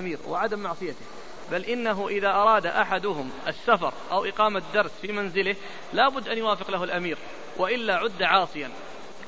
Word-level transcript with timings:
الأمير 0.00 0.18
وعدم 0.28 0.58
معصيته. 0.58 1.04
بل 1.50 1.64
إنه 1.64 2.08
إذا 2.08 2.28
أراد 2.28 2.66
أحدهم 2.66 3.30
السفر 3.48 3.92
أو 4.12 4.24
إقامة 4.24 4.62
درس 4.74 4.90
في 5.02 5.12
منزله 5.12 5.56
لابد 5.92 6.28
أن 6.28 6.38
يوافق 6.38 6.70
له 6.70 6.84
الأمير 6.84 7.18
وإلا 7.56 7.96
عد 7.96 8.22
عاصيا. 8.22 8.70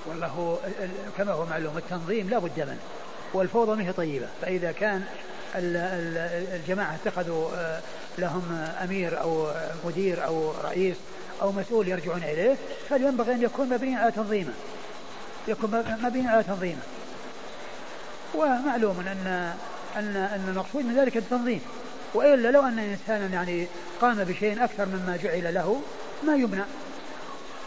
والله 0.06 0.58
كما 1.18 1.32
هو 1.32 1.46
معلوم 1.46 1.78
التنظيم 1.78 2.30
لا 2.30 2.38
بد 2.38 2.60
منه 2.60 2.78
والفوضى 3.34 3.76
منه 3.76 3.92
طيبة. 3.92 4.28
فإذا 4.42 4.72
كان 4.72 5.04
الجماعة 5.54 6.94
اتخذوا 6.94 7.48
آه، 7.54 7.80
لهم 8.18 8.70
أمير 8.84 9.20
أو 9.20 9.52
مدير 9.84 10.26
أو 10.26 10.52
رئيس 10.64 10.96
أو 11.42 11.52
مسؤول 11.52 11.88
يرجعون 11.88 12.22
إليه 12.22 12.56
فلينبغي 12.88 13.32
أن 13.32 13.42
يكون 13.42 13.68
مبني 13.68 13.96
على 13.96 14.12
تنظيمه. 14.12 14.52
يكون 15.48 15.84
مبني 16.02 16.28
على 16.28 16.42
تنظيمه. 16.42 16.82
ومعلوم 18.34 19.00
أن 19.00 19.54
أن 19.96 20.16
أن 20.16 20.44
المقصود 20.48 20.84
من 20.84 20.96
ذلك 20.96 21.16
التنظيم 21.16 21.60
وإلا 22.14 22.50
لو 22.50 22.62
أن 22.62 22.78
إنسانا 22.78 23.26
يعني 23.26 23.66
قام 24.00 24.24
بشيء 24.24 24.64
أكثر 24.64 24.86
مما 24.86 25.18
جعل 25.22 25.54
له 25.54 25.80
ما 26.26 26.34
يمنع. 26.34 26.64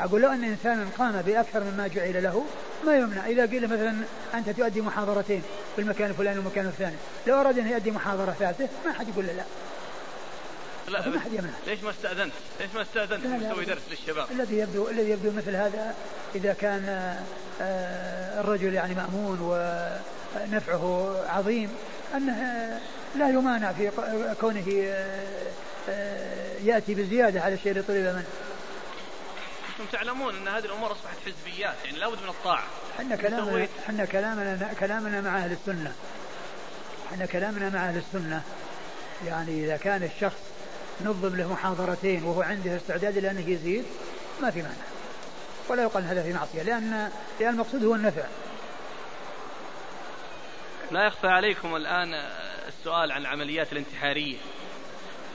أقول 0.01 0.21
لو 0.21 0.29
أن 0.29 0.43
إنسانا 0.43 0.85
قام 0.97 1.21
بأكثر 1.21 1.63
مما 1.63 1.87
جعل 1.87 2.23
له 2.23 2.45
ما 2.85 2.97
يمنع. 2.97 3.27
إذا 3.27 3.45
قيل 3.45 3.67
مثلا 3.67 3.95
أنت 4.33 4.49
تؤدي 4.49 4.81
محاضرتين 4.81 5.41
في 5.75 5.81
المكان 5.81 6.09
الفلاني 6.09 6.37
والمكان 6.37 6.65
الثاني 6.65 6.95
لو 7.27 7.41
أراد 7.41 7.59
أن 7.59 7.67
يؤدي 7.67 7.91
محاضرة 7.91 8.31
ثالثة 8.39 8.69
ما 8.85 8.93
حد 8.93 9.09
يقول 9.09 9.27
له 9.27 9.33
لا. 9.33 9.43
لا 10.87 11.09
ما 11.09 11.19
حد 11.19 11.33
يمنع. 11.33 11.53
ليش 11.67 11.83
ما 11.83 11.89
استأذنت؟ 11.89 12.33
ليش 12.59 12.69
ما 12.75 12.81
استأذنت؟ 12.81 13.43
تسوي 13.43 13.65
درس 13.65 13.81
للشباب؟ 13.91 14.27
الذي 14.31 14.57
يبدو 14.57 14.89
الذي 14.89 15.09
يبدو 15.09 15.31
مثل 15.31 15.55
هذا 15.55 15.95
إذا 16.35 16.53
كان 16.53 17.15
آه، 17.61 18.41
الرجل 18.41 18.73
يعني 18.73 18.95
مأمون 18.95 19.39
ونفعه 19.41 21.15
عظيم. 21.29 21.69
أنه 22.13 22.79
لا 23.15 23.29
يمانع 23.29 23.71
في 23.71 23.91
كونه 24.41 24.65
آه، 24.83 25.51
آه، 25.89 26.57
يأتي 26.63 26.95
بزيادة 26.95 27.41
على 27.41 27.53
الشيء 27.53 27.71
اللي 27.71 27.83
طلب 27.83 27.97
منه. 27.97 28.25
أنتم 29.69 29.91
تعلمون 29.91 30.35
أن 30.35 30.47
هذه 30.47 30.65
الأمور 30.65 30.91
أصبحت 30.91 31.17
حزبيات 31.25 31.75
يعني 31.85 31.97
لابد 31.97 32.17
من 32.23 32.29
الطاعة. 32.29 32.63
إحنا 32.99 33.15
كلامنا 33.15 33.67
إحنا 33.79 34.05
كلامنا 34.05 34.73
كلامنا 34.79 35.21
مع 35.21 35.37
أهل 35.37 35.51
السنة. 35.51 35.93
إحنا 37.13 37.25
كلامنا 37.25 37.69
مع 37.69 37.89
أهل 37.89 37.97
السنة. 37.97 38.41
يعني 39.27 39.65
إذا 39.65 39.77
كان 39.77 40.03
الشخص 40.03 40.39
نظم 41.05 41.35
له 41.35 41.53
محاضرتين 41.53 42.23
وهو 42.23 42.41
عنده 42.41 42.75
استعداد 42.75 43.17
إلى 43.17 43.31
انه 43.31 43.49
يزيد 43.49 43.85
ما 44.41 44.51
في 44.51 44.61
مانع. 44.61 44.73
ولا 45.69 45.83
يقال 45.83 46.03
هذا 46.03 46.23
في 46.23 46.33
معصية 46.33 46.61
لأن 46.61 47.09
لأن 47.39 47.49
المقصود 47.49 47.83
هو 47.83 47.95
النفع. 47.95 48.23
لا 50.93 51.05
يخفى 51.05 51.27
عليكم 51.27 51.75
الآن 51.75 52.13
السؤال 52.67 53.11
عن 53.11 53.21
العمليات 53.21 53.71
الانتحارية. 53.71 54.37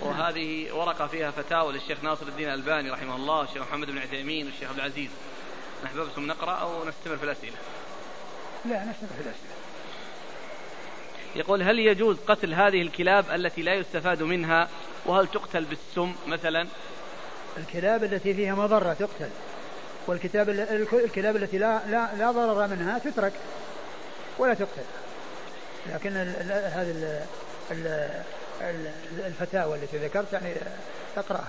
وهذه 0.01 0.73
ورقة 0.73 1.07
فيها 1.07 1.31
فتاوى 1.31 1.73
للشيخ 1.73 2.05
ناصر 2.05 2.27
الدين 2.27 2.49
الألباني 2.49 2.91
رحمه 2.91 3.17
الله 3.17 3.39
والشيخ 3.39 3.63
محمد 3.63 3.91
بن 3.91 3.99
عثيمين 3.99 4.47
والشيخ 4.47 4.69
عبد 4.69 4.79
العزيز. 4.79 5.11
نحببكم 5.85 6.27
نقرأ 6.27 6.53
أو 6.53 6.85
نستمر 6.85 7.17
في 7.17 7.25
الأسئلة؟ 7.25 7.57
لا 8.65 8.85
نستمر 8.85 9.09
في 9.09 9.21
الأسئلة. 9.21 9.53
يقول 11.37 11.63
هل 11.63 11.79
يجوز 11.79 12.17
قتل 12.27 12.55
هذه 12.55 12.83
الكلاب 12.83 13.31
التي 13.31 13.63
لا 13.63 13.75
يستفاد 13.75 14.23
منها؟ 14.23 14.69
وهل 15.07 15.27
تقتل 15.27 15.65
بالسم 15.65 16.15
مثلا؟ 16.27 16.67
الكلاب 17.57 18.05
التي 18.05 18.35
فيها 18.35 18.55
مضرة 18.55 18.93
تقتل. 18.93 19.31
والكتاب 20.07 20.49
الكلاب 20.93 21.37
التي 21.37 21.59
لا 21.59 21.81
لا 21.87 22.09
لا 22.19 22.31
ضرر 22.31 22.67
منها 22.67 22.99
تترك. 22.99 23.33
ولا 24.39 24.55
تقتل. 24.55 24.85
لكن 25.87 26.17
هذه 26.47 27.23
الفتاوى 29.27 29.79
التي 29.79 29.97
ذكرت 29.99 30.33
يعني 30.33 30.55
تقرأها 31.17 31.49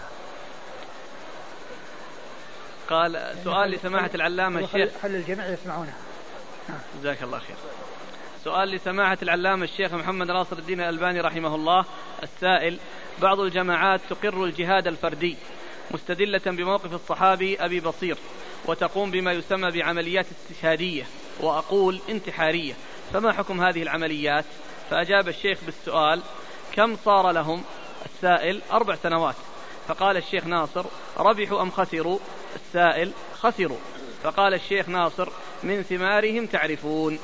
قال 2.90 3.36
سؤال 3.44 3.72
لسماحة 3.72 4.10
العلامة 4.16 4.60
الشيخ. 4.60 4.90
خل 5.04 5.10
الجميع 5.10 5.48
يسمعونها. 5.48 5.98
جزاك 7.00 7.24
الله 7.24 7.40
خير. 7.40 7.56
سؤال 8.44 8.70
لسماحة 8.70 9.18
العلامة 9.22 9.64
الشيخ 9.64 9.94
محمد 9.94 10.28
ناصر 10.28 10.58
الدين 10.58 10.82
الألباني 10.82 11.22
رحمه 11.22 11.56
الله 11.56 11.86
السائل 12.24 12.80
بعض 13.22 13.40
الجماعات 13.40 14.02
تقر 14.10 14.44
الجهاد 14.44 14.88
الفردي 14.88 15.38
مستدلة 15.92 16.42
بموقف 16.46 16.94
الصحابي 16.94 17.58
أبي 17.60 17.80
بصير 17.80 18.18
وتقوم 18.66 19.12
بما 19.12 19.32
يسمى 19.32 19.72
بعمليات 19.72 20.26
استشهادية 20.32 21.04
وأقول 21.40 22.00
انتحارية. 22.10 22.74
فما 23.14 23.34
حكم 23.34 23.62
هذه 23.62 23.84
العمليات؟ 23.84 24.46
فأجاب 24.90 25.28
الشيخ 25.28 25.60
بالسؤال 25.66 26.22
كم 26.72 26.96
صار 27.06 27.32
لهم 27.32 27.64
السائل 28.06 28.62
أربع 28.72 28.96
سنوات؟ 28.96 29.36
فقال 29.88 30.18
الشيخ 30.18 30.46
ناصر 30.46 30.86
ربحوا 31.18 31.62
أم 31.62 31.72
خسروا؟ 31.72 32.20
السائل 32.56 33.12
خسروا. 33.34 33.78
فقال 34.24 34.54
الشيخ 34.54 34.90
ناصر 34.90 35.30
من 35.64 35.84
ثمارهم 35.84 36.46
تعرفون. 36.46 37.20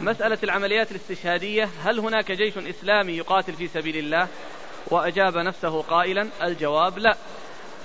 مسألة 0.00 0.38
العمليات 0.42 0.90
الاستشهادية 0.90 1.68
هل 1.82 1.98
هناك 1.98 2.32
جيش 2.32 2.58
إسلامي 2.58 3.12
يقاتل 3.12 3.52
في 3.52 3.68
سبيل 3.68 3.96
الله؟ 3.96 4.28
وأجاب 4.86 5.36
نفسه 5.36 5.82
قائلا 5.82 6.28
الجواب 6.42 6.98
لا. 6.98 7.16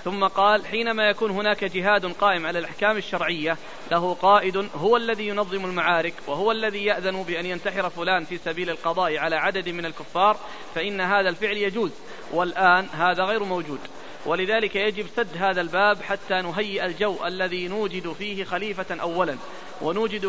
ثم 0.07 0.27
قال 0.27 0.65
حينما 0.65 1.09
يكون 1.09 1.31
هناك 1.31 1.63
جهاد 1.63 2.05
قائم 2.05 2.45
على 2.45 2.59
الأحكام 2.59 2.97
الشرعية 2.97 3.57
له 3.91 4.13
قائد 4.13 4.69
هو 4.75 4.97
الذي 4.97 5.27
ينظم 5.27 5.65
المعارك 5.65 6.13
وهو 6.27 6.51
الذي 6.51 6.85
يأذن 6.85 7.23
بأن 7.23 7.45
ينتحر 7.45 7.89
فلان 7.89 8.25
في 8.25 8.37
سبيل 8.37 8.69
القضاء 8.69 9.17
على 9.17 9.35
عدد 9.35 9.69
من 9.69 9.85
الكفار 9.85 10.37
فإن 10.75 11.01
هذا 11.01 11.29
الفعل 11.29 11.57
يجوز. 11.57 11.91
والآن 12.31 12.87
هذا 12.93 13.23
غير 13.23 13.43
موجود. 13.43 13.79
ولذلك 14.27 14.75
يجب 14.75 15.05
سد 15.15 15.37
هذا 15.37 15.61
الباب 15.61 16.01
حتى 16.01 16.41
نهيئ 16.41 16.85
الجو 16.85 17.25
الذي 17.25 17.67
نوجد 17.67 18.13
فيه 18.13 18.43
خليفة 18.43 19.01
أولا. 19.01 19.37
ونوجد 19.81 20.25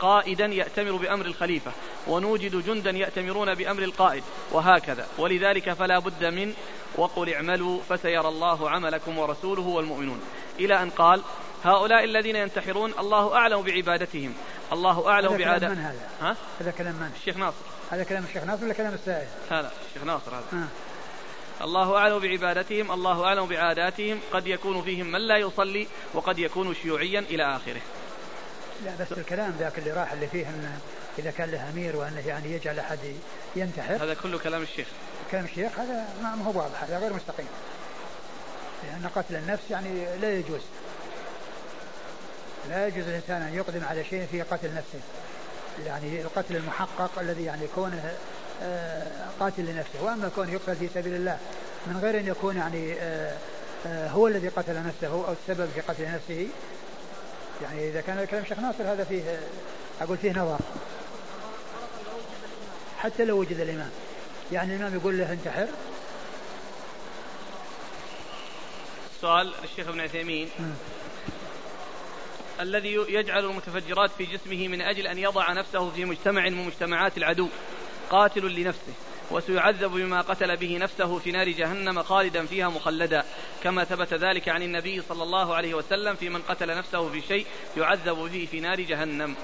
قائدا 0.00 0.46
يأتمر 0.46 0.96
بأمر 0.96 1.26
الخليفة. 1.26 1.72
ونوجد 2.06 2.56
جندا 2.66 2.90
يأتمرون 2.90 3.54
بأمر 3.54 3.82
القائد. 3.82 4.22
وهكذا. 4.52 5.06
ولذلك 5.18 5.72
فلا 5.72 5.98
بد 5.98 6.24
من 6.24 6.54
وقل 6.96 7.34
اعملوا 7.34 7.80
فسيرى 7.88 8.28
الله 8.28 8.70
عملكم 8.70 9.18
ورسوله 9.18 9.62
والمؤمنون. 9.62 10.20
إلى 10.58 10.82
أن 10.82 10.90
قال 10.90 11.22
هؤلاء 11.64 12.04
الذين 12.04 12.36
ينتحرون 12.36 12.92
الله 12.98 13.36
أعلم 13.36 13.62
بعبادتهم. 13.62 14.34
الله 14.72 15.08
أعلم 15.08 15.36
بعادة 15.36 15.68
هذا؟ 15.68 16.08
ها؟ 16.20 16.36
هذا 16.60 16.70
كلام 16.70 16.94
من؟ 16.94 17.10
الشيخ 17.20 17.36
ناصر. 17.36 17.64
هذا 17.90 18.04
كلام 18.04 18.24
الشيخ 18.24 18.44
ناصر 18.44 18.64
ولا 18.64 18.74
كلام 18.74 18.94
السائل؟ 18.94 19.26
هذا 19.50 19.72
الشيخ 19.88 20.04
ناصر 20.04 20.30
هذا. 20.34 20.44
ها. 20.52 20.68
الله 21.60 21.96
أعلم 21.96 22.18
بعبادتهم 22.18 22.92
الله 22.92 23.24
أعلم 23.24 23.46
بعاداتهم 23.46 24.20
قد 24.32 24.46
يكون 24.46 24.82
فيهم 24.82 25.12
من 25.12 25.20
لا 25.20 25.36
يصلي 25.36 25.88
وقد 26.14 26.38
يكون 26.38 26.74
شيوعيا 26.74 27.20
إلى 27.20 27.56
آخره. 27.56 27.80
لا 28.84 28.92
بس 29.00 29.12
الكلام 29.12 29.54
ذاك 29.58 29.78
اللي 29.78 29.90
راح 29.90 30.12
اللي 30.12 30.26
فيه 30.26 30.48
انه 30.48 30.78
إذا 31.18 31.30
كان 31.30 31.50
له 31.50 31.70
أمير 31.70 31.96
وأنه 31.96 32.26
يعني 32.26 32.52
يجعل 32.52 32.78
أحد 32.78 32.98
ينتحر. 33.56 34.04
هذا 34.04 34.14
كله 34.14 34.38
كلام 34.38 34.62
الشيخ. 34.62 34.86
كلام 35.30 35.44
الشيخ 35.44 35.78
هذا 35.78 36.08
ما 36.22 36.44
هو 36.44 36.58
واضح 36.58 36.82
هذا 36.82 36.98
غير 36.98 37.12
مستقيم. 37.12 37.48
لأن 38.84 39.10
قتل 39.16 39.36
النفس 39.36 39.70
يعني 39.70 40.18
لا 40.20 40.34
يجوز. 40.34 40.60
لا 42.68 42.86
يجوز 42.86 43.08
الإنسان 43.08 43.42
أن 43.42 43.54
يقدم 43.54 43.84
على 43.84 44.04
شيء 44.04 44.26
فيه 44.30 44.42
قتل 44.42 44.74
نفسه. 44.74 45.00
يعني 45.86 46.22
القتل 46.22 46.56
المحقق 46.56 47.18
الذي 47.20 47.44
يعني 47.44 47.66
كونه 47.74 48.12
قاتل 49.40 49.62
لنفسه. 49.62 50.02
وأما 50.02 50.30
كونه 50.34 50.52
يقتل 50.52 50.76
في 50.76 50.88
سبيل 50.94 51.14
الله 51.14 51.38
من 51.86 51.96
غير 52.02 52.18
أن 52.18 52.26
يكون 52.26 52.56
يعني 52.56 52.94
آه، 53.00 53.36
آه، 53.86 54.08
هو 54.08 54.28
الذي 54.28 54.48
قتل 54.48 54.82
نفسه 54.86 55.08
أو 55.08 55.32
السبب 55.32 55.68
في 55.74 55.80
قتل 55.80 56.04
نفسه. 56.04 56.48
يعني 57.62 57.88
إذا 57.88 58.00
كان 58.00 58.24
كلام 58.24 58.44
شيخ 58.44 58.58
ناصر 58.58 58.92
هذا 58.92 59.04
فيه 59.04 59.40
أقول 60.00 60.16
فيه 60.16 60.32
نظر. 60.32 60.58
حتى 62.98 63.24
لو 63.24 63.38
وجد 63.38 63.60
الإمام. 63.60 63.90
يعني 64.52 64.76
الإمام 64.76 64.94
يقول 64.94 65.18
له 65.18 65.32
انتحر. 65.32 65.66
سؤال 69.20 69.52
للشيخ 69.62 69.88
ابن 69.88 70.00
عثيمين. 70.00 70.50
الذي 72.60 72.94
يجعل 72.94 73.44
المتفجرات 73.44 74.10
في 74.18 74.24
جسمه 74.24 74.68
من 74.68 74.80
أجل 74.80 75.06
أن 75.06 75.18
يضع 75.18 75.52
نفسه 75.52 75.90
في 75.90 76.04
مجتمع 76.04 76.48
من 76.48 76.66
مجتمعات 76.66 77.16
العدو. 77.16 77.48
قاتل 78.12 78.54
لنفسه 78.54 78.92
وسيعذب 79.30 79.90
بما 79.90 80.20
قتل 80.20 80.56
به 80.56 80.78
نفسه 80.78 81.18
في 81.18 81.32
نار 81.32 81.48
جهنم 81.48 82.02
خالدا 82.02 82.46
فيها 82.46 82.68
مخلدا. 82.68 83.24
كما 83.62 83.84
ثبت 83.84 84.14
ذلك 84.14 84.48
عن 84.48 84.62
النبي 84.62 85.02
صلى 85.08 85.22
الله 85.22 85.54
عليه 85.54 85.74
وسلم 85.74 86.14
في 86.14 86.28
من 86.28 86.42
قتل 86.42 86.76
نفسه 86.76 87.08
في 87.08 87.20
شيء 87.20 87.46
يعذب 87.76 88.16
به 88.16 88.48
في 88.50 88.60
نار 88.60 88.80
جهنم. 88.80 89.34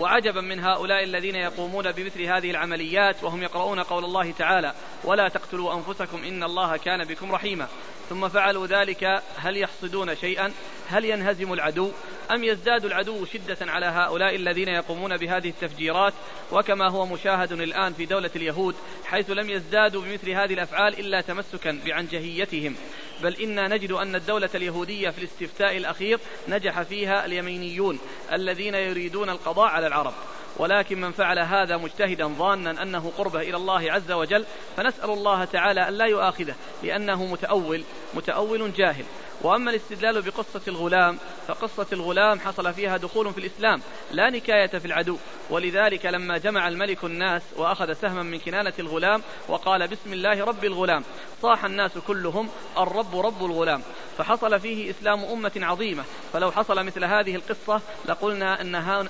وعجبا 0.00 0.40
من 0.40 0.60
هؤلاء 0.60 1.04
الذين 1.04 1.34
يقومون 1.34 1.92
بمثل 1.92 2.22
هذه 2.22 2.50
العمليات 2.50 3.24
وهم 3.24 3.42
يقرؤون 3.42 3.80
قول 3.80 4.04
الله 4.04 4.30
تعالى 4.30 4.74
ولا 5.04 5.28
تقتلوا 5.28 5.74
أنفسكم 5.74 6.24
إن 6.24 6.42
الله 6.42 6.76
كان 6.76 7.04
بكم 7.04 7.32
رحيما 7.32 7.68
ثم 8.08 8.28
فعلوا 8.28 8.66
ذلك 8.66 9.22
هل 9.36 9.56
يحصدون 9.56 10.16
شيئا؟ 10.16 10.52
هل 10.88 11.04
ينهزم 11.04 11.52
العدو؟ 11.52 11.90
أم 12.30 12.44
يزداد 12.44 12.84
العدو 12.84 13.24
شدة 13.24 13.56
على 13.60 13.86
هؤلاء 13.86 14.36
الذين 14.36 14.68
يقومون 14.68 15.16
بهذه 15.16 15.48
التفجيرات؟ 15.48 16.12
وكما 16.52 16.88
هو 16.88 17.06
مشاهد 17.06 17.52
الآن 17.52 17.92
في 17.92 18.06
دولة 18.06 18.30
اليهود 18.36 18.74
حيث 19.04 19.30
لم 19.30 19.50
يزدادوا 19.50 20.02
بمثل 20.02 20.30
هذه 20.30 20.54
الأفعال 20.54 21.00
إلا 21.00 21.20
تمسكا 21.20 21.80
بعنجهيتهم. 21.86 22.76
بل 23.22 23.34
إنا 23.34 23.68
نجد 23.68 23.92
أن 23.92 24.14
الدولة 24.14 24.50
اليهودية 24.54 25.10
في 25.10 25.18
الاستفتاء 25.18 25.76
الأخير 25.76 26.18
نجح 26.48 26.82
فيها 26.82 27.26
اليمينيون 27.26 27.98
الذين 28.32 28.74
يريدون 28.74 29.30
القضاء 29.30 29.66
على 29.66 29.85
العرب. 29.86 30.12
ولكن 30.56 31.00
من 31.00 31.12
فعل 31.12 31.38
هذا 31.38 31.76
مجتهدا 31.76 32.26
ظانا 32.26 32.82
أنه 32.82 33.12
قربه 33.18 33.40
إلى 33.40 33.56
الله 33.56 33.92
عز 33.92 34.12
وجل 34.12 34.44
فنسأل 34.76 35.10
الله 35.10 35.44
تعالى 35.44 35.88
أن 35.88 35.92
لا 35.92 36.04
يؤاخذه 36.04 36.54
لأنه 36.82 37.24
متأول 37.24 37.84
متأول 38.14 38.72
جاهل. 38.72 39.04
وأما 39.46 39.70
الاستدلال 39.70 40.22
بقصة 40.22 40.60
الغلام 40.68 41.18
فقصة 41.48 41.86
الغلام 41.92 42.40
حصل 42.40 42.74
فيها 42.74 42.96
دخول 42.96 43.32
في 43.32 43.38
الإسلام 43.38 43.80
لا 44.12 44.30
نكاية 44.30 44.66
في 44.66 44.84
العدو. 44.84 45.16
ولذلك 45.50 46.06
لما 46.06 46.38
جمع 46.38 46.68
الملك 46.68 47.04
الناس 47.04 47.42
وأخذ 47.56 47.92
سهما 47.92 48.22
من 48.22 48.38
كنانة 48.38 48.72
الغلام 48.78 49.22
وقال 49.48 49.88
بسم 49.88 50.12
الله 50.12 50.44
رب 50.44 50.64
الغلام. 50.64 51.04
صاح 51.42 51.64
الناس 51.64 51.98
كلهم 51.98 52.48
الرب 52.78 53.16
رب 53.16 53.44
الغلام. 53.44 53.82
فحصل 54.18 54.60
فيه 54.60 54.90
إسلام 54.90 55.24
أمة 55.24 55.52
عظيمة. 55.56 56.04
فلو 56.32 56.52
حصل 56.52 56.86
مثل 56.86 57.04
هذه 57.04 57.34
القصة 57.34 57.80
لقلنا 58.06 58.60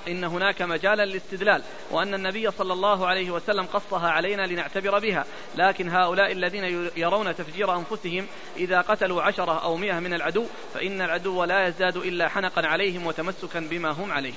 إن, 0.08 0.24
هناك 0.24 0.62
مجالا 0.62 1.04
للاستدلال 1.06 1.62
وأن 1.90 2.14
النبي 2.14 2.50
صلى 2.50 2.72
الله 2.72 3.06
عليه 3.06 3.30
وسلم 3.30 3.66
قصها 3.66 4.10
علينا 4.10 4.42
لنعتبر 4.46 4.98
بها. 4.98 5.24
لكن 5.56 5.88
هؤلاء 5.88 6.32
الذين 6.32 6.90
يرون 6.96 7.36
تفجير 7.36 7.76
أنفسهم 7.76 8.26
إذا 8.56 8.80
قتلوا 8.80 9.22
عشرة 9.22 9.62
أو 9.62 9.76
مئة 9.76 10.00
من 10.00 10.14
العدو 10.14 10.25
فإن 10.75 11.02
العدو 11.02 11.44
لا 11.44 11.69
يزداد 11.69 11.96
إلا 11.96 12.28
حنقا 12.28 12.67
عليهم 12.67 13.06
وتمسكا 13.06 13.61
بما 13.61 13.90
هم 13.90 14.12
عليه. 14.12 14.34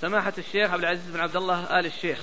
سماحة 0.00 0.32
الشيخ 0.38 0.70
عبد 0.70 0.82
العزيز 0.82 1.10
بن 1.10 1.20
عبد 1.20 1.36
الله 1.36 1.78
آل 1.80 1.86
الشيخ 1.86 2.18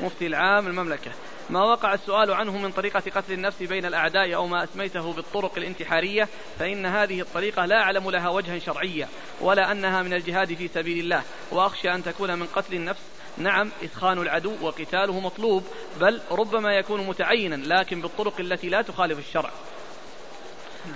مفتي 0.00 0.26
العام 0.26 0.66
المملكة 0.66 1.10
ما 1.50 1.64
وقع 1.64 1.94
السؤال 1.94 2.30
عنه 2.30 2.58
من 2.58 2.72
طريقة 2.72 3.02
قتل 3.14 3.32
النفس 3.32 3.62
بين 3.62 3.84
الأعداء 3.84 4.34
أو 4.34 4.46
ما 4.46 4.64
أسميته 4.64 5.12
بالطرق 5.12 5.52
الانتحارية؟ 5.56 6.28
فإن 6.58 6.86
هذه 6.86 7.20
الطريقة 7.20 7.64
لا 7.64 7.80
أعلم 7.80 8.10
لها 8.10 8.28
وجها 8.28 8.58
شرعيا 8.58 9.08
ولا 9.40 9.72
أنها 9.72 10.02
من 10.02 10.12
الجهاد 10.12 10.54
في 10.54 10.68
سبيل 10.68 10.98
الله. 10.98 11.22
وأخشى 11.50 11.94
أن 11.94 12.04
تكون 12.04 12.38
من 12.38 12.46
قتل 12.46 12.74
النفس. 12.74 13.00
نعم 13.38 13.70
إثخان 13.84 14.18
العدو 14.18 14.52
وقتاله 14.62 15.20
مطلوب 15.20 15.64
بل 16.00 16.20
ربما 16.30 16.72
يكون 16.72 17.06
متعينا 17.06 17.54
لكن 17.54 18.00
بالطرق 18.00 18.40
التي 18.40 18.68
لا 18.68 18.82
تخالف 18.82 19.18
الشرع. 19.18 19.50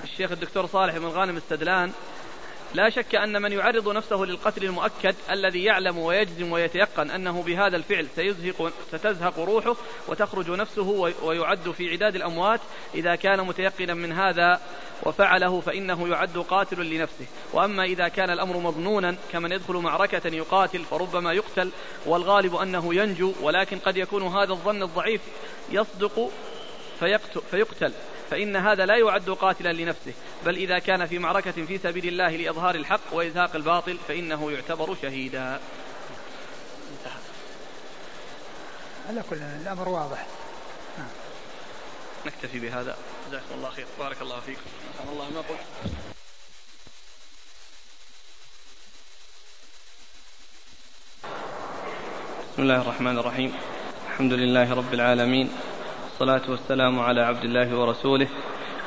الشيخ 0.04 0.32
الدكتور 0.32 0.66
صالح 0.66 0.98
بن 0.98 1.06
غانم 1.06 1.36
السدلان 1.36 1.92
لا 2.74 2.90
شك 2.90 3.14
أن 3.14 3.42
من 3.42 3.52
يعرض 3.52 3.88
نفسه 3.88 4.16
للقتل 4.16 4.64
المؤكد 4.64 5.14
الذي 5.30 5.64
يعلم 5.64 5.98
ويجزم 5.98 6.52
ويتيقن 6.52 7.10
أنه 7.10 7.42
بهذا 7.42 7.76
الفعل 7.76 8.06
سيزهق 8.16 8.72
ستزهق 8.92 9.38
روحه 9.38 9.76
وتخرج 10.08 10.50
نفسه 10.50 11.12
ويعد 11.22 11.70
في 11.70 11.90
عداد 11.90 12.16
الأموات. 12.16 12.60
إذا 12.94 13.14
كان 13.14 13.46
متيقنا 13.46 13.94
من 13.94 14.12
هذا 14.12 14.60
وفعله 15.02 15.60
فإنه 15.60 16.08
يعد 16.08 16.38
قاتل 16.38 16.90
لنفسه. 16.90 17.26
وأما 17.52 17.84
إذا 17.84 18.08
كان 18.08 18.30
الأمر 18.30 18.56
مظنونا 18.56 19.16
كمن 19.32 19.52
يدخل 19.52 19.74
معركة 19.74 20.28
يقاتل 20.28 20.84
فربما 20.84 21.32
يقتل 21.32 21.70
والغالب 22.06 22.54
أنه 22.54 22.94
ينجو 22.94 23.32
ولكن 23.42 23.78
قد 23.78 23.96
يكون 23.96 24.22
هذا 24.22 24.52
الظن 24.52 24.82
الضعيف 24.82 25.20
يصدق 25.70 26.30
فيقتل. 27.50 27.92
فإن 28.30 28.56
هذا 28.56 28.86
لا 28.86 28.96
يعد 28.96 29.30
قاتلا 29.30 29.72
لنفسه 29.72 30.12
بل 30.44 30.56
إذا 30.56 30.78
كان 30.78 31.06
في 31.06 31.18
معركة 31.18 31.52
في 31.52 31.78
سبيل 31.78 32.08
الله 32.08 32.36
لإظهار 32.36 32.74
الحق 32.74 33.12
وإزهاق 33.12 33.56
الباطل 33.56 33.98
فإنه 34.08 34.52
يعتبر 34.52 34.96
شهيدا. 35.02 35.60
انتهى 36.90 37.20
على 39.08 39.22
كل 39.30 39.36
الأمر 39.36 39.88
واضح. 39.88 40.26
نكتفي 42.26 42.58
بهذا. 42.58 42.96
جزاكم 43.28 43.54
الله 43.54 43.70
خير. 43.70 43.86
بارك 43.98 44.22
الله 44.22 44.40
فيكم. 44.40 44.60
الله 45.12 45.30
ما 45.30 45.40
قلت 45.40 45.60
بسم 52.52 52.62
الله 52.62 52.80
الرحمن 52.80 53.18
الرحيم. 53.18 53.54
الحمد 54.10 54.32
لله 54.32 54.74
رب 54.74 54.94
العالمين. 54.94 55.75
والصلاة 56.20 56.50
والسلام 56.50 57.00
على 57.00 57.20
عبد 57.20 57.44
الله 57.44 57.78
ورسوله 57.78 58.28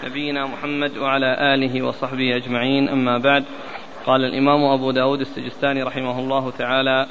نبينا 0.04 0.46
محمد 0.46 0.98
وعلى 0.98 1.54
آله 1.54 1.81
وصحبه 1.81 2.36
أجمعين. 2.36 2.90
أما 2.90 3.18
بعد 3.18 3.46
قال 4.06 4.26
الإمام 4.26 4.64
أبو 4.64 4.92
داود 4.92 5.20
السجستاني 5.20 5.84
رحمه 5.84 6.20
الله 6.20 6.52
تعالى 6.52 7.08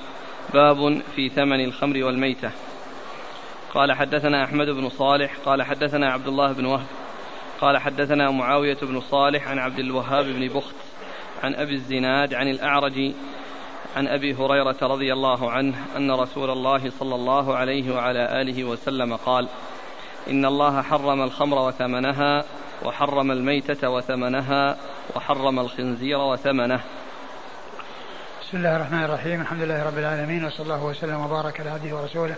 باب 0.54 1.02
في 1.16 1.28
ثمن 1.28 1.64
الخمر 1.64 2.04
والميتة. 2.04 2.50
قال 3.74 3.92
حدثنا 3.92 4.44
أحمد 4.44 4.66
بن 4.66 4.88
صالح 4.88 5.36
قال 5.44 5.62
حدثنا 5.62 6.12
عبد 6.12 6.28
الله 6.28 6.52
بن 6.52 6.64
وهب 6.64 6.86
قال 7.60 7.78
حدثنا 7.78 8.30
معاوية 8.30 8.78
بن 8.82 9.00
صالح 9.00 9.48
عن 9.48 9.58
عبد 9.58 9.78
الوهاب 9.78 10.24
بن 10.24 10.48
بخت 10.48 10.76
عن 11.42 11.54
أبي 11.54 11.74
الزناد 11.74 12.34
عن 12.34 12.48
الأعرج 12.48 13.12
عن 13.96 14.08
أبي 14.08 14.34
هريرة 14.34 14.76
رضي 14.82 15.12
الله 15.12 15.50
عنه 15.50 15.74
أن 15.96 16.10
رسول 16.10 16.50
الله 16.50 16.90
صلى 16.90 17.14
الله 17.14 17.56
عليه 17.56 17.94
وعلى 17.94 18.40
آله 18.40 18.64
وسلم 18.64 19.16
قال 19.16 19.48
إن 20.30 20.44
الله 20.44 20.82
حرم 20.82 21.22
الخمر 21.22 21.58
وثمنها 21.58 22.44
وحرم 22.84 23.30
الميتة 23.30 23.90
وثمنها 23.90 24.76
وحرم 25.16 25.58
الخنزير 25.58 26.18
وثمنه. 26.18 26.80
بسم 28.42 28.56
الله 28.56 28.76
الرحمن 28.76 29.04
الرحيم. 29.04 29.40
الحمد 29.40 29.62
لله 29.62 29.86
رب 29.86 29.98
العالمين 29.98 30.44
وصلى 30.44 30.62
الله 30.62 30.84
وسلم 30.84 31.20
وبارك 31.20 31.60
على 31.60 31.70
عبده 31.70 31.96
ورسوله 31.96 32.34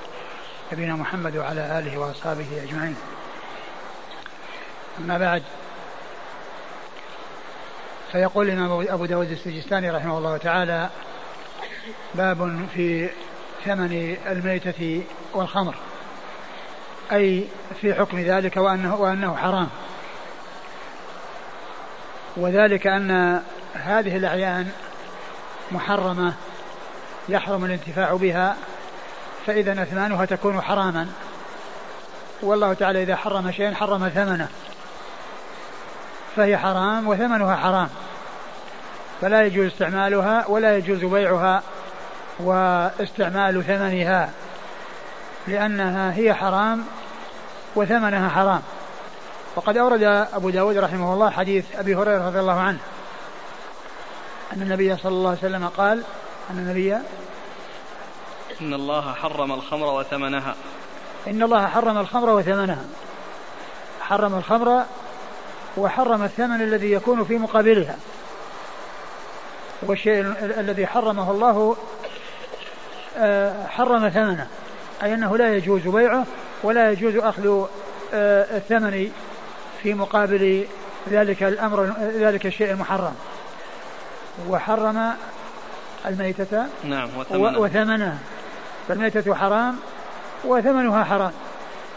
نبينا 0.73 0.97
محمد 0.97 1.37
وعلى 1.37 1.79
آله 1.79 1.99
وأصحابه 1.99 2.47
أجمعين. 2.63 2.97
أما 4.99 5.19
بعد 5.19 5.43
فيقول 8.13 8.51
الإمام 8.51 8.87
أبو 8.89 9.05
داود 9.05 9.31
السجستاني 9.31 9.91
رحمه 9.91 10.19
الله 10.19 10.37
تعالى 10.37 10.89
باب 12.15 12.67
في 12.75 13.11
ثمن 13.65 14.17
الميتة 14.27 15.03
والخمر. 15.35 15.75
أي 17.13 17.45
في 17.81 17.95
حكم 17.95 18.21
ذلك 18.21 18.57
وأنه, 18.57 18.95
وأنه 18.95 19.37
حرام. 19.37 19.69
وذلك 22.37 22.87
أن 22.87 23.43
هذه 23.75 24.17
الأعيان 24.17 24.71
محرمة 25.73 26.35
يحرم 27.29 27.65
الانتفاع 27.65 28.15
بها 28.15 28.57
فإذا 29.47 29.83
أثمانها 29.83 30.25
تكون 30.25 30.61
حراما. 30.61 31.09
والله 32.43 32.75
تعالى 32.75 33.03
إذا 33.03 33.17
حرم 33.17 33.53
شيئا 33.53 33.75
حرم 33.75 34.09
ثمنه. 34.09 34.49
فهي 36.37 36.59
حرام 36.59 37.09
وثمنها 37.09 37.57
حرام. 37.57 37.89
فلا 39.21 39.43
يجوز 39.43 39.67
استعمالها 39.67 40.47
ولا 40.47 40.77
يجوز 40.77 41.05
بيعها 41.05 41.63
واستعمال 42.41 43.65
ثمنها 43.65 44.31
لأنها 45.49 46.15
هي 46.15 46.35
حرام 46.35 46.85
وثمنها 47.77 48.29
حرام. 48.29 48.63
وقد 49.57 49.77
أورد 49.77 50.03
أبو 50.33 50.51
داود 50.51 50.77
رحمه 50.77 51.15
الله 51.15 51.31
حديث 51.31 51.65
أبي 51.75 51.95
هريرة 51.95 52.27
رضي 52.27 52.41
الله 52.41 52.61
عنه. 52.61 52.79
أن 54.53 54.63
النبي 54.63 54.97
صلى 54.97 55.13
الله 55.13 55.29
عليه 55.29 55.39
وسلم 55.39 55.69
قال 55.69 56.05
أن 56.51 56.59
النبي 56.59 56.95
إن 58.61 58.75
الله 58.75 59.13
حرم 59.13 59.53
الخمر 59.53 59.87
وثمنها. 59.87 60.55
إن 61.29 61.43
الله 61.43 61.67
حرم 61.67 61.99
الخمر 61.99 62.31
وثمنها. 62.31 62.85
حرم 64.01 64.35
الخمر 64.35 64.85
وحرم 65.77 66.23
الثمن 66.23 66.63
الذي 66.63 66.93
يكون 66.93 67.25
في 67.25 67.39
مقابلها. 67.39 67.97
والشيء 69.83 70.21
الذي 70.43 70.87
حرمه 70.87 71.31
الله 71.31 71.77
آه، 73.17 73.67
حرم 73.67 74.09
ثمنه. 74.09 74.47
أي 75.03 75.15
أنه 75.15 75.37
لا 75.37 75.57
يجوز 75.57 75.83
بيعه 75.83 76.27
ولا 76.63 76.91
يجوز 76.91 77.17
أخذ 77.17 77.67
آه، 78.15 78.57
الثمن 78.57 79.11
في 79.83 79.95
مقابل 79.95 80.67
ذلك 81.11 81.43
الأمر 81.43 81.95
ذلك 82.01 82.47
الشيء 82.47 82.71
المحرم. 82.71 83.15
وحرم 84.49 85.13
الميتة. 86.07 86.67
نعم 86.85 87.09
وثمنها, 87.19 87.59
وثمنها 87.59 88.19
فالميتة 88.89 89.35
حرام 89.35 89.77
وثمنها 90.45 91.05
حرام. 91.05 91.33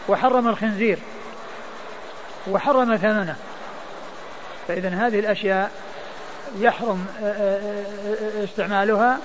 وحرم 0.08 0.48
الخنزير. 0.48 0.98
وحرم 2.50 2.96
ثمنه. 2.96 3.36
فإذا 4.68 4.88
هذه 4.88 5.18
الأشياء 5.18 5.70
يحرم 6.58 7.06
آه، 7.22 7.26
آه، 7.26 8.44
استعمالها. 8.44 9.18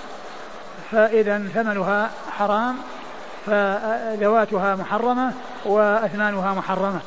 فإذا 0.92 1.38
ثمنها 1.54 2.10
حرام. 2.38 2.76
فذواتها 3.50 4.76
محرمة 4.76 5.34
وأثمانها 5.66 6.54
محرمة. 6.54 7.02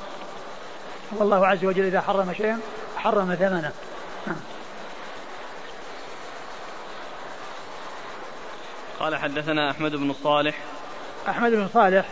والله 1.13 1.47
عز 1.47 1.65
وجل 1.65 1.85
إذا 1.85 2.01
حرم 2.01 2.33
شيئا 2.33 2.61
حرم 2.97 3.35
ثمنه. 3.35 3.73
قال 9.01 9.17
حدثنا 9.17 9.71
أحمد 9.71 9.97
بن 9.97 10.15
صالح. 10.23 10.55
أحمد 11.29 11.51
بن 11.51 11.69
صالح 11.75 12.09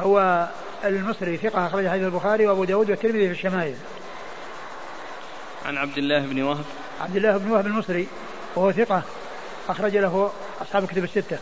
هو 0.00 0.48
المصري 0.84 1.36
ثقة 1.36 1.66
أخرج 1.66 1.88
حديث 1.88 2.04
البخاري 2.04 2.46
وأبو 2.46 2.64
داود 2.64 2.90
والترمذي 2.90 3.26
في 3.26 3.32
الشمائل. 3.32 3.74
عن 5.66 5.76
عبد 5.76 5.98
الله 5.98 6.20
بن 6.20 6.42
وهب. 6.42 6.64
عبد 7.00 7.16
الله 7.16 7.36
بن 7.36 7.50
وهب 7.50 7.66
المصري 7.66 8.08
وهو 8.56 8.72
ثقة 8.72 9.02
أخرج 9.68 9.96
له 9.96 10.32
أصحاب 10.62 10.84
الكتب 10.84 11.04
الستة. 11.04 11.38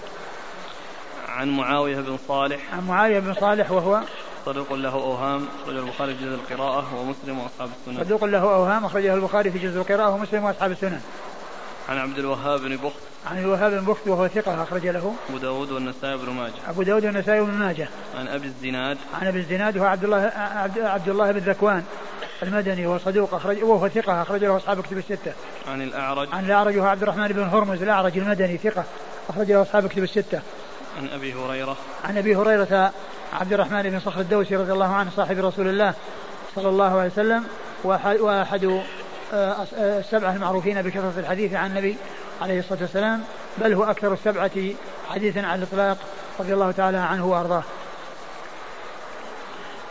عن 1.37 1.51
معاوية 1.57 1.97
بن 1.97 2.19
صالح. 2.29 2.61
عن 2.75 2.87
معاوية 2.87 3.19
بن 3.19 3.35
صالح 3.35 3.71
وهو 3.71 4.01
صدوق 4.47 4.73
له 4.73 4.93
أوهام 4.93 5.49
أخرجه 5.63 5.79
البخاري 5.79 6.15
في 6.15 6.25
جزء 6.25 6.35
القراءة 6.35 7.01
ومسلم 7.01 7.39
وأصحاب 7.39 7.71
السنن. 7.81 8.05
صدوق 8.05 8.25
له 8.25 8.39
أوهام 8.39 8.85
أخرجه 8.85 9.15
البخاري 9.15 9.51
في 9.51 9.59
جزء 9.59 9.81
القراءة 9.81 10.11
ومسلم 10.11 10.45
وأصحاب 10.45 10.71
السنن. 10.71 11.01
عن 11.89 11.99
عبد 11.99 12.19
الوهاب 12.19 12.61
بن 12.61 12.77
بخت. 12.77 12.97
عن 13.31 13.39
الوهاب 13.39 13.73
بن 13.73 13.85
بخت 13.85 14.09
وهو 14.09 14.29
ثقة 14.29 14.63
أخرج 14.63 14.87
له. 14.87 15.15
أبو 15.29 15.39
داود 15.39 15.73
والنسائي 15.73 16.17
بن 16.17 16.31
ماجه. 16.31 16.53
أبو 16.69 16.83
داود 16.83 17.05
والنسائي 17.05 17.41
بن 17.41 17.53
ماجه. 17.53 17.89
عن 18.19 18.29
أبي 18.29 18.47
الزناد. 18.47 18.99
عن 19.21 19.27
أبي 19.27 19.39
الزناد 19.39 19.77
وهو 19.77 19.87
عبد 19.87 20.05
الله 20.05 20.33
عبد 20.77 21.09
الله 21.09 21.33
بن 21.33 21.39
ذكوان 21.39 21.85
المدني 22.43 22.87
وهو 22.87 22.99
صدوق 22.99 23.35
أخرج 23.35 23.63
وهو 23.63 23.89
ثقة 23.89 24.23
أخرج 24.23 24.45
له 24.45 24.57
أصحاب 24.57 24.81
كتب 24.81 24.99
الستة. 24.99 25.33
عن 25.69 25.83
الأعرج. 25.83 26.29
عن 26.33 26.45
الأعرج 26.45 26.77
وهو 26.77 26.87
عبد 26.87 27.03
الرحمن 27.03 27.29
بن 27.29 27.43
هرمز 27.43 27.83
الأعرج 27.83 28.19
المدني 28.19 28.57
ثقة 28.57 28.85
أخرج 29.29 29.53
له 29.53 29.63
أصحاب 29.63 29.87
كتب 29.87 30.03
الستة. 30.03 30.41
عن 30.99 31.09
أبي 31.09 31.35
هريرة. 31.35 31.77
عن 32.05 32.19
أبي 32.19 32.37
هريرة 32.37 32.93
عبد 33.33 33.53
الرحمن 33.53 33.83
بن 33.83 34.01
صخر 34.01 34.21
الدوسي 34.21 34.57
رضي 34.57 34.73
الله 34.73 34.95
عنه 34.95 35.11
صاحب 35.17 35.39
رسول 35.39 35.69
الله 35.69 35.95
صلى 36.55 36.69
الله 36.69 36.99
عليه 36.99 37.11
وسلم 37.11 37.45
وأحد 37.85 38.83
آه، 39.35 39.67
السبعة 39.79 40.35
المعروفين 40.35 40.83
بكثرة 40.83 41.15
الحديث 41.19 41.55
عن 41.55 41.71
النبي 41.71 41.97
عليه 42.43 42.59
الصلاة 42.59 42.81
والسلام 42.81 43.25
بل 43.59 43.73
هو 43.73 43.85
أكثر 43.85 44.13
السبعة 44.13 44.51
حديثا 45.09 45.41
على 45.41 45.59
الإطلاق 45.63 45.99
رضي 46.41 46.55
الله 46.55 46.71
تعالى 46.71 46.99
عنه 46.99 47.27
وأرضاه. 47.27 47.63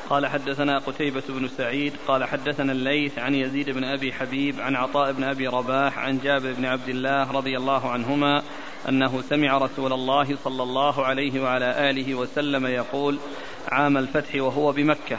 قال 0.09 0.27
حدثنا 0.27 0.77
قتيبة 0.77 1.23
بن 1.29 1.47
سعيد 1.57 1.93
قال 2.07 2.23
حدثنا 2.23 2.71
الليث 2.71 3.19
عن 3.19 3.35
يزيد 3.35 3.69
بن 3.69 3.83
أبي 3.83 4.13
حبيب 4.13 4.61
عن 4.61 4.75
عطاء 4.75 5.11
بن 5.11 5.23
أبي 5.23 5.47
رباح 5.47 5.97
عن 5.99 6.19
جابر 6.23 6.53
بن 6.53 6.65
عبد 6.65 6.89
الله 6.89 7.31
رضي 7.31 7.57
الله 7.57 7.89
عنهما 7.89 8.43
أنه 8.89 9.23
سمع 9.29 9.57
رسول 9.57 9.93
الله 9.93 10.37
صلى 10.43 10.63
الله 10.63 11.05
عليه 11.05 11.43
وعلى 11.43 11.89
آله 11.89 12.15
وسلم 12.15 12.65
يقول 12.65 13.19
عام 13.69 13.97
الفتح 13.97 14.35
وهو 14.35 14.71
بمكة. 14.71 15.17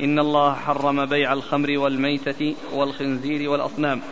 إن 0.00 0.18
الله 0.18 0.54
حرم 0.54 1.06
بيع 1.06 1.32
الخمر 1.32 1.78
والميتة 1.78 2.54
والخنزير 2.72 3.50
والأصنام. 3.50 4.02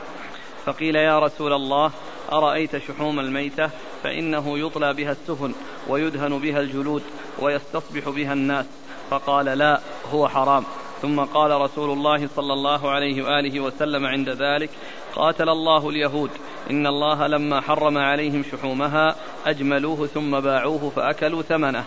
فقيل 0.65 0.97
يا 0.97 1.19
رسول 1.19 1.53
الله 1.53 1.91
أرأيت 2.33 2.77
شحوم 2.77 3.21
الميتة؟ 3.21 3.71
فإنه 4.03 4.59
يطلى 4.59 4.95
بها 4.95 5.13
السفن 5.13 5.55
ويدهن 5.89 6.39
بها 6.39 6.61
الجلود 6.61 7.03
ويستصبح 7.39 8.09
بها 8.09 8.33
الناس. 8.33 8.67
فقال 9.11 9.47
لا 9.47 9.81
هو 10.13 10.29
حرام. 10.29 10.65
ثم 11.03 11.21
قال 11.21 11.61
رسول 11.61 11.91
الله 11.91 12.29
صلى 12.37 12.53
الله 12.53 12.91
عليه 12.91 13.23
وآله 13.23 13.61
وسلم 13.61 14.07
عند 14.07 14.29
ذلك 14.29 14.71
قاتل 15.17 15.49
الله 15.49 15.89
اليهود 15.89 16.31
إن 16.71 16.87
الله 16.87 17.27
لما 17.27 17.61
حرم 17.61 17.99
عليهم 17.99 18.45
شحومها 18.53 19.17
أجملوه 19.47 20.07
ثم 20.07 20.41
باعوه 20.41 20.93
فأكلوا 20.97 21.43
ثمنه. 21.43 21.85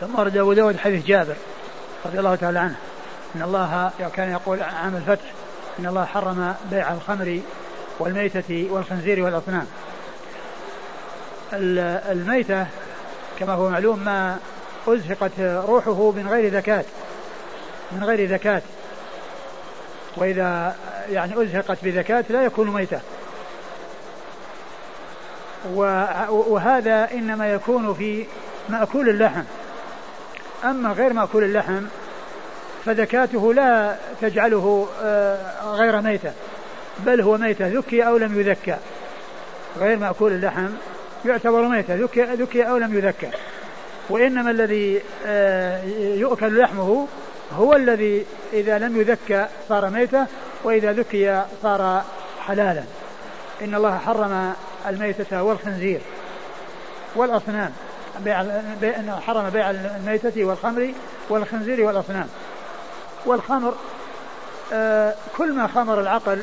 ثم 0.00 0.18
ورد 0.18 0.36
أبو 0.36 0.52
داود 0.52 0.76
حديث 0.76 1.06
جابر 1.06 1.36
رضي 2.06 2.18
الله 2.18 2.34
تعالى 2.34 2.58
عنه 2.58 2.76
إن 3.36 3.42
الله 3.42 3.90
كان 4.14 4.30
يقول 4.30 4.62
عام 4.62 4.96
الفتح 4.96 5.32
إن 5.78 5.86
الله 5.86 6.04
حرم 6.04 6.54
بيع 6.70 6.92
الخمر 6.92 7.40
والميتة 7.98 8.68
والخنزير 8.70 9.24
والأصنام. 9.24 9.66
الميتة 11.52 12.66
كما 13.38 13.52
هو 13.52 13.70
معلوم 13.70 13.98
ما 13.98 14.38
أزهقت 14.88 15.40
روحه 15.40 16.10
من 16.10 16.28
غير 16.28 16.52
زكاة 16.52 16.84
من 17.92 18.04
غير 18.04 18.30
زكاة. 18.30 18.62
وإذا 20.16 20.76
يعني 21.10 21.42
أزهقت 21.42 21.78
بزكاة 21.82 22.24
لا 22.30 22.44
يكون 22.44 22.70
ميتة. 22.70 23.00
وهذا 26.38 27.08
إنما 27.12 27.52
يكون 27.52 27.94
في 27.94 28.26
مأكول 28.68 29.08
اللحم. 29.08 29.42
أما 30.64 30.92
غير 30.92 31.12
مأكول 31.12 31.44
اللحم 31.44 31.82
فزكاته 32.84 33.54
لا 33.54 33.96
تجعله 34.20 34.88
آه، 35.02 35.38
غير 35.64 36.00
ميتة 36.00 36.32
بل 36.98 37.20
هو 37.20 37.38
ميتة 37.38 37.68
ذكي 37.68 38.02
أو 38.02 38.16
لم 38.16 38.40
يذكى. 38.40 38.76
غير 39.78 39.98
مأكول 39.98 40.32
اللحم 40.32 40.68
يعتبر 41.24 41.62
ميتة 41.68 41.94
ذكي, 42.34 42.62
أو 42.62 42.76
لم 42.76 42.98
يذكى. 42.98 43.30
وإنما 44.08 44.50
الذي 44.50 45.02
آه، 45.26 45.84
يؤكل 46.14 46.60
لحمه 46.60 47.08
هو 47.52 47.76
الذي 47.76 48.26
إذا 48.52 48.78
لم 48.78 49.00
يذكى 49.00 49.46
صار 49.68 49.90
ميتة 49.90 50.26
وإذا 50.64 50.92
ذكي 50.92 51.44
صار 51.62 52.04
حلالا. 52.46 52.82
إن 53.62 53.74
الله 53.74 53.98
حرم 53.98 54.52
الميتة 54.86 55.42
والخنزير 55.42 56.00
والأصنام. 57.14 57.72
بيع 58.80 59.20
حرم 59.26 59.50
بيع 59.50 59.70
الميتة 59.70 60.44
والخمر 60.44 60.92
والخنزير 61.28 61.80
والأصنام. 61.80 62.28
والخمر 63.26 63.74
آه 64.72 65.14
كل 65.36 65.52
ما 65.52 65.66
خمر 65.66 66.00
العقل 66.00 66.42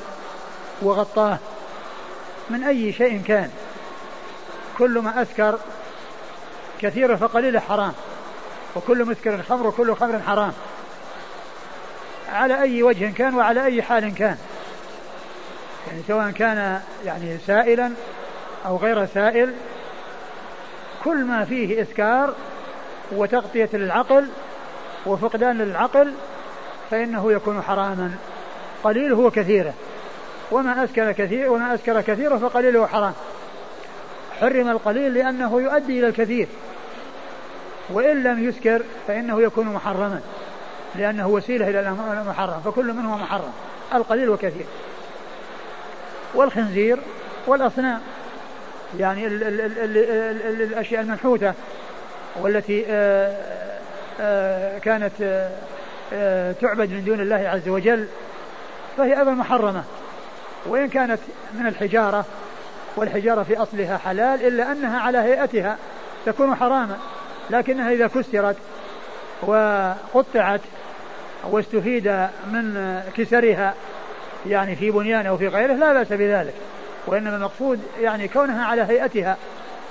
وغطاه 0.81 1.37
من 2.49 2.63
أي 2.63 2.93
شيء 2.93 3.21
كان 3.27 3.49
كل 4.77 4.99
ما 4.99 5.21
أسكر 5.21 5.59
كثير 6.81 7.17
فقليل 7.17 7.59
حرام 7.59 7.93
وكل 8.75 9.05
مسكر 9.05 9.43
خمر 9.43 9.67
وكل 9.67 9.95
خمر 9.95 10.19
حرام. 10.19 10.53
على 12.33 12.61
أي 12.61 12.83
وجه 12.83 13.13
كان 13.17 13.35
وعلى 13.35 13.65
أي 13.65 13.81
حال 13.81 14.15
كان. 14.15 14.37
يعني 15.87 16.01
سواء 16.07 16.31
كان 16.31 16.81
يعني 17.05 17.37
سائلا 17.37 17.91
أو 18.65 18.77
غير 18.77 19.05
سائل 19.05 19.53
كل 21.03 21.23
ما 21.23 21.45
فيه 21.45 21.81
إسكار 21.81 22.33
وتغطية 23.11 23.69
للعقل 23.73 24.27
وفقدان 25.05 25.57
للعقل 25.57 26.13
فإنه 26.91 27.31
يكون 27.31 27.61
حراما. 27.61 28.11
قليله 28.83 29.19
وكثيره 29.19 29.73
وما 30.51 30.83
أسكر 30.83 31.11
كثير 31.11 31.51
وما 31.51 31.73
أسكر 31.73 32.01
كثيره 32.01 32.37
فقليله 32.37 32.87
حرام. 32.87 33.13
حرم 34.39 34.69
القليل 34.69 35.13
لأنه 35.13 35.61
يؤدي 35.61 35.99
إلى 35.99 36.07
الكثير. 36.07 36.47
وإن 37.89 38.23
لم 38.23 38.43
يسكر 38.43 38.83
فإنه 39.07 39.41
يكون 39.41 39.65
محرما. 39.65 40.21
لأنه 40.95 41.27
وسيلة 41.27 41.69
إلى 41.69 41.79
المحرم 41.79 42.61
فكل 42.65 42.93
منهما 42.93 43.15
محرم 43.15 43.51
القليل 43.93 44.29
وكثير. 44.29 44.65
والخنزير 46.33 46.99
والأصنام 47.47 48.01
يعني 48.99 49.27
ال 49.27 49.43
ال 49.43 49.61
ال 49.61 49.97
ال 49.97 50.61
الأشياء 50.61 51.01
المنحوتة 51.01 51.53
والتي 52.41 52.85
آآ 52.87 53.37
آآ 54.21 54.79
كانت 54.79 55.11
آآ 56.13 56.53
تعبد 56.53 56.89
من 56.89 57.03
دون 57.05 57.19
الله 57.19 57.49
عز 57.49 57.69
وجل 57.69 58.07
فهي 58.97 59.19
أيضا 59.19 59.31
محرمة. 59.31 59.83
وإن 60.65 60.89
كانت 60.89 61.19
من 61.53 61.67
الحجارة 61.67 62.25
والحجارة 62.95 63.43
في 63.43 63.57
أصلها 63.57 63.97
حلال 63.97 64.47
إلا 64.47 64.71
أنها 64.71 64.99
على 64.99 65.17
هيئتها 65.17 65.77
تكون 66.25 66.55
حراما 66.55 66.97
لكنها 67.49 67.91
إذا 67.91 68.07
كسرت 68.07 68.55
وقطعت 69.41 70.61
واستفيد 71.51 72.07
من 72.51 73.01
كسرها 73.17 73.73
يعني 74.47 74.75
في 74.75 74.91
بنيان 74.91 75.25
أو 75.25 75.37
في 75.37 75.47
غيره 75.47 75.73
لا 75.73 75.93
بأس 75.93 76.13
بذلك. 76.13 76.53
وإنما 77.07 77.35
المقصود 77.35 77.79
يعني 78.01 78.27
كونها 78.27 78.65
على 78.65 78.81
هيئتها 78.81 79.37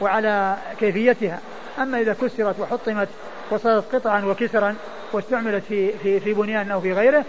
وعلى 0.00 0.56
كيفيتها. 0.80 1.40
أما 1.78 2.00
إذا 2.00 2.12
كسرت 2.12 2.60
وحطمت 2.60 3.08
وصارت 3.50 3.94
قطعا 3.94 4.24
وكسرا 4.24 4.74
واستعملت 5.12 5.64
في 5.68 5.92
في 5.92 6.20
في 6.20 6.34
بنيان 6.34 6.70
أو 6.70 6.80
في 6.80 6.92
غيره 6.92 7.24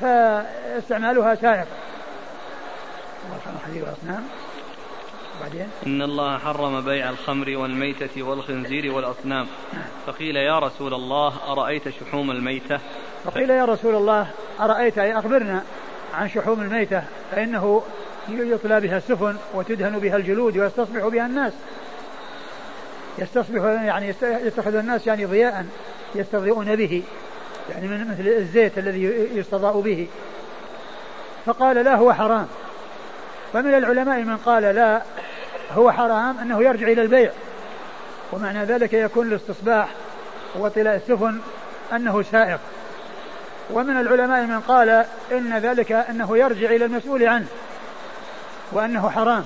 فاستعمالها 0.00 1.34
سائق. 1.34 1.66
بعدين؟ 5.44 5.68
إن 5.86 6.02
الله 6.02 6.38
حرم 6.38 6.80
بيع 6.80 7.10
الخمر 7.10 7.56
والميتة 7.56 8.22
والخنزير 8.22 8.92
والأصنام. 8.92 9.46
فقيل 10.06 10.36
يا 10.36 10.58
رسول 10.58 10.94
الله 10.94 11.32
أرأيت 11.48 11.82
شحوم 11.88 12.30
الميتة؟ 12.30 12.78
فقيل 13.24 13.50
يا 13.50 13.64
رسول 13.64 13.94
الله 13.94 14.26
أرأيت؟ 14.60 14.98
أي 14.98 15.18
أخبرنا 15.18 15.62
عن 16.14 16.28
شحوم 16.28 16.60
الميتة 16.60 17.02
فإنه 17.30 17.82
يطلى 18.28 18.80
بها 18.80 18.96
السفن 18.96 19.36
وتدهن 19.54 19.98
بها 19.98 20.16
الجلود 20.16 20.58
ويستصبح 20.58 21.06
بها 21.06 21.26
الناس. 21.26 21.52
يستصبح 23.18 23.62
يعني 23.62 24.14
يتخذ 24.22 24.74
الناس 24.74 25.06
يعني 25.06 25.24
ضياء 25.24 25.66
يستضيئون 26.14 26.76
به 26.76 27.02
يعني 27.70 27.88
من 27.88 28.10
مثل 28.10 28.28
الزيت 28.28 28.78
الذي 28.78 29.02
يستضاء 29.34 29.80
به. 29.80 30.06
فقال 31.46 31.84
لا 31.84 31.96
هو 31.96 32.12
حرام. 32.12 32.46
فمن 33.52 33.74
العلماء 33.74 34.20
من 34.20 34.36
قال 34.36 34.62
لا 34.62 35.02
هو 35.72 35.92
حرام 35.92 36.38
أنه 36.38 36.62
يرجع 36.62 36.88
إلى 36.88 37.02
البيع. 37.02 37.32
ومعنى 38.32 38.64
ذلك 38.64 38.92
يكون 38.92 39.26
الاستصباح 39.26 39.88
وطلاء 40.56 40.96
السفن 40.96 41.40
أنه 41.92 42.22
سائق. 42.22 42.60
ومن 43.70 44.00
العلماء 44.00 44.42
من 44.42 44.60
قال 44.60 45.04
إن 45.32 45.58
ذلك 45.58 45.92
أنه 45.92 46.38
يرجع 46.38 46.70
إلى 46.70 46.84
المسؤول 46.84 47.22
عنه 47.22 47.46
وأنه 48.72 49.10
حرام. 49.10 49.44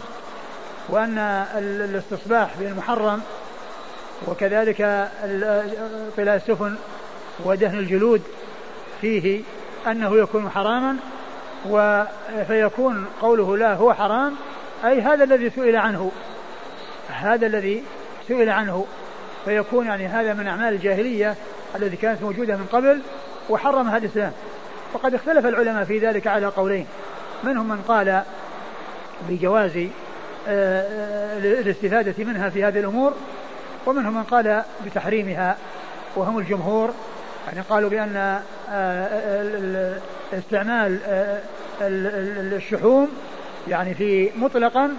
وأن 0.88 1.18
الاستصباح 1.58 2.50
بالمحرم 2.58 3.22
وكذلك 4.26 4.76
طلاء 6.16 6.36
السفن 6.36 6.76
ودهن 7.44 7.78
الجلود 7.78 8.22
فيه 9.00 9.42
أنه 9.86 10.16
يكون 10.16 10.50
حراما. 10.50 10.96
فيكون 12.46 13.06
قوله 13.20 13.56
لا 13.56 13.74
هو 13.74 13.94
حرام 13.94 14.36
أي 14.84 15.00
هذا 15.00 15.24
الذي 15.24 15.50
سئل 15.50 15.76
عنه 15.76 16.12
هذا 17.08 17.46
الذي 17.46 17.84
سئل 18.28 18.50
عنه. 18.50 18.86
فيكون 19.44 19.86
يعني 19.86 20.06
هذا 20.06 20.34
من 20.34 20.46
أعمال 20.46 20.74
الجاهلية 20.74 21.34
التي 21.76 21.96
كانت 21.96 22.22
موجودة 22.22 22.56
من 22.56 22.66
قبل 22.72 23.00
وحرمها 23.48 23.96
الإسلام. 23.96 24.32
وقد 24.92 25.14
اختلف 25.14 25.46
العلماء 25.46 25.84
في 25.84 25.98
ذلك 25.98 26.26
على 26.26 26.46
قولين. 26.46 26.86
منهم 27.44 27.68
من 27.68 27.82
قال 27.88 28.22
بجواز 29.28 29.76
آه، 29.76 29.90
آه، 30.48 31.38
الاستفادة 31.38 32.24
منها 32.24 32.48
في 32.48 32.64
هذه 32.64 32.78
الأمور 32.78 33.12
ومنهم 33.86 34.14
من 34.14 34.22
قال 34.22 34.62
بتحريمها 34.86 35.56
وهم 36.16 36.38
الجمهور. 36.38 36.90
يعني 37.46 37.60
قالوا 37.60 37.90
بأن 37.90 38.40
آه، 38.70 39.98
استعمال 40.32 40.98
الشحوم 41.80 43.08
يعني 43.68 43.94
في 43.94 44.30
مطلقا 44.36 44.96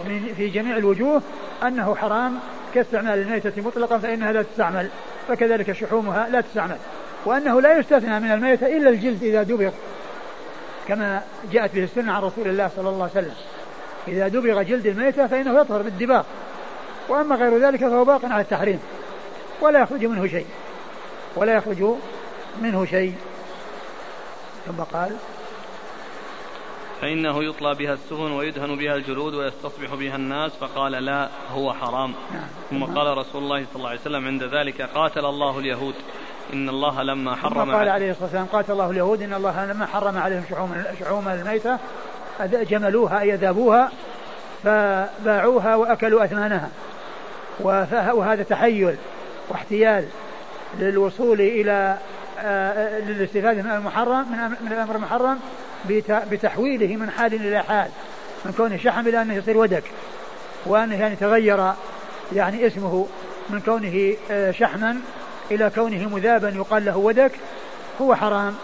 ومن 0.00 0.34
في 0.36 0.48
جميع 0.48 0.76
الوجوه 0.76 1.22
أنه 1.62 1.94
حرام 1.94 2.38
كاستعمال 2.74 3.18
الميتة 3.18 3.62
مطلقا 3.62 3.98
فإنها 3.98 4.32
لا 4.32 4.42
تستعمل. 4.42 4.88
فكذلك 5.28 5.72
شحومها 5.72 6.28
لا 6.28 6.40
تستعمل. 6.40 6.76
وأنه 7.24 7.60
لا 7.60 7.78
يستثنى 7.78 8.20
من 8.20 8.30
الميتة 8.32 8.66
إلا 8.66 8.90
الجلد 8.90 9.22
إذا 9.22 9.42
دبغ 9.42 9.70
كما 10.88 11.22
جاءت 11.52 11.74
به 11.74 11.84
السنة 11.84 12.12
عن 12.12 12.22
رسول 12.22 12.48
الله 12.48 12.70
صلى 12.76 12.88
الله 12.88 13.10
عليه 13.14 13.26
وسلم. 13.26 13.34
إذا 14.08 14.28
دبغ 14.28 14.62
جلد 14.62 14.86
الميتة 14.86 15.26
فإنه 15.26 15.60
يطهر 15.60 15.82
بالدباغ. 15.82 16.22
وأما 17.08 17.36
غير 17.36 17.58
ذلك 17.58 17.80
فهو 17.80 18.04
باق 18.04 18.24
على 18.24 18.42
التحريم. 18.42 18.80
ولا 19.60 19.80
يخرج 19.80 20.04
منه 20.04 20.26
شيء. 20.26 20.46
ولا 21.36 21.54
يخرج 21.54 21.84
منه 22.62 22.84
شيء. 22.84 23.14
ثم 24.66 24.82
قال 24.82 25.16
فإنه 27.02 27.44
يطلى 27.44 27.74
بها 27.74 27.92
السفن 27.92 28.32
ويدهن 28.32 28.76
بها 28.76 28.94
الجلود 28.94 29.34
ويستصبح 29.34 29.94
بها 29.94 30.16
الناس 30.16 30.52
فقال 30.60 30.92
لا 30.92 31.28
هو 31.54 31.72
حرام. 31.72 32.14
ثم 32.70 32.84
قال 32.84 33.18
رسول 33.18 33.42
الله 33.42 33.64
صلى 33.64 33.76
الله 33.76 33.88
عليه 33.88 34.00
وسلم 34.00 34.26
عند 34.26 34.42
ذلك 34.42 34.82
قاتل 34.82 35.24
الله 35.24 35.58
اليهود. 35.58 35.94
إن 36.52 36.68
الله 36.68 37.02
لما 37.02 37.36
حرم 37.36 37.74
قال 37.74 37.88
عليه. 37.88 38.10
الصلاة 38.10 38.24
والسلام 38.24 38.46
قاتل 38.46 38.72
الله 38.72 38.90
اليهود 38.90 39.22
إن 39.22 39.34
الله 39.34 39.66
لما 39.66 39.86
حرم 39.86 40.18
عليهم 40.18 40.44
شحوم 40.50 40.84
شحوم 41.00 41.28
الميتة 41.28 41.78
جملوها 42.40 43.20
أي 43.20 43.36
ذابوها 43.36 43.90
فباعوها 44.64 45.76
وأكلوا 45.76 46.24
أثمانها. 46.24 46.70
وهذا 47.60 48.42
تحيل 48.42 48.96
واحتيال 49.48 50.04
للوصول 50.78 51.40
إلى 51.40 51.98
آه، 52.38 52.98
للاستفادة 52.98 53.62
من 53.62 53.70
المحرم 53.70 54.26
من 54.60 54.72
الأمر 54.72 54.96
المحرم 54.96 55.38
بتحويله 56.30 56.96
من 56.96 57.10
حال 57.10 57.34
إلى 57.34 57.62
حال 57.62 57.88
من 58.44 58.52
كونه 58.52 58.76
شحم 58.76 59.08
إلى 59.08 59.22
أنه 59.22 59.34
يصير 59.34 59.58
ودك 59.58 59.84
وأنه 60.66 61.00
يعني 61.00 61.16
تغير 61.16 61.72
يعني 62.32 62.66
اسمه 62.66 63.06
من 63.50 63.60
كونه 63.60 64.14
آه، 64.30 64.50
شحما 64.50 64.96
إلى 65.50 65.70
كونه 65.74 66.08
مذابا 66.08 66.48
يقال 66.48 66.84
له 66.84 66.96
ودك 66.96 67.32
هو 68.00 68.14
حرام 68.14 68.54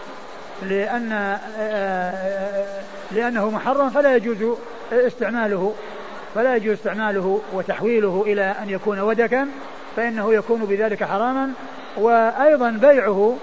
لأن 0.63 1.11
آه، 1.11 1.39
آه، 1.57 2.81
لأنه 3.11 3.49
محرم 3.49 3.89
فلا 3.89 4.15
يجوز 4.15 4.57
استعماله 4.91 5.73
فلا 6.35 6.55
يجوز 6.55 6.73
استعماله 6.73 7.41
وتحويله 7.53 8.23
إلى 8.27 8.55
أن 8.63 8.69
يكون 8.69 8.99
ودكا 8.99 9.47
فإنه 9.95 10.33
يكون 10.33 10.65
بذلك 10.65 11.03
حراما 11.03 11.51
وأيضا 11.97 12.69
بيعه 12.69 13.37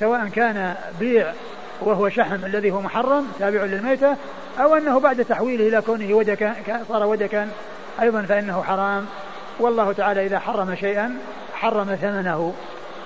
سواء 0.00 0.28
كان 0.28 0.74
بيع 1.00 1.32
وهو 1.80 2.08
شحم 2.08 2.44
الذي 2.44 2.70
هو 2.70 2.80
محرم 2.80 3.26
تابع 3.38 3.64
للميتة 3.64 4.16
أو 4.60 4.74
أنه 4.74 5.00
بعد 5.00 5.24
تحويله 5.24 5.68
إلى 5.68 5.80
كونه 5.80 6.14
ودكا 6.14 6.54
صار 6.88 7.06
ودكا 7.06 7.48
أيضا 8.00 8.22
فإنه 8.22 8.62
حرام. 8.62 9.06
والله 9.60 9.92
تعالى 9.92 10.26
إذا 10.26 10.38
حرم 10.38 10.74
شيئا 10.74 11.18
حرم 11.54 11.94
ثمنه. 11.94 12.54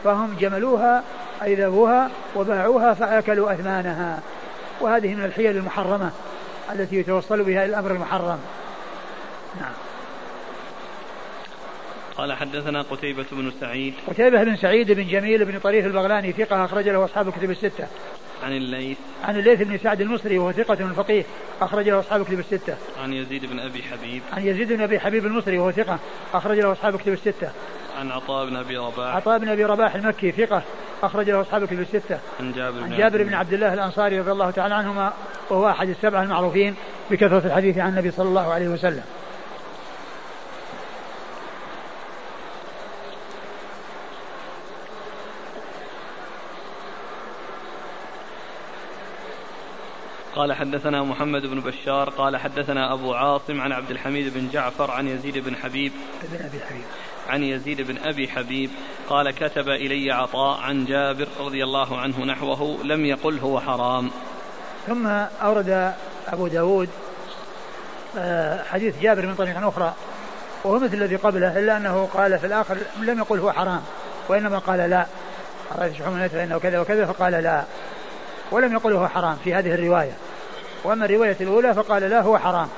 فهم 0.04 0.36
جملوها 0.40 1.02
أي 1.42 1.54
ذبوها 1.54 2.10
وباعوها 2.36 2.94
فأكلوا 2.94 3.52
أثمانها. 3.52 4.18
وهذه 4.80 5.14
من 5.14 5.24
الحيل 5.24 5.56
المحرمة 5.56 6.10
التي 6.72 6.96
يتوصل 6.96 7.42
بها 7.42 7.64
إلى 7.64 7.70
الأمر 7.70 7.90
المحرم. 7.90 8.38
نعم. 9.60 9.72
قال 12.16 12.32
حدثنا 12.32 12.82
قتيبة 12.82 13.26
بن 13.32 13.52
سعيد. 13.60 13.94
قتيبة 14.06 14.44
بن 14.44 14.56
سعيد 14.56 14.92
بن 14.92 15.06
جميل 15.06 15.44
بن 15.44 15.58
طريف 15.58 15.86
البغلاني 15.86 16.32
ثقة 16.32 16.64
أخرج 16.64 16.88
له 16.88 17.04
أصحاب 17.04 17.28
الكتب 17.28 17.50
الستة. 17.50 17.86
عن 18.44 18.52
الليث. 18.52 18.98
عن 19.24 19.36
الليث 19.36 19.62
بن 19.62 19.78
سعد 19.78 20.00
المصري 20.00 20.38
وهو 20.38 20.52
ثقة 20.52 20.92
فقيه 20.92 21.24
أخرج 21.60 21.88
له 21.88 22.00
أصحاب 22.00 22.20
الكتب 22.20 22.38
الستة. 22.38 22.76
عن 23.02 23.12
يزيد 23.12 23.46
بن 23.46 23.58
أبي 23.58 23.82
حبيب. 23.82 24.22
عن 24.32 24.46
يزيد 24.46 24.72
بن 24.72 24.82
أبي 24.82 25.00
حبيب 25.00 25.26
المصري 25.26 25.58
وهو 25.58 25.70
ثقة 25.70 25.98
أخرج 26.34 26.58
له 26.58 26.72
أصحاب 26.72 26.94
الكتب 26.94 27.12
الستة. 27.12 27.50
عن 27.98 28.10
عطاء 28.10 28.46
بن 28.46 28.56
أبي 28.56 28.76
رباح. 28.76 29.16
عطاء 29.16 29.38
بن 29.38 29.48
أبي 29.48 29.64
رباح 29.64 29.94
المكي 29.94 30.32
ثقة 30.32 30.62
أخرج 31.02 31.30
له 31.30 31.40
أصحاب 31.40 31.62
الكتب 31.62 31.80
الستة. 31.80 32.18
عن 32.40 32.52
جابر 32.52 32.82
عن 32.82 32.96
جابر 32.96 33.22
بن 33.22 33.34
عبد 33.34 33.52
الله 33.52 33.74
الأنصاري 33.74 34.20
رضي 34.20 34.32
الله 34.32 34.50
تعالى 34.50 34.74
عنهما 34.74 35.12
وهو 35.50 35.68
أحد 35.68 35.88
السبعة 35.88 36.22
المعروفين 36.22 36.74
بكثرة 37.10 37.46
الحديث 37.46 37.78
عن 37.78 37.88
النبي 37.88 38.10
صلى 38.10 38.28
الله 38.28 38.52
عليه 38.52 38.68
وسلم. 38.68 39.02
قال 50.36 50.52
حدثنا 50.52 51.02
محمد 51.02 51.42
بن 51.42 51.60
بشار 51.60 52.10
قال 52.10 52.36
حدثنا 52.36 52.94
أبو 52.94 53.14
عاصم 53.14 53.60
عن 53.60 53.72
عبد 53.72 53.90
الحميد 53.90 54.34
بن 54.34 54.48
جعفر 54.48 54.90
عن 54.90 55.08
يزيد 55.08 55.38
بن 55.38 55.56
حبيب 55.56 55.92
بن 56.22 56.44
أبي 56.44 56.60
حبيب. 56.60 56.82
عن 57.28 57.42
يزيد 57.42 57.80
بن 57.80 57.98
أبي 58.04 58.28
حبيب 58.28 58.70
قال 59.08 59.30
كتب 59.30 59.68
إلي 59.68 60.12
عطاء 60.12 60.60
عن 60.60 60.84
جابر 60.84 61.28
رضي 61.40 61.64
الله 61.64 61.98
عنه 61.98 62.24
نحوه 62.24 62.84
لم 62.84 63.04
يقل 63.04 63.38
هو 63.38 63.60
حرام. 63.60 64.10
ثم 64.86 65.06
أورد 65.42 65.94
أبو 66.28 66.46
داود 66.46 66.88
آه، 68.18 68.62
حديث 68.62 69.02
جابر 69.02 69.26
من 69.26 69.34
طريق 69.34 69.66
أخرى 69.66 69.94
وهو 70.64 70.78
مثل 70.78 70.94
الذي 70.94 71.16
قبله 71.16 71.58
إلا 71.58 71.76
أنه 71.76 72.08
قال 72.14 72.38
في 72.38 72.46
الآخر 72.46 72.76
لم 73.00 73.18
يقل 73.18 73.38
هو 73.38 73.52
حرام 73.52 73.82
وإنما 74.28 74.58
قال 74.58 74.90
لا. 74.90 75.06
رأيت 75.78 75.94
شحوم 75.94 76.28
فإنه 76.28 76.58
كذا 76.58 76.80
وكذا 76.80 77.06
فقال 77.06 77.32
لا. 77.32 77.64
ولم 78.52 78.72
يقل 78.72 78.92
هو 78.92 79.08
حرام 79.08 79.36
في 79.44 79.54
هذه 79.54 79.74
الرواية. 79.74 80.12
وأما 80.84 81.04
الرواية 81.04 81.36
الأولى 81.40 81.74
فقال 81.74 82.02
لا 82.02 82.20
هو 82.20 82.38
حرام. 82.38 82.68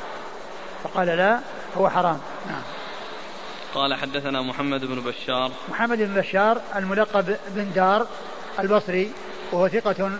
فقال 0.84 1.06
لا 1.06 1.40
هو 1.78 1.88
حرام. 1.88 2.20
نعم. 2.46 2.62
قال 3.74 3.94
حدثنا 3.94 4.42
محمد 4.42 4.84
بن 4.84 5.00
بشار. 5.00 5.50
محمد 5.68 5.98
بن 5.98 6.14
بشار 6.14 6.60
الملقب 6.76 7.36
بن 7.48 7.72
دار 7.74 8.06
البصري 8.60 9.12
وهو 9.52 9.68
ثقة 9.68 10.10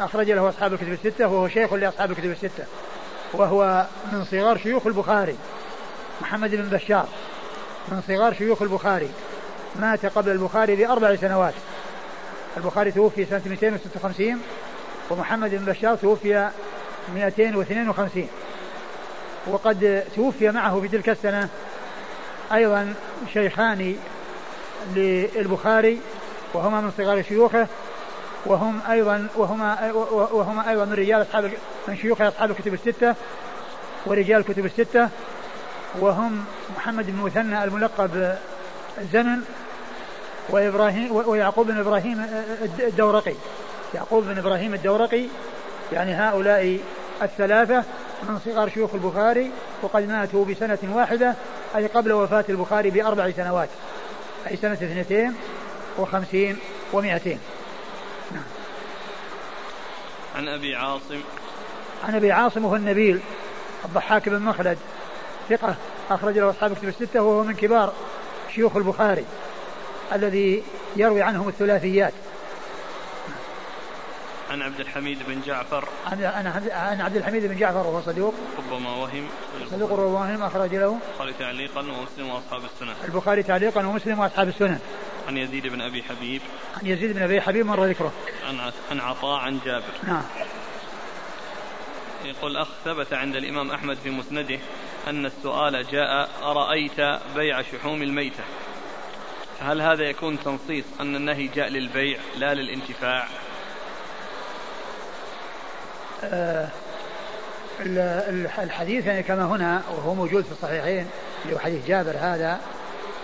أخرج 0.00 0.30
له 0.30 0.48
أصحاب 0.48 0.72
الكتب 0.72 0.92
الستة 0.92 1.26
وهو 1.26 1.48
شيخ 1.48 1.72
لأصحاب 1.72 2.10
الكتب 2.10 2.30
الستة 2.30 2.64
وهو 3.32 3.86
من 4.12 4.24
صغار 4.24 4.58
شيوخ 4.58 4.86
البخاري. 4.86 5.36
محمد 6.20 6.50
بن 6.50 6.68
بشار 6.68 7.08
من 7.88 8.02
صغار 8.08 8.34
شيوخ 8.34 8.62
البخاري. 8.62 9.10
مات 9.76 10.06
قبل 10.06 10.30
البخاري 10.30 10.76
بأربع 10.76 11.16
سنوات. 11.16 11.54
البخاري 12.56 12.92
توفي 12.92 13.24
سنة 13.24 13.42
256 13.46 14.42
ومحمد 15.12 15.50
بن 15.50 15.64
بشار 15.64 15.96
توفي 15.96 16.50
252 17.14 18.28
وقد 19.46 20.04
توفي 20.16 20.50
معه 20.50 20.80
في 20.80 20.88
تلك 20.88 21.08
السنة 21.08 21.48
أيضا 22.52 22.94
شيخان 23.32 23.96
للبخاري 24.94 26.00
وهما 26.54 26.80
من 26.80 26.92
صغار 26.98 27.22
شيوخه 27.22 27.66
وهم 28.46 28.80
أيضا 28.90 29.28
وهما 29.36 29.92
وهما 30.32 30.70
أيضا 30.70 30.84
من 30.84 30.92
رجال 30.92 31.22
أصحاب 31.22 31.52
من 31.88 31.96
شيوخ 31.96 32.20
أصحاب 32.20 32.50
الكتب 32.50 32.74
الستة 32.74 33.14
ورجال 34.06 34.40
الكتب 34.40 34.64
الستة 34.64 35.08
وهم 36.00 36.44
محمد 36.76 37.06
بن 37.06 37.22
مثنى 37.22 37.64
الملقب 37.64 38.36
زمن 39.12 39.38
وإبراهيم 40.48 41.12
ويعقوب 41.12 41.66
بن 41.66 41.78
إبراهيم 41.78 42.26
الدورقي. 42.78 43.34
يعقوب 43.94 44.24
بن 44.24 44.38
إبراهيم 44.38 44.74
الدورقي 44.74 45.24
يعني 45.92 46.14
هؤلاء 46.14 46.80
الثلاثة 47.22 47.84
من 48.28 48.38
صغار 48.44 48.68
شيوخ 48.68 48.94
البخاري 48.94 49.50
وقد 49.82 50.08
ماتوا 50.08 50.44
بسنة 50.44 50.78
واحدة 50.82 51.34
أي 51.76 51.86
قبل 51.86 52.12
وفاة 52.12 52.44
البخاري 52.48 52.90
بأربع 52.90 53.30
سنوات 53.30 53.68
أي 54.50 54.56
سنة 54.56 54.72
اثنتين 54.72 55.34
وخمسين 55.98 56.58
ومائتين. 56.92 57.38
نعم. 58.32 58.42
عن 60.36 60.48
أبي 60.48 60.76
عاصم. 60.76 61.20
عن 62.04 62.14
أبي 62.14 62.32
عاصم 62.32 62.64
وهو 62.64 62.76
النبيل 62.76 63.20
الضحاك 63.84 64.28
بن 64.28 64.42
مخلد 64.42 64.78
ثقة 65.48 65.74
أخرج 66.10 66.38
له 66.38 66.50
أصحاب 66.50 66.74
كتب 66.74 66.88
الستة 66.88 67.22
وهو 67.22 67.42
من 67.42 67.54
كبار 67.54 67.92
شيوخ 68.54 68.76
البخاري 68.76 69.24
الذي 70.12 70.62
يروي 70.96 71.22
عنهم 71.22 71.48
الثلاثيات. 71.48 72.12
عن 74.52 74.62
عبد 74.62 74.80
الحميد 74.80 75.18
بن 75.28 75.40
جعفر. 75.46 75.88
عن 76.06 76.24
عن 76.70 77.00
عبد 77.00 77.16
الحميد 77.16 77.46
بن 77.46 77.56
جعفر 77.56 77.86
وهو 77.86 78.02
صدوق. 78.02 78.34
ربما 78.58 78.90
وهم. 78.90 79.28
صدوق 79.70 79.92
ربما 79.92 80.04
وهم 80.04 80.42
أخرج 80.42 80.74
له. 80.74 80.98
البخاري 81.20 81.32
تعليقا 81.38 81.80
ومسلم 81.80 82.28
وأصحاب 82.28 82.64
السنن 82.64 82.94
البخاري 83.04 83.42
تعليقا 83.42 83.86
ومسلم 83.86 84.18
وأصحاب 84.18 84.48
السنن 84.48 84.78
عن 85.28 85.36
يزيد 85.36 85.66
بن 85.66 85.80
أبي 85.80 86.02
حبيب. 86.02 86.42
عن 86.76 86.86
يزيد 86.86 87.12
بن 87.12 87.22
أبي 87.22 87.40
حبيب 87.40 87.66
مر 87.66 87.84
ذكره. 87.84 88.12
عن 88.48 88.72
عن 88.90 89.00
عطاء 89.00 89.40
عن 89.40 89.58
جابر. 89.64 89.94
نعم. 90.02 90.22
يقول 92.24 92.56
أخ 92.56 92.68
ثبت 92.84 93.12
عند 93.12 93.36
الإمام 93.36 93.70
أحمد 93.70 93.96
في 93.96 94.10
مسنده 94.10 94.58
أن 95.08 95.26
السؤال 95.26 95.86
جاء 95.92 96.30
أرأيت 96.42 97.00
بيع 97.36 97.62
شحوم 97.62 98.02
الميتة؟ 98.02 98.44
هل 99.60 99.80
هذا 99.80 100.04
يكون 100.04 100.38
تنصيص 100.40 100.84
أن 101.00 101.16
النهي 101.16 101.46
جاء 101.46 101.68
للبيع 101.68 102.18
لا 102.36 102.54
للانتفاع؟ 102.54 103.28
الحديث 108.58 109.06
يعني 109.06 109.22
كما 109.22 109.44
هنا 109.44 109.82
وهو 109.96 110.14
موجود 110.14 110.44
في 110.44 110.52
الصحيحين 110.52 111.06
اللي 111.44 111.54
هو 111.54 111.58
حديث 111.58 111.86
جابر 111.86 112.14
هذا 112.20 112.60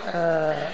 آه 0.09 0.69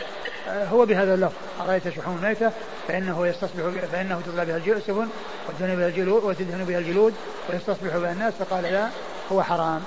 هو 0.49 0.87
بهذا 0.87 1.15
اللفظ. 1.15 1.35
أرأيت 1.61 1.89
شحوم 1.89 2.17
الميتة؟ 2.23 2.51
فإنه 2.89 3.27
يستصبح 3.27 3.85
فإنه 3.93 4.21
تطلع 4.27 4.45
بها 4.45 4.57
السفن 4.57 5.09
وتدهن 5.49 5.77
بها 5.77 5.89
الجلود 5.89 6.25
وتدهن 6.25 6.65
بها 6.65 6.79
الجلود 6.79 7.15
ويستصبح 7.51 7.97
بها 7.97 8.13
الناس 8.13 8.35
فقال 8.35 8.63
لا 8.63 8.89
هو 9.33 9.43
حرام. 9.43 9.83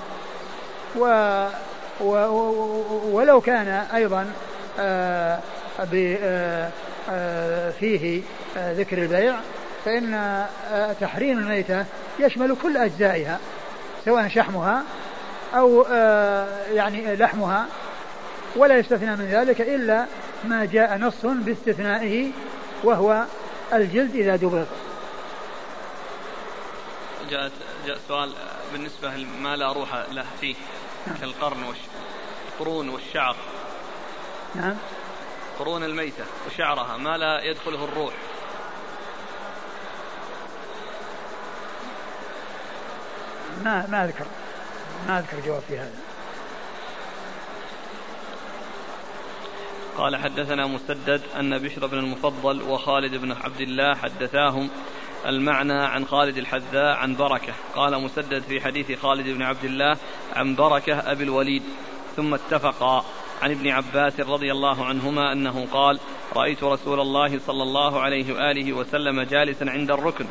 و 0.96 1.04
و 2.00 2.12
ولو 3.12 3.40
كان 3.40 3.68
أيضا 3.68 4.26
آه 4.80 5.38
آه 5.94 6.70
آه 7.10 7.70
فيه 7.70 8.22
ذكر 8.56 8.98
البيع 8.98 9.34
فإن 9.84 10.46
تحريم 11.00 11.38
الميتة 11.38 11.84
يشمل 12.18 12.56
كل 12.62 12.76
أجزائها 12.76 13.38
سواء 14.04 14.28
شحمها 14.28 14.84
أو 15.54 15.82
يعني 16.72 17.16
لحمها 17.16 17.66
ولا 18.56 18.78
يستثنى 18.78 19.16
من 19.16 19.24
ذلك 19.24 19.60
إلا 19.60 20.06
ما 20.44 20.64
جاء 20.64 20.96
نص 20.96 21.26
باستثنائه 21.26 22.30
وهو 22.84 23.24
الجلد 23.72 24.14
إذا 24.14 24.36
دبغ. 24.36 24.64
جاء 27.30 27.50
جاء 27.86 27.98
سؤال 28.08 28.32
بالنسبة 28.72 29.26
ما 29.42 29.56
لا 29.56 29.72
روح 29.72 29.94
له 30.12 30.26
فيه 30.40 30.54
نعم. 31.06 31.16
كالقرن 31.16 31.62
والقرون 31.62 32.88
والشعر. 32.88 33.36
نعم. 34.54 34.76
قرون 35.58 35.84
الميتة 35.84 36.24
وشعرها 36.46 36.96
ما 36.96 37.16
لا 37.18 37.42
يدخله 37.42 37.84
الروح. 37.84 38.14
ما 43.64 43.86
ما 43.86 44.04
أذكر. 44.04 44.26
ما 45.08 45.18
أذكر 45.18 45.40
جواب 45.46 45.62
في 45.68 45.78
هذا. 45.78 45.94
قال 49.96 50.16
حدثنا 50.16 50.66
مسدد 50.66 51.22
أن 51.40 51.58
بشر 51.58 51.86
بن 51.86 51.98
المفضل 51.98 52.62
وخالد 52.62 53.14
بن 53.14 53.32
عبد 53.32 53.60
الله 53.60 53.94
حدثاهم 53.94 54.70
المعنى 55.26 55.82
عن 55.84 56.06
خالد 56.06 56.36
الحذاء 56.36 56.96
عن 56.96 57.16
بركة. 57.16 57.52
قال 57.74 58.02
مسدد 58.02 58.42
في 58.42 58.60
حديث 58.60 59.00
خالد 59.02 59.28
بن 59.28 59.42
عبد 59.42 59.64
الله 59.64 59.96
عن 60.36 60.54
بركة 60.54 60.98
أبي 60.98 61.24
الوليد 61.24 61.62
ثم 62.16 62.34
اتفقا 62.34 63.04
عن 63.42 63.50
ابن 63.50 63.68
عباس 63.68 64.20
رضي 64.20 64.52
الله 64.52 64.84
عنهما 64.84 65.32
أنه 65.32 65.66
قال 65.72 66.00
رأيت 66.36 66.64
رسول 66.64 67.00
الله 67.00 67.38
صلى 67.38 67.62
الله 67.62 68.00
عليه 68.00 68.34
وآله 68.34 68.72
وسلم 68.72 69.22
جالسا 69.22 69.64
عند 69.64 69.90
الركن. 69.90 70.26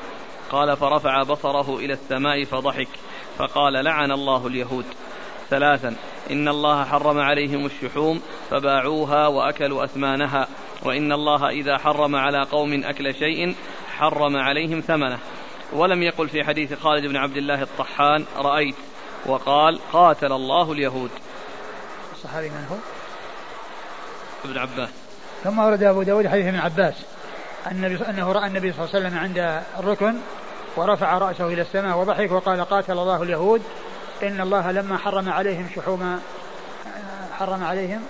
قال 0.52 0.78
فرفع 0.78 1.24
بصره 1.24 1.78
إلى 1.78 1.94
السماء 1.94 2.44
فضحك. 2.44 2.88
فقال 3.38 3.74
لعن 3.74 4.12
الله 4.12 4.48
اليهود 4.48 4.86
ثلاثا 5.50 5.96
إن 6.32 6.48
الله 6.48 6.86
حرم 6.86 7.20
عليهم 7.20 7.66
الشحوم 7.66 8.22
فباعوها 8.50 9.28
وأكلوا 9.28 9.84
أثمانها 9.84 10.48
وإن 10.84 11.12
الله 11.12 11.50
إذا 11.50 11.78
حرم 11.78 12.16
على 12.16 12.44
قوم 12.44 12.84
أكل 12.84 13.16
شيء 13.16 13.56
حرم 13.98 14.38
عليهم 14.38 14.80
ثمنه 14.80 15.20
ولم 15.74 16.04
يقل 16.04 16.30
في 16.30 16.44
حديث 16.44 16.74
خالد 16.74 17.06
بن 17.06 17.16
عبد 17.16 17.38
الله 17.38 17.62
الطحان 17.62 18.26
رأيت 18.38 18.76
وقال 19.26 19.80
قاتل 19.94 20.32
الله 20.32 20.72
اليهود 20.72 21.12
الصحابي 22.14 22.50
من 22.50 22.68
هو؟ 22.72 22.76
ابن 24.46 24.58
عباس 24.58 24.90
ثم 25.44 25.60
ورد 25.60 25.84
أبو 25.84 26.04
داود 26.04 26.28
حديث 26.28 26.46
ابن 26.46 26.60
عباس 26.60 26.94
النبي 27.72 27.96
أنه 28.10 28.32
رأى 28.32 28.48
النبي 28.48 28.74
صلى 28.74 28.86
الله 28.86 28.96
عليه 28.96 29.08
وسلم 29.08 29.20
عند 29.20 29.64
الركن 29.80 30.16
ورفع 30.78 31.18
رأسه 31.18 31.48
إلى 31.48 31.62
السماء 31.62 31.98
وضحك 31.98 32.32
وقال 32.32 32.66
قاتل 32.66 32.94
الله 32.94 33.24
اليهود. 33.24 33.62
إن 34.24 34.42
الله 34.42 34.72
لما 34.72 34.98
حرم 34.98 35.30
عليهم 35.30 35.70
شحوم 35.76 36.20
حرم 37.32 37.64
عليهم. 37.64 38.02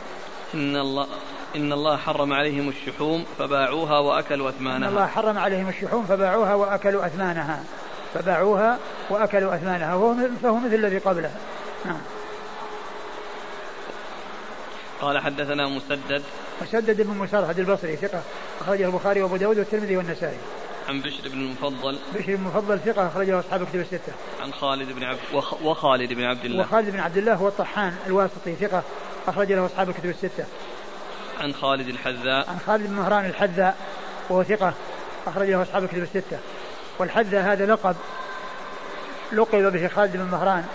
إن 0.54 0.76
الله 0.76 1.08
إن 1.56 1.74
الله 1.74 1.98
حرم 1.98 2.34
عليهم 2.34 2.70
الشحوم 2.70 3.26
فباعوها 3.40 4.00
وأكلوا 4.00 4.50
أثمانها. 4.50 4.88
إن 4.88 4.92
الله 4.92 5.08
حرم 5.08 5.38
عليهم 5.38 5.70
الشحوم 5.70 6.06
فباعوها 6.06 6.54
وأكلوا 6.54 7.06
أثمانها. 7.06 7.64
فباعوها 8.14 8.78
وأكلوا 9.10 9.56
أثمانها. 9.56 10.16
فهو 10.44 10.56
مثل 10.56 10.76
الذي 10.76 10.98
قبله. 10.98 11.32
نعم. 11.86 12.02
قال 15.02 15.20
حدثنا 15.20 15.68
مسدد. 15.68 16.24
مسدد 16.62 17.02
بن 17.02 17.18
مسرهد 17.18 17.60
البصري 17.60 17.96
ثقة 17.96 18.22
أخرجه 18.62 18.86
البخاري 18.86 19.22
وأبو 19.22 19.38
داود 19.38 19.58
والترمذي 19.58 19.98
والنسائي. 19.98 20.38
عن 20.88 21.02
بشر 21.02 21.30
بن 21.30 21.40
المفضل. 21.40 22.00
بشر 22.16 22.26
بن 22.26 22.34
المفضل 22.34 22.80
ثقة 22.80 23.08
أخرجه 23.08 23.40
أصحاب 23.40 23.62
الكتب 23.62 23.80
الستة. 23.80 24.14
عن 24.42 24.54
خالد 24.54 24.92
بن 24.92 25.04
عبد 25.04 25.20
وخ... 25.34 25.62
وخالد 25.62 26.14
بن 26.14 26.24
عبد 26.24 26.46
الله. 26.46 26.62
وخالد 26.62 26.90
بن 26.90 27.00
عبد 27.00 27.18
الله 27.18 27.34
هو 27.34 27.48
الطحان 27.48 27.96
الواسطي 28.08 28.56
ثقة 28.56 28.84
أخرج 29.28 29.52
له 29.52 29.66
أصحاب 29.66 29.90
الكتب 29.90 30.10
الستة. 30.10 30.46
عن 31.40 31.54
خالد 31.54 31.88
الحذاء. 31.88 32.50
عن 32.50 32.60
خالد 32.66 32.88
بن 32.88 32.94
مهران 32.94 33.26
الحذاء 33.26 33.78
وهو 34.30 34.44
ثقة 34.44 34.74
أخرج 35.28 35.50
له 35.50 35.62
أصحاب 35.62 35.84
الكتب 35.84 36.04
الستة. 36.04 36.40
والحذاء 37.00 37.44
هذا 37.44 37.66
لقب 37.66 37.96
لقب 39.32 39.72
به 39.72 39.88
خالد 39.88 40.18
بن 40.18 40.24
مهران 40.32 40.66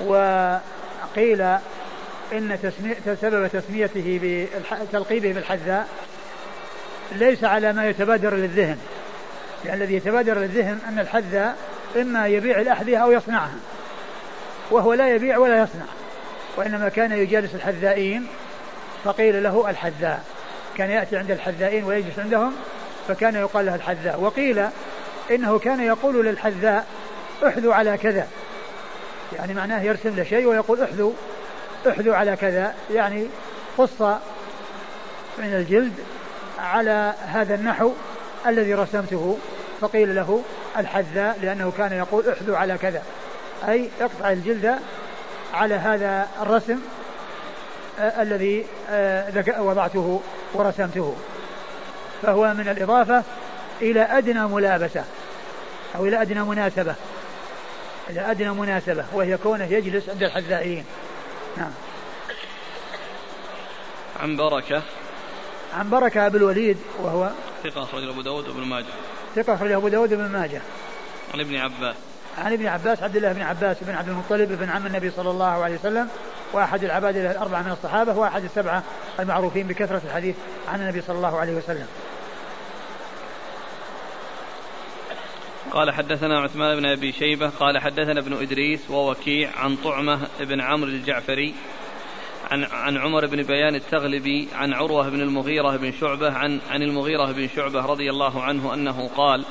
وقيل 0.00 1.40
إن 2.32 2.58
تسمية 2.62 3.16
سبب 3.20 3.46
تسميته 3.46 4.48
بتلقيبه 4.82 5.32
بالحذاء 5.32 5.88
ليس 7.12 7.44
على 7.44 7.72
ما 7.72 7.88
يتبادر 7.88 8.34
للذهن. 8.34 8.78
يعني 9.66 9.84
الذي 9.84 9.94
يتبادر 9.94 10.38
للذهن 10.38 10.78
أن 10.88 10.98
الحذاء 10.98 11.56
إما 11.96 12.26
يبيع 12.26 12.60
الأحذية 12.60 12.98
أو 12.98 13.12
يصنعها 13.12 13.56
وهو 14.70 14.94
لا 14.94 15.14
يبيع 15.14 15.38
ولا 15.38 15.62
يصنع 15.62 15.84
وإنما 16.56 16.88
كان 16.88 17.12
يجالس 17.12 17.54
الحذائين 17.54 18.26
فقيل 19.04 19.42
له 19.42 19.70
الحذاء. 19.70 20.24
كان 20.76 20.90
يأتي 20.90 21.16
عند 21.16 21.30
الحذائين 21.30 21.84
ويجلس 21.84 22.18
عندهم 22.18 22.52
فكان 23.08 23.34
يقال 23.34 23.66
له 23.66 23.74
الحذاء. 23.74 24.20
وقيل 24.20 24.66
إنه 25.30 25.58
كان 25.58 25.80
يقول 25.80 26.26
للحذاء 26.26 26.86
احذوا 27.46 27.74
على 27.74 27.98
كذا. 27.98 28.26
يعني 29.32 29.54
معناه 29.54 29.82
يرسم 29.82 30.16
له 30.16 30.24
شيء 30.24 30.46
ويقول 30.46 30.82
احذوا 30.82 31.12
احذوا 31.88 32.16
على 32.16 32.36
كذا. 32.36 32.74
يعني 32.94 33.26
قص 33.78 34.00
من 35.38 35.54
الجلد 35.54 35.92
على 36.58 37.14
هذا 37.26 37.54
النحو 37.54 37.92
الذي 38.46 38.74
رسمته 38.74 39.38
فقيل 39.80 40.14
له 40.14 40.42
الحذاء 40.78 41.38
لأنه 41.42 41.72
كان 41.78 41.92
يقول 41.92 42.28
احذوا 42.28 42.56
على 42.56 42.78
كذا. 42.78 43.02
أي 43.68 43.88
اقطع 44.00 44.30
الجلد 44.30 44.78
على 45.54 45.74
هذا 45.74 46.28
الرسم 46.42 46.80
آه 48.00 48.22
الذي 48.22 48.66
آه 48.90 49.62
وضعته 49.62 50.20
ورسمته. 50.54 51.16
فهو 52.22 52.54
من 52.54 52.68
الإضافة 52.68 53.22
إلى 53.82 54.00
أدنى 54.00 54.46
ملابسة 54.46 55.04
أو 55.96 56.04
إلى 56.04 56.22
أدنى 56.22 56.40
مناسبة. 56.40 56.94
إلى 58.10 58.30
أدنى 58.30 58.50
مناسبة 58.50 59.04
وهي 59.12 59.36
كونه 59.36 59.64
يجلس 59.64 60.08
عند 60.08 60.22
الحذائين 60.22 60.84
نعم. 61.56 61.72
عن 64.20 64.36
بركة 64.36 64.82
عن 65.74 65.90
بركة 65.90 66.26
أبو 66.26 66.36
الوليد 66.36 66.76
وهو 67.02 67.30
ثقة 67.64 67.82
أخرجه 67.82 68.10
أبو 68.10 68.20
داود 68.20 68.48
وابن 68.48 68.64
ماجه. 68.64 68.86
ثقة 69.34 69.54
أخرجه 69.54 69.76
أبو 69.76 69.88
داود 69.88 70.12
وابن 70.12 70.32
ماجه. 70.32 70.62
عن 71.34 71.40
ابن 71.40 71.56
عباس. 71.56 71.96
عن 72.38 72.52
ابن 72.52 72.66
عباس 72.66 73.02
عبد 73.02 73.16
الله 73.16 73.32
بن 73.32 73.42
عباس 73.42 73.76
بن 73.80 73.94
عبد 73.94 74.08
المطلب 74.08 74.58
بن 74.58 74.68
عم 74.68 74.86
النبي 74.86 75.10
صلى 75.10 75.30
الله 75.30 75.64
عليه 75.64 75.74
وسلم 75.74 76.08
وأحد 76.52 76.84
العباد 76.84 77.16
الأربعة 77.16 77.62
من 77.62 77.72
الصحابة 77.72 78.18
وأحد 78.18 78.44
السبعة 78.44 78.82
المعروفين 79.20 79.66
بكثرة 79.66 80.02
الحديث 80.04 80.36
عن 80.68 80.80
النبي 80.80 81.00
صلى 81.00 81.16
الله 81.16 81.38
عليه 81.38 81.52
وسلم. 81.52 81.86
قال 85.72 85.90
حدثنا 85.90 86.40
عثمان 86.40 86.76
بن 86.76 86.86
أبي 86.86 87.12
شيبة 87.12 87.48
قال 87.48 87.78
حدثنا 87.78 88.20
ابن 88.20 88.32
إدريس 88.42 88.90
ووكيع 88.90 89.50
عن 89.56 89.76
طعمة 89.76 90.28
بن 90.40 90.60
عمرو 90.60 90.90
الجعفري 90.90 91.54
عن 92.54 92.64
عن 92.64 92.96
عمر 92.96 93.26
بن 93.26 93.42
بيان 93.42 93.74
التغلبي 93.74 94.48
عن 94.54 94.72
عروة 94.72 95.08
بن 95.08 95.20
المغيرة 95.20 95.76
بن 95.76 95.92
شعبة 95.92 96.32
عن 96.32 96.60
عن 96.70 96.82
المغيرة 96.82 97.32
بن 97.32 97.48
شعبة 97.56 97.86
رضي 97.86 98.10
الله 98.10 98.42
عنه 98.42 98.74
أنه 98.74 99.10
قال 99.16 99.44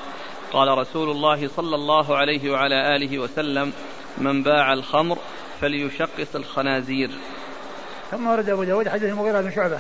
قال 0.54 0.78
رسول 0.78 1.10
الله 1.10 1.48
صلى 1.48 1.76
الله 1.76 2.18
عليه 2.18 2.52
وعلى 2.52 2.96
آله 2.96 3.20
وسلم 3.20 3.74
من 4.18 4.44
باع 4.44 4.74
الخمر 4.74 5.18
فليشقص 5.62 6.36
الخنازير. 6.36 7.12
ثم 8.12 8.28
ورد 8.28 8.50
أبو 8.50 8.64
داود 8.64 8.90
حديث 8.90 9.10
المغيرة 9.10 9.42
بن 9.42 9.52
شعبة 9.52 9.80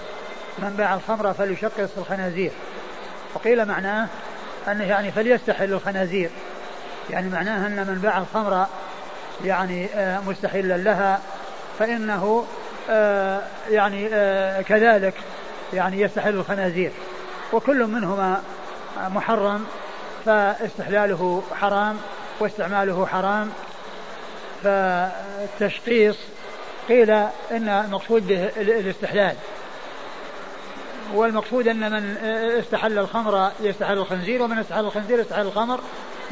من 0.59 0.69
باع 0.69 0.93
الخمر 0.93 1.33
فليشقص 1.33 1.97
الخنازير. 1.97 2.51
وقيل 3.35 3.65
معناه 3.65 4.07
أنه 4.67 4.83
يعني 4.83 5.11
فليستحل 5.11 5.73
الخنازير 5.73 6.29
يعني 7.09 7.29
معناها 7.29 7.67
أن 7.67 7.87
من 7.87 7.99
باع 8.01 8.17
الخمر 8.17 8.65
يعني 9.45 9.85
آه، 9.85 10.19
مستحلا 10.19 10.77
لها 10.77 11.21
فإنه 11.79 12.45
آه، 12.47 12.62
يعني 13.69 14.09
آه، 14.13 14.61
كذلك 14.61 15.13
يعني 15.73 16.01
يستحل 16.01 16.33
الخنازير. 16.33 16.91
وكل 17.53 17.87
منهما 17.87 18.43
محرم 18.97 19.65
فاستحلاله 20.25 21.43
حرام 21.53 21.97
واستعماله 22.39 23.05
حرام. 23.05 23.51
فالتشقيص 24.63 26.17
قيل 26.89 27.11
إن 27.51 27.69
المقصود 27.69 28.27
به 28.27 28.49
الاستحلال. 28.57 29.35
والمقصود 31.13 31.67
أن 31.67 31.91
من 31.91 32.17
استحل 32.59 32.99
الخمر 32.99 33.51
يستحل 33.61 33.97
الخنزير 33.97 34.41
ومن 34.41 34.59
استحل 34.59 34.85
الخنزير 34.85 35.19
يستحل 35.19 35.41
الخمر 35.41 35.79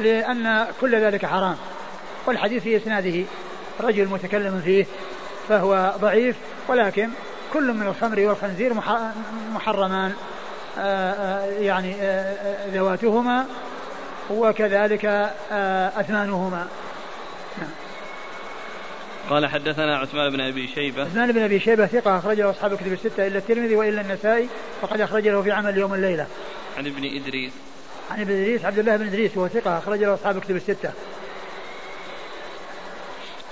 لأن 0.00 0.66
كل 0.80 0.96
ذلك 0.96 1.26
حرام. 1.26 1.56
والحديث 2.26 2.62
في 2.62 2.76
إسناده 2.76 3.24
رجل 3.80 4.06
متكلم 4.06 4.62
فيه 4.64 4.86
فهو 5.48 5.94
ضعيف 6.00 6.36
ولكن 6.68 7.08
كل 7.52 7.72
من 7.72 7.86
الخمر 7.86 8.20
والخنزير 8.20 8.74
محرمان 9.54 10.12
آه، 10.78 11.12
آه، 11.12 11.44
يعني 11.44 11.94
آه، 12.00 12.66
ذواتهما 12.68 13.46
وكذلك 14.30 15.04
أثمانهما. 15.96 16.68
نعم. 17.58 17.70
قال 19.30 19.46
حدثنا 19.46 19.98
عثمان 19.98 20.30
بن 20.30 20.40
أبي 20.40 20.68
شيبة. 20.68 21.02
عثمان 21.02 21.32
بن 21.32 21.42
أبي 21.42 21.60
شيبة 21.60 21.86
ثقة 21.86 22.18
اخرج 22.18 22.40
له 22.40 22.50
أصحاب 22.50 22.72
الكتب 22.72 22.92
الستة 22.92 23.26
إلا 23.26 23.38
الترمذي 23.38 23.76
وإلا 23.76 24.00
النسائي 24.00 24.48
وقد 24.82 25.00
اخرج 25.00 25.28
له 25.28 25.42
في 25.42 25.52
عمل 25.52 25.78
يوم 25.78 25.94
الليلة. 25.94 26.26
عن 26.78 26.86
ابن 26.86 27.04
إدريس. 27.04 27.52
عن 28.10 28.20
ابن 28.20 28.32
إدريس 28.32 28.64
عبد 28.64 28.78
الله 28.78 28.96
بن 28.96 29.06
إدريس 29.06 29.36
وهو 29.36 29.48
ثقة 29.48 29.78
اخرج 29.78 29.98
له 29.98 30.14
أصحاب 30.14 30.36
الكتب 30.36 30.56
الستة. 30.56 30.92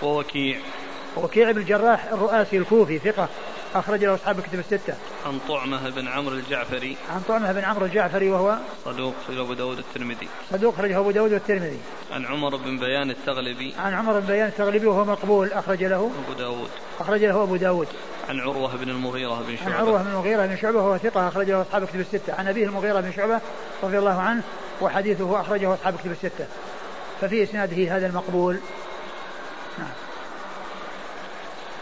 ووكيع. 0.03 0.59
وكيع 1.17 1.51
بن 1.51 1.61
الجراح 1.61 2.05
الرؤاسي 2.05 2.59
الكوفي 2.59 2.99
ثقة 2.99 3.29
أخرج 3.75 4.05
له 4.05 4.15
أصحاب 4.15 4.39
الكتب 4.39 4.59
الستة. 4.59 4.95
عن 5.27 5.39
طعمة 5.49 5.91
بن 5.91 6.09
عمرو 6.09 6.35
الجعفري. 6.35 6.97
عن 7.15 7.21
طعمة 7.29 7.53
بن 7.53 7.65
عمرو 7.65 7.87
الجعفري 7.87 8.31
وهو 8.31 8.59
صدوق 8.85 9.15
أخرجه 9.25 9.41
أبو 9.41 9.55
داود 9.55 9.79
الترمذي. 9.79 10.29
صدوق 10.51 10.75
أخرجه 10.75 10.99
أبو 10.99 11.11
داود 11.11 11.33
والترمذي. 11.33 11.79
عن 12.13 12.27
عمر 12.27 12.57
بن 12.57 12.79
بيان 12.79 13.11
التغلبي. 13.11 13.75
عن 13.79 13.95
عمر 13.95 14.21
بن 14.21 14.27
بيان 14.27 14.47
التغلبي 14.47 14.87
وهو 14.87 15.05
مقبول 15.05 15.53
أخرج 15.53 15.85
له 15.85 16.11
أبو 16.25 16.39
داود. 16.39 16.69
أخرج 17.01 17.25
له 17.25 17.43
أبو 17.43 17.57
داود. 17.57 17.89
عن 18.29 18.41
عروة 18.41 18.77
بن 18.77 18.89
المغيرة 18.89 19.43
بن 19.49 19.57
شعبة. 19.57 19.75
عن 19.75 19.81
عروة 19.81 20.03
بن 20.03 20.11
المغيرة 20.11 20.47
بن 20.47 20.57
شعبة 20.57 20.79
وهو 20.79 20.99
ثقة 20.99 21.29
أخرج 21.29 21.51
له 21.51 21.63
أصحاب 21.63 21.83
الكتب 21.83 22.01
الستة. 22.01 22.35
عن 22.35 22.49
أبيه 22.49 22.65
المغيرة 22.65 23.01
بن 23.01 23.13
شعبة 23.13 23.41
رضي 23.83 23.99
الله 23.99 24.21
عنه 24.21 24.43
وحديثه 24.81 25.41
أخرجه 25.41 25.75
أصحاب 25.75 25.95
الكتب 25.95 26.11
الستة. 26.11 26.47
ففي 27.21 27.43
إسناده 27.43 27.97
هذا 27.97 28.07
المقبول. 28.07 28.59
نعم. 29.79 29.89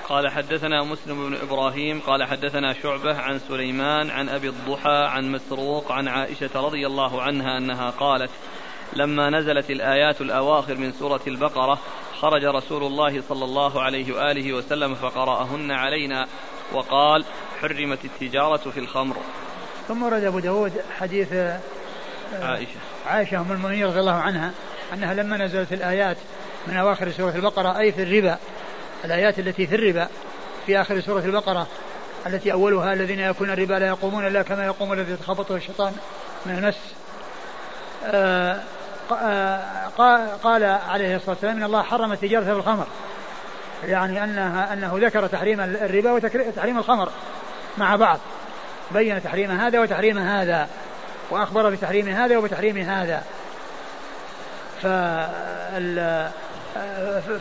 قال 0.09 0.29
حدثنا 0.29 0.83
مسلم 0.85 1.29
بن 1.29 1.37
إبراهيم 1.37 2.01
قال 2.01 2.25
حدثنا 2.25 2.73
شعبة 2.73 3.19
عن 3.19 3.39
سليمان 3.39 4.11
عن 4.11 4.29
أبي 4.29 4.49
الضحى 4.49 5.07
عن 5.09 5.33
مسروق 5.33 5.93
عن 5.93 6.09
عائشة 6.09 6.51
رضي 6.55 6.87
الله 6.87 7.23
عنها 7.23 7.59
أنها 7.59 7.91
قالت 7.91 8.31
لما 8.93 9.31
نزلت 9.31 9.71
الآيات 9.71 10.21
الأواخر 10.21 10.75
من 10.75 10.93
سورة 10.93 11.21
البقرة 11.27 11.79
خرج 12.21 12.45
رسول 12.45 12.83
الله 12.83 13.23
صلى 13.29 13.45
الله 13.45 13.83
عليه 13.83 14.13
وآله 14.13 14.53
وسلم 14.53 14.95
فقرأهن 14.95 15.71
علينا 15.71 16.27
وقال 16.73 17.25
حرمت 17.61 18.05
التجارة 18.05 18.71
في 18.71 18.81
الخمر. 18.81 19.17
ثم 19.89 20.03
ورد 20.03 20.25
أبو 20.25 20.39
داود 20.39 20.73
حديث 20.99 21.33
آه، 21.33 21.61
عائشة. 22.33 22.79
عائشة 23.07 23.41
ام 23.41 23.53
المؤمنين 23.53 23.85
رضي 23.85 24.01
الله 24.01 24.13
عنها 24.13 24.53
أنها 24.93 25.15
لما 25.15 25.37
نزلت 25.37 25.73
الآيات 25.73 26.17
من 26.67 26.77
أواخر 26.77 27.11
سورة 27.11 27.37
البقرة 27.37 27.79
أي 27.79 27.93
في 27.93 28.03
الربا 28.03 28.39
الآيات 29.05 29.39
التي 29.39 29.67
في 29.67 29.75
الربا 29.75 30.09
في 30.67 30.81
آخر 30.81 31.01
سورة 31.01 31.21
البقرة 31.21 31.67
التي 32.27 32.53
أولها 32.53 32.93
الذين 32.93 33.19
يأكلون 33.19 33.51
الربا 33.51 33.75
لا 33.75 33.87
يقومون 33.87 34.27
إلا 34.27 34.43
كما 34.43 34.67
يقوم 34.67 34.93
الذي 34.93 35.13
يتخبطه 35.13 35.57
الشيطان 35.57 35.93
من 36.47 36.59
المس 36.59 36.95
آه، 38.07 38.61
آه، 39.13 39.61
قال 40.43 40.65
عليه 40.65 41.17
الصلاة 41.17 41.31
والسلام 41.31 41.57
إن 41.57 41.63
الله 41.63 41.83
حرم 41.83 42.13
التجارة 42.13 42.45
في 42.45 42.53
الخمر 42.53 42.87
يعني 43.85 44.25
أنها 44.25 44.73
أنه 44.73 44.93
ذكر 44.95 45.27
تحريم 45.27 45.61
الربا 45.61 46.13
وتحريم 46.13 46.79
الخمر 46.79 47.09
مع 47.79 47.97
بعض. 47.97 48.19
بين 48.91 49.23
تحريم 49.23 49.51
هذا 49.51 49.81
وتحريم 49.81 50.19
هذا 50.19 50.69
وأخبر 51.31 51.71
بتحريم 51.71 52.09
هذا 52.09 52.39
وبتحريم 52.39 52.79
هذا. 52.79 53.23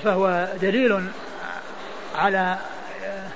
فهو 0.04 0.48
دليل 0.62 1.08
على 2.18 2.58
آه، 3.04 3.28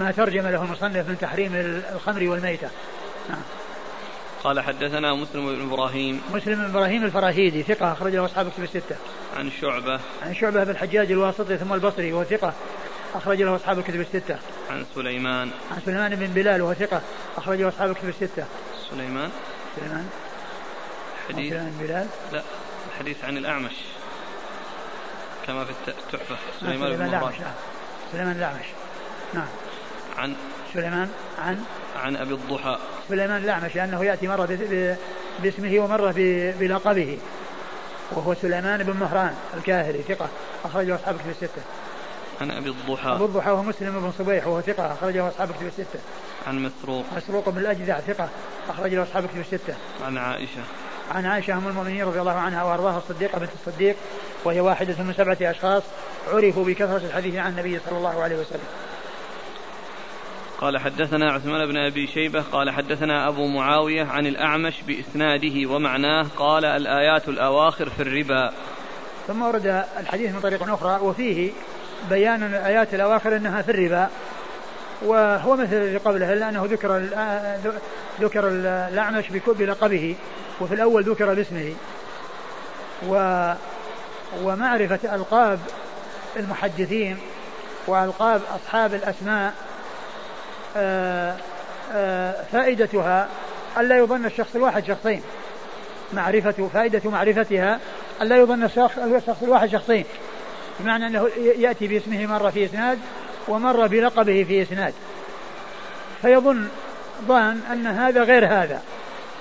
ما 0.00 0.10
ترجم 0.10 0.48
له 0.48 0.62
المصنف 0.62 1.08
من 1.08 1.18
تحريم 1.20 1.52
الخمر 1.94 2.28
والميتة. 2.28 2.68
نعم. 3.28 3.42
قال 4.44 4.60
حدثنا 4.60 5.14
مسلم 5.14 5.56
بن 5.56 5.72
إبراهيم. 5.72 6.22
مسلم 6.32 6.54
بن 6.54 6.64
إبراهيم 6.64 7.04
الفراهيدي 7.04 7.62
ثقة 7.62 7.92
أخرج 7.92 8.14
له 8.14 8.24
أصحاب 8.24 8.46
الكتب 8.46 8.62
الستة. 8.62 8.96
عن 9.36 9.50
شعبة. 9.60 10.00
عن 10.22 10.34
شعبة 10.34 10.64
بن 10.64 10.70
الحجاج 10.70 11.12
الواسطي 11.12 11.56
ثم 11.56 11.72
البصري 11.72 12.12
وهو 12.12 12.24
ثقة 12.24 12.52
أخرج 13.14 13.42
له 13.42 13.56
أصحاب 13.56 13.78
الكتب 13.78 14.00
الستة. 14.00 14.38
عن 14.70 14.86
سليمان. 14.94 15.50
عن 15.70 15.80
سليمان 15.86 16.14
بن 16.14 16.26
بلال 16.26 16.62
وهو 16.62 16.74
ثقة 16.74 17.02
أخرج 17.36 17.60
له 17.60 17.68
أصحاب 17.68 17.90
الكتب 17.90 18.08
الستة. 18.08 18.46
سليمان. 18.90 19.30
سليمان. 19.76 20.08
حديث. 21.28 21.52
سليمان 21.52 21.70
بن 21.70 21.86
بلال. 21.86 22.06
لا 22.32 22.42
الحديث 22.92 23.24
عن 23.24 23.36
الأعمش. 23.36 23.74
كما 25.46 25.64
في 25.64 25.70
التحفة 25.88 26.36
سليمان 26.60 26.96
بن 26.96 27.04
الأعمش. 27.04 27.34
سليمان 28.14 28.36
الأعمش. 28.36 28.66
نعم. 29.34 29.46
عن 30.18 30.34
سليمان 30.74 31.08
عن 31.38 31.64
عن 32.02 32.16
أبي 32.16 32.34
الضحى. 32.34 32.78
سليمان 33.08 33.44
الأعمش 33.44 33.76
لأنه 33.76 34.04
يأتي 34.04 34.28
مرة 34.28 34.58
باسمه 35.42 35.78
ومرة 35.78 36.14
بلقبه. 36.60 37.18
وهو 38.12 38.34
سليمان 38.34 38.82
بن 38.82 38.96
مهران 38.96 39.34
الكاهلي 39.56 40.02
ثقة 40.02 40.28
أخرجه 40.64 40.94
أصحاب 40.94 41.16
كتب 41.16 41.30
الستة. 41.30 41.62
عن 42.40 42.50
أبي 42.50 42.68
الضحى. 42.70 43.08
أبو 43.08 43.24
الضحى 43.24 43.50
وهو 43.50 43.62
مسلم 43.62 44.00
بن 44.00 44.12
صبيح 44.18 44.46
وهو 44.46 44.60
ثقة 44.60 44.92
أخرجه 44.92 45.28
أصحاب 45.28 45.50
كتب 45.50 45.66
الستة. 45.66 46.00
عن 46.46 46.58
مسروق. 46.58 47.04
مسروق 47.16 47.48
بن 47.48 47.58
الأجدع 47.58 48.00
ثقة 48.00 48.28
أخرجه 48.68 49.02
أصحاب 49.02 49.26
كتب 49.26 49.40
الستة. 49.40 49.74
عن 50.06 50.18
عائشة. 50.18 50.62
عن 51.10 51.26
عائشة 51.26 51.52
أم 51.52 51.68
المؤمنين 51.68 52.04
رضي 52.04 52.20
الله 52.20 52.32
عنها 52.32 52.62
وأرضاها 52.62 52.98
الصديقة 52.98 53.38
بنت 53.38 53.50
الصديق 53.54 53.96
وهي 54.44 54.60
واحدة 54.60 55.02
من 55.02 55.12
سبعة 55.12 55.38
أشخاص 55.40 55.82
عرفوا 56.32 56.64
بكثرة 56.64 57.02
الحديث 57.06 57.36
عن 57.36 57.50
النبي 57.50 57.78
صلى 57.78 57.98
الله 57.98 58.22
عليه 58.22 58.36
وسلم. 58.36 58.66
قال 60.60 60.78
حدثنا 60.78 61.32
عثمان 61.32 61.66
بن 61.66 61.76
أبي 61.76 62.06
شيبة 62.06 62.42
قال 62.52 62.70
حدثنا 62.70 63.28
أبو 63.28 63.46
معاوية 63.46 64.04
عن 64.04 64.26
الأعمش 64.26 64.74
بإسناده 64.82 65.70
ومعناه 65.70 66.26
قال 66.36 66.64
الآيات 66.64 67.28
الأواخر 67.28 67.90
في 67.90 68.02
الربا. 68.02 68.52
ثم 69.26 69.42
ورد 69.42 69.84
الحديث 70.00 70.34
من 70.34 70.40
طريق 70.40 70.72
أخرى 70.72 71.00
وفيه 71.02 71.50
بيان 72.10 72.42
الآيات 72.42 72.94
الأواخر 72.94 73.36
أنها 73.36 73.62
في 73.62 73.70
الربا. 73.70 74.10
وهو 75.04 75.56
مثل 75.56 75.72
الذي 75.72 75.96
قبله 75.96 76.32
إلا 76.32 76.48
أنه 76.48 76.64
ذكر 76.64 76.98
ذكر 78.20 78.48
الأعمش 78.48 79.24
بلقبه 79.46 80.16
وفي 80.60 80.74
الأول 80.74 81.02
ذكر 81.02 81.34
باسمه. 81.34 81.74
و 83.08 83.52
ومعرفة 84.42 85.14
ألقاب 85.14 85.58
المحدثين 86.36 87.18
وألقاب 87.86 88.40
أصحاب 88.54 88.94
الأسماء 88.94 89.54
آه، 90.76 91.36
آه، 91.92 92.44
فائدتها 92.52 93.28
ألا 93.78 93.96
يظن 93.96 94.24
الشخص 94.24 94.56
الواحد 94.56 94.84
شخصين. 94.84 95.22
معرفة 96.12 96.68
فائدة 96.74 97.10
معرفتها 97.10 97.80
ألا 98.22 98.36
يظن 98.36 98.64
الشخص 98.64 99.42
الواحد 99.42 99.68
شخصين. 99.68 100.04
بمعنى 100.80 101.06
أنه 101.06 101.28
يأتي 101.58 101.86
باسمه 101.86 102.26
مرة 102.26 102.50
في 102.50 102.64
إسناد 102.64 102.98
ومر 103.48 103.86
بلقبه 103.86 104.44
في 104.44 104.62
إسناد. 104.62 104.94
فيظن 106.22 106.68
ظان 107.28 107.60
أن 107.72 107.86
هذا 107.86 108.22
غير 108.22 108.46
هذا 108.46 108.82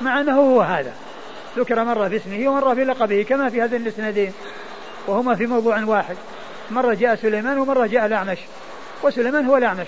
مع 0.02 0.22
أنه 0.22 0.40
هو 0.40 0.62
هذا. 0.62 0.94
ذكر 1.58 1.84
مرة 1.84 2.08
باسمه 2.08 2.48
ومرة 2.48 2.74
بلقبه 2.74 3.24
كما 3.24 3.50
في 3.50 3.62
هذين 3.62 3.82
الإسنادين 3.82 4.34
وهما 5.08 5.36
في 5.36 5.46
موضوع 5.46 5.84
واحد. 5.84 6.18
مرة 6.72 6.94
جاء 6.94 7.16
سليمان 7.16 7.58
ومرة 7.58 7.86
جاء 7.86 8.06
الأعمش 8.06 8.38
وسليمان 9.04 9.46
هو 9.46 9.58
الأعمش. 9.58 9.88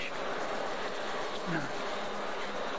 نعم. 1.52 1.62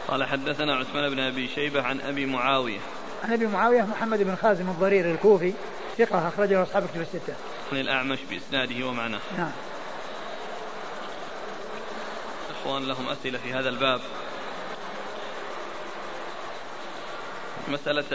قال 0.07 0.23
حدثنا 0.23 0.75
عثمان 0.75 1.09
بن 1.09 1.19
أبي 1.19 1.47
شيبة 1.47 1.81
عن 1.81 1.99
أبي 2.01 2.25
معاوية. 2.25 2.79
عن 3.23 3.33
أبي 3.33 3.47
معاوية 3.47 3.81
محمد 3.81 4.23
بن 4.23 4.35
خازم 4.35 4.69
الضرير 4.69 5.11
الكوفي 5.11 5.53
ثقة 5.97 6.27
أخرجه 6.27 6.63
أصحاب 6.63 6.87
كتب 6.87 7.01
الستة. 7.01 7.33
عن 7.71 7.77
الأعمش 7.77 8.19
بإسناده 8.29 8.87
ومعناه. 8.87 9.19
نعم. 9.37 9.51
إخوان 12.67 12.87
لهم 12.87 13.09
أسئلة 13.09 13.39
في 13.39 13.53
هذا 13.53 13.69
الباب. 13.69 14.01
مسألة 17.67 18.05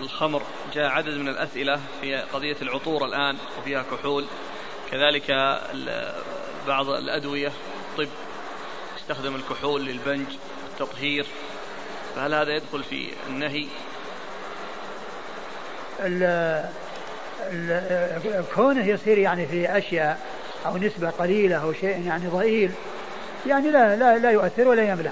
الخمر. 0.00 0.42
جاء 0.74 0.90
عدد 0.90 1.16
من 1.16 1.28
الأسئلة 1.28 1.80
في 2.00 2.16
قضية 2.16 2.56
العطور 2.62 3.04
الآن 3.04 3.36
وفيها 3.58 3.82
كحول. 3.82 4.26
كذلك 4.90 5.30
بعض 6.66 6.88
الأدوية 6.88 7.52
طب 7.98 8.08
يستخدم 8.96 9.34
الكحول 9.34 9.84
للبنج 9.84 10.26
التطهير. 10.72 11.26
فهل 12.16 12.34
هذا 12.34 12.54
يدخل 12.54 12.82
في 12.82 13.08
النهي؟ 13.28 13.66
كونه 18.54 18.86
يصير 18.86 19.18
يعني 19.18 19.46
في 19.46 19.78
أشياء 19.78 20.20
أو 20.66 20.76
نسبة 20.76 21.10
قليلة 21.10 21.56
أو 21.56 21.72
شيء 21.72 22.06
يعني 22.06 22.26
ضئيل 22.26 22.72
يعني 23.46 23.70
لا 23.70 23.96
لا 23.96 24.18
لا 24.18 24.30
يؤثر 24.30 24.68
ولا 24.68 24.82
يملأ 24.82 25.10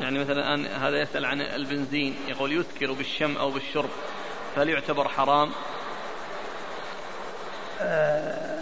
يعني 0.00 0.18
مثلا 0.18 0.32
الآن 0.32 0.66
هذا 0.66 1.02
يسأل 1.02 1.24
عن 1.24 1.40
البنزين 1.40 2.16
يقول 2.28 2.52
يسكر 2.52 2.92
بالشم 2.92 3.36
أو 3.36 3.50
بالشرب 3.50 3.90
فهل 4.56 4.68
يعتبر 4.68 5.08
حرام؟ 5.08 5.50
آه 7.80 8.60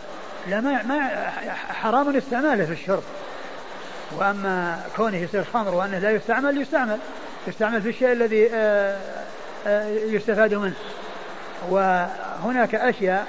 لا 0.49 0.61
ما 0.61 0.83
ما 0.83 1.31
حرام 1.73 2.17
استعماله 2.17 2.65
في 2.65 2.73
الشرب. 2.73 3.03
وأما 4.13 4.83
كونه 4.97 5.17
يصير 5.17 5.45
خمر 5.45 5.75
وأنه 5.75 5.99
لا 5.99 6.11
يستعمل 6.11 6.61
يستعمل. 6.61 6.99
يستعمل 7.47 7.83
في 7.83 7.89
الشيء 7.89 8.13
الذي 8.13 8.49
آه 8.55 8.99
آه 9.67 9.89
يستفاد 9.89 10.55
منه. 10.55 10.75
وهناك 11.69 12.75
أشياء 12.75 13.27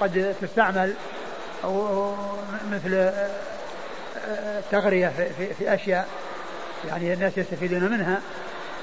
قد 0.00 0.34
تستعمل 0.40 0.94
أو 1.64 2.14
مثل 2.72 3.10
تغرية 4.70 5.12
في, 5.38 5.54
في 5.54 5.74
أشياء 5.74 6.08
يعني 6.88 7.12
الناس 7.12 7.38
يستفيدون 7.38 7.90
منها. 7.90 8.20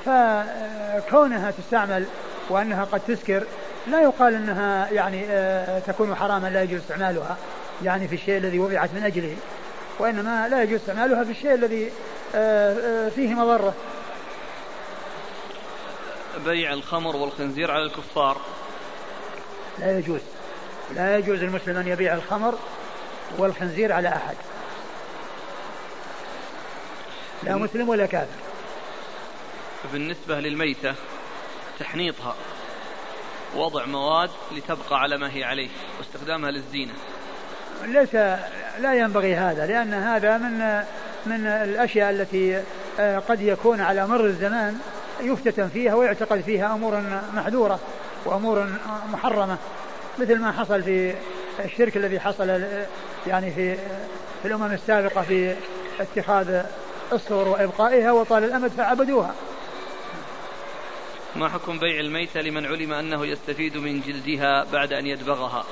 فكونها 0.05 1.51
تستعمل 1.51 2.05
وأنها 2.49 2.83
قد 2.83 3.01
تسكر 3.07 3.43
لا 3.87 4.01
يقال 4.01 4.33
أنها 4.33 4.89
يعني 4.91 5.25
آه، 5.29 5.79
تكون 5.79 6.15
حراما 6.15 6.47
لا 6.47 6.63
يجوز 6.63 6.79
استعمالها 6.79 7.37
يعني 7.83 8.07
في 8.07 8.15
الشيء 8.15 8.37
الذي 8.37 8.59
وضعت 8.59 8.89
من 8.93 9.03
أجله 9.03 9.37
وإنما 9.99 10.47
لا 10.47 10.63
يجوز 10.63 10.79
استعمالها 10.79 11.23
في 11.23 11.31
الشيء 11.31 11.53
الذي 11.53 11.91
آه، 12.35 13.05
آه، 13.05 13.09
فيه 13.09 13.33
مضرة. 13.33 13.73
بيع 16.45 16.73
الخمر 16.73 17.15
والخنزير 17.15 17.71
على 17.71 17.83
الكفار. 17.83 18.41
لا 19.79 19.97
يجوز. 19.97 20.21
لا 20.95 21.17
يجوز 21.17 21.43
المسلم 21.43 21.77
أن 21.77 21.87
يبيع 21.87 22.13
الخمر 22.13 22.55
والخنزير 23.37 23.91
على 23.91 24.09
أحد. 24.09 24.35
لا 27.43 27.55
مسلم 27.55 27.89
ولا 27.89 28.05
كافر. 28.05 28.39
بالنسبة 29.93 30.39
للميتة 30.39 30.95
تحنيطها. 31.79 32.35
وضع 33.55 33.85
مواد 33.85 34.29
لتبقى 34.51 34.99
على 34.99 35.17
ما 35.17 35.35
هي 35.35 35.43
عليه 35.43 35.69
واستخدامها 35.97 36.51
للزينة. 36.51 36.93
ليس 37.83 38.15
لا 38.79 38.93
ينبغي 38.93 39.35
هذا 39.35 39.65
لأن 39.65 39.93
هذا 39.93 40.37
من 40.37 40.83
من 41.25 41.47
الأشياء 41.47 42.09
التي 42.09 42.63
آه، 42.99 43.19
قد 43.19 43.41
يكون 43.41 43.81
على 43.81 44.07
مر 44.07 44.25
الزمان 44.25 44.79
يفتتن 45.21 45.69
فيها 45.69 45.95
ويعتقد 45.95 46.41
فيها 46.41 46.73
أمور 46.73 47.03
محذورة. 47.33 47.79
وأمور 48.25 48.67
محرمة 49.11 49.57
مثل 50.19 50.39
ما 50.39 50.51
حصل 50.51 50.83
في 50.83 51.15
الشرك 51.65 51.97
الذي 51.97 52.19
حصل 52.19 52.61
يعني 53.27 53.51
في 53.51 53.75
في 54.41 54.47
الأمم 54.47 54.71
السابقة 54.73 55.21
في 55.21 55.55
اتخاذ 55.99 56.63
الصور 57.13 57.47
وإبقائها 57.47 58.11
وطال 58.11 58.43
الأمد 58.43 58.71
فعبدوها. 58.71 59.33
ما 61.35 61.49
حكم 61.49 61.79
بيع 61.79 61.99
الميتة 61.99 62.41
لمن 62.41 62.65
علم 62.65 62.93
أنه 62.93 63.25
يستفيد 63.25 63.77
من 63.77 64.01
جلدها 64.01 64.65
بعد 64.73 64.93
أن 64.93 65.05
يدبغها؟ 65.05 65.65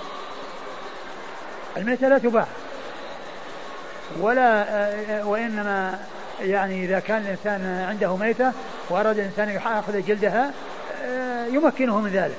الميتة 1.77 2.07
لا 2.07 2.17
تباع 2.17 2.47
ولا 4.19 4.65
وإنما 5.23 5.99
يعني 6.41 6.85
إذا 6.85 6.99
كان 6.99 7.21
الإنسان 7.21 7.85
عنده 7.89 8.15
ميتة 8.15 8.51
وأراد 8.89 9.19
الإنسان 9.19 9.49
يأخذ 9.49 10.01
جلدها 10.01 10.53
يمكنه 11.51 12.01
من 12.01 12.09
ذلك. 12.09 12.37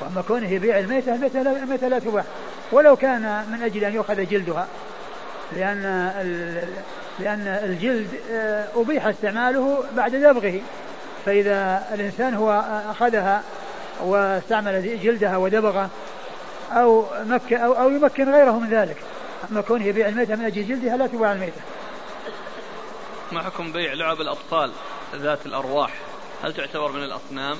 وأما 0.00 0.22
كونه 0.28 0.50
يبيع 0.50 0.78
الميتة 0.78 1.14
الميتة 1.14 1.88
لا 1.88 1.98
تباع 1.98 2.24
ولو 2.72 2.96
كان 2.96 3.44
من 3.50 3.62
أجل 3.62 3.84
أن 3.84 3.94
يؤخذ 3.94 4.26
جلدها 4.26 4.68
لأن 5.52 5.82
لأن 7.18 7.46
الجلد 7.46 8.20
آه، 8.30 8.68
أبيح 8.76 9.06
استعماله 9.06 9.84
بعد 9.96 10.16
دبغه. 10.16 10.60
فإذا 11.26 11.86
الإنسان 11.94 12.34
هو 12.34 12.64
أخذها 12.90 13.42
واستعمل 14.04 15.00
جلدها 15.02 15.36
ودبغه 15.36 15.90
أو 16.72 17.06
مك 17.24 17.52
أو, 17.52 17.72
أو 17.72 17.90
يمكن 17.90 18.32
غيره 18.32 18.58
من 18.58 18.68
ذلك. 18.70 18.96
أما 19.50 19.60
كونه 19.60 19.84
يبيع 19.84 20.08
الميتة 20.08 20.36
من 20.36 20.44
أجل 20.44 20.68
جلدها 20.68 20.96
لا 20.96 21.06
تباع 21.06 21.32
الميتة. 21.32 21.60
ما 23.32 23.42
حكم 23.42 23.72
بيع 23.72 23.92
لعب 23.92 24.20
الأطفال 24.20 24.72
ذات 25.14 25.46
الأرواح؟ 25.46 25.92
هل 26.44 26.54
تعتبر 26.54 26.92
من 26.92 27.02
الأصنام؟ 27.04 27.56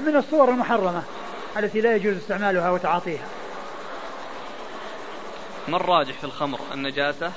من 0.00 0.16
الصور 0.16 0.48
المحرمة 0.48 1.02
التي 1.56 1.80
لا 1.80 1.96
يجوز 1.96 2.16
استعمالها 2.16 2.70
وتعاطيها. 2.70 3.26
ما 5.68 5.76
الراجح 5.76 6.18
في 6.18 6.24
الخمر؟ 6.24 6.60
النجاسة؟ 6.74 7.32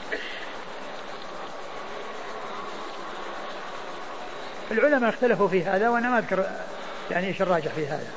العلماء 4.71 5.09
اختلفوا 5.09 5.47
في 5.47 5.63
هذا 5.63 5.89
وأنا 5.89 6.09
ما 6.09 6.19
أذكر 6.19 6.49
يعني 7.11 7.27
إيش 7.27 7.41
الراجح 7.41 7.71
في 7.71 7.87
هذا. 7.87 8.11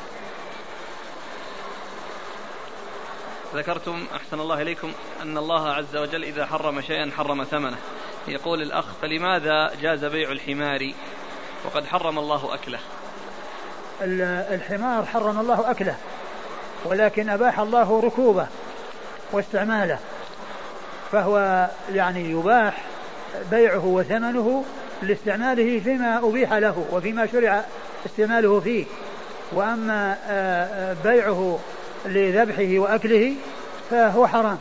ذكرتم 3.54 4.06
أحسن 4.16 4.40
الله 4.40 4.62
إليكم 4.62 4.92
أن 5.22 5.38
الله 5.38 5.68
عز 5.68 5.96
وجل 5.96 6.24
إذا 6.24 6.46
حرم 6.46 6.80
شيئا 6.80 7.10
حرم 7.16 7.44
ثمنه. 7.44 7.78
يقول 8.28 8.62
الأخ 8.62 8.86
فلماذا 9.02 9.74
جاز 9.80 10.04
بيع 10.04 10.30
الحمار؟ 10.32 10.92
وقد 11.64 11.86
حرم 11.86 12.18
الله 12.18 12.54
أكله. 12.54 12.78
الحمار 14.02 15.06
حرم 15.06 15.40
الله 15.40 15.70
أكله 15.70 15.94
ولكن 16.84 17.28
أباح 17.28 17.60
الله 17.60 18.00
ركوبه 18.00 18.46
واستعماله 19.32 19.98
فهو 21.12 21.68
يعني 21.94 22.30
يباح 22.30 22.84
بيعه 23.50 23.86
وثمنه 23.86 24.64
لاستعماله 25.02 25.80
فيما 25.80 26.18
أبيح 26.18 26.52
له 26.52 26.84
وفيما 26.92 27.26
شرع 27.26 27.64
استعماله 28.06 28.60
فيه. 28.60 28.84
وأما 29.52 30.16
آه، 30.28 30.64
آه، 30.64 30.96
بيعه 31.04 31.58
لذبحه 32.06 32.78
وأكله 32.78 33.34
فهو 33.90 34.26
حرام 34.26 34.58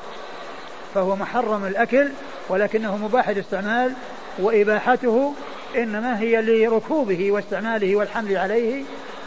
فهو 0.96 1.16
محرم 1.16 1.66
الأكل 1.66 2.10
ولكنه 2.50 2.98
مباح 2.98 3.30
الاستعمال 3.30 3.94
وإباحته 4.40 5.34
إنما 5.76 6.20
هي 6.20 6.42
لركوبه 6.42 7.32
واستعماله 7.32 7.96
والحمل 7.96 8.38
عليه 8.38 8.84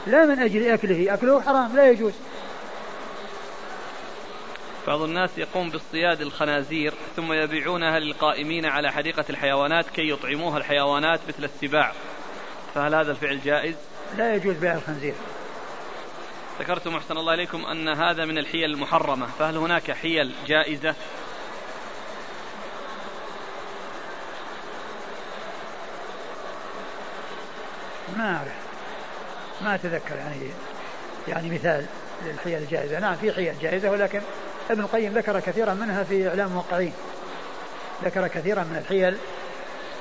لا 0.07 0.25
من 0.25 0.39
أجل 0.39 0.73
أكله. 0.73 1.15
أكله 1.15 1.41
حرام 1.41 1.77
لا 1.77 1.91
يجوز. 1.91 2.13
بعض 4.87 5.03
الناس 5.03 5.39
يقوم 5.39 5.71
باصطياد 5.71 6.21
الخنازير 6.21 6.95
ثم 7.17 7.33
يبيعونها 7.33 7.99
للقائمين 7.99 8.67
على 8.67 8.93
حديقة 8.93 9.25
الحيوانات 9.31 9.91
كي 9.91 10.11
يطعموها 10.11 10.59
الحيوانات 10.59 11.21
مثل 11.29 11.45
السباع. 11.45 11.93
فهل 12.75 12.95
هذا 12.95 13.11
الفعل 13.11 13.41
جائز؟ 13.41 13.75
لا 14.17 14.35
يجوز 14.35 14.57
بيع 14.57 14.75
الخنزير. 14.75 15.15
ذكرتم 16.61 16.97
أحسن 16.97 17.17
الله 17.17 17.35
إليكم 17.35 17.67
أن 17.67 17.89
هذا 17.89 18.25
من 18.25 18.39
الحيل 18.39 18.65
المحرمة. 18.65 19.27
فهل 19.39 19.57
هناك 19.57 19.91
حيل 19.91 20.33
جائزة؟ 20.47 20.95
ما 28.17 28.37
أعرف. 28.37 28.62
ما 29.65 29.75
أتذكر 29.75 30.17
يعني 30.17 30.37
يعني 31.29 31.51
مثال 31.51 31.87
للحيل 32.27 32.59
الجائزة. 32.59 32.99
نعم 32.99 33.17
في 33.17 33.33
حيل 33.33 33.55
جائزة 33.63 33.91
ولكن 33.91 34.21
ابن 34.71 34.81
القيم 34.81 35.13
ذكر 35.13 35.41
كثيرا 35.41 35.75
منها 35.75 36.05
في 36.05 36.29
إعلام 36.29 36.49
الموقعين 36.49 36.93
ذكر 38.05 38.29
كثيرا 38.29 38.63
من 38.63 38.77
الحيل 38.77 39.17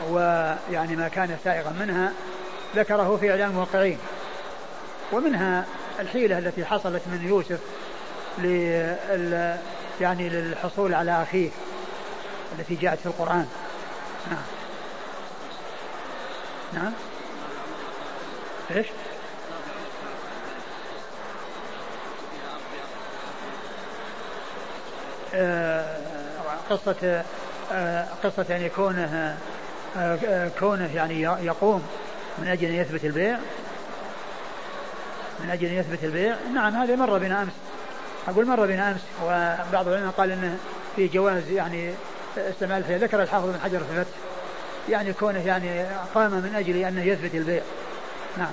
ويعني 0.10 0.96
ما 0.96 1.08
كان 1.08 1.38
سائغا 1.44 1.74
منها 1.80 2.14
ذكره 2.76 3.18
في 3.18 3.32
إعلام 3.32 3.50
الموقعين 3.50 3.98
ومنها 5.12 5.66
الحيلة 6.00 6.38
التي 6.38 6.66
حصلت 6.66 7.02
من 7.08 7.28
يوسف 7.28 7.60
لل 8.38 9.58
يعني 10.02 10.30
للحصول 10.30 10.94
على 10.94 11.24
أخيه 11.24 11.50
التي 12.60 12.76
جاءت 12.76 13.00
في 13.00 13.06
القرآن. 13.06 13.48
نعم. 14.32 14.44
نعم. 16.74 16.94
إيش؟ 18.76 18.88
قصة 26.70 27.24
آه 27.74 28.06
قصة 28.24 28.46
يعني 28.50 28.70
كونه 28.70 29.38
آه 29.98 30.50
كونه 30.60 30.96
يعني 30.96 31.22
يقوم 31.22 31.84
من 32.38 32.48
أجل 32.48 32.68
أن 32.68 32.76
يثبت 32.76 33.06
البيع. 33.06 33.38
من 35.40 35.50
أجل 35.50 35.68
أن 35.68 35.74
يثبت 35.74 36.04
البيع. 36.04 36.36
نعم 36.54 36.76
هذا 36.76 36.96
مر 36.96 37.18
بنا 37.18 37.42
أمس. 37.42 37.54
أقول 38.28 38.46
مر 38.46 38.66
بنا 38.66 38.92
أمس 38.92 39.02
وبعض 39.26 39.88
العلماء 39.88 40.12
قال 40.12 40.32
أنه 40.32 40.58
في 40.96 41.08
جواز 41.08 41.50
يعني 41.50 41.94
استعمال 42.38 42.84
ذكر 42.84 43.22
الحافظ 43.22 43.50
بن 43.50 43.60
حجر 43.64 43.80
في 43.80 44.00
الفتح. 44.00 44.18
يعني 44.90 45.14
كونه 45.14 45.48
يعني 45.48 45.86
قام 46.16 46.32
من 46.32 46.56
أجل 46.56 46.76
أنه 46.78 47.04
يثبت 47.04 47.36
البيع. 47.36 47.62
نعم. 48.38 48.52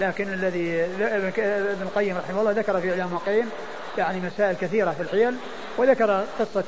لكن 0.00 0.32
الذي 0.32 0.84
ابن 0.84 1.82
القيم 1.82 2.16
رحمه 2.18 2.40
الله 2.40 2.52
ذكر 2.52 2.80
في 2.80 2.90
إعلام 2.90 3.12
القيم 3.12 3.50
يعني 3.98 4.20
مسائل 4.20 4.56
كثيرة 4.56 4.90
في 4.90 5.02
الحيل. 5.02 5.34
وذكر 5.78 6.26
قصة 6.38 6.64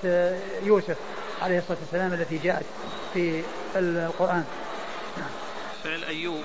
يوسف 0.63 0.97
عليه 1.43 1.59
الصلاة 1.59 1.79
والسلام 1.81 2.13
التي 2.13 2.39
جاءت 2.39 2.65
في 3.15 3.43
القرآن. 3.77 4.45
نعم. 5.17 5.31
فعل 5.85 6.05
أيوب 6.05 6.43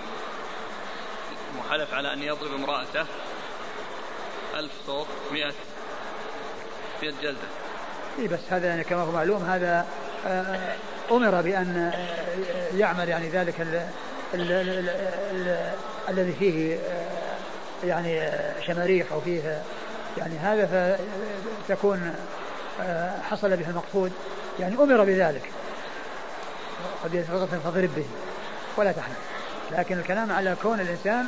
محلف 1.57 1.93
على 1.93 2.13
أن 2.13 2.23
يضرب 2.23 2.53
امرأته. 2.53 3.05
ألف 4.55 4.71
صوت 4.87 5.07
مئة 5.31 5.53
مئة 7.03 7.13
جلدة. 7.21 7.47
إيه 8.19 8.27
بس 8.27 8.39
هذا 8.49 8.67
يعني 8.67 8.83
كما 8.83 9.01
هو 9.01 9.11
معلوم 9.11 9.43
هذا 9.43 9.85
آه، 10.27 10.75
أمر 11.11 11.41
بأن 11.41 11.93
يعمل 12.73 13.09
يعني 13.09 13.29
ذلك 13.29 13.61
ال 13.61 13.87
ال 14.33 14.51
ال 14.51 14.89
ال 15.31 15.71
الذي 16.09 16.33
فيه 16.33 16.75
آه، 16.75 17.85
يعني 17.85 18.31
شماريخ 18.67 19.11
أو 19.11 19.21
فيه 19.21 19.63
يعني 20.17 20.37
هذا 20.37 20.99
فتكون 21.67 21.97
آه، 21.97 22.44
حصل 23.29 23.57
به 23.57 23.69
المقصود 23.69 24.11
يعني 24.59 24.75
أمر 24.75 25.03
بذلك. 25.03 25.49
قد 27.03 27.13
يتفقد 27.13 27.59
فاضرب 27.63 27.89
به 27.95 28.05
ولا 28.77 28.91
تحمل 28.91 29.15
لكن 29.71 29.99
الكلام 29.99 30.31
على 30.31 30.55
كون 30.61 30.79
الإنسان 30.79 31.27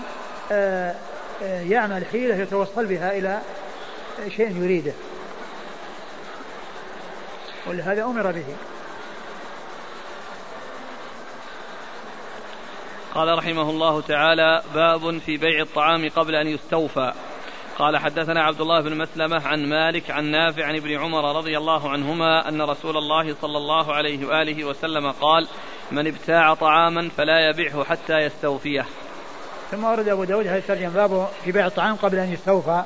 يعمل 1.41 2.05
حيلة 2.11 2.35
يتوصل 2.35 2.85
بها 2.85 3.17
إلى 3.17 3.41
شيء 4.27 4.63
يريده. 4.63 4.93
ولهذا 7.67 8.03
أمر 8.03 8.31
به. 8.31 8.45
قال 13.15 13.37
رحمه 13.37 13.69
الله 13.69 14.01
تعالى 14.01 14.63
باب 14.75 15.19
في 15.19 15.37
بيع 15.37 15.61
الطعام 15.61 16.09
قبل 16.09 16.35
أن 16.35 16.47
يستوفى. 16.47 17.13
قال 17.77 17.97
حدثنا 17.97 18.43
عبد 18.43 18.61
الله 18.61 18.81
بن 18.81 18.97
مسلمة 18.97 19.47
عن 19.47 19.65
مالك 19.65 20.11
عن 20.11 20.25
نافع 20.25 20.65
عن 20.65 20.75
ابن 20.75 20.97
عمر 20.97 21.37
رضي 21.37 21.57
الله 21.57 21.89
عنهما 21.89 22.49
أن 22.49 22.61
رسول 22.61 22.97
الله 22.97 23.35
صلى 23.41 23.57
الله 23.57 23.93
عليه 23.93 24.27
وآله 24.27 24.63
وسلم 24.63 25.11
قال 25.11 25.47
من 25.91 26.07
ابتاع 26.07 26.53
طعاما 26.53 27.09
فلا 27.17 27.49
يبيعه 27.49 27.83
حتى 27.83 28.13
يستوفيه. 28.13 28.85
ثم 29.71 29.83
ورد 29.83 30.09
أبو 30.09 30.23
داود 30.23 30.47
هذا 30.47 30.57
الترجمة 30.57 30.89
باب 30.89 31.27
في 31.45 31.51
بيع 31.51 31.67
الطعام 31.67 31.95
قبل 31.95 32.17
أن 32.17 32.33
يستوفى. 32.33 32.83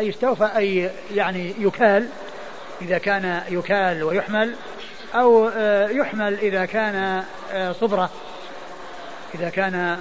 أي 0.00 0.08
يستوفى 0.08 0.50
أي 0.56 0.90
يعني 1.14 1.54
يكال 1.58 2.08
إذا 2.82 2.98
كان 2.98 3.42
يكال 3.48 4.02
ويحمل 4.02 4.54
أو 5.14 5.48
آه، 5.48 5.88
يحمل 5.88 6.34
إذا 6.34 6.64
كان 6.64 7.24
آه، 7.52 7.72
صبرة. 7.72 8.10
إذا 9.34 9.48
كان 9.48 9.98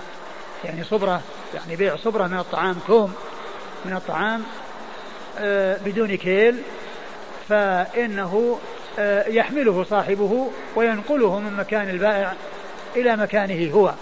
يعني 0.64 0.84
صبرة 0.84 1.22
يعني 1.54 1.76
بيع 1.76 1.96
صبرة 1.96 2.28
من 2.28 2.39
الطعام 2.39 2.80
كوم 2.88 3.14
من 3.86 3.94
الطعام 3.94 4.44
آه، 5.40 5.78
بدون 5.86 6.16
كيل 6.16 6.62
فإنه 7.50 8.60
يحمله 9.28 9.84
صاحبه 9.84 10.52
وينقله 10.76 11.40
من 11.40 11.54
مكان 11.54 11.90
البائع 11.90 12.34
إلى 12.96 13.16
مكانه 13.16 13.74
هو. 13.74 13.94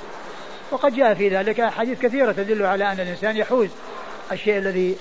وقد 0.72 0.96
جاء 0.96 1.14
في 1.14 1.30
ذلك 1.30 1.60
أحاديث 1.60 2.00
كثيرة 2.00 2.32
تدل 2.32 2.66
على 2.66 2.92
أن 2.92 3.00
الإنسان 3.00 3.38
يحوز 3.38 3.70
الشيء 4.32 4.58
الذي 4.58 4.98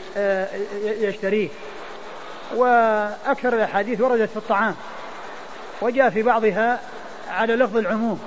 يشتريه. 0.83 1.49
وأكثر 2.57 3.55
الأحاديث 3.55 4.01
وردت 4.01 4.31
في 4.31 4.37
الطعام. 4.37 4.74
وجاء 5.81 6.11
في 6.11 6.22
بعضها 6.22 6.81
على 7.31 7.57
لفظ 7.57 7.76
العموم. 7.76 8.20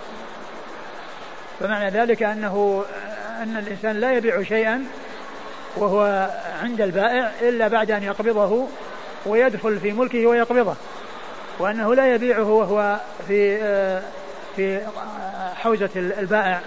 فمعنى 1.59 1.89
ذلك 1.89 2.23
أنه 2.23 2.85
أن 3.41 3.57
الإنسان 3.57 3.99
لا 3.99 4.11
يبيع 4.11 4.43
شيئا 4.43 4.85
وهو 5.77 6.29
عند 6.61 6.81
البائع 6.81 7.31
إلا 7.41 7.67
بعد 7.67 7.91
أن 7.91 8.03
يقبضه 8.03 8.67
ويدخل 9.25 9.79
في 9.79 9.91
ملكه 9.91 10.27
ويقبضه 10.27 10.75
وأنه 11.59 11.95
لا 11.95 12.15
يبيعه 12.15 12.51
وهو 12.51 12.99
في 13.27 13.59
في 14.55 14.81
حوزة 15.55 15.89
البائع 15.95 16.61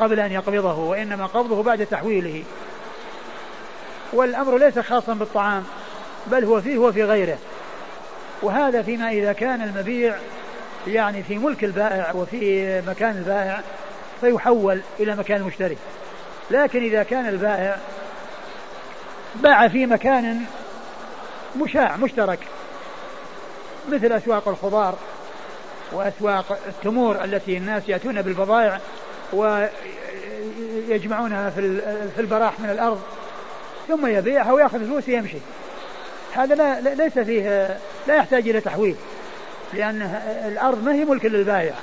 قبل 0.00 0.20
أن 0.20 0.32
يقبضه 0.32 0.78
وإنما 0.78 1.26
قبضه 1.26 1.62
بعد 1.62 1.86
تحويله. 1.86 2.44
والأمر 4.12 4.58
ليس 4.58 4.78
خاصا 4.78 5.14
بالطعام 5.14 5.64
بل 6.26 6.44
هو 6.44 6.60
فيه 6.60 6.78
وفي 6.78 7.04
غيره. 7.04 7.38
وهذا 8.42 8.82
فيما 8.82 9.08
إذا 9.08 9.32
كان 9.32 9.62
المبيع 9.62 10.16
يعني 10.86 11.22
في 11.22 11.38
ملك 11.38 11.64
البائع 11.64 12.12
وفي 12.14 12.82
مكان 12.86 13.16
البائع 13.16 13.60
فيحول 14.20 14.80
إلى 15.00 15.16
مكان 15.16 15.40
المشتري 15.40 15.76
لكن 16.50 16.82
إذا 16.82 17.02
كان 17.02 17.26
البائع 17.26 17.76
باع 19.42 19.68
في 19.68 19.86
مكان 19.86 20.44
مشاع 21.60 21.96
مشترك 21.96 22.38
مثل 23.88 24.12
أسواق 24.12 24.48
الخضار 24.48 24.94
وأسواق 25.92 26.58
التمور 26.68 27.24
التي 27.24 27.56
الناس 27.56 27.82
يأتون 27.88 28.22
بالبضائع 28.22 28.80
ويجمعونها 30.88 31.50
في 31.50 32.18
البراح 32.18 32.60
من 32.60 32.70
الأرض 32.70 33.02
ثم 33.88 34.06
يبيعها 34.06 34.52
ويأخذ 34.52 34.86
فلوس 34.86 35.08
ويمشي. 35.08 35.38
هذا 36.32 36.54
لا 36.54 36.80
ليس 36.94 37.18
فيه 37.18 37.78
لا 38.06 38.16
يحتاج 38.16 38.48
إلى 38.48 38.60
تحويل 38.60 38.96
لأن 39.74 40.02
الأرض 40.48 40.84
ما 40.84 40.94
هي 40.94 41.04
ملك 41.04 41.24
للبائع 41.24 41.74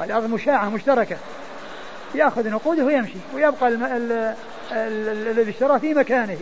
الأرض 0.00 0.30
مشاعة 0.30 0.68
مشتركة. 0.68 1.16
يأخذ 2.14 2.50
نقوده 2.50 2.84
ويمشي 2.84 3.18
ويبقى 3.34 3.68
الذي 4.72 5.50
اشترى 5.50 5.80
في 5.80 5.94
مكانه. 5.94 6.38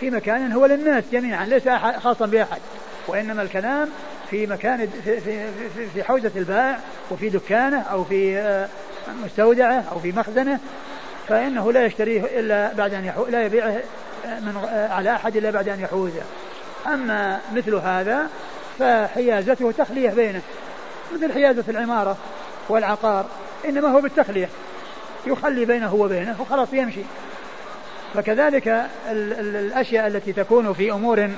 في 0.00 0.10
مكان 0.10 0.52
هو 0.52 0.66
للناس 0.66 1.04
جميعا 1.12 1.46
ليس 1.46 1.68
خاصا 1.98 2.26
بأحد. 2.26 2.60
وإنما 3.08 3.42
الكلام 3.42 3.88
في 4.30 4.46
مكان 4.46 4.88
في, 5.04 5.20
في, 5.94 6.04
حوزة 6.04 6.30
البائع 6.36 6.78
وفي 7.10 7.28
دكانه 7.28 7.80
أو 7.80 8.04
في 8.04 8.38
آه، 8.38 8.68
مستودعه 9.24 9.84
أو 9.92 9.98
في 9.98 10.12
مخزنه. 10.12 10.60
فإنه 11.28 11.72
لا 11.72 11.84
يشتريه 11.84 12.24
إلا 12.40 12.72
بعد 12.72 12.94
أن. 12.94 13.12
لا 13.28 13.42
يبيعه 13.42 13.82
من 14.24 14.68
على 14.90 15.14
أحد 15.14 15.36
إلا 15.36 15.50
بعد 15.50 15.68
أن 15.68 15.80
يحوزه. 15.80 16.22
أما 16.86 17.40
مثل 17.52 17.74
هذا 17.74 18.28
فحيازته 18.78 19.72
تخلية 19.72 20.10
بينه 20.10 20.42
مثل 21.14 21.32
حيازة 21.32 21.64
العمارة 21.68 22.16
والعقار 22.68 23.26
إنما 23.64 23.88
هو 23.88 24.00
بالتخلية. 24.00 24.48
يخلي 25.26 25.64
بينه 25.64 25.94
وبينه 25.94 26.36
وخلاص 26.40 26.68
يمشي. 26.72 27.02
فكذلك 28.14 28.68
ال 28.68 29.32
ال 29.32 29.56
الأشياء 29.56 30.06
التي 30.06 30.32
تكون 30.32 30.72
في 30.72 30.92
أمور 30.92 31.30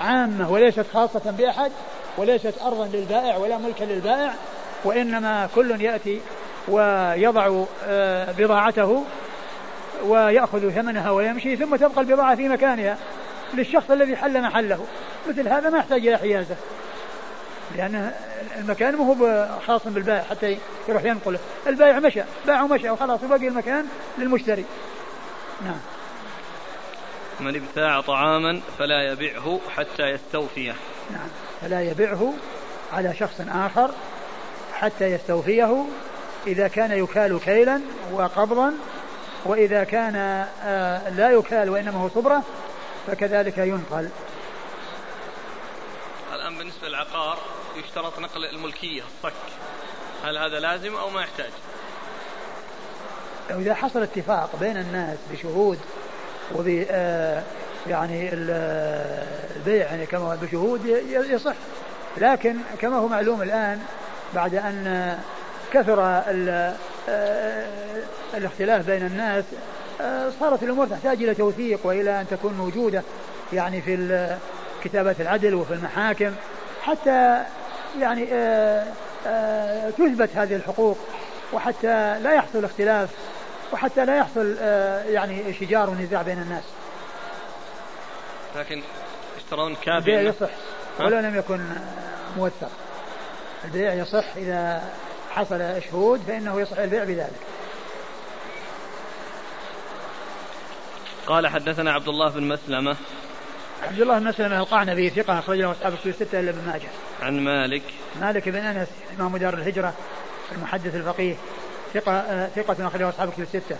عامة 0.00 0.52
وليست 0.52 0.86
خاصة 0.94 1.30
بأحد 1.38 1.72
وليست 2.18 2.54
أرضا 2.62 2.86
للبائع 2.86 3.36
ولا 3.36 3.58
ملكا 3.58 3.84
للبائع 3.84 4.34
وإنما 4.84 5.48
كل 5.54 5.80
يأتي 5.80 6.20
ويضع 6.68 7.64
آه، 7.86 8.32
بضاعته 8.32 9.04
ويأخذ 10.04 10.70
ثمنها 10.70 11.10
ويمشي 11.10 11.56
ثم 11.56 11.76
تبقى 11.76 12.00
البضاعة 12.00 12.36
في 12.36 12.48
مكانها 12.48 12.98
للشخص 13.54 13.90
الذي 13.90 14.16
حل 14.16 14.42
محله. 14.42 14.84
مثل 15.28 15.48
هذا 15.48 15.70
ما 15.70 15.78
يحتاج 15.78 16.06
إلى 16.06 16.18
حيازة. 16.18 16.56
لأن 17.76 18.12
المكان 18.58 18.96
ما 18.96 19.06
هو 19.06 19.48
خاص 19.66 19.88
بالبائع 19.88 20.22
حتى 20.22 20.58
يروح 20.88 21.04
ينقله. 21.04 21.38
البائع 21.66 21.98
مشى 21.98 22.22
باع 22.46 22.62
ومشى 22.62 22.90
وخلاص 22.90 23.20
وبقي 23.24 23.48
المكان 23.48 23.86
للمشتري. 24.18 24.64
نعم. 25.64 25.97
من 27.40 27.56
ابتاع 27.56 28.00
طعاما 28.00 28.60
فلا 28.78 29.12
يبعه 29.12 29.60
حتى 29.76 30.02
يستوفيه. 30.02 30.74
نعم. 31.10 31.28
فلا 31.60 31.82
يبعه 31.82 32.34
على 32.92 33.14
شخص 33.14 33.40
آخر 33.48 33.90
حتى 34.72 35.04
يستوفيه 35.04 35.84
إذا 36.46 36.68
كان 36.68 36.90
يكال 37.04 37.40
كيلا 37.40 37.80
وقبضا 38.12 38.74
وإذا 39.44 39.84
كان 39.84 40.16
آه، 40.62 41.08
لا 41.10 41.30
يكال 41.30 41.70
وإنما 41.70 42.00
هو 42.00 42.08
صبرة 42.08 42.42
فكذلك 43.06 43.58
ينقل. 43.58 44.08
الآن 46.34 46.58
بالنسبة 46.58 46.88
للعقار 46.88 47.38
يشترط 47.76 48.18
نقل 48.18 48.44
الملكية 48.44 49.02
الصك. 49.02 49.32
هل 50.24 50.38
هذا 50.38 50.60
لازم 50.60 50.94
أو 50.94 51.10
ما 51.10 51.22
يحتاج؟ 51.22 51.50
إذا 53.50 53.74
حصل 53.74 54.02
اتفاق 54.02 54.56
بين 54.60 54.76
الناس 54.76 55.18
بشهود 55.32 55.78
وب 56.54 56.84
آه، 56.90 57.42
يعني 57.86 58.30
البيع 58.32 59.86
يعني 59.86 60.06
كما 60.06 60.38
بشهود 60.42 60.86
يصح. 61.30 61.54
لكن 62.16 62.56
كما 62.80 62.96
هو 62.96 63.08
معلوم 63.08 63.42
الآن 63.42 63.80
بعد 64.34 64.54
أن 64.54 65.18
كثر 65.72 66.00
آه، 67.08 67.66
الاختلاف 68.34 68.86
بين 68.86 69.06
الناس 69.06 69.44
آه، 70.00 70.30
صارت 70.40 70.62
الأمور 70.62 70.86
تحتاج 70.86 71.22
إلى 71.22 71.34
توثيق 71.34 71.80
وإلى 71.84 72.20
أن 72.20 72.26
تكون 72.30 72.52
موجودة 72.52 73.02
يعني 73.52 73.82
في 73.82 74.36
كتابات 74.84 75.20
العدل 75.20 75.54
وفي 75.54 75.74
المحاكم 75.74 76.32
حتى 76.82 77.42
يعني 78.00 78.24
تثبت 79.98 80.30
هذه 80.34 80.56
الحقوق 80.56 80.98
وحتى 81.52 82.20
لا 82.20 82.32
يحصل 82.32 82.64
اختلاف 82.64 83.08
وحتى 83.72 84.04
لا 84.04 84.16
يحصل 84.16 84.56
آه، 84.60 85.02
يعني 85.02 85.54
شجار 85.54 85.90
ونزاع 85.90 86.22
بين 86.22 86.38
الناس. 86.38 86.64
لكن 88.56 88.82
يشترون 89.36 89.74
كافي 89.74 89.96
البيع 89.98 90.20
يصح. 90.20 90.50
ولو 91.00 91.18
لم 91.18 91.38
يكن 91.38 91.60
موثق 92.36 92.70
البيع 93.64 93.94
يصح 93.94 94.36
إذا 94.36 94.82
حصل 95.30 95.82
شهود 95.90 96.20
فإنه 96.20 96.60
يصح 96.60 96.78
البيع 96.78 97.04
بذلك. 97.04 97.40
قال 101.26 101.46
حدثنا 101.46 101.92
عبد 101.92 102.08
الله 102.08 102.28
بن 102.28 102.42
مسلمة. 102.42 102.96
عبد 103.82 104.00
الله 104.00 104.18
بن 104.18 104.24
مسلمة 104.24 104.58
القعنبي 104.58 105.10
ثقة 105.10 105.38
أخرج 105.38 105.58
له 105.58 105.72
أصحاب 105.72 105.92
الكتب 105.92 106.08
الستة 106.08 106.40
إلا 106.40 106.50
ابن 106.50 106.66
ماجه. 106.66 106.88
عن 107.22 107.40
مالك. 107.40 107.82
مالك 108.20 108.48
بن 108.48 108.58
أنس 108.58 108.88
إمام 109.18 109.36
دار 109.36 109.54
الهجرة 109.54 109.94
المحدث 110.52 110.94
الفقيه. 110.94 111.34
ثقة 111.94 112.48
ثقة 112.56 112.86
أخرجه 112.86 113.08
أصحاب 113.08 113.32
كتب 113.32 113.42
الستة. 113.42 113.76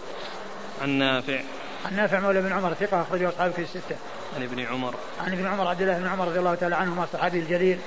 عن 0.83 0.89
نافع. 0.89 1.41
عن 1.87 1.97
نافع 1.97 2.21
مولى 2.21 2.43
بن 2.43 2.53
عمر 2.53 2.75
ثقة 2.75 3.03
أخرجه 3.03 3.29
أصحاب 3.29 3.53
كتب 3.53 3.63
الستة. 3.63 3.97
عن 4.37 4.43
ابن 4.43 4.61
عمر. 4.61 4.95
عن 5.21 5.33
ابن 5.33 5.47
عمر 5.47 5.69
عبد 5.69 5.83
الله 5.83 5.99
بن 5.99 6.07
عمر 6.07 6.29
رضي 6.29 6.39
الله 6.39 6.55
تعالى 6.55 6.77
عنهما 6.77 7.05
الصحابي 7.05 7.39
الجليل 7.39 7.79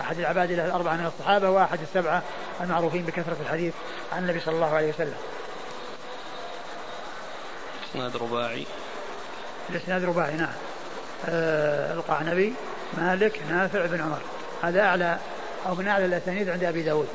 أحد 0.00 0.18
العباد 0.18 0.52
له 0.52 0.66
الأربعة 0.66 0.96
من 0.96 1.06
الصحابة 1.06 1.50
وأحد 1.50 1.78
السبعة 1.80 2.22
المعروفين 2.60 3.02
بكثرة 3.02 3.36
الحديث 3.40 3.74
عن 4.12 4.22
النبي 4.22 4.40
صلى 4.40 4.54
الله 4.54 4.74
عليه 4.74 4.88
وسلم. 4.88 5.16
إسناد 7.90 8.16
رباعي. 8.16 8.66
الإسناد 9.70 10.04
رباعي 10.04 10.34
نعم. 10.36 10.52
آه 11.28 11.94
القعنبي 11.94 12.54
مالك 12.98 13.40
نافع 13.50 13.86
بن 13.86 14.00
عمر 14.00 14.20
هذا 14.62 14.80
أعلى 14.80 15.18
أو 15.66 15.74
من 15.74 15.88
أعلى 15.88 16.04
الأسانيد 16.04 16.48
عند 16.48 16.64
أبي 16.64 16.82
داود 16.82 17.08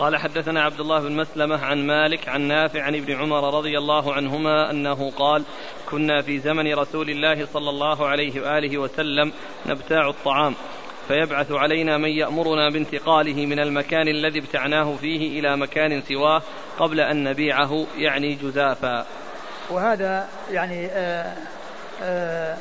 قال 0.00 0.16
حدثنا 0.16 0.62
عبد 0.62 0.80
الله 0.80 1.00
بن 1.00 1.16
مسلمة 1.16 1.64
عن 1.64 1.86
مالك 1.86 2.28
عن 2.28 2.40
نافع 2.40 2.82
عن 2.82 2.94
ابن 2.94 3.14
عمر 3.14 3.58
رضي 3.58 3.78
الله 3.78 4.14
عنهما 4.14 4.70
أنه 4.70 5.10
قال 5.10 5.44
كنا 5.90 6.22
في 6.22 6.38
زمن 6.38 6.74
رسول 6.74 7.10
الله 7.10 7.46
صلى 7.46 7.70
الله 7.70 8.06
عليه 8.08 8.40
وآله 8.40 8.78
وسلم 8.78 9.32
نبتاع 9.66 10.08
الطعام 10.08 10.54
فيبعث 11.08 11.52
علينا 11.52 11.98
من 11.98 12.08
يأمرنا 12.08 12.70
بانتقاله 12.70 13.46
من 13.46 13.58
المكان 13.58 14.08
الذي 14.08 14.38
ابتعناه 14.38 14.96
فيه 15.00 15.40
إلى 15.40 15.56
مكان 15.56 16.02
سواه 16.02 16.42
قبل 16.78 17.00
أن 17.00 17.24
نبيعه 17.24 17.86
يعني 17.96 18.34
جزافا. 18.34 19.06
وهذا 19.70 20.28
يعني 20.50 20.86
آآ 20.86 21.22
آه، 21.22 21.36
آآ 22.02 22.52
آه، 22.52 22.56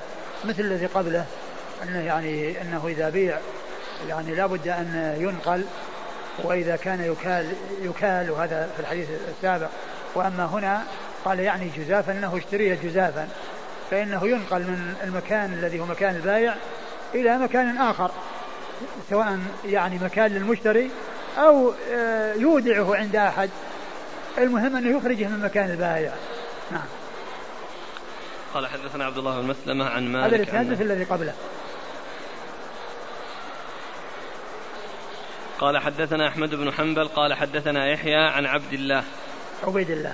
مثل 0.46 0.62
الذي 0.64 0.86
قبله 0.86 1.26
أنه 1.84 2.00
يعني 2.00 2.62
أنه 2.62 2.88
إذا 2.88 3.10
بيع 3.10 3.38
يعني 4.10 4.36
لابد 4.36 4.68
أن 4.68 5.16
ينقل 5.20 5.66
وإذا 6.44 6.76
كان 6.76 7.04
يكال 7.04 7.54
يكال 7.82 8.32
وهذا 8.32 8.70
في 8.76 8.80
الحديث 8.80 9.08
السابق 9.30 9.70
وأما 10.16 10.46
هنا 10.46 10.84
قال 11.26 11.40
يعني 11.40 11.70
جزافا 11.78 12.12
أنه 12.12 12.38
اشتري 12.38 12.76
جزافا 12.76 13.28
فإنه 13.92 14.28
ينقل 14.28 14.60
من 14.60 14.96
المكان 15.04 15.54
الذي 15.54 15.80
هو 15.80 15.86
مكان 15.86 16.16
البايع 16.16 16.56
إلى 17.14 17.38
مكان 17.38 17.78
آخر 17.78 18.12
سواء 19.10 19.40
يعني 19.66 20.00
مكان 20.00 20.32
للمشتري 20.32 20.92
أو 21.38 21.74
آه، 21.92 22.34
يودعه 22.34 22.96
عند 22.96 23.16
أحد. 23.16 23.50
المهم 24.38 24.76
أنه 24.76 24.98
يخرجه 24.98 25.28
من 25.28 25.40
مكان 25.40 25.70
البايع. 25.70 26.14
نعم. 26.72 26.86
قال 28.54 28.68
حدثنا 28.68 29.06
عبد 29.06 29.18
الله 29.18 29.42
بن 29.42 29.48
مسلمة 29.48 29.90
عن 29.90 30.12
مالك 30.12 30.26
هذا 30.26 30.36
الإسناد 30.36 30.72
مثل 30.72 30.82
الذي 30.82 31.04
قبله. 31.04 31.34
قال 35.60 35.78
حدثنا 35.78 36.28
أحمد 36.28 36.56
بن 36.56 36.72
حنبل 36.72 37.08
قال 37.08 37.34
حدثنا 37.34 37.92
يحيى 37.92 38.16
عن 38.16 38.46
عبد 38.46 38.74
الله. 38.74 39.04
عبيد 39.64 39.90
الله. 39.90 40.14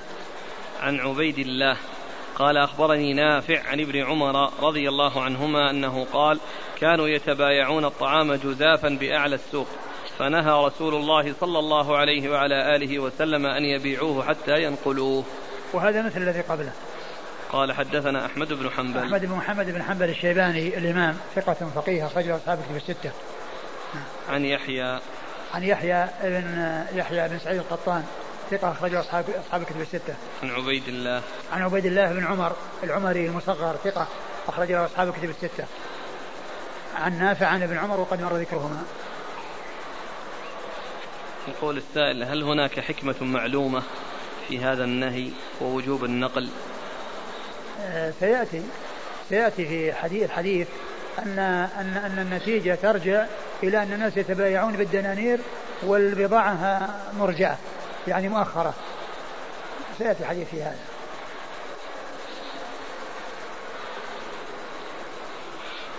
عن 0.80 1.00
عبيد 1.00 1.38
الله. 1.38 1.76
قال 2.36 2.56
أخبرني 2.56 3.14
نافع 3.14 3.62
عن 3.68 3.80
ابن 3.80 4.04
عمر 4.04 4.52
رضي 4.62 4.88
الله 4.88 5.22
عنهما 5.22 5.70
أنه 5.70 6.06
قال 6.12 6.40
كانوا 6.80 7.08
يتبايعون 7.08 7.84
الطعام 7.84 8.34
جزافا 8.34 8.88
بأعلى 8.88 9.34
السوق 9.34 9.66
فنهى 10.18 10.64
رسول 10.66 10.94
الله 10.94 11.34
صلى 11.40 11.58
الله 11.58 11.96
عليه 11.96 12.30
وعلى 12.30 12.76
آله 12.76 12.98
وسلم 12.98 13.46
أن 13.46 13.64
يبيعوه 13.64 14.24
حتى 14.24 14.62
ينقلوه. 14.62 15.24
وهذا 15.72 16.02
مثل 16.02 16.22
الذي 16.22 16.40
قبله. 16.40 16.72
قال 17.52 17.72
حدثنا 17.72 18.26
أحمد 18.26 18.52
بن 18.52 18.70
حنبل. 18.70 19.00
أحمد 19.00 19.20
بن 19.20 19.32
محمد 19.32 19.70
بن 19.70 19.82
حنبل 19.82 20.08
الشيباني 20.08 20.78
الإمام 20.78 21.16
ثقة 21.34 21.70
فقيه 21.74 22.06
أخرج 22.06 22.28
أصحاب 22.28 22.58
الكتب 22.58 22.76
الستة. 22.76 23.10
عن 24.28 24.44
يحيى. 24.44 24.98
عن 25.54 25.62
يحيى 25.62 26.08
بن 26.22 26.84
يحيى 26.94 27.28
بن 27.28 27.38
سعيد 27.38 27.58
القطان 27.58 28.04
ثقة 28.50 28.72
أخرجه 28.72 29.00
أصحاب 29.00 29.24
أصحاب 29.46 29.62
الكتب 29.62 29.80
الستة. 29.80 30.14
عن 30.42 30.50
عبيد 30.50 30.88
الله. 30.88 31.22
عن 31.52 31.62
عبيد 31.62 31.86
الله 31.86 32.12
بن 32.12 32.24
عمر 32.24 32.52
العمري 32.82 33.26
المصغر 33.26 33.76
ثقة 33.84 34.08
أخرجه 34.48 34.84
أصحاب 34.84 35.08
الكتب 35.08 35.30
الستة. 35.30 35.64
عن 36.96 37.18
نافع 37.18 37.46
عن 37.46 37.62
ابن 37.62 37.78
عمر 37.78 38.00
وقد 38.00 38.22
مر 38.22 38.36
ذكرهما. 38.36 38.82
يقول 41.48 41.76
السائل 41.76 42.22
هل 42.22 42.42
هناك 42.42 42.80
حكمة 42.80 43.14
معلومة 43.20 43.82
في 44.48 44.58
هذا 44.58 44.84
النهي 44.84 45.30
ووجوب 45.60 46.04
النقل؟ 46.04 46.48
آه 47.82 48.12
سيأتي 48.20 48.62
سيأتي 49.28 49.66
في 49.66 49.92
حديث 49.94 50.24
الحديث 50.24 50.68
أن 51.18 51.38
أن 51.78 51.96
أن 51.96 52.18
النتيجة 52.18 52.74
ترجع 52.74 53.26
إلى 53.62 53.82
أن 53.82 53.92
الناس 53.92 54.16
يتبايعون 54.16 54.76
بالدنانير 54.76 55.40
والبضاعة 55.82 56.88
مرجعة 57.18 57.58
يعني 58.08 58.28
مؤخرة. 58.28 58.74
سيأتي 59.98 60.20
الحديث 60.20 60.48
في 60.48 60.62
هذا. 60.62 60.96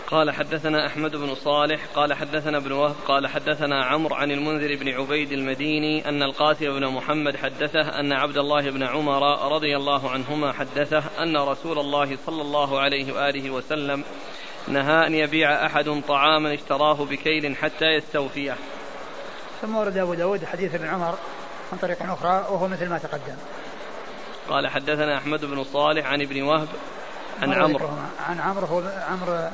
قال 0.08 0.32
حدثنا 0.32 0.88
أحمد 0.88 1.16
بن 1.16 1.36
صالح 1.36 1.86
قال 1.96 2.14
حدثنا 2.14 2.58
ابن 2.58 2.72
وهب 2.72 2.96
قال 3.08 3.28
حدثنا 3.28 3.84
عمرو 3.84 4.16
عن 4.16 4.32
المنذر 4.32 4.76
بن 4.76 4.90
عبيد 4.90 5.32
المديني 5.32 6.10
أن 6.10 6.24
القاسم 6.24 6.66
بن 6.66 6.88
محمد 6.88 7.36
حدثه 7.36 8.00
أن 8.00 8.14
عبد 8.14 8.38
الله 8.38 8.70
بن 8.70 8.84
عمر 8.84 9.52
رضي 9.52 9.78
الله 9.78 10.10
عنهما 10.10 10.52
حدثه 10.52 11.04
أن 11.20 11.38
رسول 11.38 11.80
الله 11.80 12.18
صلى 12.26 12.42
الله 12.42 12.80
عليه 12.80 13.14
وآله 13.14 13.50
وسلم 13.50 14.04
نهى 14.68 15.08
أن 15.08 15.14
يبيع 15.14 15.66
أحد 15.66 16.02
طعاما 16.08 16.54
اشتراه 16.54 16.94
بكيل 16.94 17.56
حتى 17.56 17.86
يستوفيه. 17.86 18.56
ثم 19.62 19.76
ورد 19.76 19.98
أبو 19.98 20.14
داود 20.14 20.46
حديث 20.46 20.76
ابن 20.76 20.88
عمر 20.88 21.18
من 21.72 21.78
طريق 21.78 22.12
أخرى 22.12 22.32
وهو 22.32 22.68
مثل 22.68 22.90
ما 22.90 22.98
تقدم. 22.98 23.36
قال 24.50 24.68
حدثنا 24.68 25.18
أحمد 25.18 25.46
بن 25.46 25.64
صالح 25.64 26.08
عن 26.08 26.22
ابن 26.22 26.42
وهب 26.42 26.68
عن 27.42 27.54
عمرو. 27.54 27.90
عن 28.30 28.40
عمرو 28.40 28.68
هو 28.68 28.84
عمرو 29.10 29.50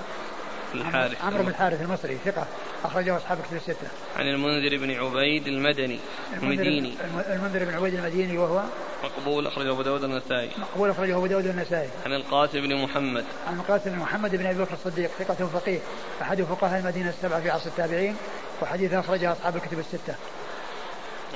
الحارث 0.82 1.22
عمرو 1.22 1.44
بن 1.44 1.50
الحارث 1.50 1.82
المصري 1.82 2.18
ثقة 2.26 2.48
أخرجه 2.86 3.18
أصحاب 3.18 3.38
كتب 3.48 3.56
الستة. 3.56 3.88
عن 4.18 4.28
المنذر 4.28 4.78
بن 4.78 4.92
عبيد 4.92 5.48
المدني 5.48 6.00
المديني. 6.42 6.94
المنذر 7.30 7.66
بن 7.66 7.74
عبيد 7.74 7.94
المديني 7.94 8.38
وهو؟ 8.38 8.64
مقبول 9.04 9.48
أخرجه 9.48 9.72
أبو 9.72 9.82
داود 9.82 10.04
النسائي. 10.04 10.50
مقبول 10.58 10.90
أخرجه 10.90 11.18
أبو 11.18 11.28
داود 11.28 11.46
النسائي. 11.46 11.90
عن 12.06 12.14
القاسم 12.14 12.62
بن 12.62 12.84
محمد. 12.84 13.26
عن 13.48 13.60
القاسم 13.60 13.90
بن 13.90 14.00
محمد 14.00 14.36
بن 14.36 14.46
أبي 14.46 14.60
بكر 14.60 14.74
الصديق 14.74 15.10
ثقة 15.20 15.48
فقيه. 15.48 15.80
أحد 16.22 16.42
فقهاء 16.42 16.80
المدينة 16.80 17.10
السبعة 17.10 17.42
في 17.42 17.50
عصر 17.50 17.68
التابعين 17.68 18.16
وحديث 18.62 18.94
أخرجه 18.94 19.32
أصحاب 19.32 19.56
الكتب 19.56 19.80
الستة. 19.80 20.16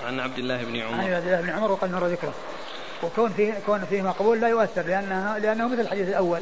عن 0.06 0.20
عبد 0.20 0.38
الله 0.38 0.64
بن 0.64 0.80
عمر. 0.80 0.94
عن 0.94 1.14
عبد 1.14 1.26
الله 1.26 1.42
بن 1.42 1.50
عمر 1.50 1.72
وقد 1.72 1.92
مر 1.92 2.08
ذكره. 2.08 2.34
وكون 3.04 3.30
فيه 3.30 3.54
كون 3.66 3.86
فيه 3.86 4.02
مقبول 4.02 4.42
لا 4.42 4.48
يؤثر 4.48 4.82
لأنها 4.82 5.40
لأنه 5.40 5.68
مثل 5.68 5.82
الحديث 5.82 6.08
الأول 6.08 6.40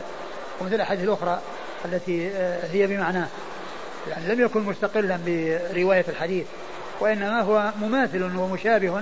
ومثل 0.61 0.75
الأحاديث 0.75 1.03
الأخرى. 1.03 1.41
التي 1.86 2.31
آه، 2.36 2.67
هي 2.71 2.88
بمعناه. 2.88 3.27
يعني 4.09 4.36
لم 4.36 4.41
يكن 4.41 4.61
مستقلا 4.61 5.19
برواية 5.25 6.05
الحديث 6.07 6.45
وإنما 6.99 7.41
هو 7.41 7.71
مماثل 7.81 8.23
ومشابه 8.23 9.01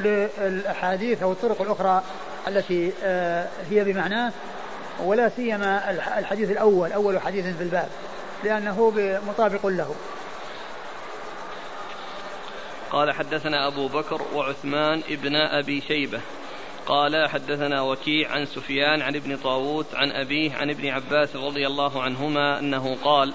للأحاديث 0.00 1.22
أو 1.22 1.32
الطرق 1.32 1.62
الأخرى 1.62 2.02
التي 2.48 2.92
آه، 3.04 3.48
هي 3.70 3.84
بمعناه 3.84 4.32
ولا 5.04 5.28
سيما 5.28 5.90
الحديث 6.18 6.50
الأول 6.50 6.92
أول 6.92 7.20
حديث 7.20 7.56
في 7.56 7.62
الباب 7.62 7.88
لأنه 8.44 8.92
مطابق 9.28 9.66
له. 9.66 9.94
قال 12.90 13.12
حدثنا 13.12 13.66
أبو 13.66 13.88
بكر 13.88 14.22
وعثمان 14.34 15.02
ابن 15.08 15.36
أبي 15.36 15.80
شيبة. 15.80 16.20
قال 16.86 17.28
حدثنا 17.28 17.82
وكيع 17.82 18.30
عن 18.30 18.46
سفيان 18.46 19.02
عن 19.02 19.16
ابن 19.16 19.36
طاووس 19.36 19.94
عن 19.94 20.10
أبيه 20.10 20.54
عن 20.54 20.70
ابن 20.70 20.88
عباس 20.88 21.36
رضي 21.36 21.66
الله 21.66 22.02
عنهما 22.02 22.58
أنه 22.58 22.96
قال 23.04 23.34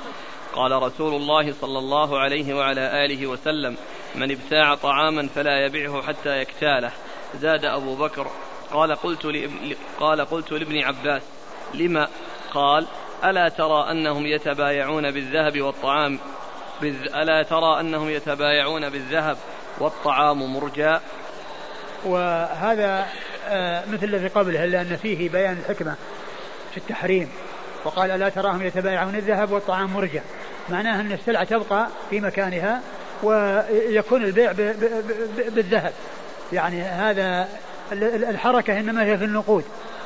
قال 0.53 0.71
رسول 0.83 1.13
الله 1.13 1.53
صلى 1.53 1.79
الله 1.79 2.19
عليه 2.19 2.53
وعلى 2.53 3.05
آله 3.05 3.27
وسلم 3.27 3.77
من 4.15 4.31
ابتاع 4.31 4.75
طعاما 4.75 5.27
فلا 5.27 5.65
يبعه 5.65 6.01
حتى 6.01 6.41
يكتاله 6.41 6.91
زاد 7.35 7.65
أبو 7.65 7.95
بكر 7.95 8.27
قال 8.73 8.95
قلت 8.95 9.25
لابن 9.25 9.75
قال 9.99 10.21
قلت 10.21 10.51
لابن 10.51 10.83
عباس 10.83 11.21
لما 11.73 12.07
قال 12.53 12.87
ألا 13.23 13.49
ترى 13.49 13.91
أنهم 13.91 14.25
يتبايعون 14.25 15.11
بالذهب 15.11 15.61
والطعام 15.61 16.19
ألا 17.15 17.43
ترى 17.43 17.79
أنهم 17.79 18.09
يتبايعون 18.09 18.89
بالذهب 18.89 19.37
والطعام 19.79 20.53
مرجى 20.53 20.97
وهذا 22.05 23.07
مثل 23.91 24.03
الذي 24.03 24.27
قبله 24.27 24.63
إلا 24.63 24.81
أن 24.81 24.97
فيه 25.01 25.29
بيان 25.29 25.57
الحكمة 25.57 25.95
في 26.71 26.77
التحريم. 26.77 27.29
وقال 27.85 28.11
ألا 28.11 28.29
تراهم 28.29 28.61
يتبايعون 28.61 29.15
الذهب 29.15 29.51
والطعام 29.51 29.93
مرجع؟ 29.93 30.21
معناها 30.69 31.01
أن 31.01 31.11
السلعة 31.11 31.43
تبقى 31.43 31.87
في 32.09 32.19
مكانها 32.21 32.81
ويكون 33.23 34.23
البيع 34.23 34.51
بالذهب. 35.49 35.93
يعني 36.53 36.81
هذا 36.81 37.47
الحركة 38.29 38.79
إنما 38.79 39.03
هي 39.03 39.17
في 39.17 39.25
النقود. 39.25 39.63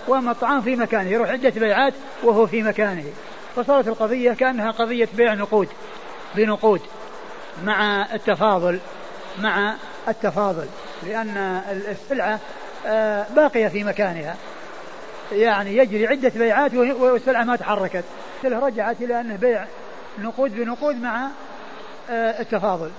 وأما 0.08 0.32
الطعام 0.32 0.62
في 0.62 0.76
مكانه 0.76 1.10
يروح 1.10 1.30
عدة 1.30 1.50
بيعات 1.50 1.94
وهو 2.24 2.48
في 2.48 2.64
مكانه. 2.64 3.06
فصارت 3.56 3.88
القضية 3.88 4.34
كأنها 4.34 4.72
قضية 4.72 5.08
بيع 5.14 5.34
نقود 5.34 5.70
بنقود 6.36 6.82
مع 7.64 8.08
التفاضل 8.14 8.80
مع 9.40 9.76
التفاضل. 10.08 10.68
لأن 11.04 11.62
السلعة 11.92 12.34
آه، 12.34 12.40
باقية 13.36 13.68
في 13.68 13.84
مكانها. 13.84 14.38
يعني 15.32 15.78
يجري 15.78 16.08
عدة 16.08 16.32
بيعات 16.36 16.74
والسلعة 16.74 17.44
ما 17.44 17.56
تحركت. 17.56 18.04
رجعت 18.44 19.02
إلى 19.02 19.22
أنه 19.22 19.36
بيع 19.36 19.66
نقود 20.20 20.56
بنقود 20.56 20.96
مع 20.96 21.30
آه، 22.10 22.42
التفاضل. 22.42 22.92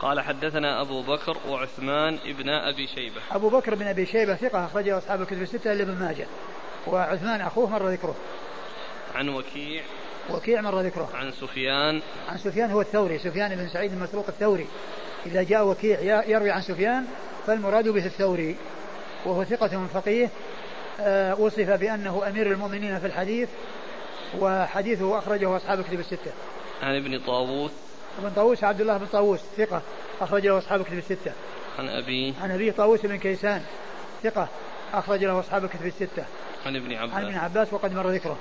قال 0.00 0.20
حدثنا 0.20 0.80
أبو 0.80 1.02
بكر 1.02 1.36
وعثمان 1.48 2.18
ابن 2.24 2.48
أبي 2.48 2.86
شيبة. 2.86 3.20
أبو 3.32 3.48
بكر 3.48 3.74
بن 3.74 3.86
أبي 3.86 4.06
شيبة 4.06 4.34
ثقة 4.34 4.64
أخرجه 4.64 4.98
أصحاب 4.98 5.22
الكتب 5.22 5.42
الستة 5.42 5.72
إلا 5.72 5.82
ابن 5.82 5.94
ماجه. 5.94 6.26
وعثمان 6.86 7.40
أخوه 7.40 7.70
مر 7.70 7.88
ذكره. 7.88 8.14
عن 9.14 9.28
وكيع. 9.28 9.82
وكيع 10.30 10.60
مر 10.60 10.80
ذكره. 10.80 11.08
عن 11.14 11.32
سفيان. 11.32 12.02
عن 12.28 12.38
سفيان 12.38 12.70
هو 12.70 12.80
الثوري 12.80 13.18
سفيان 13.18 13.56
بن 13.56 13.68
سعيد 13.68 13.92
المسروق 13.92 14.26
الثوري. 14.28 14.66
إذا 15.26 15.42
جاء 15.42 15.66
وكيع 15.66 16.24
يروي 16.24 16.50
عن 16.50 16.62
سفيان 16.62 17.04
فالمراد 17.46 17.88
به 17.88 18.06
الثوري 18.06 18.56
وهو 19.24 19.44
ثقة 19.44 19.86
فقيه 19.94 20.30
آه، 21.00 21.40
وصف 21.40 21.70
بأنه 21.70 22.28
أمير 22.28 22.52
المؤمنين 22.52 22.98
في 22.98 23.06
الحديث 23.06 23.48
وحديثه 24.38 25.18
أخرجه 25.18 25.56
أصحاب 25.56 25.80
الكتب 25.80 26.00
الستة. 26.00 26.32
عن 26.82 26.96
ابن 26.96 27.18
طاووس. 27.18 27.70
ابن 28.18 28.30
طاووس 28.30 28.64
عبد 28.64 28.80
الله 28.80 28.96
بن 28.96 29.06
طاووس 29.06 29.40
ثقة 29.56 29.82
أخرجه 30.20 30.58
أصحاب 30.58 30.80
الكتب 30.80 30.98
الستة. 30.98 31.32
عن 31.78 31.88
أبي. 31.88 32.34
عن 32.42 32.50
أبي 32.50 32.72
طاووس 32.72 33.06
بن 33.06 33.18
كيسان 33.18 33.62
ثقة 34.22 34.48
أخرج 34.94 35.24
له 35.24 35.40
أصحاب 35.40 35.64
الكتب 35.64 35.86
الستة. 35.86 36.24
عن 36.66 36.76
ابن 36.76 36.92
عباس. 36.92 37.14
عن 37.14 37.24
ابن 37.24 37.34
عباس 37.34 37.72
وقد 37.72 37.94
مر 37.94 38.10
ذكره. 38.10 38.36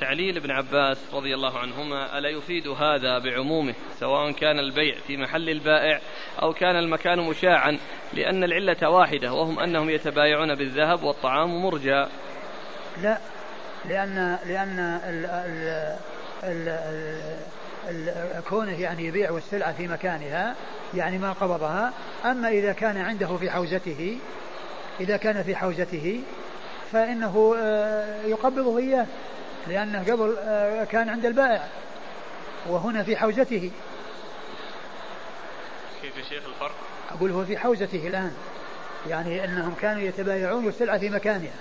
تعليل 0.00 0.36
ابن 0.36 0.50
عباس 0.50 0.98
رضي 1.12 1.34
الله 1.34 1.58
عنهما 1.58 2.18
ألا 2.18 2.28
يفيد 2.28 2.68
هذا 2.68 3.18
بعمومه 3.18 3.74
سواء 4.00 4.32
كان 4.32 4.58
البيع 4.58 4.94
في 5.06 5.16
محل 5.16 5.50
البائع 5.50 6.00
أو 6.42 6.52
كان 6.52 6.76
المكان 6.76 7.20
مشاعا 7.20 7.78
لأن 8.12 8.44
العلة 8.44 8.90
واحدة 8.90 9.32
وهم 9.32 9.58
أنهم 9.58 9.90
يتبايعون 9.90 10.54
بالذهب 10.54 11.02
والطعام 11.02 11.62
مرجى 11.62 12.06
لا 13.02 13.18
لأن 13.88 14.38
لأن 14.46 14.78
ال 14.78 15.26
ال 15.26 15.98
ال 16.44 16.68
ال 17.88 18.44
كونه 18.48 18.80
يعني 18.80 19.06
يبيع 19.06 19.30
والسلعة 19.30 19.72
في 19.72 19.88
مكانها 19.88 20.54
يعني 20.94 21.18
ما 21.18 21.32
قبضها. 21.32 21.92
أما 22.24 22.48
إذا 22.48 22.72
كان 22.72 22.96
عنده 22.96 23.36
في 23.36 23.50
حوزته 23.50 24.18
إذا 25.00 25.16
كان 25.16 25.42
في 25.42 25.56
حوزته 25.56 26.20
فإنه 26.92 27.54
آه، 27.58 28.22
يقبضه 28.22 28.78
إياه. 28.78 29.06
لأنه 29.66 30.12
قبل 30.12 30.36
آه، 30.38 30.84
كان 30.84 31.08
عند 31.08 31.26
البائع 31.26 31.68
وهنا 32.66 33.02
في 33.02 33.16
حوزته. 33.16 33.70
كيف 36.02 36.16
يا 36.16 36.22
شيخ 36.22 36.42
الفرق؟ 36.48 36.74
أقول 37.10 37.30
هو 37.30 37.44
في 37.44 37.58
حوزته 37.58 38.06
الآن 38.06 38.32
يعني 39.08 39.44
أنهم 39.44 39.74
كانوا 39.74 40.02
يتبايعون 40.02 40.66
والسلعة 40.66 40.98
في 40.98 41.10
مكانها. 41.10 41.54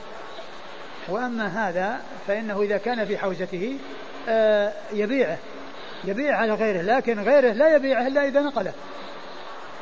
وأما 1.08 1.70
هذا 1.70 2.01
فإنه 2.28 2.62
إذا 2.62 2.78
كان 2.78 3.06
في 3.06 3.18
حوزته 3.18 3.78
آه، 4.30 4.74
يبيعه. 4.93 5.38
يبيع 6.04 6.38
على 6.38 6.54
غيره 6.54 6.82
لكن 6.82 7.20
غيره 7.20 7.51
لا 7.51 7.76
يبيعه 7.76 8.08
إلا 8.08 8.28
إذا 8.28 8.41
نقله. 8.41 8.74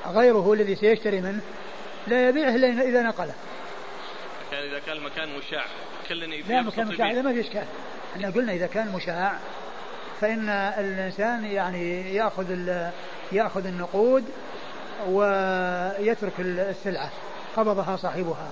غيره 0.07 0.53
الذي 0.53 0.75
سيشتري 0.75 1.21
منه 1.21 1.41
لا 2.07 2.29
يبيعه 2.29 2.55
إلا 2.55 2.67
إذا 2.67 3.01
نقله. 3.01 3.33
كان 4.51 4.63
إذا 4.63 4.79
كان 4.79 4.97
المكان 4.97 5.29
مشاع 5.37 5.65
كلنا 6.09 6.35
لا 6.35 6.61
مكان 6.61 6.87
مشاع 6.87 7.11
ما 7.11 7.33
في 7.33 7.41
إشكال. 7.41 7.65
إحنا 8.15 8.29
قلنا 8.29 8.53
إذا 8.53 8.67
كان 8.67 8.91
مشاع 8.91 9.39
فإن 10.21 10.49
الإنسان 10.49 11.45
يعني 11.45 12.15
يأخذ 12.15 12.77
يأخذ 13.31 13.65
النقود 13.65 14.25
ويترك 15.07 16.33
السلعة 16.39 17.09
قبضها 17.55 17.95
صاحبها. 17.95 18.51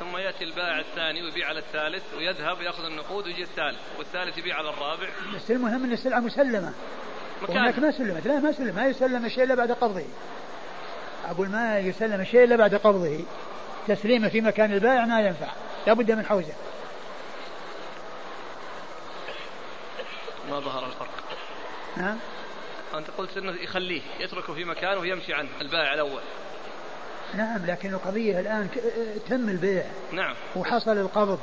ثم 0.00 0.16
يأتي 0.16 0.44
البائع 0.44 0.78
الثاني 0.78 1.22
ويبيع 1.22 1.48
على 1.48 1.58
الثالث 1.58 2.14
ويذهب 2.16 2.60
يأخذ 2.60 2.84
النقود 2.84 3.26
ويجي 3.26 3.42
الثالث 3.42 3.78
والثالث 3.98 4.38
يبيع 4.38 4.56
على 4.56 4.70
الرابع. 4.70 5.08
بس 5.36 5.50
المهم 5.50 5.84
إن 5.84 5.92
السلعة 5.92 6.20
مسلمة. 6.20 6.72
وهناك 7.42 7.78
ما 7.78 7.90
سلمت 7.90 8.26
لا 8.26 8.38
ما 8.38 8.52
سلم 8.52 8.74
ما 8.74 8.86
يسلم 8.86 9.24
الشيء 9.24 9.44
إلا 9.44 9.54
بعد 9.54 9.72
قبضه. 9.72 10.04
أقول 11.24 11.48
ما 11.48 11.78
يسلم 11.78 12.20
الشيء 12.20 12.44
إلا 12.44 12.56
بعد 12.56 12.74
قبضه. 12.74 13.20
تسليمه 13.88 14.28
في 14.28 14.40
مكان 14.40 14.72
البائع 14.72 15.04
ما 15.04 15.20
ينفع 15.20 15.48
لابد 15.86 16.12
من 16.12 16.26
حوزة. 16.26 16.54
ما 20.50 20.60
ظهر 20.60 20.86
الفرق. 20.86 21.24
نعم 21.96 22.18
أنت 22.94 23.06
قلت 23.18 23.36
أنه 23.36 23.52
يخليه 23.62 24.02
يتركه 24.20 24.54
في 24.54 24.64
مكانه 24.64 25.00
ويمشي 25.00 25.34
عنه 25.34 25.48
البائع 25.60 25.94
الأول. 25.94 26.20
نعم 27.34 27.66
لكن 27.66 27.94
القضية 27.94 28.40
الآن 28.40 28.68
تم 29.28 29.48
البيع. 29.48 29.84
نعم. 30.12 30.34
وحصل 30.56 30.98
القبض 30.98 31.38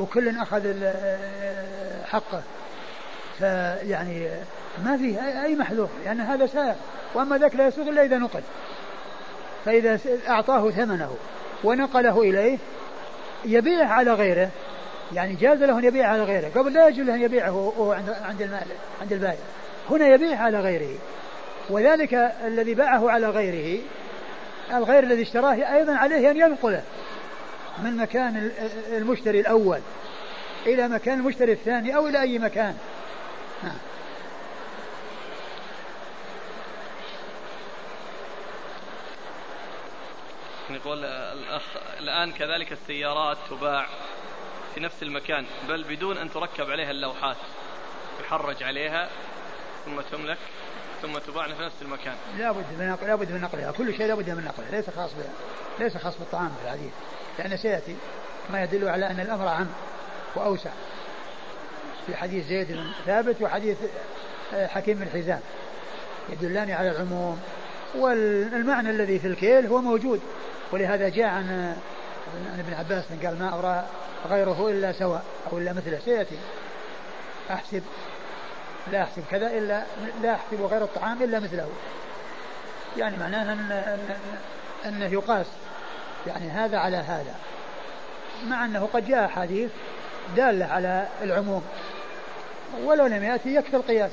وكل 0.00 0.38
أخذ 0.38 0.90
حقه. 2.06 2.42
فيعني 3.38 4.30
ما 4.84 4.96
فيه 4.96 5.44
أي 5.44 5.56
محذور 5.56 5.88
لأن 6.04 6.18
يعني 6.18 6.22
هذا 6.22 6.46
سائق 6.46 6.76
وأما 7.14 7.38
ذاك 7.38 7.54
لا 7.54 7.66
يسوق 7.66 7.88
إلا 7.88 8.04
إذا 8.04 8.18
نقل. 8.18 8.42
فإذا 9.64 9.98
أعطاه 10.28 10.70
ثمنه 10.70 11.16
ونقله 11.64 12.22
إليه 12.22 12.58
يبيع 13.44 13.88
على 13.88 14.12
غيره. 14.12 14.50
يعني 15.14 15.34
جاز 15.34 15.62
له 15.62 15.78
أن 15.78 15.84
يبيع 15.84 16.08
على 16.08 16.22
غيره. 16.22 16.50
قبل 16.54 16.72
لا 16.72 16.88
يجوز 16.88 17.06
له 17.06 17.14
أن 17.14 17.22
يبيعه 17.22 17.50
هو 17.50 17.92
عند 18.24 18.42
المال 18.42 18.66
عند 19.00 19.12
البائع. 19.12 19.38
هنا 19.90 20.08
يبيع 20.08 20.42
على 20.42 20.60
غيره. 20.60 20.98
وذلك 21.70 22.14
الذي 22.46 22.74
باعه 22.74 23.10
على 23.10 23.30
غيره 23.30 23.82
الغير 24.72 25.02
الذي 25.02 25.22
اشتراه 25.22 25.54
أيضا 25.54 25.94
عليه 25.94 26.30
أن 26.30 26.36
ينقله 26.36 26.82
من 27.78 27.96
مكان 27.96 28.50
المشتري 28.88 29.40
الأول 29.40 29.80
إلى 30.66 30.88
مكان 30.88 31.18
المشتري 31.18 31.52
الثاني 31.52 31.96
أو 31.96 32.08
إلى 32.08 32.20
أي 32.20 32.38
مكان. 32.38 32.76
يقول 40.70 41.04
الأخ 41.04 41.62
الآن 42.00 42.32
كذلك 42.32 42.72
السيارات 42.72 43.36
تباع. 43.50 43.86
في 44.74 44.80
نفس 44.80 45.02
المكان 45.02 45.46
بل 45.68 45.84
بدون 45.84 46.18
أن 46.18 46.30
تركب 46.30 46.70
عليها 46.70 46.90
اللوحات. 46.90 47.36
يحرج 48.20 48.62
عليها 48.62 49.08
ثم 49.84 50.00
تملك 50.00 50.38
ثم 51.02 51.18
تباع 51.18 51.46
في 51.46 51.62
نفس 51.62 51.82
المكان. 51.82 52.14
لا 52.38 52.52
بد 52.52 52.64
من 52.78 52.96
لا 53.06 53.14
بد 53.14 53.32
من 53.32 53.40
نقلها. 53.40 53.72
كل 53.72 53.96
شيء 53.96 54.06
لا 54.06 54.14
بد 54.14 54.30
من 54.30 54.44
نقله. 54.44 54.70
ليس 54.70 54.90
خاص 54.90 55.10
بها 55.14 55.32
ليس 55.78 55.96
خاص 55.96 56.18
بالطعام 56.18 56.52
في 56.60 56.64
الحديث. 56.64 56.92
لأن 57.38 57.56
سيأتي 57.56 57.96
ما 58.52 58.62
يدل 58.62 58.88
على 58.88 59.06
أن 59.06 59.20
الأمر 59.20 59.48
عام 59.48 59.68
وأوسع. 60.34 60.70
في 62.06 62.16
حديث 62.16 62.46
زيد 62.46 62.72
بن 62.72 62.92
ثابت 63.06 63.42
وحديث 63.42 63.78
آه، 64.54 64.66
حكيم 64.66 64.98
بن 64.98 65.08
حزام. 65.08 65.40
يدلان 66.28 66.70
على 66.70 66.90
العموم. 66.90 67.42
والمعنى 67.94 68.90
الذي 68.90 69.18
في 69.18 69.26
الكيل 69.26 69.66
هو 69.66 69.78
موجود. 69.78 70.20
ولهذا 70.72 71.08
جاء 71.08 71.26
عن 71.26 71.76
عن 72.52 72.60
ابن 72.60 72.74
عباس 72.74 73.04
قال 73.24 73.38
ما 73.38 73.58
أرى 73.58 73.86
غيره 74.30 74.70
إلا 74.70 74.92
سواء 74.92 75.24
أو 75.52 75.58
إلا 75.58 75.72
مثله 75.72 75.98
سيأتي. 76.04 76.38
أحسب. 77.50 77.82
لا 78.92 79.02
أحسب 79.02 79.22
كذا 79.30 79.46
إلا 79.46 79.82
لا 80.22 80.34
أحسب 80.34 80.62
غير 80.62 80.82
الطعام 80.82 81.22
إلا 81.22 81.40
مثله. 81.40 81.68
يعني 82.96 83.16
معناه 83.16 83.52
أن 83.52 83.72
أن 83.72 84.16
أنه 84.84 85.04
يقاس. 85.04 85.46
يعني 86.26 86.50
هذا 86.50 86.78
على 86.78 86.96
هذا. 86.96 87.34
مع 88.46 88.64
أنه 88.64 88.88
قد 88.92 89.06
جاء 89.06 89.28
حديث 89.28 89.70
دالة 90.36 90.66
على 90.66 91.08
العموم. 91.22 91.64
ولو 92.84 93.06
لم 93.06 93.24
يأتي 93.24 93.54
يكفي 93.54 93.76
القياس. 93.76 94.10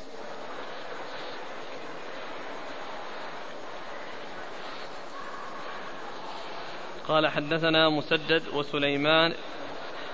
قال 7.12 7.28
حدثنا 7.28 7.90
مسدد 7.90 8.44
وسليمان 8.54 9.34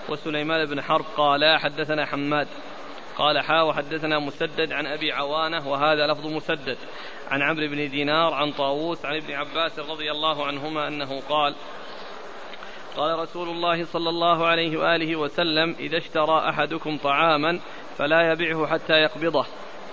وسليمان 0.10 0.66
بن 0.66 0.82
حرب 0.82 1.06
قال 1.18 1.60
حدثنا 1.60 2.06
حماد 2.06 2.48
قال 3.18 3.40
حا 3.40 3.62
وحدثنا 3.62 4.20
مسدد 4.20 4.72
عن 4.72 4.86
أبي 4.86 5.12
عوانة 5.12 5.68
وهذا 5.68 6.08
لفظ 6.08 6.28
مسدد 6.28 6.78
عن 7.28 7.42
عمرو 7.42 7.68
بن 7.68 7.90
دينار 7.90 8.34
عن 8.34 8.52
طاووس 8.52 9.06
عن 9.06 9.16
ابن 9.16 9.34
عباس 9.34 9.80
رضي 9.80 10.12
الله 10.12 10.46
عنهما 10.46 10.88
أنه 10.88 11.22
قال 11.30 11.56
قال 12.98 13.20
رسول 13.20 13.50
الله 13.50 13.84
صلى 13.84 14.10
الله 14.10 14.46
عليه 14.46 14.78
وآله 14.78 15.16
وسلم 15.16 15.76
إذا 15.80 15.98
اشترى 15.98 16.50
أحدكم 16.50 16.98
طعاما 16.98 17.60
فلا 17.98 18.32
يبعه 18.32 18.68
حتى 18.68 18.94
يقبضه 18.94 19.46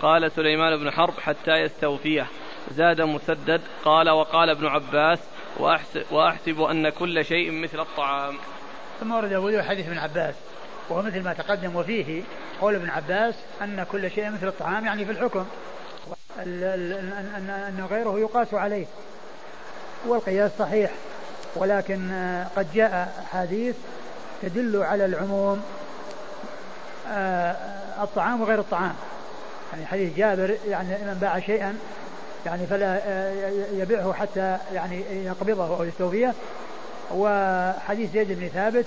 قال 0.03 0.33
سليمان 0.33 0.77
بن 0.77 0.91
حرب 0.91 1.15
حتى 1.21 1.53
يستوفيه 1.53 2.27
زاد 2.71 3.01
مسدد 3.01 3.61
قال 3.85 4.11
وقال 4.11 4.51
ابن 4.51 4.67
عباس 4.67 5.34
وأحسب, 5.59 6.61
أن 6.61 6.89
كل 6.89 7.25
شيء 7.25 7.51
مثل 7.51 7.81
الطعام. 7.81 8.35
ثم 9.01 9.13
ورد 9.13 9.33
أبو 9.33 9.63
حديث 9.63 9.87
ابن 9.87 9.99
عباس 9.99 10.35
وهو 10.89 11.03
مثل 11.03 11.23
ما 11.23 11.33
تقدم 11.33 11.77
وفيه 11.77 12.23
قول 12.61 12.75
ابن 12.75 12.91
عباس 12.91 13.35
أن 13.63 13.87
كل 13.93 14.11
شيء 14.11 14.31
مثل 14.31 14.49
الطعام 14.49 14.85
يعني 14.85 15.05
في 15.05 15.11
الحكم 15.11 15.47
أن 16.39 17.87
غيره 17.91 18.19
يقاس 18.19 18.55
عليه. 18.55 18.87
والقياس 20.07 20.51
صحيح 20.59 20.91
ولكن 21.57 22.11
قد 22.57 22.67
جاء 22.75 23.25
أحاديث 23.27 23.77
تدل 24.43 24.83
على 24.83 25.05
العموم 25.05 25.63
آه، 27.09 27.57
الطعام 28.03 28.41
وغير 28.41 28.59
الطعام. 28.59 28.95
يعني 29.73 29.87
حديث 29.87 30.17
جابر 30.17 30.57
يعني 30.69 30.89
من 30.89 31.19
باع 31.21 31.41
شيئا 31.41 31.79
يعني 32.47 32.67
فلا 32.67 33.01
آه، 33.07 33.51
يبيعه 33.73 34.13
حتى 34.13 34.59
يعني 34.73 35.01
يقبضه 35.25 35.77
أو 35.77 35.85
يستوفيه. 35.85 36.35
وحديث 37.15 38.13
زيد 38.13 38.33
بن 38.33 38.49
ثابت 38.49 38.87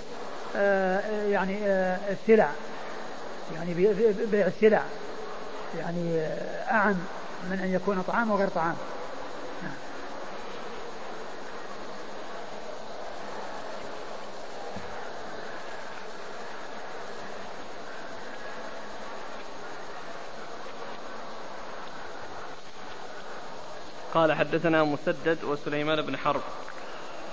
آه، 0.56 1.28
يعني 1.28 1.58
آه، 1.66 1.98
السلع 2.10 2.50
يعني 3.56 3.74
بيع 4.32 4.48
السلع 4.48 4.82
يعني 5.80 6.22
أعم 6.72 6.96
من 7.52 7.60
أن 7.60 7.74
يكون 7.74 8.04
طعام 8.08 8.32
وغير 8.32 8.48
طعام. 8.48 8.76
قال 24.18 24.34
حدثنا 24.34 24.84
مسدد 24.84 25.38
وسليمان 25.44 26.02
بن 26.02 26.18
حرب. 26.18 26.42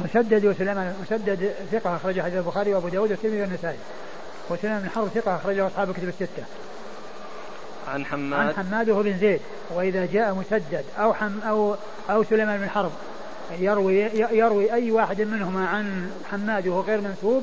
مسدد 0.01 0.47
وسليمان 0.47 0.95
مسدد 1.03 1.55
ثقة 1.73 1.97
أخرج 1.97 2.21
حديث 2.21 2.37
البخاري 2.37 2.75
وأبو 2.75 2.89
داود 2.89 3.11
والترمذي 3.11 3.41
والنسائي. 3.41 3.79
وسليمان 4.51 4.83
بن 4.83 4.91
حرب 4.91 5.09
ثقة 5.09 5.37
أخرجه 5.37 5.67
أصحاب 5.67 5.91
الكتب 5.91 6.09
الستة. 6.09 6.45
عن 7.89 8.05
حماد. 8.05 8.41
عن 8.41 8.55
حماد 8.55 8.91
وهو 8.91 9.03
بن 9.03 9.19
زيد. 9.19 9.41
وإذا 9.71 10.07
جاء 10.07 10.35
مسدد 10.35 10.85
أو 10.99 11.15
حم 11.15 11.41
أو 11.41 11.77
أو 12.11 12.25
سليمان 12.25 12.61
بن 12.61 12.69
حرب 12.69 12.93
يروي 13.59 14.01
يروي 14.17 14.73
أي 14.73 14.91
واحد 14.91 15.21
منهما 15.21 15.69
عن 15.69 16.11
حماد 16.31 16.69
وهو 16.69 16.81
غير 16.81 17.01
منسوب 17.01 17.43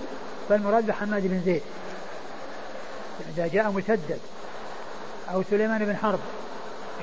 فالمراد 0.50 0.88
بحماد 0.88 1.28
بن 1.28 1.42
زيد. 1.46 1.62
إذا 3.38 3.48
جاء 3.48 3.72
مسدد 3.72 4.20
أو 5.34 5.44
سليمان 5.44 5.86
بن 5.86 5.96
حرب 5.96 6.20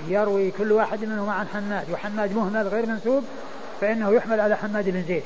يروي 0.09 0.51
كل 0.51 0.73
واحد 0.73 1.05
منهما 1.05 1.33
عن 1.33 1.49
حماد 1.49 1.91
وحماد 1.91 2.33
مهمل 2.33 2.69
غير 2.69 2.87
منسوب 2.87 3.25
فإنه 3.81 4.15
يحمل 4.15 4.41
على 4.41 4.57
حماد 4.57 4.89
بن 4.89 5.03
زيد. 5.03 5.23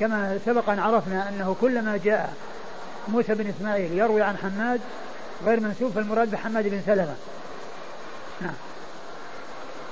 كما 0.00 0.38
سبق 0.46 0.70
أن 0.70 0.78
عرفنا 0.78 1.28
أنه 1.28 1.56
كلما 1.60 2.00
جاء 2.04 2.34
موسى 3.08 3.34
بن 3.34 3.46
إسماعيل 3.46 3.98
يروي 3.98 4.22
عن 4.22 4.36
حماد 4.36 4.80
غير 5.44 5.60
منسوب 5.60 5.92
فالمراد 5.92 6.30
بحماد 6.30 6.68
بن 6.68 6.82
سلمة. 6.86 7.14
نعم. 8.40 8.54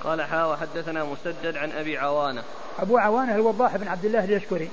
قال 0.05 0.23
حا 0.23 0.45
وحدثنا 0.45 1.05
مسدد 1.05 1.57
عن 1.57 1.73
أبي 1.73 1.99
عوانة. 1.99 2.43
أبو 2.79 2.99
عوانة 2.99 3.35
الوضاح 3.35 3.77
بن 3.77 3.89
عبد 3.89 4.05
الله 4.05 4.25
اليشكري 4.25 4.71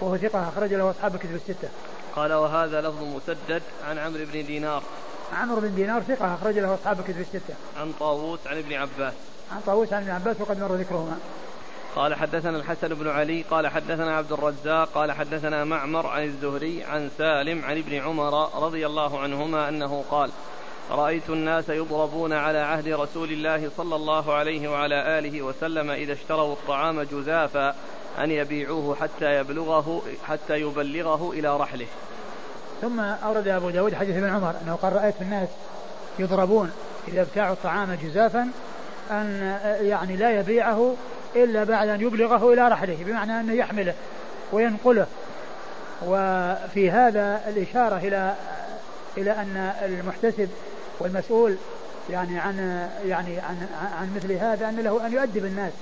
وهو 0.00 0.16
ثقة 0.16 0.48
أخرج 0.48 0.74
له 0.74 0.90
أصحاب 0.90 1.14
الكتب 1.14 1.34
الستة. 1.34 1.68
قال 2.16 2.32
وهذا 2.32 2.80
لفظ 2.80 3.02
مسدد 3.02 3.62
عن 3.88 3.98
عمرو 3.98 4.24
بن 4.32 4.46
دينار. 4.46 4.82
عمرو 5.32 5.60
بن 5.60 5.74
دينار 5.74 6.02
ثقة 6.02 6.34
أخرج 6.34 6.58
له 6.58 6.74
أصحاب 6.74 7.00
الكتب 7.00 7.20
الستة. 7.20 7.54
عن 7.80 7.92
طاووس 8.00 8.46
عن 8.46 8.58
ابن 8.58 8.72
عباس. 8.72 9.14
عن 9.52 9.60
طاووس 9.66 9.92
عن 9.92 10.02
ابن 10.02 10.10
عباس 10.10 10.40
وقد 10.40 10.60
مر 10.60 10.74
ذكرهما. 10.74 11.18
قال 11.96 12.14
حدثنا 12.14 12.56
الحسن 12.56 12.88
بن 12.88 13.08
علي 13.08 13.42
قال 13.50 13.66
حدثنا 13.66 14.16
عبد 14.16 14.32
الرزاق 14.32 14.88
قال 14.94 15.12
حدثنا 15.12 15.64
معمر 15.64 16.06
عن 16.06 16.24
الزهري 16.24 16.84
عن 16.84 17.10
سالم 17.18 17.64
عن 17.64 17.78
ابن 17.78 17.94
عمر 17.94 18.64
رضي 18.64 18.86
الله 18.86 19.20
عنهما 19.20 19.68
أنه 19.68 20.04
قال 20.10 20.30
رأيت 20.90 21.30
الناس 21.30 21.68
يضربون 21.68 22.32
على 22.32 22.58
عهد 22.58 22.88
رسول 22.88 23.32
الله 23.32 23.70
صلى 23.76 23.96
الله 23.96 24.32
عليه 24.32 24.68
وعلى 24.68 25.18
آله 25.18 25.42
وسلم 25.42 25.90
إذا 25.90 26.12
اشتروا 26.12 26.52
الطعام 26.52 27.02
جزافا 27.02 27.74
أن 28.18 28.30
يبيعوه 28.30 28.94
حتى 28.94 29.36
يبلغه 29.36 30.02
حتى 30.26 30.60
يبلغه 30.60 31.30
إلى 31.32 31.56
رحله. 31.56 31.86
ثم 32.82 33.00
أورد 33.00 33.48
أبو 33.48 33.70
داود 33.70 33.94
حديث 33.94 34.16
ابن 34.16 34.28
عمر 34.28 34.54
أنه 34.64 34.74
قال 34.74 34.92
رأيت 34.92 35.14
الناس 35.20 35.48
يضربون 36.18 36.72
إذا 37.08 37.22
ابتاعوا 37.22 37.52
الطعام 37.52 37.98
جزافا 38.02 38.48
أن 39.10 39.58
يعني 39.80 40.16
لا 40.16 40.40
يبيعه 40.40 40.94
إلا 41.36 41.64
بعد 41.64 41.88
أن 41.88 42.00
يبلغه 42.00 42.52
إلى 42.52 42.68
رحله 42.68 42.96
بمعنى 43.06 43.40
أنه 43.40 43.52
يحمله 43.52 43.94
وينقله. 44.52 45.06
وفي 46.06 46.90
هذا 46.90 47.40
الإشارة 47.48 47.96
إلى 47.96 48.34
إلى 49.16 49.30
أن 49.30 49.72
المحتسب 49.82 50.48
والمسؤول 51.00 51.56
يعني 52.10 52.38
عن 52.38 52.88
يعني 53.06 53.40
عن 53.40 53.66
عن 54.00 54.14
مثل 54.16 54.32
هذا 54.32 54.68
أن 54.68 54.76
له 54.76 55.06
أن 55.06 55.12
يؤدب 55.12 55.44
الناس. 55.44 55.72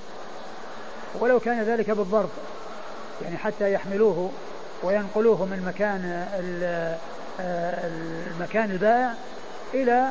ولو 1.20 1.40
كان 1.40 1.62
ذلك 1.62 1.90
بالضرب 1.90 2.30
يعني 3.22 3.36
حتى 3.36 3.72
يحملوه 3.72 4.30
وينقلوه 4.82 5.44
من 5.44 5.64
مكان 5.66 6.26
المكان 8.36 8.70
البائع 8.70 9.14
إلى 9.74 10.08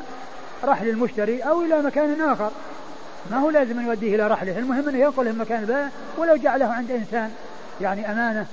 رحل 0.63 0.89
المشتري 0.89 1.41
أو 1.41 1.61
إلى 1.61 1.81
مكان 1.81 2.21
آخر. 2.21 2.51
ما 3.31 3.37
هو 3.37 3.49
لازم 3.49 3.87
يوديه 3.87 4.15
إلى 4.15 4.27
رحله 4.27 4.59
المهم 4.59 4.89
أنه 4.89 4.97
ينقله 4.97 5.31
من 5.31 5.37
مكان 5.37 5.59
البائع 5.59 5.89
ولو 6.17 6.35
جعله 6.35 6.65
عند 6.65 6.91
إنسان 6.91 7.31
يعني 7.81 8.11
أمانة 8.11 8.45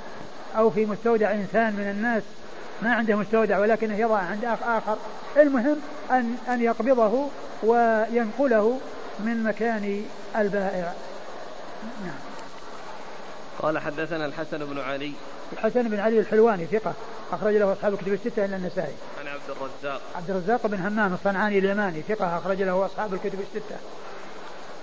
أو 0.57 0.71
في 0.71 0.87
مستودع 0.87 1.33
إنسان 1.33 1.73
من 1.73 1.91
الناس 1.91 2.23
ما 2.83 2.95
عنده 2.95 3.17
مستودع 3.17 3.59
ولكنه 3.59 3.97
يضع 3.97 4.19
عند 4.19 4.45
آخر. 4.45 4.99
المهم 5.37 5.77
أن 6.11 6.37
أن 6.49 6.63
يقبضه 6.63 7.29
وينقله 7.63 8.79
من 9.19 9.43
مكان 9.43 10.05
البائع. 10.37 10.93
قال 13.63 13.79
حدثنا 13.79 14.27
الحسن 14.27 14.59
بن 14.59 14.79
علي. 14.79 15.13
الحسن 15.53 15.89
بن 15.89 16.01
علي 16.01 16.19
الحلواني 16.21 16.67
ثقة. 16.67 16.95
أخرج 17.33 17.55
له 17.55 17.73
أصحاب 17.73 17.95
الكتب 17.95 18.13
الستة 18.13 18.45
إلا 18.45 18.57
النسائي. 18.57 18.95
عن 19.21 19.27
عبد 19.27 19.51
الرزاق. 19.51 20.01
عبد 20.15 20.31
الرزاق 20.31 20.67
بن 20.67 20.79
همام 20.81 21.15
الصنعاني 21.15 21.59
اليماني 21.59 22.03
ثقة. 22.03 22.39
أخرج 22.39 22.63
له 22.63 22.87
أصحاب 22.87 23.15
الكتب 23.15 23.41
الستة. 23.41 23.77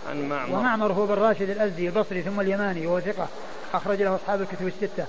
عن 0.09 0.29
معمر. 0.29 0.57
ومعمر 0.57 0.93
هو 0.93 1.05
بن 1.05 1.13
راشد 1.13 1.49
الأزدي 1.49 1.87
البصري 1.87 2.21
ثم 2.21 2.39
اليماني 2.39 2.87
وهو 2.87 2.99
ثقة. 2.99 3.27
أخرج 3.73 4.01
له 4.01 4.15
أصحاب 4.15 4.41
الكتب 4.41 4.67
الستة. 4.67 5.05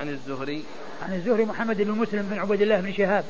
عن 0.00 0.08
الزهري. 0.08 0.64
عن 1.02 1.14
الزهري 1.14 1.44
محمد 1.44 1.76
بن 1.76 1.90
مسلم 1.90 2.22
بن 2.30 2.38
عبد 2.38 2.62
الله 2.62 2.80
بن 2.80 2.92
شهاب. 2.92 3.24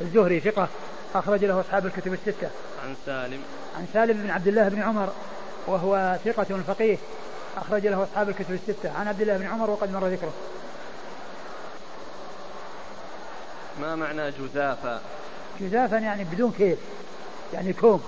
الزهري 0.00 0.40
ثقة. 0.40 0.68
أخرج 1.14 1.44
له 1.44 1.60
أصحاب 1.60 1.86
الكتب 1.86 2.12
الستة. 2.12 2.50
عن 2.84 2.94
سالم. 3.06 3.40
عن 3.76 3.86
سالم 3.92 4.22
بن 4.22 4.30
عبد 4.30 4.48
الله 4.48 4.68
بن 4.68 4.82
عمر 4.82 5.12
وهو 5.66 6.18
ثقة 6.24 6.62
فقيه. 6.66 6.96
أخرج 7.56 7.86
له 7.86 8.02
أصحاب 8.02 8.28
الكتب 8.28 8.54
الستة. 8.54 8.98
عن 8.98 9.08
عبد 9.08 9.20
الله 9.20 9.36
بن 9.36 9.46
عمر 9.46 9.70
وقد 9.70 9.92
مر 9.92 10.06
ذكره. 10.06 10.32
ما 13.80 13.96
معنى 13.96 14.30
جزافا؟ 14.30 15.00
جزافا 15.60 15.96
يعني 15.96 16.24
بدون 16.24 16.52
كيل 16.58 16.76
يعني 17.54 17.72
كوم. 17.72 18.02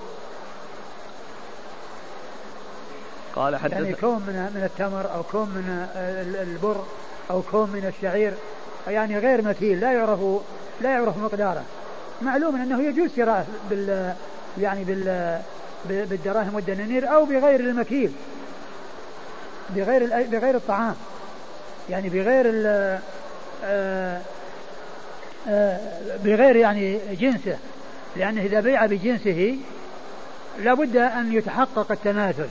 قال 3.36 3.56
حدث 3.56 3.72
يعني 3.72 3.92
كوم 3.92 4.20
من 4.26 4.52
من 4.54 4.62
التمر 4.64 5.14
أو 5.14 5.22
كوم 5.22 5.48
من 5.48 5.88
البر 6.42 6.84
أو 7.30 7.42
كوم 7.42 7.70
من 7.70 7.92
الشعير. 7.96 8.34
يعني 8.88 9.18
غير 9.18 9.42
مكيل 9.42 9.80
لا 9.80 9.92
يعرف 9.92 10.20
لا 10.80 10.90
يعرف 10.90 11.18
مقداره. 11.18 11.62
معلوم 12.22 12.56
أنه 12.56 12.82
يجوز 12.82 13.10
شراءه 13.16 13.46
بال 13.70 14.14
يعني 14.58 14.84
بال 14.84 15.40
بالدراهم 15.88 16.54
والدنانير 16.54 17.14
أو 17.14 17.24
بغير 17.24 17.60
المكيل. 17.60 18.12
بغير 19.70 20.26
بغير 20.26 20.56
الطعام. 20.56 20.94
يعني 21.90 22.08
بغير 22.08 22.52
آه، 23.64 24.20
آه، 25.48 25.80
بغير 26.24 26.56
يعني 26.56 26.98
جنسه. 27.20 27.58
لأنه 28.16 28.42
إذا 28.42 28.60
بيع 28.60 28.86
بجنسه 28.86 29.58
لابد 30.58 30.96
أن 30.96 31.32
يتحقق 31.32 31.92
التماثل 31.92 32.48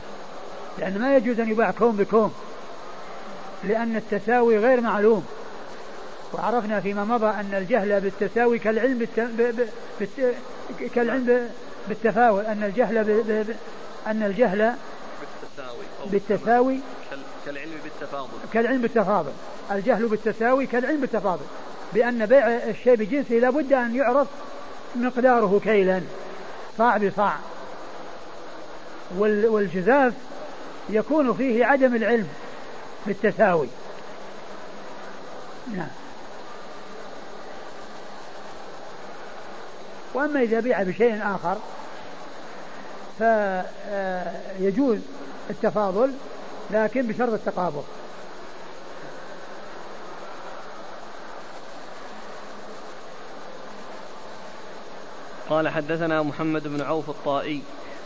لأن 0.79 0.99
ما 0.99 1.15
يجوز 1.15 1.39
أن 1.39 1.49
يباع 1.49 1.71
كوم 1.71 1.95
بكوم. 1.95 2.33
لأن 3.63 3.95
التساوي 3.95 4.57
غير 4.57 4.81
معلوم. 4.81 5.25
وعرفنا 6.33 6.79
فيما 6.79 7.03
مضى 7.03 7.25
أن 7.25 7.53
الجهل 7.53 8.01
بالتساوي 8.01 8.59
كالعلم 8.59 8.97
بالت... 8.97 9.19
ب... 9.19 9.67
بالت... 9.99 10.35
كالعلم 10.95 11.49
بالتفاوت. 11.87 12.45
أن 12.45 12.63
الجهل 12.63 13.03
ب... 13.03 13.09
ب... 13.09 13.55
أن 14.07 14.23
الجهل 14.23 14.73
بالتساوي 15.21 15.85
بالتساوي 16.11 16.79
بالتفاضل. 18.03 18.29
كالعلم 18.53 18.81
بالتفاضل. 18.81 19.31
الجهل 19.71 20.07
بالتساوي 20.07 20.65
كالعلم 20.65 21.01
بالتفاضل. 21.01 21.45
بأن 21.93 22.25
بيع 22.25 22.47
الشيء 22.47 22.95
بجنسه 22.95 23.35
لابد 23.35 23.73
أن 23.73 23.95
يعرف 23.95 24.27
مقداره 24.95 25.61
كيلا. 25.63 26.01
صاع 26.77 26.97
بصاع. 26.97 27.35
والجزاف 29.17 30.13
يكون 30.89 31.33
فيه 31.33 31.65
عدم 31.65 31.95
العلم 31.95 32.27
بالتساوي. 33.05 33.67
نعم. 35.75 35.87
وأما 40.13 40.41
إذا 40.41 40.59
بيع 40.59 40.83
بشيء 40.83 41.21
آخر 41.23 41.57
فيجوز 43.17 44.99
التفاضل. 45.49 46.13
لكن 46.71 47.07
بشرط 47.07 47.33
التقابض. 47.33 47.83
قال 55.49 55.69
حدثنا 55.69 56.23
محمد 56.23 56.67
بن 56.67 56.81
عوف 56.81 57.09
الطائي 57.09 57.61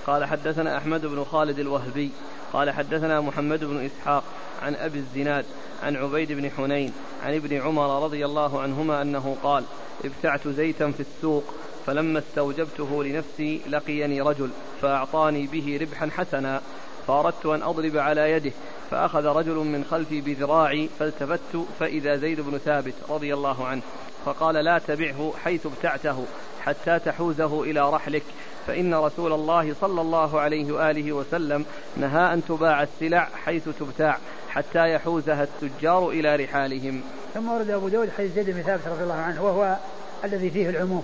قال 0.08 0.26
حدثنا 0.26 0.78
أحمد 0.78 1.06
بن 1.06 1.24
خالد 1.24 1.60
الوهبي 1.60 2.12
قال 2.54 2.72
حدثنا 2.72 3.22
محمد 3.22 3.64
بن 3.64 3.86
إسحاق 3.86 4.24
عن 4.62 4.76
أبي 4.76 5.00
الزناد 5.00 5.46
عن 5.84 5.96
عبيد 5.96 6.32
بن 6.32 6.50
حنين 6.50 6.94
عن 7.24 7.36
ابن 7.36 7.62
عمر 7.62 8.04
رضي 8.04 8.26
الله 8.26 8.62
عنهما 8.62 9.02
أنه 9.02 9.38
قال 9.44 9.64
ابتعت 10.06 10.48
زيتا 10.48 10.92
في 10.92 11.00
السوق 11.00 11.44
فلما 11.86 12.20
استوجبته 12.20 13.04
لنفسي 13.04 13.62
لقيني 13.70 14.22
رجل 14.22 14.50
فأعطاني 14.82 15.48
به 15.48 15.78
ربحا 15.82 16.10
حسنا. 16.18 16.62
فأردت 17.08 17.46
أن 17.46 17.64
أضرب 17.64 17.98
على 17.98 18.32
يده 18.32 18.52
فأخذ 18.92 19.26
رجل 19.26 19.56
من 19.56 19.86
خلفي 19.92 20.22
بذراعي 20.22 20.90
فالتفت 21.00 21.66
فإذا 21.80 22.16
زيد 22.16 22.42
بن 22.42 22.58
ثابت 22.58 22.94
رضي 23.10 23.34
الله 23.34 23.68
عنه 23.68 23.82
فقال 24.26 24.56
لا 24.56 24.80
تبعه 24.88 25.34
حيث 25.44 25.66
ابتعته 25.66 26.26
حتى 26.62 27.00
تحوزه 27.00 27.64
إلى 27.64 27.90
رحلك 27.90 28.24
فإن 28.68 28.96
رسول 28.96 29.34
الله 29.34 29.76
صلى 29.82 30.02
الله 30.02 30.40
عليه 30.40 30.72
وآله 30.72 31.14
وسلم 31.14 31.66
نهى 31.98 32.34
أن 32.34 32.46
تباع 32.46 32.84
السلع 32.84 33.30
حيث 33.46 33.70
تبتاع 33.80 34.18
حتى 34.50 34.94
يحوزها 34.94 35.44
التجار 35.44 36.10
إلى 36.10 36.36
رحالهم. 36.36 37.02
ثم 37.34 37.50
ورد 37.50 37.70
أبو 37.70 37.88
داود 37.88 38.10
حديث 38.18 38.34
زيد 38.34 38.50
بن 38.50 38.62
ثابت 38.62 38.88
رضي 38.88 39.04
الله 39.04 39.16
عنه 39.16 39.44
وهو 39.44 39.78
الذي 40.24 40.50
فيه 40.50 40.70
العموم 40.70 41.04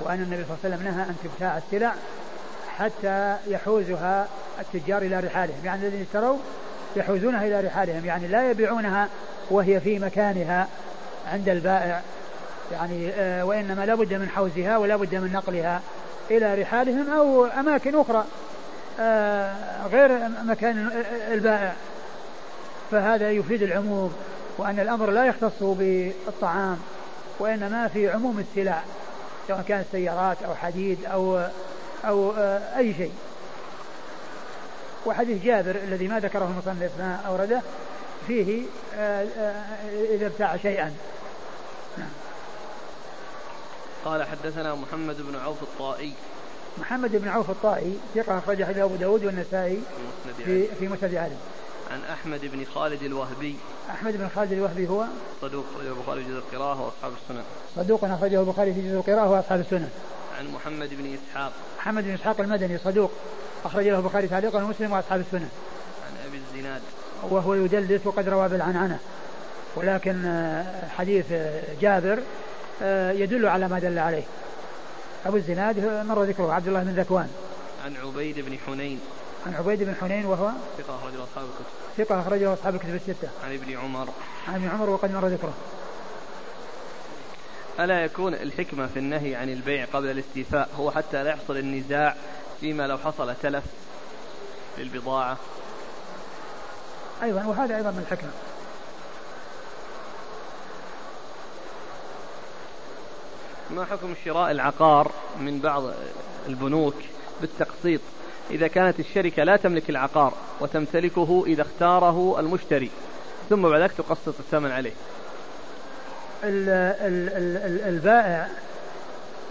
وأن 0.00 0.22
النبي 0.22 0.44
صلى 0.44 0.56
الله 0.56 0.58
عليه 0.64 0.76
وسلم 0.76 0.84
نهى 0.84 1.02
أن 1.02 1.14
تبتاع 1.24 1.58
السلع 1.58 1.94
حتى 2.78 3.36
يحوزها 3.46 4.28
التجار 4.60 5.02
إلى 5.02 5.20
رحالهم. 5.20 5.64
يعني 5.64 5.82
الذين 5.82 6.02
اشتروا 6.02 6.36
يحوزونها 6.96 7.46
إلى 7.46 7.60
رحالهم. 7.60 8.04
يعني 8.04 8.28
لا 8.28 8.50
يبيعونها 8.50 9.08
وهي 9.50 9.80
في 9.80 9.98
مكانها 9.98 10.68
عند 11.32 11.48
البائع. 11.48 12.00
يعني 12.72 13.10
آه، 13.10 13.44
وإنما 13.44 13.86
لا 13.86 13.94
بد 13.94 14.14
من 14.14 14.28
حوزها 14.28 14.78
ولا 14.78 14.96
بد 14.96 15.14
من 15.14 15.32
نقلها 15.32 15.80
إلى 16.30 16.54
رحالهم 16.54 17.10
أو 17.10 17.44
أماكن 17.44 18.00
أخرى 18.00 18.24
آه، 19.00 19.54
غير 19.92 20.18
مكان 20.44 20.90
البائع. 21.32 21.72
فهذا 22.90 23.30
يفيد 23.30 23.62
العموم 23.62 24.14
وأن 24.58 24.80
الأمر 24.80 25.10
لا 25.10 25.24
يختص 25.24 25.62
بالطعام 25.62 26.78
وإنما 27.38 27.88
في 27.88 28.10
عموم 28.10 28.38
السلع 28.38 28.82
سواء 29.48 29.64
كانت 29.68 29.86
سيارات 29.92 30.42
أو 30.42 30.54
حديد 30.54 30.98
أو 31.04 31.46
أو 32.04 32.32
آه، 32.32 32.78
أي 32.78 32.94
شيء. 32.94 33.12
وحديث 35.06 35.44
جابر 35.44 35.70
الذي 35.70 36.08
ما 36.08 36.20
ذكره 36.20 36.44
المصنف 36.44 36.90
ما 36.98 37.20
أورده 37.26 37.62
فيه 38.26 38.62
إذا 40.14 40.26
ابتاع 40.26 40.56
شيئا. 40.56 40.94
نعم. 41.98 42.08
قال 44.04 44.24
حدثنا 44.24 44.74
محمد 44.74 45.16
بن 45.18 45.36
عوف 45.36 45.62
الطائي. 45.62 46.12
محمد 46.78 47.16
بن 47.16 47.28
عوف 47.28 47.50
الطائي 47.50 47.98
ثقة 48.14 48.38
أخرج 48.38 48.64
حديث 48.64 48.78
أبو 48.78 48.96
داود 48.96 49.24
والنسائي 49.24 49.82
في 50.44 50.66
في 50.66 50.88
مسند 50.88 51.14
عدن 51.14 51.36
عن 51.90 52.00
أحمد 52.12 52.40
بن 52.42 52.64
خالد 52.74 53.02
الوهبي. 53.02 53.56
أحمد 53.90 54.16
بن 54.16 54.28
خالد 54.28 54.52
الوهبي 54.52 54.88
هو؟ 54.88 55.04
صدوق 55.42 55.64
أخرجه 55.74 55.88
البخاري 55.88 56.24
في 56.24 56.30
جزء 56.30 56.38
القراءة 56.38 56.82
وأصحاب 56.82 57.12
السنن. 57.22 57.44
صدوق 57.76 58.04
أخرجه 58.04 58.40
البخاري 58.40 58.74
في 58.74 58.88
جزء 58.88 58.96
القراءة 58.96 59.30
وأصحاب 59.30 59.60
السنن. 59.60 59.90
عن 60.38 60.46
محمد 60.46 60.88
بن 60.94 61.14
إسحاق. 61.14 61.52
محمد 61.78 62.04
بن 62.04 62.14
إسحاق 62.14 62.40
المدني 62.40 62.78
صدوق. 62.78 63.10
أخرج 63.64 63.88
له 63.88 63.98
البخاري 63.98 64.28
تعليقا 64.28 64.62
ومسلم 64.62 64.92
وأصحاب 64.92 65.20
السنن 65.20 65.48
عن 66.06 66.28
أبي 66.28 66.36
الزناد. 66.36 66.82
وهو 67.22 67.54
يدلس 67.54 68.06
وقد 68.06 68.28
روى 68.28 68.48
بالعنعنة. 68.48 68.98
ولكن 69.76 70.24
آه، 70.24 70.88
حديث 70.88 71.24
جابر 71.80 72.18
آه، 72.82 73.12
يدل 73.12 73.46
على 73.46 73.68
ما 73.68 73.78
دل 73.78 73.98
عليه. 73.98 74.22
أبو 75.26 75.36
الزناد 75.36 76.04
مر 76.06 76.22
ذكره 76.22 76.52
عبد 76.52 76.68
الله 76.68 76.82
بن 76.82 77.00
ذكوان. 77.00 77.30
عن 77.84 77.96
عبيد 77.96 78.38
بن 78.38 78.58
حنين. 78.66 79.00
عن 79.46 79.54
عبيد 79.54 79.82
بن 79.82 79.94
حنين 80.00 80.26
وهو 80.26 80.50
ثقة 80.78 80.96
أخرجه 80.96 81.24
أصحاب 81.24 81.44
الكتب. 81.44 82.04
ثقة 82.04 82.20
أخرجه 82.20 82.52
أصحاب 82.52 82.74
الكتب 82.74 82.94
الستة. 82.94 83.28
عن 83.44 83.54
ابن 83.54 83.76
عمر. 83.76 84.08
عن 84.48 84.54
ابن 84.54 84.68
عمر 84.68 84.90
وقد 84.90 85.12
مر 85.12 85.26
ذكره. 85.26 85.54
ألا 87.80 88.04
يكون 88.04 88.34
الحكمة 88.34 88.86
في 88.86 88.98
النهي 88.98 89.34
عن 89.34 89.48
البيع 89.48 89.84
قبل 89.84 90.10
الاستيفاء 90.10 90.68
هو 90.78 90.90
حتى 90.90 91.24
لا 91.24 91.30
يحصل 91.30 91.56
النزاع 91.56 92.16
فيما 92.60 92.86
لو 92.86 92.98
حصل 92.98 93.34
تلف 93.42 93.64
للبضاعة؟ 94.78 95.36
أيضا 97.22 97.46
وهذا 97.46 97.76
أيضا 97.76 97.90
من 97.90 97.98
الحكمة. 97.98 98.30
ما 103.70 103.84
حكم 103.84 104.14
شراء 104.24 104.50
العقار 104.50 105.12
من 105.40 105.60
بعض 105.60 105.82
البنوك 106.46 106.94
بالتقسيط؟ 107.40 108.00
إذا 108.50 108.68
كانت 108.68 109.00
الشركة 109.00 109.44
لا 109.44 109.56
تملك 109.56 109.90
العقار 109.90 110.32
وتمتلكه 110.60 111.44
إذا 111.46 111.62
اختاره 111.62 112.40
المشتري 112.40 112.90
ثم 113.48 113.62
بعد 113.62 113.80
ذلك 113.80 113.92
تقسط 113.92 114.34
الثمن 114.38 114.70
عليه. 114.70 114.92
البائع 117.86 118.48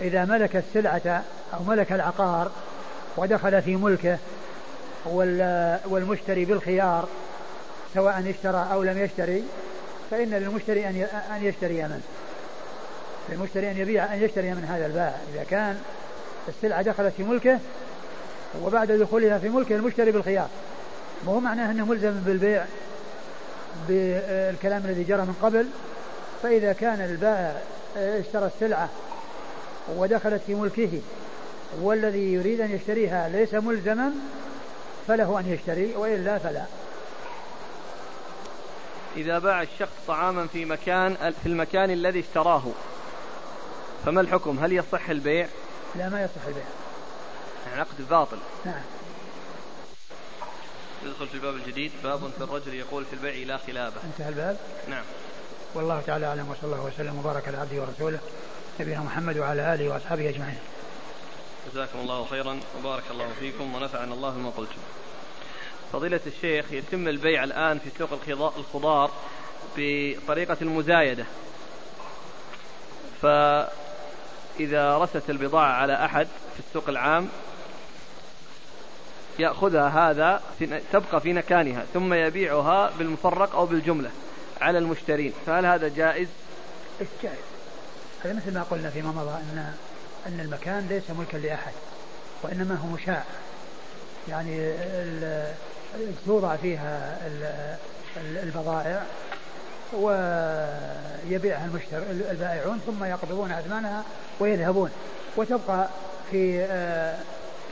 إذا 0.02 0.26
ملك 0.26 0.56
السلعة 0.56 1.24
أو 1.54 1.64
ملك 1.64 1.92
العقار 1.92 2.52
ودخل 3.18 3.62
في 3.62 3.76
ملكه 3.76 4.18
والمشتري 5.86 6.46
بالخيار 6.46 7.08
سواء 7.94 8.30
اشترى 8.30 8.68
أو 8.72 8.84
لم 8.84 8.98
يشتري 8.98 9.44
فإن 10.12 10.30
للمشتري 10.30 10.88
أن 10.88 11.40
يشتري 11.42 11.84
منه. 11.84 12.02
للمشتري 13.30 13.72
أن 13.72 13.78
يبيع 13.78 14.14
أن 14.14 14.24
يشتري 14.24 14.52
من 14.52 14.64
هذا 14.64 14.86
البائع. 14.86 15.16
إذا 15.34 15.44
كان 15.50 15.80
السلعة 16.48 16.82
دخلت 16.82 17.14
في 17.18 17.24
ملكه 17.24 17.60
وبعد 18.64 18.92
دخولها 18.92 19.38
في 19.40 19.50
ملكه 19.50 19.76
المشتري 19.76 20.12
بالخيار. 20.12 20.50
وهو 21.26 21.40
معناه 21.40 21.72
أنه 21.72 21.86
ملزم 21.86 22.12
بالبيع 22.12 22.66
بالكلام 23.88 24.82
الذي 24.86 25.04
جرى 25.04 25.22
من 25.22 25.36
قبل. 25.42 25.68
فإذا 26.44 26.74
كان 26.74 27.02
البائع 27.02 27.62
اشترى 27.96 28.46
السلعة؟ 28.46 28.90
ودخلت 29.96 30.42
في 30.48 30.56
ملكه. 30.56 31.02
والذي 31.82 32.34
يريد 32.34 32.62
أن 32.62 32.72
يشتريها 32.72 33.30
ليس 33.30 33.54
ملزما 33.54 34.12
فله 35.08 35.40
أن 35.40 35.54
يشتري 35.54 35.96
وإلا 35.96 36.38
فلا. 36.38 36.66
إذا 39.18 39.40
باع 39.40 39.62
الشخص 39.62 39.92
طعاما 40.08 40.48
في 40.48 40.66
مكان 40.66 41.34
في 41.44 41.50
المكان 41.50 41.92
الذي 41.92 42.20
اشتراه 42.20 42.64
فما 44.06 44.22
الحكم؟ 44.22 44.60
هل 44.60 44.74
يصح 44.74 45.10
البيع؟ 45.10 45.48
لا 45.96 46.10
ما 46.10 46.24
يصح 46.24 46.48
البيع. 46.48 46.64
يعني 47.68 47.80
عقد 47.80 48.10
باطل. 48.10 48.38
نعم. 48.66 48.82
ندخل 51.06 51.28
في 51.28 51.36
الباب 51.36 51.56
الجديد. 51.56 51.92
باب 52.04 52.20
في 52.38 52.44
الرجل 52.44 52.74
يقول 52.74 53.06
في 53.06 53.14
البيع 53.14 53.48
لا 53.48 53.58
خلابة. 53.58 53.96
انتهى 54.04 54.30
الباب. 54.30 54.58
نعم. 54.90 55.04
والله 55.76 56.02
تعالى 56.02 56.26
أعلم 56.26 56.50
وصلى 56.50 56.64
الله 56.64 56.86
وسلم 56.86 57.20
وبارك 57.20 57.48
على 57.48 57.58
عبده 57.58 57.82
ورسوله 57.82 58.20
نبينا 58.80 59.00
محمد 59.00 59.38
وعلى 59.38 59.74
آله 59.74 59.90
وأصحابه 59.90 60.30
أجمعين. 60.30 60.58
جزاكم 61.74 62.00
الله 62.00 62.26
خيرا 62.26 62.60
وبارك 62.80 63.04
الله 63.12 63.28
فيكم 63.40 63.76
ونفعنا 63.76 64.14
الله 64.14 64.30
بما 64.30 64.50
قلتم. 64.50 64.82
فضيلة 65.94 66.20
الشيخ 66.28 66.66
يتم 66.72 67.08
البيع 67.08 67.44
الآن 67.44 67.80
في 67.80 67.90
سوق 67.98 68.10
الخضار 68.58 69.12
بطريقة 69.78 70.58
المزايدة. 70.62 71.26
فإذا 73.22 74.98
رست 74.98 75.30
البضاعة 75.30 75.72
على 75.72 76.06
أحد 76.06 76.28
في 76.54 76.60
السوق 76.68 76.90
العام 76.90 77.30
يأخذها 79.40 79.88
هذا 79.88 80.42
في 80.60 80.82
تبقى 80.94 81.22
في 81.22 81.34
مكانها 81.34 81.86
ثم 81.94 82.14
يبيعها 82.14 82.92
بالمفرق 83.00 83.56
أو 83.56 83.66
بالجملة. 83.66 84.12
على 84.62 84.78
المشترين. 84.78 85.34
فهل 85.46 85.66
هذا 85.66 85.88
جائز؟ 85.88 86.28
جائز 87.24 87.38
هذا 88.24 88.34
مثل 88.34 88.54
ما 88.54 88.64
قلنا 88.64 88.90
فيما 88.90 89.12
مضى 89.12 89.30
أن 89.30 89.74
أن 90.28 90.40
المكان 90.40 90.88
ليس 90.90 91.04
ملكا 91.20 91.38
لأحد 91.38 91.72
وإنما 92.44 92.76
هو 92.76 92.88
مشاع. 92.88 93.24
يعني 94.30 94.74
توضع 96.26 96.56
فيها 96.56 97.20
البضائع 98.18 99.04
ويبيعها 99.94 101.66
المشتر 101.66 101.98
البائعون 102.32 102.80
ثم 102.86 103.04
يقبضون 103.04 103.52
أثمانها 103.52 104.04
ويذهبون. 104.40 104.92
وتبقى 105.38 105.88
في 106.32 106.66
آه، 106.70 107.18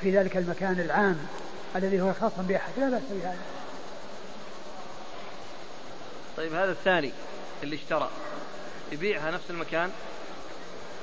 في 0.02 0.18
ذلك 0.18 0.38
المكان 0.38 0.80
العام 0.80 1.18
الذي 1.76 2.02
هو 2.02 2.14
خاص 2.14 2.32
بأحد. 2.38 2.72
لا 2.78 2.90
بأس 2.90 3.02
بهذا. 3.12 3.36
طيب 6.38 6.54
هذا 6.54 6.72
الثاني 6.72 7.12
اللي 7.64 7.76
اشترى. 7.76 8.10
يبيعها 8.92 9.32
نفس 9.32 9.50
المكان؟ 9.50 9.92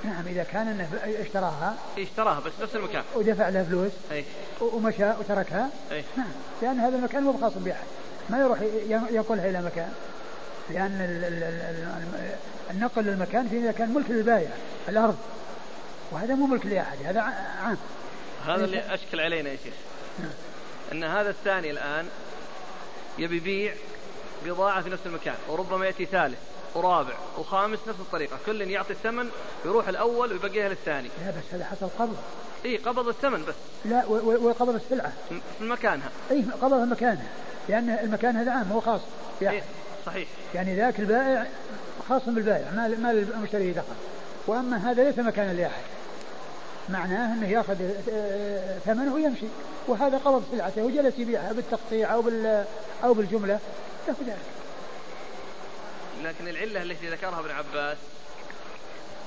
نعم 0.04 0.26
إذا 0.26 0.42
كان 0.42 0.68
أنه 0.68 0.88
اشتراها. 1.04 1.76
اشتراها 1.98 2.40
بس 2.40 2.52
نفس 2.62 2.76
المكان. 2.76 3.02
ودفع 3.14 3.48
لها 3.48 3.64
فلوس. 3.64 3.92
أي. 4.12 4.24
ومشى 4.60 5.10
وتركها. 5.10 5.70
أي. 5.92 6.04
نعم 6.16 6.32
لأن 6.62 6.80
هذا 6.80 6.96
المكان 6.96 7.22
مو 7.22 7.38
خاص 7.40 7.52
بأحد 7.56 7.86
ما 8.30 8.40
يروح 8.40 8.58
ينقلها 9.10 9.50
إلى 9.50 9.62
مكان. 9.62 9.92
لأن 10.70 10.92
النقل 12.70 13.02
للمكان 13.02 13.48
في 13.48 13.58
إذا 13.58 13.72
كان 13.72 13.94
ملك 13.94 14.10
للبايع 14.10 14.50
الأرض. 14.88 15.16
وهذا 16.10 16.34
مو 16.34 16.46
ملك 16.46 16.66
لأحد 16.66 16.98
هذا 17.04 17.20
عام. 17.62 17.76
هذا 18.46 18.64
اللي 18.64 18.94
أشكل 18.94 19.20
علينا 19.20 19.50
يا 19.50 19.56
شيخ. 19.64 19.74
نعم. 20.18 20.30
أن 20.92 21.04
هذا 21.04 21.30
الثاني 21.30 21.70
الآن 21.70 22.06
يبي 23.18 23.36
يبيع 23.36 23.74
بضاعة 24.44 24.82
في 24.82 24.90
نفس 24.90 25.02
المكان 25.06 25.34
وربما 25.48 25.86
يأتي 25.86 26.04
ثالث 26.04 26.38
ورابع 26.74 27.14
وخامس 27.38 27.78
نفس 27.88 28.00
الطريقة 28.00 28.38
كل 28.46 28.60
يعطي 28.60 28.92
الثمن 28.92 29.28
ويروح 29.64 29.88
الأول 29.88 30.32
ويبقيها 30.32 30.68
للثاني. 30.68 31.08
لا 31.24 31.30
بس 31.30 31.54
هذا 31.54 31.64
حصل 31.64 31.88
قبض 31.98 32.16
اي 32.64 32.76
قبض 32.76 33.08
الثمن 33.08 33.44
بس. 33.44 33.54
لا 33.84 34.06
وقبض 34.06 34.74
السلعة. 34.74 35.12
في 35.28 35.64
مكانها. 35.64 36.10
اي 36.30 36.44
قبضها 36.62 36.84
مكانها 36.84 37.28
لأن 37.68 37.90
المكان 37.90 38.36
هذا 38.36 38.50
عام 38.50 38.72
هو 38.72 38.80
خاص. 38.80 39.00
إيه 39.42 39.62
صحيح. 40.06 40.28
يعني 40.54 40.76
ذاك 40.76 41.00
البائع 41.00 41.46
خاص 42.08 42.22
بالبائع 42.26 42.70
ما 42.70 42.88
ما 42.88 43.10
المشتري 43.10 43.72
دخل. 43.72 43.94
وأما 44.46 44.90
هذا 44.90 45.04
ليس 45.04 45.18
مكانا 45.18 45.52
لأحد. 45.52 45.82
معناه 46.88 47.34
أنه 47.34 47.48
يأخذ 47.48 47.74
ثمنه 48.84 49.14
ويمشي. 49.14 49.46
وهذا 49.88 50.18
قبض 50.18 50.44
سلعته 50.52 50.82
وجلس 50.82 51.18
يبيعها 51.18 51.52
بالتقطيع 51.52 52.14
أو 52.14 52.22
بال 52.22 52.64
أو 53.04 53.14
بالجملة. 53.14 53.58
له 54.08 54.16
ذلك. 54.26 54.38
لكن 56.24 56.48
العلة 56.48 56.82
التي 56.82 57.10
ذكرها 57.10 57.40
ابن 57.40 57.50
عباس. 57.50 57.96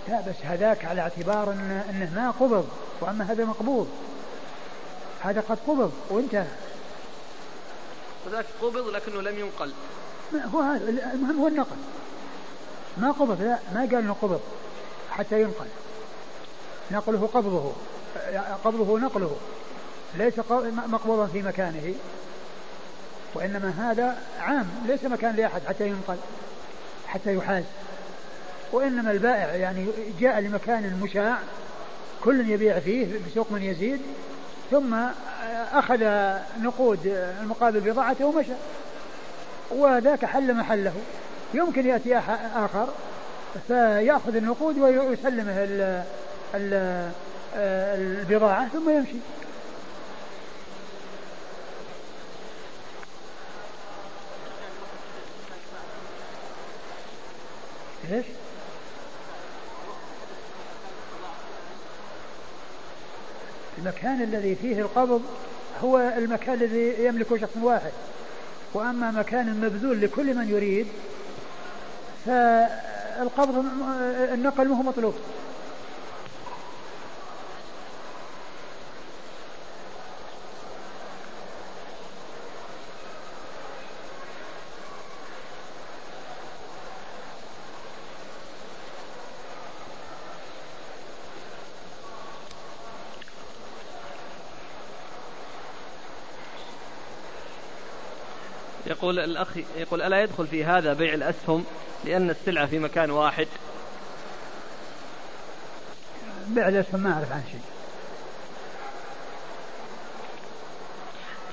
لا 0.07 0.21
بس 0.21 0.35
هذاك 0.43 0.85
على 0.85 1.01
اعتبار 1.01 1.51
إن 1.51 1.83
أنه 1.89 2.11
ما 2.15 2.31
قبض 2.31 2.69
وأما 3.01 3.31
هذا 3.31 3.45
مقبوض. 3.45 3.89
هذا 5.21 5.41
قد 5.41 5.57
قبض 5.67 5.93
وانتهى. 6.09 6.47
وذاك 8.25 8.45
قبض 8.61 8.87
لكنه 8.87 9.21
لم 9.21 9.39
ينقل. 9.39 9.73
هو 10.53 10.61
هذا؟ 10.61 10.89
المهم 10.89 11.39
هو 11.39 11.47
النقل. 11.47 11.77
ما 12.97 13.11
قبض 13.11 13.41
لا 13.41 13.59
ما 13.73 13.79
قال 13.79 13.95
إنه 13.95 14.15
قبض 14.21 14.41
حتى 15.11 15.41
ينقل. 15.41 15.67
نقله 16.91 17.29
قبضه 17.33 17.73
قبضه 18.63 18.99
نقله. 18.99 19.37
ليس 20.15 20.33
مقبوضا 20.87 21.27
في 21.27 21.41
مكانه. 21.41 21.93
وإنما 23.35 23.73
هذا 23.77 24.17
عام 24.39 24.65
ليس 24.87 25.03
مكان 25.03 25.35
لأحد 25.35 25.61
حتى 25.67 25.87
ينقل 25.87 26.17
حتى 27.07 27.33
يحاز. 27.35 27.63
وإنما 28.71 29.11
البائع 29.11 29.55
يعني 29.55 29.87
جاء 30.19 30.39
لمكان 30.39 30.99
مشاع 31.03 31.37
كل 32.23 32.49
يبيع 32.49 32.79
فيه 32.79 33.07
بسوق 33.27 33.51
من 33.51 33.63
يزيد 33.63 34.01
ثم 34.71 34.95
أخذ 35.73 36.03
نقود 36.61 36.99
المقابل 37.41 37.79
بضاعته 37.79 38.25
ومشى. 38.25 38.53
وذاك 39.71 40.25
حل 40.25 40.53
محله. 40.53 40.93
يمكن 41.53 41.85
يأتي 41.85 42.17
آخر 42.55 42.87
فيأخذ 43.67 44.35
النقود 44.35 44.77
ويسلمه 44.77 45.67
البضاعة 47.55 48.67
ثم 48.67 48.89
يمشي. 48.89 49.17
إيش؟ 58.11 58.25
المكان 63.77 64.21
الذي 64.21 64.55
فيه 64.55 64.81
القبض 64.81 65.21
هو 65.83 66.13
المكان 66.17 66.53
الذي 66.53 67.05
يملكه 67.05 67.37
شخص 67.37 67.57
واحد 67.61 67.91
وأما 68.73 69.11
مكان 69.11 69.61
مبذول 69.61 70.01
لكل 70.01 70.35
من 70.35 70.49
يريد 70.49 70.87
فالقبض 72.25 73.65
النقل 74.33 74.67
ما 74.67 74.77
هو 74.77 74.83
مطلوب 74.83 75.15
يقول 99.05 99.19
الأخ 99.19 99.47
يقول 99.77 100.01
ألا 100.01 100.23
يدخل 100.23 100.47
في 100.47 100.65
هذا 100.65 100.93
بيع 100.93 101.13
الأسهم 101.13 101.65
لأن 102.05 102.29
السلعة 102.29 102.65
في 102.65 102.79
مكان 102.79 103.11
واحد؟ 103.11 103.47
بيع 106.47 106.67
الأسهم 106.67 106.99
ما 106.99 107.13
أعرف 107.13 107.31
عن 107.31 107.43
شيء. 107.51 107.61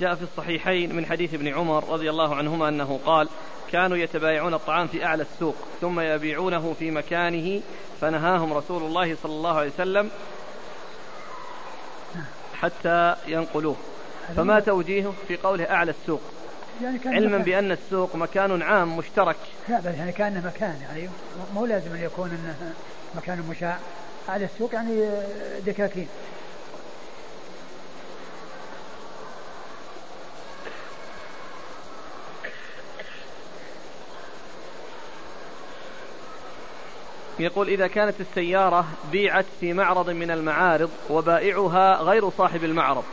جاء 0.01 0.15
في 0.15 0.23
الصحيحين 0.23 0.97
من 0.97 1.07
حديث 1.07 1.35
ابن 1.35 1.49
عمر 1.49 1.89
رضي 1.89 2.11
الله 2.11 2.35
عنهما 2.35 2.69
أنه 2.69 3.01
قال 3.07 3.29
كانوا 3.73 3.97
يتبايعون 3.97 4.55
الطعام 4.55 4.87
في 4.87 5.05
أعلى 5.05 5.23
السوق 5.23 5.57
ثم 5.81 6.01
يبيعونه 6.01 6.75
في 6.79 6.91
مكانه 6.91 7.63
فنهاهم 8.01 8.53
رسول 8.53 8.83
الله 8.83 9.17
صلى 9.23 9.33
الله 9.33 9.59
عليه 9.59 9.71
وسلم 9.71 10.11
حتى 12.55 13.17
ينقلوه. 13.27 13.77
فما 14.37 14.61
توجيهه 14.61 15.15
في 15.29 15.37
قوله 15.37 15.71
أعلى 15.71 15.91
السوق؟ 15.91 16.21
يعني 16.83 16.99
كان 16.99 17.15
علما 17.15 17.29
مكان. 17.29 17.43
بأن 17.43 17.73
السوق 17.73 18.17
مكان 18.17 18.63
عام 18.63 18.97
مشترك. 18.97 19.37
لا 19.69 19.81
بل 19.81 19.95
يعني 19.95 20.13
كان 20.13 20.43
مكان 20.47 20.81
يعني 20.83 21.09
مو 21.55 21.67
لازم 21.67 21.93
أن 21.95 22.03
يكون 22.03 22.31
أنه 22.31 22.73
مكان 23.15 23.45
مشاع. 23.51 23.79
على 24.29 24.45
السوق 24.45 24.75
يعني 24.75 25.11
دكاكين 25.67 26.09
يقول 37.39 37.69
إذا 37.69 37.87
كانت 37.87 38.21
السيارة 38.21 38.87
بيعت 39.13 39.47
في 39.61 39.73
معرض 39.73 40.11
من 40.11 40.31
المعارض 40.31 40.91
وبائعها 41.11 42.03
غير 42.03 42.31
صاحب 42.31 42.65
المعرض. 42.65 43.05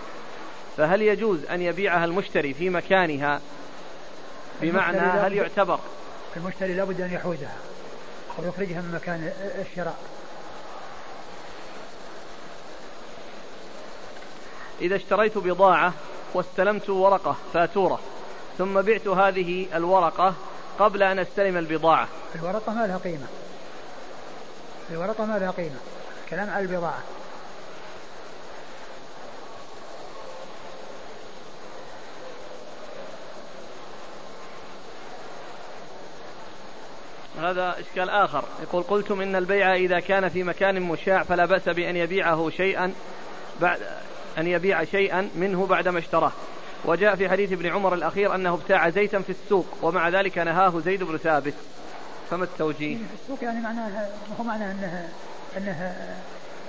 فهل 0.80 1.02
يجوز 1.02 1.46
أن 1.46 1.62
يبيعها 1.62 2.06
المشتري 2.06 2.54
في 2.54 2.70
مكانها؟ 2.70 3.42
بمعنى 4.62 4.98
هل 4.98 5.34
يعتبر؟ 5.34 5.80
المشتري 6.38 6.74
لابد 6.74 7.02
أن 7.02 7.14
يحوزها 7.14 7.56
أو 8.40 8.46
يخرجها 8.46 8.82
من 8.82 8.92
مكان 8.94 9.32
الشراء. 9.62 9.98
إذا 14.82 14.96
اشتريت 14.96 15.38
بضاعة 15.38 15.94
واستلمت 16.34 16.90
ورقة 16.90 17.36
فاتورة 17.54 18.00
ثم 18.58 18.82
بعت 18.82 19.08
هذه 19.08 19.68
الورقة 19.74 20.34
قبل 20.80 21.04
أن 21.04 21.20
أستلم 21.20 21.58
البضاعة. 21.58 22.08
الورقة 22.36 22.74
ما 22.74 22.88
لها 22.88 22.98
قيمة. 22.98 23.28
الورقة 24.92 25.26
ما 25.26 25.40
لها 25.40 25.52
قيمة. 25.52 25.80
كلام 26.30 26.50
على 26.50 26.66
البضاعة. 26.66 27.04
هذا 37.40 37.76
إشكال 37.80 38.10
آخر. 38.10 38.44
يقول 38.62 38.84
قلتم 38.84 39.22
إن 39.22 39.36
البيع 39.36 39.76
إذا 39.76 40.00
كان 40.00 40.30
في 40.30 40.44
مكان 40.44 40.82
مشاع 40.82 41.24
فلا 41.24 41.46
بأس 41.46 41.70
بأن 41.70 41.96
يبيعه 41.96 42.50
شيئا 42.50 42.94
بعد 43.62 43.80
أن 44.38 44.48
يبيع 44.48 44.84
شيئا 44.84 45.30
منه 45.36 45.66
بعدما 45.66 46.00
اشتراه. 46.00 46.32
وجاء 46.86 47.16
في 47.16 47.30
حديث 47.30 47.52
ابن 47.52 47.68
عمر 47.68 47.94
الأخير 47.94 48.36
أنه 48.36 48.54
ابتاع 48.54 48.90
زيتا 48.90 49.20
في 49.20 49.30
السوق 49.30 49.66
ومع 49.82 50.10
ذلك 50.10 50.38
نهاه 50.38 50.80
زيد 50.80 51.04
بن 51.04 51.18
ثابت. 51.18 51.54
فما 52.30 52.44
التوجيه؟ 52.44 52.96
في 52.98 53.04
السوق 53.24 53.44
يعني 53.44 53.62
معناها 53.62 54.10
هو 54.40 54.44
معناه 54.44 54.72
أنها 54.72 55.10
أنها 55.58 56.18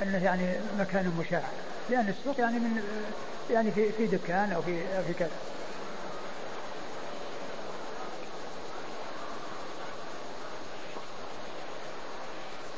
أنه 0.03 0.25
يعني 0.25 0.55
مكان 0.79 1.13
مشاع. 1.19 1.43
لأن 1.91 2.09
السوق 2.09 2.41
يعني 2.41 2.59
من 2.59 2.83
يعني 3.51 3.71
في 3.71 3.93
في 3.93 4.07
دكان 4.07 4.53
أو 4.53 4.63
في 4.63 4.79
في 5.07 5.13
كذا. 5.19 5.31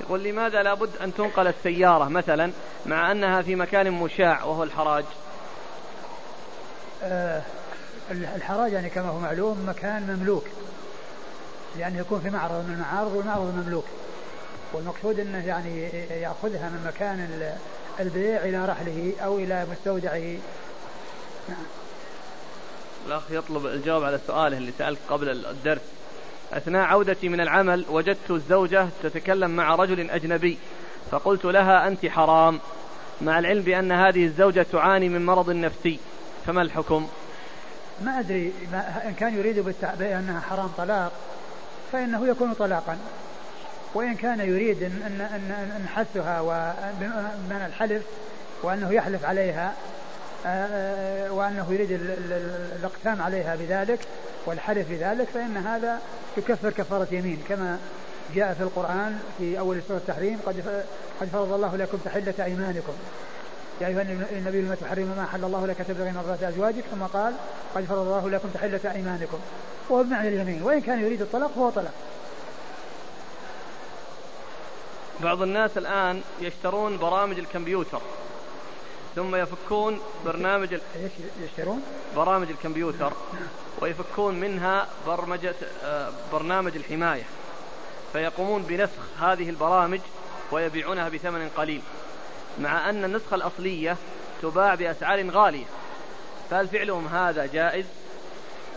يقول 0.00 0.22
لماذا 0.22 0.62
لابد 0.62 0.90
أن 1.00 1.14
تنقل 1.14 1.46
السيارة 1.46 2.08
مثلا 2.08 2.52
مع 2.86 3.12
أنها 3.12 3.42
في 3.42 3.54
مكان 3.54 3.90
مشاع 3.90 4.44
وهو 4.44 4.62
الحراج؟ 4.62 5.04
آه 7.02 7.42
الحراج 8.10 8.72
يعني 8.72 8.90
كما 8.90 9.08
هو 9.08 9.18
معلوم 9.18 9.64
مكان 9.68 10.16
مملوك. 10.16 10.44
لأنه 11.78 12.00
يكون 12.00 12.20
في 12.20 12.30
معرض 12.30 12.64
من 12.68 12.74
المعارض 12.74 13.12
والمعرض 13.12 13.54
مملوك. 13.64 13.84
والمقصود 14.72 15.20
أنه 15.20 15.46
يعني 15.46 15.88
يأخذها 16.20 16.68
من 16.68 16.84
مكان 16.86 17.48
البيع 18.00 18.44
إلى 18.44 18.64
رحله 18.64 19.12
أو 19.24 19.38
إلى 19.38 19.66
مستودعه. 19.72 20.38
نعم. 21.48 21.66
الأخ 23.06 23.22
يطلب 23.30 23.66
الجواب 23.66 24.04
على 24.04 24.20
سؤاله 24.26 24.56
اللي 24.56 24.72
سألت 24.78 24.98
قبل 25.08 25.46
الدرس. 25.46 25.80
أثناء 26.52 26.82
عودتي 26.82 27.28
من 27.28 27.40
العمل 27.40 27.84
وجدت 27.90 28.30
الزوجة 28.30 28.88
تتكلم 29.02 29.50
مع 29.50 29.74
رجل 29.74 30.10
أجنبي 30.10 30.58
فقلت 31.10 31.44
لها 31.44 31.88
أنت 31.88 32.06
حرام 32.06 32.60
مع 33.20 33.38
العلم 33.38 33.62
بأن 33.62 33.92
هذه 33.92 34.24
الزوجة 34.24 34.66
تعاني 34.72 35.08
من 35.08 35.26
مرض 35.26 35.50
نفسي 35.50 35.98
فما 36.46 36.62
الحكم؟ 36.62 37.08
ما 38.04 38.20
أدري 38.20 38.52
ما 38.72 39.02
إن 39.08 39.14
كان 39.14 39.38
يريد 39.38 39.74
بأنها 39.98 40.40
حرام 40.40 40.70
طلاق 40.78 41.12
فإنه 41.92 42.26
يكون 42.26 42.52
طلاقا. 42.52 42.98
وإن 43.94 44.14
كان 44.14 44.40
يريد 44.40 44.82
أن 44.82 45.20
أن 45.20 45.50
أن, 45.76 45.88
حثها 45.88 46.40
ومن 46.40 47.66
الحلف 47.66 48.02
وأنه 48.62 48.92
يحلف 48.92 49.24
عليها 49.24 49.72
وأنه 51.30 51.66
يريد 51.70 52.00
الإقسام 52.80 53.22
عليها 53.22 53.56
بذلك 53.56 54.00
والحلف 54.46 54.88
بذلك 54.90 55.28
فإن 55.28 55.56
هذا 55.56 55.98
يكفر 56.36 56.70
كفارة 56.70 57.08
يمين 57.10 57.42
كما 57.48 57.78
جاء 58.34 58.54
في 58.54 58.62
القرآن 58.62 59.18
في 59.38 59.58
أول 59.58 59.82
سورة 59.88 59.96
التحريم 59.96 60.38
قد 60.46 60.84
قد 61.20 61.28
فرض 61.28 61.52
الله 61.52 61.76
لكم 61.76 61.98
تحلة 62.04 62.34
أيمانكم. 62.44 62.92
يا 63.80 63.86
أيها 63.86 64.02
النبي 64.32 64.62
لما 64.62 64.74
تحرم 64.74 65.14
ما 65.16 65.24
أحل 65.24 65.44
الله 65.44 65.66
لك 65.66 65.76
تبغي 65.76 66.12
مرضات 66.12 66.42
أزواجك 66.42 66.84
ثم 66.90 67.02
قال 67.02 67.34
قد 67.74 67.84
فرض 67.84 67.98
الله 67.98 68.30
لكم 68.30 68.48
تحلة 68.54 68.92
أيمانكم. 68.94 69.38
وهو 69.88 70.02
بمعنى 70.02 70.28
اليمين 70.28 70.62
وإن 70.62 70.80
كان 70.80 71.00
يريد 71.00 71.22
الطلاق 71.22 71.50
فهو 71.54 71.70
طلاق 71.70 71.92
بعض 75.20 75.42
الناس 75.42 75.78
الآن 75.78 76.22
يشترون 76.40 76.98
برامج 76.98 77.38
الكمبيوتر. 77.38 78.00
ثم 79.16 79.36
يفكون 79.36 80.00
برنامج 80.24 80.78
يشترون؟ 81.44 81.82
برامج 82.16 82.50
الكمبيوتر. 82.50 83.12
ويفكون 83.80 84.40
منها 84.40 84.86
برمجة 85.06 85.54
آه، 85.84 86.10
برنامج 86.32 86.76
الحماية. 86.76 87.22
فيقومون 88.12 88.62
بنسخ 88.62 89.20
هذه 89.20 89.50
البرامج 89.50 90.00
ويبيعونها 90.52 91.08
بثمن 91.08 91.48
قليل. 91.56 91.82
مع 92.58 92.90
أن 92.90 93.04
النسخة 93.04 93.34
الأصلية 93.34 93.96
تباع 94.42 94.74
بأسعار 94.74 95.30
غالية. 95.30 95.64
فهل 96.50 96.68
فعلهم 96.68 97.06
هذا 97.06 97.46
جائز؟ 97.46 97.84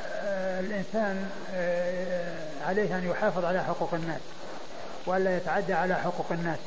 آه، 0.06 0.60
الإنسان 0.60 1.30
آه، 1.54 2.66
عليه 2.68 2.98
أن 2.98 3.10
يحافظ 3.10 3.46
على 3.46 3.64
حقوق 3.64 3.94
الناس 3.94 4.22
وألا 5.06 5.38
يتعدى 5.38 5.74
على 5.74 5.96
حقوق 5.96 6.28
الناس. 6.32 6.60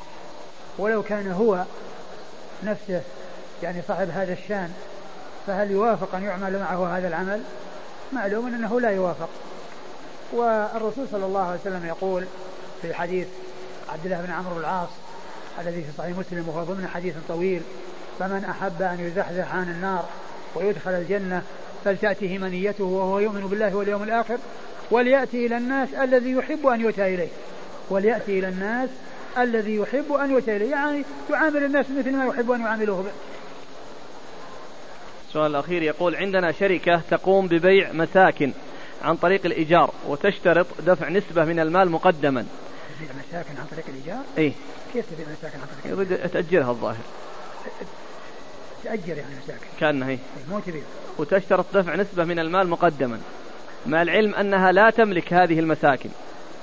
ولو 0.77 1.03
كان 1.03 1.31
هو 1.31 1.63
نفسه 2.63 3.01
يعني 3.63 3.81
صاحب 3.87 4.09
هذا 4.09 4.33
الشان 4.33 4.69
فهل 5.47 5.71
يوافق 5.71 6.15
أن 6.15 6.23
يعمل 6.23 6.59
معه 6.59 6.97
هذا 6.97 7.07
العمل؟ 7.07 7.41
معلوم 8.13 8.47
أنه 8.47 8.81
لا 8.81 8.89
يوافق. 8.89 9.29
والرسول 10.31 11.07
صلى 11.11 11.25
الله 11.25 11.41
عليه 11.41 11.59
وسلم 11.59 11.85
يقول 11.85 12.25
في 12.81 12.93
حديث 12.93 13.27
عبد 13.89 14.05
الله 14.05 14.21
بن 14.21 14.31
عمرو 14.31 14.59
العاص 14.59 14.89
الذي 15.61 15.81
في 15.81 15.91
صحيح 15.97 16.17
مسلم 16.17 16.49
وهو 16.49 16.63
ضمن 16.63 16.87
حديث 16.87 17.15
طويل 17.27 17.61
فمن 18.19 18.45
أحب 18.45 18.81
أن 18.81 18.99
يزحزح 18.99 19.55
عن 19.55 19.69
النار 19.69 20.05
ويدخل 20.55 20.91
الجنة 20.91 21.43
فلتأته 21.85 22.37
منيته 22.37 22.83
وهو 22.83 23.19
يؤمن 23.19 23.47
بالله 23.47 23.75
واليوم 23.75 24.03
الآخر 24.03 24.37
وليأتي 24.91 25.45
إلى 25.45 25.57
الناس 25.57 25.89
الذي 25.93 26.31
يحب 26.31 26.67
أن 26.67 26.81
يؤتى 26.81 27.15
إليه. 27.15 27.29
وليأتي 27.89 28.39
إلى 28.39 28.47
الناس 28.47 28.89
الذي 29.37 29.75
يحب 29.75 30.13
أن 30.13 30.31
يؤتى 30.31 30.55
إليه 30.55 30.71
يعني 30.71 31.03
يعامل 31.29 31.63
الناس 31.63 31.85
مثل 31.97 32.11
ما 32.11 32.25
يحب 32.25 32.51
أن 32.51 32.61
يعاملوه. 32.61 33.05
السؤال 35.29 35.51
الأخير 35.51 35.83
يقول 35.83 36.15
عندنا 36.15 36.51
شركة 36.51 37.01
تقوم 37.09 37.47
ببيع 37.47 37.91
مساكن 37.91 38.51
عن 39.01 39.15
طريق 39.15 39.45
الإيجار 39.45 39.93
وتشترط 40.07 40.65
دفع 40.85 41.09
نسبة 41.09 41.45
من 41.45 41.59
المال 41.59 41.89
مقدما. 41.89 42.45
تبيع 42.99 43.09
مساكن 43.29 43.59
عن 43.59 43.65
طريق 43.71 43.85
الإيجار؟ 43.89 44.23
إيه 44.37 44.53
كيف 44.93 45.05
تبيع 45.13 45.25
مساكن 45.39 45.59
عن 45.59 45.67
طريق 45.83 45.99
الإيجار؟ 45.99 46.27
تأجرها 46.27 46.71
الظاهر. 46.71 47.03
تأجر 48.83 49.17
يعني 49.17 49.35
مساكن. 49.43 49.65
كأنها 49.79 50.09
هي 50.09 50.17
مو 50.49 50.59
تبيع. 50.59 50.81
وتشترط 51.17 51.65
دفع 51.73 51.95
نسبة 51.95 52.23
من 52.23 52.39
المال 52.39 52.67
مقدما. 52.67 53.19
مع 53.85 54.01
العلم 54.01 54.35
أنها 54.35 54.71
لا 54.71 54.89
تملك 54.89 55.33
هذه 55.33 55.59
المساكن 55.59 56.09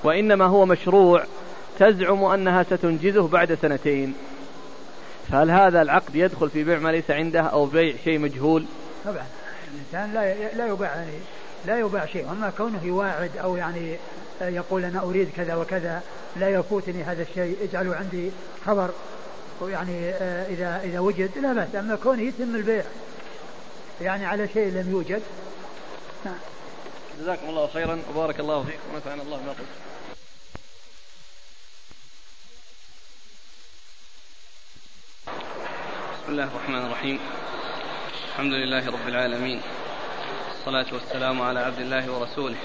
وإنما 0.05 0.45
هو 0.45 0.67
مشروع 0.67 1.25
تزعم 1.79 2.25
أنها 2.25 2.63
ستنجزه 2.63 3.29
بعد 3.29 3.59
سنتين. 3.63 4.15
فهل 5.32 5.51
هذا 5.51 5.82
العقد 5.82 6.15
يدخل 6.15 6.51
في 6.51 6.65
بيع 6.65 6.78
ما 6.78 6.89
ليس 6.89 7.11
عنده 7.11 7.40
أو 7.40 7.66
بيع 7.66 7.97
شيء 8.05 8.19
مجهول؟ 8.19 8.66
طبعا. 9.05 9.27
الإنسان 9.74 10.15
لا 10.15 10.55
لا 10.55 10.66
يباع 10.66 10.97
يعني 10.97 11.19
لا 11.66 11.78
يباع 11.78 12.07
شيء. 12.07 12.31
أما 12.31 12.53
كونه 12.57 12.81
يواعد 12.85 13.36
أو 13.36 13.57
يعني 13.57 13.97
يقول 14.40 14.85
أنا 14.85 15.03
أريد 15.03 15.28
كذا 15.36 15.55
وكذا 15.55 16.03
لا 16.36 16.48
يفوتني 16.48 17.03
هذا 17.03 17.23
الشيء 17.23 17.57
اجعلوا 17.62 17.94
عندي 17.94 18.31
خبر. 18.66 18.90
يعني 19.62 20.11
آه، 20.11 20.47
إذا 20.48 20.81
إذا 20.85 21.01
وجد 21.01 21.39
لا 21.39 21.53
بأس. 21.53 21.74
أما 21.74 21.97
كونه 22.03 22.23
يتم 22.23 22.57
البيع 22.57 22.85
يعني 24.01 24.27
على 24.27 24.48
شيء 24.48 24.69
لم 24.69 24.90
يوجد 24.90 25.23
نعم. 26.24 26.35
جزاكم 27.20 27.48
الله 27.48 27.66
خيرا. 27.66 27.98
وبارك 28.15 28.40
الله 28.40 28.62
فيكم. 28.62 28.94
ونفعنا 28.94 29.23
الله 29.23 29.36
بما 29.36 29.51
قلت. 29.51 29.86
بسم 36.27 36.32
الله 36.32 36.48
الرحمن 36.55 36.86
الرحيم. 36.86 37.19
الحمد 38.32 38.53
لله 38.53 38.86
رب 38.86 39.09
العالمين. 39.09 39.61
والصلاة 40.48 40.86
والسلام 40.93 41.43
على 41.43 41.61
عبد 41.61 41.78
الله 41.78 42.12
ورسوله 42.12 42.57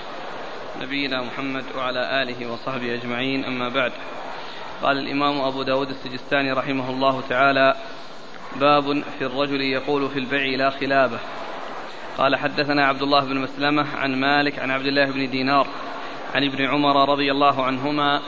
نبينا 0.82 1.22
محمد 1.22 1.64
وعلى 1.78 2.22
آله 2.22 2.52
وصحبه 2.52 2.94
أجمعين. 2.94 3.46
أما 3.46 3.70
بعد 3.70 3.92
قال 4.82 4.98
الإمام 4.98 5.42
أبو 5.42 5.64
داود 5.64 5.90
السجستاني 5.90 6.52
رحمه 6.52 6.90
الله 6.90 7.24
تعالى 7.30 7.76
باب 8.56 9.04
في 9.20 9.26
الرجل 9.26 9.62
يقول 9.62 10.10
في 10.10 10.20
البيع 10.20 10.58
لا 10.58 10.70
خلابة. 10.70 11.20
قال 12.18 12.36
حدثنا 12.36 12.86
عبد 12.86 13.02
الله 13.02 13.26
بن 13.26 13.38
مسلمة 13.38 13.96
عن 13.96 14.16
مالك 14.16 14.60
عن 14.60 14.72
عبد 14.72 14.86
الله 14.86 15.06
بن 15.06 15.30
دينار 15.30 15.68
عن 16.36 16.44
ابن 16.44 16.66
عمر 16.66 17.10
رضي 17.10 17.32
الله 17.32 17.66
عنهما 17.66 18.22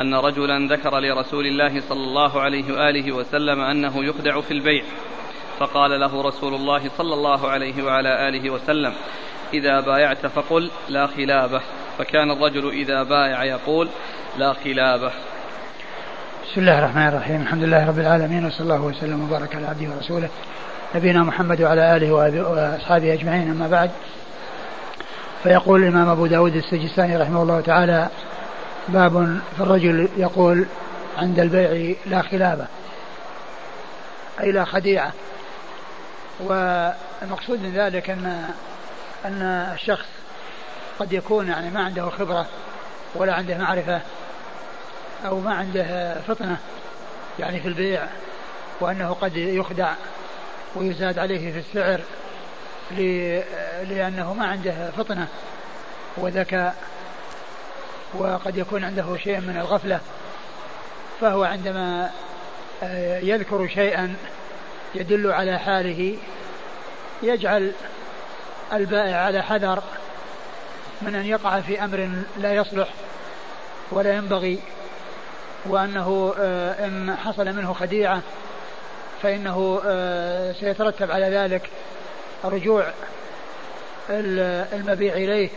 أن 0.00 0.14
رجلا 0.14 0.74
ذكر 0.74 0.98
لرسول 0.98 1.46
الله 1.46 1.80
صلى 1.88 2.04
الله 2.04 2.40
عليه 2.40 2.72
وآله 2.74 3.12
وسلم 3.12 3.60
أنه 3.60 4.04
يخدع 4.04 4.40
في 4.40 4.50
البيع. 4.50 4.84
فقال 5.58 6.00
له 6.00 6.22
رسول 6.22 6.54
الله 6.54 6.90
صلى 6.98 7.14
الله 7.14 7.48
عليه 7.48 7.84
وعلى 7.84 8.28
آله 8.28 8.50
وسلم 8.50 8.92
إذا 9.54 9.80
بايعت 9.80 10.26
فقل 10.26 10.70
لا 10.88 11.06
خلابة. 11.06 11.60
فكان 11.98 12.30
الرجل 12.30 12.68
إذا 12.68 13.02
بايع 13.02 13.44
يقول 13.44 13.88
لا 14.38 14.52
خلابة. 14.52 15.12
بسم 16.44 16.60
الله 16.60 16.78
الرحمن 16.78 17.08
الرحيم. 17.08 17.42
الحمد 17.42 17.62
لله 17.62 17.88
رب 17.88 17.98
العالمين 17.98 18.44
وصلى 18.44 18.60
الله 18.60 18.82
وسلم 18.82 19.24
وبارك 19.24 19.56
على 19.56 19.66
عبده 19.66 19.88
ورسوله 19.96 20.28
نبينا 20.94 21.22
محمد 21.22 21.62
وعلى 21.62 21.96
آله 21.96 22.12
وأصحابه 22.12 23.12
أجمعين. 23.12 23.50
أما 23.50 23.68
بعد 23.68 23.90
فيقول 25.42 25.82
الإمام 25.82 26.08
أبو 26.08 26.26
داود 26.26 26.56
السجستاني 26.56 27.16
رحمه 27.16 27.42
الله 27.42 27.60
تعالى 27.60 28.08
باب 28.88 29.40
في 29.56 29.62
الرجل 29.62 30.08
يقول 30.16 30.66
عند 31.18 31.38
البيع 31.38 31.94
لا 32.06 32.22
خلابة 32.22 32.66
أي 34.40 34.52
لا 34.52 34.64
خديعة. 34.64 35.12
والمقصود 36.40 37.62
من 37.62 37.72
ذلك 37.74 38.10
أن 38.10 38.50
أن 39.24 39.42
الشخص 39.74 40.06
قد 40.98 41.12
يكون 41.12 41.48
يعني 41.48 41.70
ما 41.70 41.84
عنده 41.84 42.10
خبرة 42.10 42.46
ولا 43.14 43.34
عنده 43.34 43.58
معرفة 43.58 44.00
أو 45.26 45.40
ما 45.40 45.54
عنده 45.54 46.14
فطنة 46.20 46.56
يعني 47.38 47.60
في 47.60 47.68
البيع 47.68 48.02
وأنه 48.80 49.12
قد 49.12 49.36
يخدع 49.36 49.92
ويزاد 50.76 51.18
عليه 51.18 51.52
في 51.52 51.58
السعر 51.58 52.00
لأنه 53.88 54.34
ما 54.34 54.46
عنده 54.46 54.90
فطنة 54.90 55.28
وذكاء 56.16 56.76
وقد 58.18 58.56
يكون 58.56 58.84
عنده 58.84 59.16
شيء 59.16 59.40
من 59.40 59.56
الغفلة 59.56 60.00
فهو 61.20 61.44
عندما 61.44 62.10
آه، 62.82 63.18
يذكر 63.18 63.68
شيئا 63.68 64.14
يدل 64.94 65.32
على 65.32 65.58
حاله 65.58 66.16
يجعل 67.22 67.72
البائع 68.72 69.16
على 69.16 69.42
حذر 69.42 69.82
من 71.02 71.14
أن 71.14 71.26
يقع 71.26 71.60
في 71.60 71.84
أمر 71.84 72.10
لا 72.38 72.54
يصلح 72.54 72.88
ولا 73.90 74.16
ينبغي 74.16 74.58
وأنه 75.66 76.34
آه، 76.38 76.86
إن 76.86 77.16
حصل 77.16 77.52
منه 77.52 77.72
خديعة 77.72 78.20
فإنه 79.22 79.80
آه، 79.86 80.52
سيترتب 80.52 81.10
على 81.10 81.26
ذلك 81.26 81.70
رجوع 82.44 82.92
المبيع 84.10 85.14
إليه. 85.14 85.48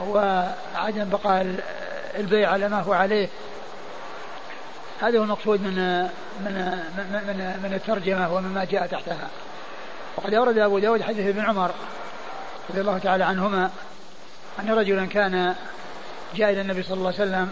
وعدم 0.00 1.08
بقاء 1.08 1.56
البيع 2.16 2.50
على 2.50 2.68
ما 2.68 2.80
هو 2.80 2.92
عليه. 2.92 3.28
هذا 5.00 5.18
هو 5.18 5.22
المقصود 5.22 5.60
من 5.60 6.02
من 6.40 6.54
من 7.26 7.60
من 7.62 7.74
الترجمة 7.74 8.34
ومما 8.34 8.64
جاء 8.64 8.86
تحتها. 8.86 9.28
وقد 10.16 10.34
أورد 10.34 10.58
أبو 10.58 10.78
داود 10.78 11.02
حديث 11.02 11.26
ابن 11.26 11.40
عمر 11.40 11.70
رضي 12.70 12.80
الله 12.80 12.98
تعالى 12.98 13.24
عنهما 13.24 13.70
أن 14.60 14.70
رجلا 14.70 15.06
كان 15.06 15.54
جاء 16.34 16.50
إلى 16.50 16.60
النبي 16.60 16.82
صلى 16.82 16.94
الله 16.94 17.12
عليه 17.18 17.22
وسلم 17.22 17.50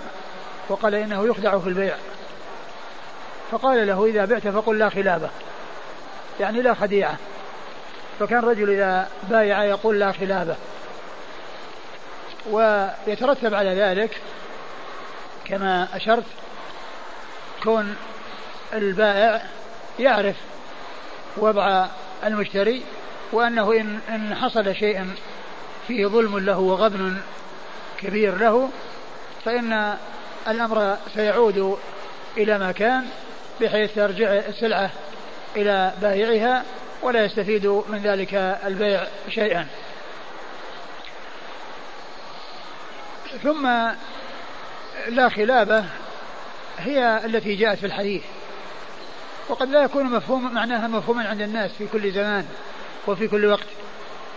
وقال 0.69 0.94
إنه 0.94 1.27
يخدع 1.27 1.59
في 1.59 1.69
البيع. 1.69 1.94
فقال 3.51 3.86
له 3.86 4.06
إذا 4.06 4.24
بعت 4.24 4.48
فقل 4.48 4.78
لا 4.78 4.89
خلابة. 4.89 5.31
يعني 6.40 6.62
لا 6.62 6.74
خديعة. 6.74 7.16
فكان 8.20 8.39
الرجل 8.39 8.70
إذا 8.70 9.09
بايع 9.31 9.64
يقول 9.64 10.01
لا 10.01 10.12
خلابة. 10.12 10.56
ويترتب 12.51 13.55
على 13.55 13.74
ذلك 13.74 14.20
كما 15.44 15.89
أشرت 15.94 16.24
كون 17.62 17.97
البائع 18.73 19.43
يعرف 19.98 20.36
وضع 21.36 21.86
المشتري 22.24 22.82
وأنه 23.32 23.73
إن, 23.73 24.01
إن 24.09 24.35
حصل 24.35 24.74
شيء 24.74 25.06
فيه 25.89 26.06
ظلم 26.06 26.39
له 26.39 26.59
وغبن 26.59 27.16
كبير 27.98 28.39
له 28.39 28.70
فإن 29.44 29.97
الأمر 30.48 30.97
سيعود 31.14 31.78
إلى 32.36 32.59
ما 32.59 32.73
كان 32.73 33.05
بحيث 33.60 33.94
ترجع 33.94 34.32
السلعة 34.32 34.90
إلى 35.56 35.93
بائعها 36.02 36.64
ولا 37.02 37.24
يستفيد 37.24 37.66
من 37.66 38.01
ذلك 38.05 38.35
البيع 38.66 39.05
شيئا. 39.31 39.66
ثم 43.42 43.66
لا 45.09 45.28
خلابة 45.28 45.84
هي 46.78 47.20
التي 47.24 47.54
جاءت 47.54 47.78
في 47.78 47.86
الحديث. 47.86 48.22
وقد 49.48 49.68
لا 49.68 49.82
يكون 49.82 50.04
مفهوم 50.04 50.54
معناها 50.54 50.88
مفهوما 50.88 51.28
عند 51.28 51.40
الناس 51.40 51.70
في 51.78 51.86
كل 51.86 52.12
زمان 52.12 52.46
وفي 53.06 53.28
كل 53.28 53.46
وقت. 53.46 53.66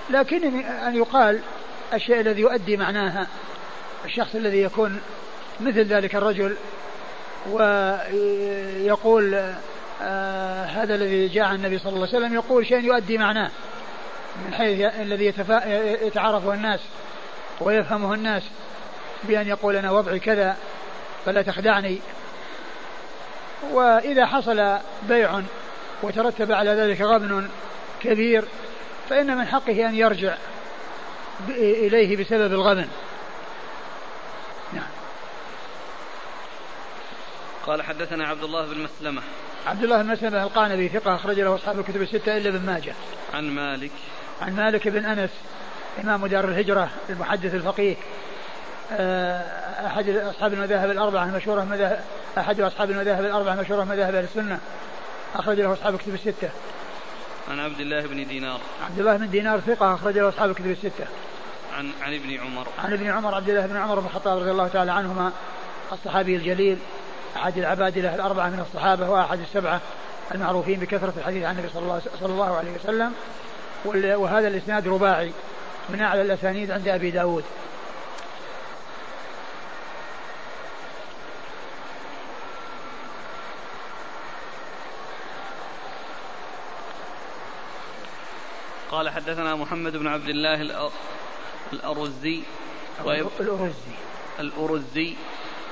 لكن 0.09 0.59
أن 0.65 0.95
يقال 0.95 1.39
الشيء 1.93 2.19
الذي 2.19 2.41
يؤدي 2.41 2.77
معناها 2.77 3.27
الشخص 4.05 4.35
الذي 4.35 4.61
يكون 4.61 5.01
مثل 5.59 5.81
ذلك 5.81 6.15
الرجل 6.15 6.55
ويقول 7.51 9.53
آه 10.01 10.65
هذا 10.65 10.95
الذي 10.95 11.27
جاء 11.27 11.45
عن 11.45 11.55
النبي 11.55 11.77
صلى 11.77 11.93
الله 11.93 12.07
عليه 12.07 12.17
وسلم 12.17 12.33
يقول 12.33 12.65
شيء 12.65 12.83
يؤدي 12.83 13.17
معناه. 13.17 13.51
من 14.45 14.53
حيث 14.53 14.95
الذي 14.99 15.33
يتعرفه 16.05 16.53
الناس 16.53 16.79
ويفهمه 17.61 18.13
الناس. 18.13 18.43
بأن 19.25 19.47
يقول 19.47 19.75
أنا 19.75 19.91
وضعي 19.91 20.19
كذا 20.19 20.57
فلا 21.25 21.41
تخدعني. 21.41 21.99
وإذا 23.71 24.25
حصل 24.25 24.77
بيع 25.09 25.41
وترتب 26.03 26.51
على 26.51 26.69
ذلك 26.69 27.01
غبن 27.01 27.49
كبير 28.01 28.45
فإن 29.09 29.37
من 29.37 29.45
حقه 29.45 29.89
أن 29.89 29.95
يرجع 29.95 30.35
إليه 31.49 32.17
بسبب 32.17 32.53
الغبن. 32.53 32.87
نعم. 34.73 34.89
قال 37.65 37.81
حدثنا 37.81 38.27
عبد 38.27 38.43
الله 38.43 38.65
بن 38.65 38.83
مسلمة. 38.83 39.21
عبد 39.67 39.83
الله 39.83 40.01
بن 40.01 40.11
مسلمة 40.11 40.43
القانبي 40.43 40.89
ثقة 40.89 41.15
أخرج 41.15 41.39
له 41.39 41.55
أصحاب 41.55 41.79
الكتب 41.79 42.01
الستة 42.01 42.37
إلا 42.37 42.49
ابن 42.49 42.65
ماجه. 42.65 42.93
عن 43.33 43.49
مالك. 43.49 43.91
عن 44.41 44.55
مالك 44.55 44.87
بن 44.87 45.05
أنس 45.05 45.29
إمام 46.03 46.27
دار 46.27 46.45
الهجرة 46.45 46.89
المحدث 47.09 47.55
الفقيه. 47.55 47.95
أحد 49.85 50.09
أصحاب 50.09 50.53
المذاهب 50.53 50.91
الأربعة 50.91 51.23
المشهورة 51.25 51.63
مذاهب 51.63 51.99
أحد 52.37 52.61
أصحاب 52.61 52.91
المذاهب 52.91 53.25
الأربعة 53.25 53.53
المشهورة 53.53 53.83
مذاهب 53.83 54.15
أهل 54.15 54.23
السنة 54.23 54.59
أخرج 55.35 55.59
له 55.59 55.73
أصحاب 55.73 55.93
الكتب 55.93 56.13
الستة. 56.13 56.49
عن 57.51 57.59
عبد 57.59 57.79
الله 57.79 58.01
بن 58.01 58.27
دينار. 58.27 58.59
عبد 58.89 58.99
الله 58.99 59.17
بن 59.17 59.29
دينار 59.29 59.59
ثقة 59.59 59.93
أخرج 59.93 60.17
له 60.17 60.29
أصحاب 60.29 60.49
الكتب 60.49 60.71
الستة. 60.71 61.05
عن 61.77 61.91
عن 62.01 62.13
ابن 62.13 62.39
عمر. 62.39 62.67
عن 62.83 62.93
ابن 62.93 63.09
عمر 63.09 63.35
عبد 63.35 63.49
الله 63.49 63.65
بن 63.65 63.77
عمر 63.77 63.99
بن 63.99 64.05
الخطاب 64.05 64.37
رضي 64.37 64.51
الله 64.51 64.67
تعالى 64.67 64.91
عنهما 64.91 65.31
الصحابي 65.91 66.35
الجليل 66.35 66.77
أحد 67.35 67.57
العبادلة 67.57 68.15
الأربعة 68.15 68.49
من 68.49 68.59
الصحابة 68.59 69.09
وأحد 69.09 69.39
السبعة 69.39 69.81
المعروفين 70.35 70.79
بكثرة 70.79 71.13
الحديث 71.17 71.43
عن 71.43 71.51
النبي 71.51 71.69
صلى 71.73 71.83
الله, 71.83 72.01
صلى 72.19 72.33
الله 72.33 72.57
عليه 72.57 72.71
وسلم 72.75 73.13
وهذا 74.21 74.47
الإسناد 74.47 74.87
رباعي 74.87 75.31
من 75.89 76.01
أعلى 76.01 76.21
الأسانيد 76.21 76.71
عند 76.71 76.87
أبي 76.87 77.11
داود 77.11 77.43
قال 88.95 89.09
حدثنا 89.09 89.55
محمد 89.55 89.97
بن 89.97 90.07
عبد 90.07 90.29
الله 90.29 90.61
الأرزي 91.73 92.41
الأرزي. 93.01 93.73
الأرزي 94.39 95.15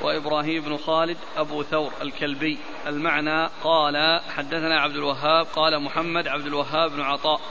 وإبراهيم 0.01 0.63
بن 0.63 0.77
خالد 0.77 1.17
أبو 1.37 1.63
ثور 1.63 1.91
الكلبي. 2.01 2.57
المعنى 2.87 3.49
قال 3.63 4.21
حدثنا 4.35 4.79
عبد 4.79 4.95
الوهاب 4.95 5.45
قال 5.45 5.79
محمد 5.79 6.27
عبد 6.27 6.45
الوهاب 6.45 6.91
بن 6.91 7.01
عطاء. 7.01 7.41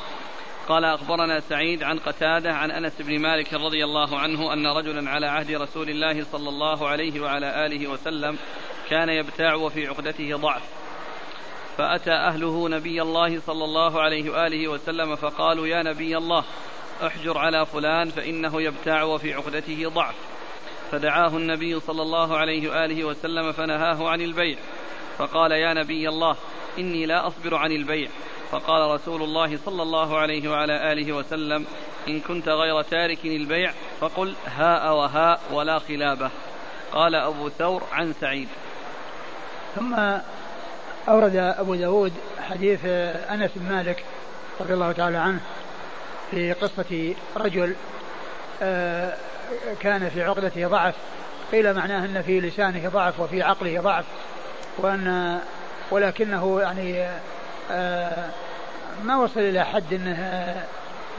قال 0.68 0.84
أخبرنا 0.84 1.40
سعيد 1.40 1.82
عن 1.82 1.98
قتادة 1.98 2.52
عن 2.52 2.70
أنس 2.70 2.92
بن 3.00 3.18
مالك 3.18 3.54
رضي 3.54 3.84
الله 3.84 4.18
عنه 4.18 4.52
أن 4.52 4.66
رجلا 4.66 5.10
على 5.10 5.26
عهد 5.26 5.50
رسول 5.50 5.88
الله 5.88 6.24
صلى 6.32 6.48
الله 6.48 6.88
عليه 6.88 7.20
وعلى 7.20 7.66
آله 7.66 7.88
وسلم 7.88 8.38
كان 8.90 9.08
يبتاع 9.08 9.54
وفي 9.54 9.86
عقدته 9.86 10.36
ضعف. 10.36 10.62
فأتى 11.78 12.12
أهله 12.12 12.68
نبي 12.68 13.02
الله 13.02 13.40
صلى 13.40 13.64
الله 13.64 14.00
عليه 14.00 14.30
وآله 14.30 14.68
وسلم 14.68 15.16
فقالوا 15.16 15.66
يا 15.66 15.82
نبي 15.82 16.16
الله 16.16 16.44
أحجر 17.06 17.38
على 17.38 17.66
فلان 17.66 18.08
فإنه 18.08 18.62
يبتاع 18.62 19.02
وفي 19.02 19.34
عقدته 19.34 19.88
ضعف. 19.88 20.14
فدعاه 20.90 21.36
النبي 21.36 21.80
صلى 21.80 22.02
الله 22.02 22.36
عليه 22.36 22.70
وآله 22.70 23.04
وسلم 23.04 23.52
فنهاه 23.52 24.08
عن 24.08 24.20
البيع. 24.20 24.58
فقال 25.18 25.52
يا 25.52 25.74
نبي 25.74 26.08
الله 26.08 26.36
إني 26.78 27.06
لا 27.06 27.26
أصبر 27.26 27.54
عن 27.54 27.72
البيع. 27.72 28.08
فقال 28.50 28.90
رسول 28.90 29.22
الله 29.22 29.56
صلى 29.56 29.82
الله 29.82 30.18
عليه 30.18 30.50
وعلى 30.50 30.92
آله 30.92 31.12
وسلم 31.12 31.66
إن 32.08 32.20
كنت 32.20 32.48
غير 32.48 32.82
تارك 32.82 33.24
البيع 33.24 33.72
فقل 34.00 34.34
هاء 34.46 34.94
وهاء 34.94 35.40
ولا 35.52 35.78
خلابة. 35.78 36.30
قال 36.92 37.14
أبو 37.14 37.48
ثور 37.48 37.82
عن 37.92 38.12
سعيد. 38.12 38.48
ثم 39.74 39.94
أورد 41.08 41.36
أبو 41.36 41.74
داود 41.74 42.12
حديث 42.50 42.80
أنس 43.30 43.50
بن 43.56 43.74
مالك 43.74 44.04
رضي 44.60 44.74
الله 44.74 44.92
تعالى 44.92 45.18
عنه 45.18 45.40
في 46.30 46.52
قصة 46.52 47.14
رجل 47.36 47.74
آه، 48.62 49.14
كان 49.80 50.08
في 50.08 50.22
عقدته 50.22 50.68
ضعف. 50.68 50.94
قيل 51.52 51.74
معناه 51.74 52.04
أن 52.04 52.22
في 52.22 52.40
لسانه 52.40 52.88
ضعف 52.88 53.20
وفي 53.20 53.42
عقله 53.42 53.80
ضعف 53.80 54.04
وأن 54.78 55.38
ولكنه 55.90 56.60
يعني 56.60 57.06
آه، 57.70 58.28
ما 59.04 59.16
وصل 59.16 59.40
إلى 59.40 59.64
حد 59.64 59.92
أنه 59.92 60.56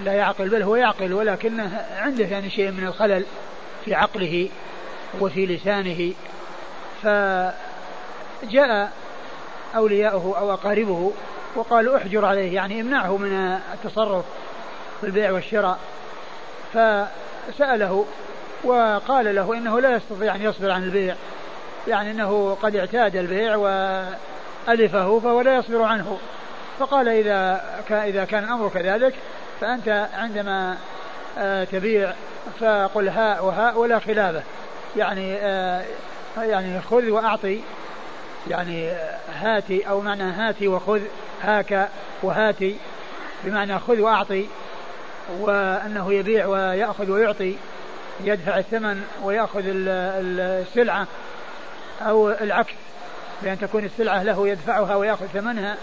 لا 0.04 0.14
يعقل 0.14 0.50
بل 0.50 0.64
هو 0.64 0.76
يعقل 0.76 1.14
ولكنه 1.14 1.86
عنده 1.98 2.26
يعني 2.26 2.50
شيء 2.50 2.72
من 2.72 2.88
الخلل 2.88 3.26
في 3.86 3.96
عقله 3.96 4.50
وفي 5.20 5.46
لسانه. 5.46 6.14
فجاء 7.04 8.92
أولياؤه 9.76 10.40
أو 10.40 10.54
أقاربه 10.54 11.12
وقالوا 11.56 11.98
احجر 11.98 12.26
عليه 12.26 12.56
يعني 12.56 12.82
امنعه 12.82 13.18
من 13.18 13.60
التصرف 13.74 14.26
في 15.02 15.08
البيع 15.08 15.32
والشراء. 15.32 15.80
فسأله 16.74 18.06
وقال 18.64 19.36
له 19.36 19.54
إنه 19.54 19.80
لا 19.80 19.96
يستطيع 19.96 20.36
أن 20.36 20.42
يصبر 20.42 20.72
عن 20.72 20.84
البيع 20.84 21.16
يعني 21.88 22.12
إنه 22.12 22.58
قد 22.62 22.76
اعتاد 22.76 23.16
البيع 23.16 23.56
وألفه 23.56 25.20
فهو 25.20 25.42
لا 25.42 25.56
يصبر 25.56 25.84
عنه. 25.84 26.18
فقال 26.80 27.10
إذا 27.10 27.62
إذا 27.92 28.26
كان 28.26 28.44
الأمر 28.44 28.70
كذلك 28.70 29.16
فأنت 29.62 30.10
عندما 30.14 30.78
آه، 31.38 31.64
تبيع 31.64 32.14
فقل 32.60 33.10
هاء 33.10 33.46
وهاء 33.46 33.78
ولا 33.78 34.00
خلافه. 34.00 34.44
يعني 34.96 35.36
آه، 35.36 35.86
يعني 36.38 36.82
خذ 36.82 37.10
وأعطي. 37.10 37.62
يعني 38.50 38.92
هاتي 39.34 39.90
أو 39.90 40.02
معنى 40.02 40.24
هاتي 40.24 40.68
وخذ 40.68 41.02
هاك 41.42 41.90
وهاتي 42.24 42.76
بمعنى 43.44 43.80
خذ 43.80 44.00
وأعطي 44.00 44.46
وأنه 45.40 46.14
يبيع 46.14 46.46
ويأخذ 46.46 47.12
ويعطي 47.12 47.56
يدفع 48.24 48.58
الثمن 48.58 49.04
ويأخذ 49.24 49.62
السلعة 49.66 51.08
أو 52.02 52.30
العكس 52.30 52.74
بأن 53.42 53.60
تكون 53.60 53.86
السلعة 53.86 54.24
له 54.24 54.48
يدفعها 54.48 54.96
ويأخذ 54.96 55.26
ثمنها 55.26 55.78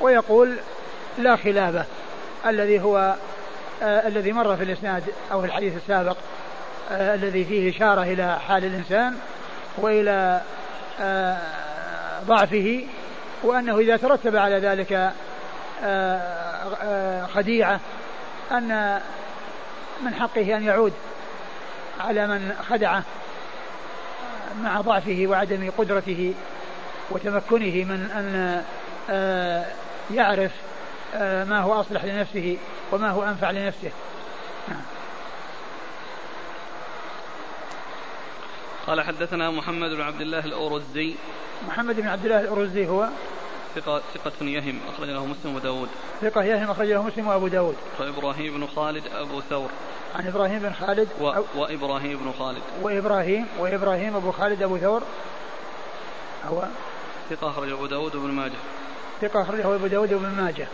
ويقول 0.00 0.56
لا 1.18 1.36
خلافة 1.36 1.84
الذي 2.46 2.80
هو 2.80 3.14
آه 3.82 4.08
الذي 4.08 4.32
مر 4.32 4.56
في 4.56 4.62
الإسناد 4.62 5.02
أو 5.32 5.40
في 5.40 5.46
الحديث 5.46 5.76
السابق 5.76 6.16
آه 6.90 7.14
الذي 7.14 7.44
فيه 7.44 7.76
إشارة 7.76 8.02
إلى 8.02 8.38
حال 8.40 8.64
الإنسان 8.64 9.14
وإلى 9.78 10.40
آه 11.00 11.61
ضعفه 12.26 12.84
وأنه 13.42 13.78
إذا 13.78 13.96
ترتب 13.96 14.36
على 14.36 14.58
ذلك 14.58 15.12
آه، 15.82 16.22
آه، 16.82 17.26
خديعة 17.26 17.80
أن 18.52 19.00
من 20.02 20.14
حقه 20.14 20.56
أن 20.56 20.64
يعود 20.64 20.92
على 22.00 22.26
من 22.26 22.52
خدعه 22.68 23.02
مع 24.62 24.80
ضعفه 24.80 25.24
وعدم 25.28 25.70
قدرته 25.78 26.34
وتمكنه 27.10 27.84
من 27.84 28.10
أن 28.16 28.62
آه، 29.10 29.66
يعرف 30.10 30.52
ما 31.20 31.60
هو 31.60 31.80
أصلح 31.80 32.04
لنفسه 32.04 32.56
وما 32.92 33.10
هو 33.10 33.22
أنفع 33.24 33.50
لنفسه 33.50 33.90
نعم. 34.68 34.80
قال 38.86 39.00
حدثنا 39.00 39.50
محمد 39.50 39.90
بن 39.90 40.00
عبد 40.00 40.20
الله 40.20 40.44
الأورزي 40.44 41.14
محمد 41.68 41.96
بن 41.96 42.08
عبد 42.08 42.24
الله 42.24 42.40
الأورزي 42.40 42.88
هو 42.88 43.08
ثقة 43.74 44.02
ثقة 44.14 44.44
يهم 44.44 44.80
أخرج 44.88 45.08
له 45.08 45.26
مسلم 45.26 45.54
وداود 45.54 45.88
ثقة 46.20 46.44
يهم 46.44 46.70
أخرج 46.70 46.86
له 46.86 47.02
مسلم 47.02 47.26
وأبو 47.26 47.48
داود. 47.48 47.76
وإبراهيم 48.00 48.54
بن 48.54 48.66
خالد 48.66 49.02
أبو 49.06 49.40
ثور. 49.40 49.70
عن 50.14 50.26
إبراهيم 50.26 50.58
بن 50.58 50.72
خالد 50.72 51.08
و... 51.20 51.32
وإبراهيم 51.56 52.18
بن 52.18 52.32
خالد. 52.38 52.62
وإبراهيم 52.82 53.46
وإبراهيم 53.58 54.16
أبو 54.16 54.32
خالد 54.32 54.62
أبو 54.62 54.78
ثور. 54.78 55.02
هو 56.44 56.62
ثقة 57.30 57.50
أخرجه 57.50 57.74
أبو 57.74 57.86
داود 57.86 58.14
وابن 58.14 58.30
ماجه. 58.30 58.58
ثقة 59.20 59.42
أخرجه 59.42 59.74
أبو 59.74 59.86
داود 59.86 60.12
وابن 60.12 60.28
ماجه. 60.28 60.66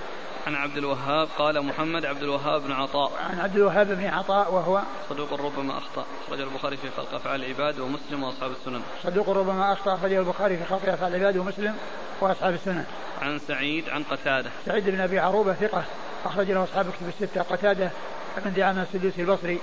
عن 0.47 0.55
عبد 0.55 0.77
الوهاب 0.77 1.29
قال 1.39 1.67
محمد 1.67 2.05
عبد 2.05 2.23
الوهاب 2.23 2.63
بن 2.63 2.73
عطاء. 2.73 3.13
عن 3.31 3.41
عبد 3.41 3.57
الوهاب 3.57 3.87
بن 3.87 4.07
عطاء 4.07 4.55
وهو 4.55 4.83
صدوق 5.09 5.33
ربما 5.33 5.79
أخطأ. 5.79 6.07
أخرج 6.27 6.41
البخاري 6.41 6.77
في 6.77 6.91
خلق 6.91 7.15
أفعال 7.15 7.45
العباد 7.45 7.81
ومسلم 7.81 8.23
وأصحاب 8.23 8.51
السنن. 8.51 8.83
صدوق 9.03 9.31
ربما 9.31 9.73
أخطأ 9.73 9.95
أخرجه 9.95 10.19
البخاري 10.19 10.57
في 10.57 10.65
خلق 10.65 10.89
أفعال 10.89 11.15
العباد 11.15 11.37
ومسلم 11.37 11.75
وأصحاب 12.21 12.55
السنن. 12.55 12.85
عن 13.23 13.39
سعيد 13.39 13.89
عن 13.89 14.03
قتادة. 14.03 14.51
سعيد 14.67 14.91
بن 14.91 15.01
أبي 15.01 15.19
عروبة 15.19 15.55
ثقة 15.55 15.85
أخرج 16.25 16.51
له 16.51 16.65
أصحاب 16.65 16.87
كتب 16.91 17.09
الستة. 17.09 17.43
قتادة 17.43 17.91
بن 18.45 18.53
دعامة 18.53 18.83
السدوسي 18.83 19.23
البصري 19.23 19.59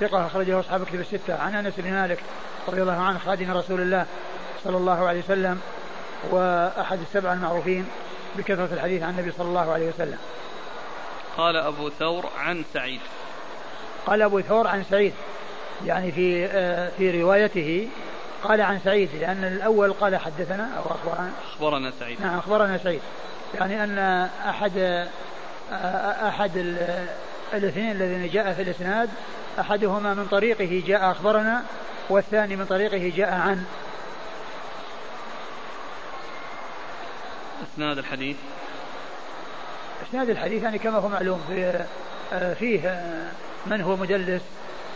ثقة 0.00 0.26
أخرجه 0.26 0.60
أصحاب 0.60 0.84
كتب 0.84 1.00
الستة. 1.00 1.34
عن 1.42 1.54
أنس 1.54 1.74
بن 1.78 1.90
مالك 1.90 2.18
رضي 2.68 2.82
الله 2.82 3.00
عنه 3.02 3.18
خادم 3.18 3.50
رسول 3.50 3.80
الله 3.80 4.06
صلى 4.64 4.76
الله 4.76 5.08
عليه 5.08 5.20
وسلم 5.20 5.60
وأحد 6.30 6.98
السبع 7.00 7.32
المعروفين 7.32 7.86
بكثرة 8.36 8.68
الحديث 8.72 9.02
عن 9.02 9.10
النبي 9.10 9.32
صلى 9.38 9.48
الله 9.48 9.72
عليه 9.72 9.88
وسلم. 9.88 10.18
قال 11.36 11.56
أبو 11.56 11.90
ثور 11.90 12.30
عن 12.38 12.64
سعيد. 12.74 13.00
قال 14.06 14.22
أبو 14.22 14.40
ثور 14.40 14.66
عن 14.66 14.84
سعيد. 14.90 15.12
يعني 15.84 16.12
في 16.12 16.46
آه، 16.46 16.90
في 16.98 17.22
روايته 17.22 17.88
قال 18.42 18.60
عن 18.60 18.80
سعيد 18.84 19.08
لأن 19.20 19.44
الأول 19.44 19.92
قال 19.92 20.16
حدثنا 20.16 20.70
أو 20.78 20.94
أخبرنا. 20.94 21.30
أخبرنا 21.54 21.92
سعيد. 22.00 22.20
نعم 22.20 22.38
أخبرنا 22.38 22.78
سعيد. 22.78 23.00
يعني 23.54 23.84
أن 23.84 23.98
أحد 24.48 25.06
آه، 25.72 26.28
أحد 26.28 26.50
الاثنين 27.54 27.90
الذين 27.90 28.30
جاء 28.30 28.52
في 28.52 28.62
الإسناد 28.62 29.10
أحدهما 29.60 30.14
من 30.14 30.26
طريقه 30.26 30.82
جاء 30.86 31.10
أخبرنا 31.10 31.62
والثاني 32.08 32.56
من 32.56 32.64
طريقه 32.64 33.12
جاء 33.16 33.32
عن 33.34 33.64
إسناد 37.72 37.98
الحديث؟ 37.98 38.36
إسناد 40.08 40.30
الحديث 40.30 40.62
يعني 40.62 40.78
كما 40.78 40.98
هو 40.98 41.08
معلوم 41.08 41.40
آه، 42.32 42.54
فيه 42.54 42.88
آه، 42.88 43.30
من 43.66 43.80
هو 43.80 43.96
مدلس 43.96 44.42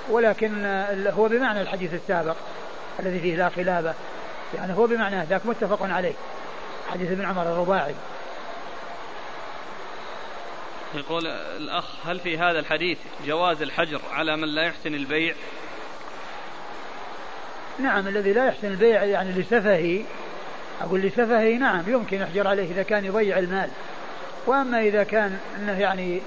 ولكن 0.08 0.64
آه، 0.64 1.10
هو 1.10 1.28
بمعنى 1.28 1.60
الحديث 1.60 1.94
السابق 1.94 2.36
الذي 3.00 3.20
فيه 3.20 3.36
لا 3.36 3.48
خلافة. 3.48 3.94
يعني 4.54 4.72
هو 4.76 4.86
بمعنى 4.86 5.24
ذاك 5.24 5.46
متفق 5.46 5.82
عليه. 5.82 6.14
حديث 6.90 7.10
ابن 7.10 7.24
عمر 7.24 7.42
الرباعي. 7.42 7.94
يقول 10.94 11.26
الأخ 11.26 12.06
هل 12.06 12.20
في 12.20 12.38
هذا 12.38 12.58
الحديث 12.58 12.98
جواز 13.26 13.62
الحجر 13.62 14.00
على 14.12 14.36
من 14.36 14.48
لا 14.48 14.62
يحسن 14.62 14.94
البيع؟ 14.94 15.34
نعم 17.78 18.08
الذي 18.08 18.32
لا 18.32 18.46
يحسن 18.46 18.68
البيع 18.68 19.04
يعني 19.04 19.32
لسفهه 19.32 20.04
أقول 20.80 21.00
لسفهه 21.00 21.58
نعم 21.58 21.82
يمكن 21.86 22.20
يحجر 22.20 22.48
عليه 22.48 22.72
إذا 22.72 22.82
كان 22.82 23.04
يضيع 23.04 23.38
المال. 23.38 23.70
وأما 24.46 24.80
إذا 24.80 25.02
كان 25.02 25.38
إنه 25.60 25.80
يعني 25.80 26.20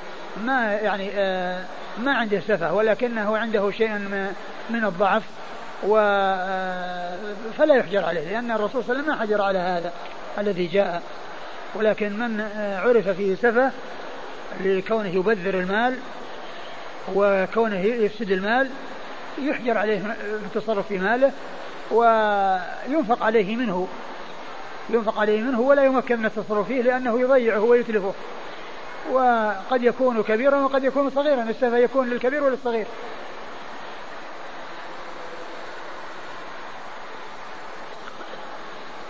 ما 0.45 0.73
يعني 0.73 1.09
آه 1.13 1.63
ما 1.97 2.11
عنده 2.11 2.39
سفه 2.39 2.73
ولكنه 2.73 3.37
عنده 3.37 3.71
شيء 3.71 3.89
من 4.69 4.85
الضعف 4.85 5.23
و 5.83 5.97
آه، 5.97 7.17
فلا 7.57 7.75
يحجر 7.75 8.05
عليه 8.05 8.31
لأن 8.31 8.51
الرسول 8.51 8.83
صلى 8.83 8.93
الله 8.93 8.93
عليه 8.93 9.03
وسلم 9.03 9.15
ما 9.15 9.21
حجر 9.21 9.41
على 9.41 9.59
هذا 9.59 9.93
الذي 10.37 10.67
جاء. 10.67 11.01
ولكن 11.75 12.19
من 12.19 12.39
آه، 12.39 12.79
عرف 12.79 13.09
فيه 13.09 13.35
سفه 13.35 13.71
لكونه 14.63 15.09
يبذر 15.09 15.59
المال 15.59 15.97
وكونه 17.15 17.79
يفسد 17.79 18.31
المال 18.31 18.69
يحجر 19.41 19.77
عليه 19.77 20.15
التصرف 20.45 20.87
في 20.87 20.97
ماله 20.97 21.31
وينفق 21.91 23.23
عليه 23.23 23.55
منه. 23.55 23.87
ينفق 24.93 25.19
عليه 25.19 25.41
منه 25.41 25.59
ولا 25.59 25.85
يمكن 25.85 26.19
من 26.19 26.25
التصرف 26.25 26.67
فيه 26.67 26.81
لأنه 26.81 27.19
يضيعه 27.19 27.59
ويتلفه. 27.59 28.13
وقد 29.11 29.83
يكون 29.83 30.23
كبيرا 30.23 30.63
وقد 30.63 30.83
يكون 30.83 31.09
صغيرا 31.09 31.43
السفه 31.43 31.77
يكون 31.77 32.09
للكبير 32.09 32.43
وللصغير. 32.43 32.85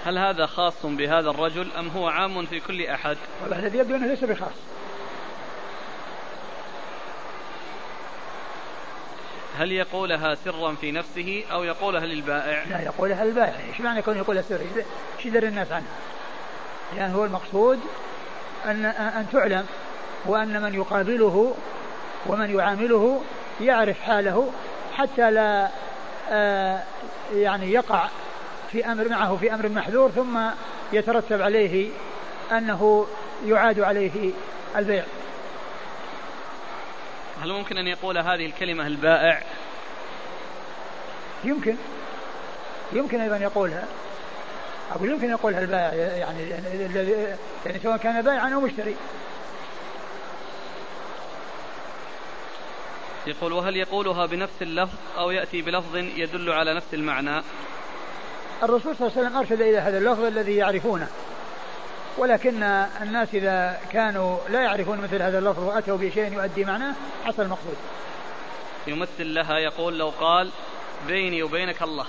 هل 0.05 0.17
هذا 0.17 0.45
خاص 0.45 0.85
بهذا 0.85 1.29
الرجل 1.29 1.71
أم 1.79 1.87
هو 1.87 2.07
عام 2.07 2.45
في 2.45 2.59
كل 2.59 2.85
أحد؟ 2.85 3.17
والله 3.41 3.59
الذي 3.59 3.77
يبدو 3.77 3.95
أنه 3.95 4.07
ليس 4.07 4.23
بخاص. 4.23 4.53
هل 9.61 9.71
يقولها 9.71 10.35
سرا 10.35 10.75
في 10.81 10.91
نفسه 10.91 11.43
أو 11.51 11.63
يقولها 11.63 12.05
للبائع؟ 12.05 12.63
لا 12.63 12.81
يقولها 12.81 13.25
للبائع. 13.25 13.55
إيش 13.69 13.81
معنى 13.81 13.99
يكون 13.99 14.17
يقولها 14.17 14.41
سرا 14.41 14.59
إيش 15.17 15.25
يدري 15.25 15.47
الناس 15.47 15.71
عنها 15.71 15.87
يعني 16.97 17.15
هو 17.15 17.25
المقصود 17.25 17.79
أن 18.65 18.85
أن 18.85 19.25
تعلم 19.33 19.65
وأن 20.25 20.61
من 20.61 20.73
يقابله 20.73 21.55
ومن 22.27 22.55
يعامله 22.55 23.21
يعرف 23.61 24.01
حاله 24.01 24.51
حتى 24.97 25.31
لا 25.31 25.69
آه، 26.29 26.83
يعني 27.33 27.71
يقع 27.71 28.07
في 28.71 28.85
أمر 28.85 29.09
معه 29.09 29.37
في 29.37 29.53
أمر 29.53 29.69
محذور 29.69 30.09
ثم 30.09 30.39
يترتب 30.93 31.41
عليه 31.41 31.89
أنه 32.51 33.07
يعاد 33.45 33.79
عليه 33.79 34.31
البيع. 34.75 35.03
هل 37.41 37.53
ممكن 37.53 37.77
أن 37.77 37.87
يقول 37.87 38.17
هذه 38.17 38.45
الكلمة 38.45 38.87
البائع؟ 38.87 39.43
يمكن. 41.43 41.75
يمكن 42.93 43.21
أيضا 43.21 43.37
يقولها. 43.37 43.87
أقول 44.91 45.09
يمكن 45.09 45.29
يقولها 45.29 45.59
البائع 45.59 45.93
يعني 45.93 46.43
الذي 46.85 47.37
يعني 47.65 47.79
سواء 47.83 47.97
كان 47.97 48.21
بائعا 48.21 48.53
أو 48.53 48.61
مشتري. 48.61 48.95
يقول 53.27 53.53
وهل 53.53 53.77
يقولها 53.77 54.25
بنفس 54.25 54.61
اللفظ 54.61 54.97
أو 55.17 55.31
يأتي 55.31 55.61
بلفظ 55.61 55.95
يدل 55.95 56.51
على 56.51 56.73
نفس 56.73 56.93
المعنى؟ 56.93 57.41
الرسول 58.63 58.95
صلى 58.95 59.07
الله 59.07 59.17
عليه 59.17 59.27
وسلم 59.27 59.37
أرشد 59.37 59.61
إلى 59.61 59.77
هذا 59.77 59.97
اللفظ 59.97 60.23
الذي 60.23 60.55
يعرفونه. 60.55 61.07
ولكن 62.17 62.63
الناس 63.01 63.27
إذا 63.33 63.79
كانوا 63.91 64.37
لا 64.49 64.61
يعرفون 64.61 65.01
مثل 65.01 65.21
هذا 65.21 65.39
اللفظ 65.39 65.63
وأتوا 65.63 65.97
بشيء 65.97 66.33
يؤدي 66.33 66.65
معناه 66.65 66.93
حصل 67.25 67.41
المقصود. 67.41 67.75
يمثل 68.87 69.33
لها 69.33 69.57
يقول 69.57 69.99
لو 69.99 70.09
قال 70.09 70.51
بيني 71.07 71.43
وبينك 71.43 71.81
الله. 71.81 72.05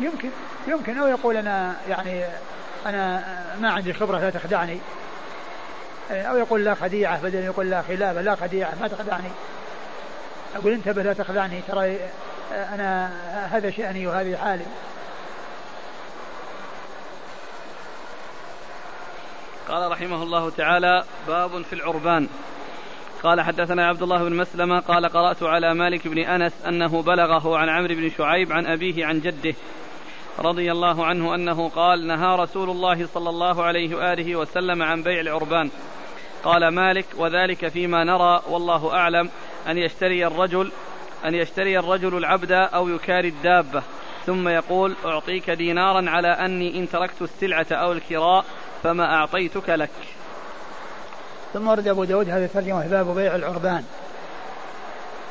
يمكن 0.00 0.30
يمكن. 0.68 0.98
أو 0.98 1.06
يقول 1.06 1.36
أنا 1.36 1.76
يعني 1.88 2.24
أنا 2.86 3.24
ما 3.60 3.70
عندي 3.70 3.92
خبرة 3.92 4.18
لا 4.18 4.30
تخدعني. 4.30 4.78
أو 6.10 6.36
يقول 6.36 6.64
لا 6.64 6.74
خديعة 6.74 7.22
بدل 7.22 7.44
يقول 7.44 7.70
لا 7.70 7.82
خلافة 7.82 8.20
لا 8.20 8.34
خديعة 8.34 8.74
ما 8.80 8.88
تخدعني. 8.88 9.30
أقول 10.56 10.72
انتبه 10.72 11.02
لا 11.02 11.12
تخدعني 11.12 11.60
ترى 11.68 11.98
أنا 12.52 13.10
هذا 13.52 13.70
شأني 13.70 14.06
وهذه 14.06 14.36
حالي. 14.36 14.64
قال 19.68 19.90
رحمه 19.90 20.22
الله 20.22 20.50
تعالى 20.50 21.04
باب 21.26 21.62
في 21.62 21.72
العربان. 21.72 22.28
قال 23.22 23.40
حدثنا 23.40 23.86
عبد 23.86 24.02
الله 24.02 24.24
بن 24.24 24.36
مسلمة 24.36 24.80
قال 24.80 25.06
قرأت 25.06 25.42
على 25.42 25.74
مالك 25.74 26.08
بن 26.08 26.18
أنس 26.18 26.66
أنه 26.66 27.02
بلغه 27.02 27.56
عن 27.56 27.68
عمرو 27.68 27.94
بن 27.94 28.10
شعيب 28.10 28.52
عن 28.52 28.66
أبيه 28.66 29.06
عن 29.06 29.20
جده 29.20 29.54
رضي 30.38 30.72
الله 30.72 31.06
عنه 31.06 31.34
أنه 31.34 31.68
قال 31.68 32.06
نهى 32.06 32.36
رسول 32.36 32.70
الله 32.70 33.06
صلى 33.06 33.30
الله 33.30 33.64
عليه 33.64 33.96
وآله 33.96 34.36
وسلم 34.36 34.82
عن 34.82 35.02
بيع 35.02 35.20
العربان. 35.20 35.70
قال 36.44 36.68
مالك 36.68 37.06
وذلك 37.16 37.68
فيما 37.68 38.04
نرى 38.04 38.42
والله 38.48 38.94
أعلم 38.94 39.30
أن 39.68 39.78
يشتري 39.78 40.26
الرجل 40.26 40.72
أن 41.24 41.34
يشتري 41.34 41.78
الرجل 41.78 42.16
العبد 42.16 42.52
أو 42.52 42.88
يكاري 42.88 43.28
الدابة. 43.28 43.82
ثم 44.26 44.48
يقول 44.48 44.94
أعطيك 45.04 45.50
دينارا 45.50 46.10
على 46.10 46.28
أني 46.28 46.78
إن 46.78 46.88
تركت 46.88 47.22
السلعة 47.22 47.66
أو 47.72 47.92
الكراء 47.92 48.44
فما 48.82 49.14
أعطيتك 49.14 49.68
لك. 49.68 49.90
ثم 51.52 51.68
ورد 51.68 51.88
أبو 51.88 52.04
داود 52.04 52.30
هذا 52.30 52.44
الترجمة 52.44 52.86
باب 52.86 53.14
بيع 53.14 53.34
العربان. 53.34 53.84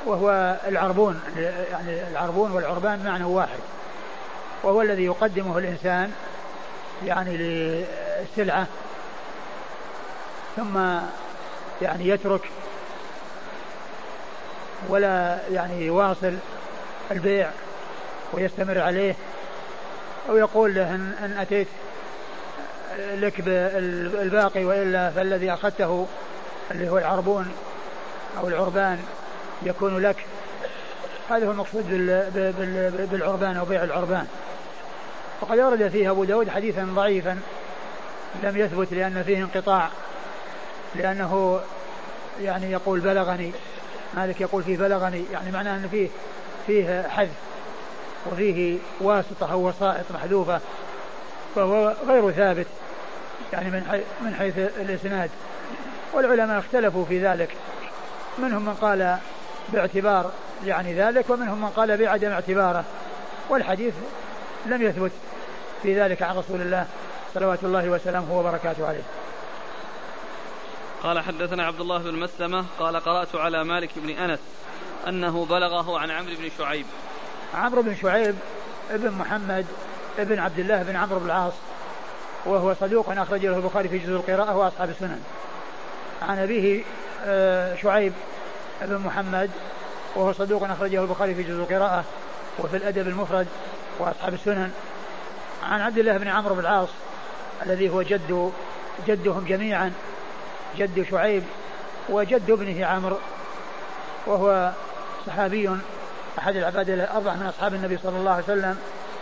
وهو 0.05 0.57
العربون 0.67 1.21
يعني 1.71 2.07
العربون 2.07 2.51
والعربان 2.51 3.05
معنى 3.05 3.23
واحد. 3.23 3.59
وهو 4.63 4.81
الذي 4.81 5.05
يقدمه 5.05 5.57
الإنسان 5.57 6.11
يعني 7.05 7.37
للسلعة 7.37 8.67
ثم 10.55 10.77
يعني 11.81 12.07
يترك. 12.07 12.41
ولا 14.89 15.39
يعني 15.51 15.85
يواصل 15.85 16.33
البيع 17.11 17.49
ويستمر 18.33 18.79
عليه. 18.79 19.15
أو 20.29 20.37
يقول 20.37 20.75
له 20.75 20.95
إن, 20.95 21.13
إن 21.23 21.37
أتيت 21.37 21.67
لك 22.97 23.41
بالباقي 23.41 24.65
وإلا 24.65 25.09
فالذي 25.09 25.53
أخذته 25.53 26.07
اللي 26.71 26.89
هو 26.89 26.97
العربون 26.97 27.51
أو 28.37 28.47
العربان 28.47 28.99
يكون 29.63 29.97
لك. 29.97 30.25
هذا 31.29 31.47
هو 31.47 31.51
المقصود 31.51 31.85
بالعربان 33.11 33.57
أو 33.57 33.65
بيع 33.65 33.83
العربان. 33.83 34.27
وقد 35.41 35.59
ورد 35.59 35.87
فيه 35.87 36.11
أبو 36.11 36.23
داود 36.23 36.49
حديثا 36.49 36.87
ضعيفا 36.95 37.39
لم 38.43 38.57
يثبت 38.57 38.93
لأن 38.93 39.23
فيه 39.23 39.37
انقطاع 39.37 39.89
لأنه 40.95 41.59
يعني 42.41 42.71
يقول 42.71 42.99
بلغني 42.99 43.51
مالك 44.13 44.41
يقول 44.41 44.63
فيه 44.63 44.77
بلغني 44.77 45.23
يعني 45.31 45.51
معناه 45.51 45.75
أن 45.75 45.87
فيه 45.91 46.09
فيه 46.67 47.07
حذف 47.07 47.35
وفيه 48.31 48.77
واسطة 49.01 49.51
أو 49.51 49.67
وسائط 49.67 50.05
محذوفة 50.13 50.59
فهو 51.55 51.95
غير 52.07 52.31
ثابت. 52.31 52.67
يعني 53.53 53.69
من 53.69 53.83
حيث, 53.91 54.03
من 54.21 54.35
حيث 54.35 54.57
الإسناد. 54.57 55.29
والعلماء 56.13 56.59
اختلفوا 56.59 57.05
في 57.05 57.27
ذلك. 57.27 57.55
منهم 58.37 58.65
من 58.65 58.73
قال 58.73 59.17
باعتبار 59.69 60.31
يعني 60.65 60.93
ذلك 60.93 61.29
ومنهم 61.29 61.61
من 61.61 61.69
قال 61.69 61.97
بعدم 61.97 62.31
اعتباره. 62.31 62.83
والحديث 63.49 63.93
لم 64.65 64.81
يثبت 64.81 65.11
في 65.83 66.01
ذلك 66.01 66.21
عن 66.21 66.37
رسول 66.37 66.61
الله 66.61 66.85
صلوات 67.33 67.63
الله 67.63 67.89
وسلامه 67.89 68.39
وبركاته 68.39 68.87
عليه. 68.87 69.03
قال 71.03 71.19
حدثنا 71.19 71.65
عبد 71.65 71.79
الله 71.79 71.97
بن 71.97 72.15
مسلمة 72.15 72.65
قال 72.79 72.97
قرأت 72.99 73.35
على 73.35 73.63
مالك 73.63 73.89
بن 73.95 74.09
أنس 74.09 74.39
أنه 75.07 75.45
بلغه 75.45 75.99
عن 75.99 76.11
عمرو 76.11 76.35
بن 76.35 76.49
شعيب. 76.57 76.85
عمرو 77.53 77.81
بن 77.81 77.95
شعيب 77.95 78.35
ابن 78.91 79.11
محمد 79.11 79.65
ابن 80.19 80.39
عبد 80.39 80.59
الله 80.59 80.83
بن 80.83 80.95
عمرو 80.95 81.19
بن 81.19 81.25
العاص 81.25 81.53
وهو 82.47 82.73
صدوق 82.73 83.09
أخرج 83.09 83.45
له 83.45 83.57
البخاري 83.57 83.89
في 83.89 83.97
جزء 83.97 84.13
القراءة 84.13 84.57
وأصحاب 84.57 84.89
السنن. 84.89 85.21
عن 86.21 86.39
أبيه 86.39 86.83
آه، 87.25 87.75
شعيب 87.75 88.13
بن 88.81 88.97
محمد 88.97 89.49
وهو 90.15 90.33
صدوق 90.33 90.63
أخرجه 90.63 91.01
البخاري 91.01 91.35
في 91.35 91.43
جزء 91.43 91.59
القراءة 91.59 92.03
وفي 92.59 92.77
الأدب 92.77 93.07
المفرد 93.07 93.47
وأصحاب 93.99 94.33
السنن. 94.33 94.71
عن 95.63 95.81
عبد 95.81 95.97
الله 95.97 96.17
بن 96.17 96.27
عمرو 96.27 96.55
بن 96.55 96.61
العاص 96.61 96.89
الذي 97.65 97.89
هو 97.89 98.01
جد 98.01 98.51
جدهم 99.07 99.45
جميعا 99.47 99.93
جد 100.77 101.05
شعيب 101.11 101.43
وجد 102.09 102.51
ابنه 102.51 102.85
عمرو 102.85 103.17
وهو 104.25 104.71
صحابي 105.27 105.69
أحد 106.39 106.55
العباد 106.55 106.89
الأربع 106.89 107.33
من 107.33 107.45
أصحاب 107.45 107.73
النبي 107.73 107.97
صلى 108.03 108.17
الله 108.17 108.31
عليه 108.31 108.43
وسلم 108.43 108.77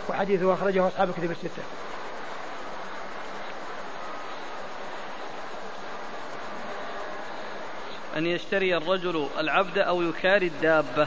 وحديثه 0.08 0.54
أخرجه 0.54 0.88
أصحاب 0.88 1.08
الكتب 1.08 1.30
الستة. 1.30 1.62
أن 8.16 8.26
يشتري 8.26 8.76
الرجل 8.76 9.28
العبد 9.38 9.78
أو 9.78 10.02
يكاري 10.02 10.46
الدابة. 10.46 11.06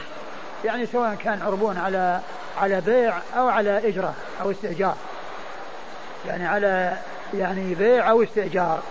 يعني 0.64 0.86
سواء 0.86 1.14
كان 1.14 1.42
عربون 1.42 1.78
على 1.78 2.20
على 2.58 2.80
بيع 2.80 3.18
أو 3.36 3.48
على 3.48 3.88
إجرة 3.88 4.14
أو 4.40 4.50
استئجار. 4.50 4.96
يعني 6.26 6.46
على 6.46 6.98
يعني 7.34 7.74
بيع 7.74 8.10
أو 8.10 8.22
استئجار. 8.22 8.82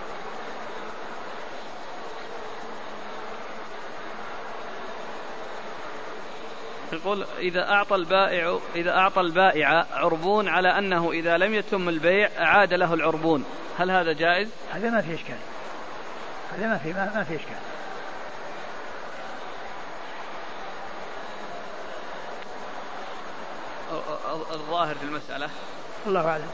يقول 6.92 7.26
إذا 7.38 7.70
أعطى 7.70 7.94
البائع 7.94 8.58
إذا 8.76 8.90
أعطى 8.90 9.20
البائع 9.20 9.86
عربون 9.92 10.48
على 10.48 10.78
أنه 10.78 11.12
إذا 11.12 11.38
لم 11.38 11.54
يتم 11.54 11.88
البيع 11.88 12.28
أعاد 12.38 12.74
له 12.74 12.94
العربون. 12.94 13.44
هل 13.78 13.90
هذا 13.90 14.12
جائز؟ 14.12 14.48
هذا 14.72 14.90
ما 14.90 15.00
في 15.00 15.14
إشكال. 15.14 15.38
هذا 16.58 16.66
ما 16.66 16.78
في 16.78 16.92
ما, 16.92 17.12
ما 17.14 17.24
في 17.24 17.36
إشكال. 17.36 17.69
الظاهر 24.50 24.94
في 24.94 25.04
المسألة. 25.04 25.48
الله 26.06 26.28
أعلم. 26.28 26.50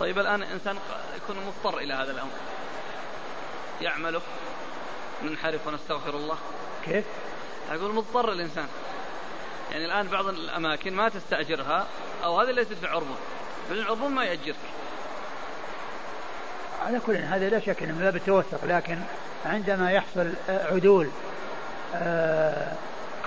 طيب 0.00 0.18
الآن 0.18 0.42
إنسان 0.42 0.76
يكون 1.16 1.36
مضطر 1.46 1.78
إلى 1.78 1.94
هذا 1.94 2.10
الأمر. 2.10 2.30
يعمله 3.80 4.20
ننحرف 5.22 5.66
ونستغفر 5.66 6.14
الله. 6.14 6.38
كيف؟ 6.84 7.04
أقول 7.70 7.94
مضطر 7.94 8.32
الإنسان. 8.32 8.68
يعني 9.72 9.84
الآن 9.84 10.08
بعض 10.08 10.26
الأماكن 10.26 10.92
ما 10.92 11.08
تستأجرها 11.08 11.86
أو 12.24 12.40
هذه 12.40 12.50
ليست 12.50 12.76
بعربون 12.82 13.16
العربون 13.70 14.10
ما 14.10 14.24
يأجرك 14.24 14.56
على 16.86 17.00
كل 17.00 17.16
هذا 17.16 17.48
لا 17.48 17.60
شك 17.60 17.82
من 17.82 17.98
باب 17.98 18.16
التوثق 18.16 18.64
لكن 18.64 18.98
عندما 19.46 19.92
يحصل 19.92 20.32
عدول 20.48 21.10
آه 21.94 22.72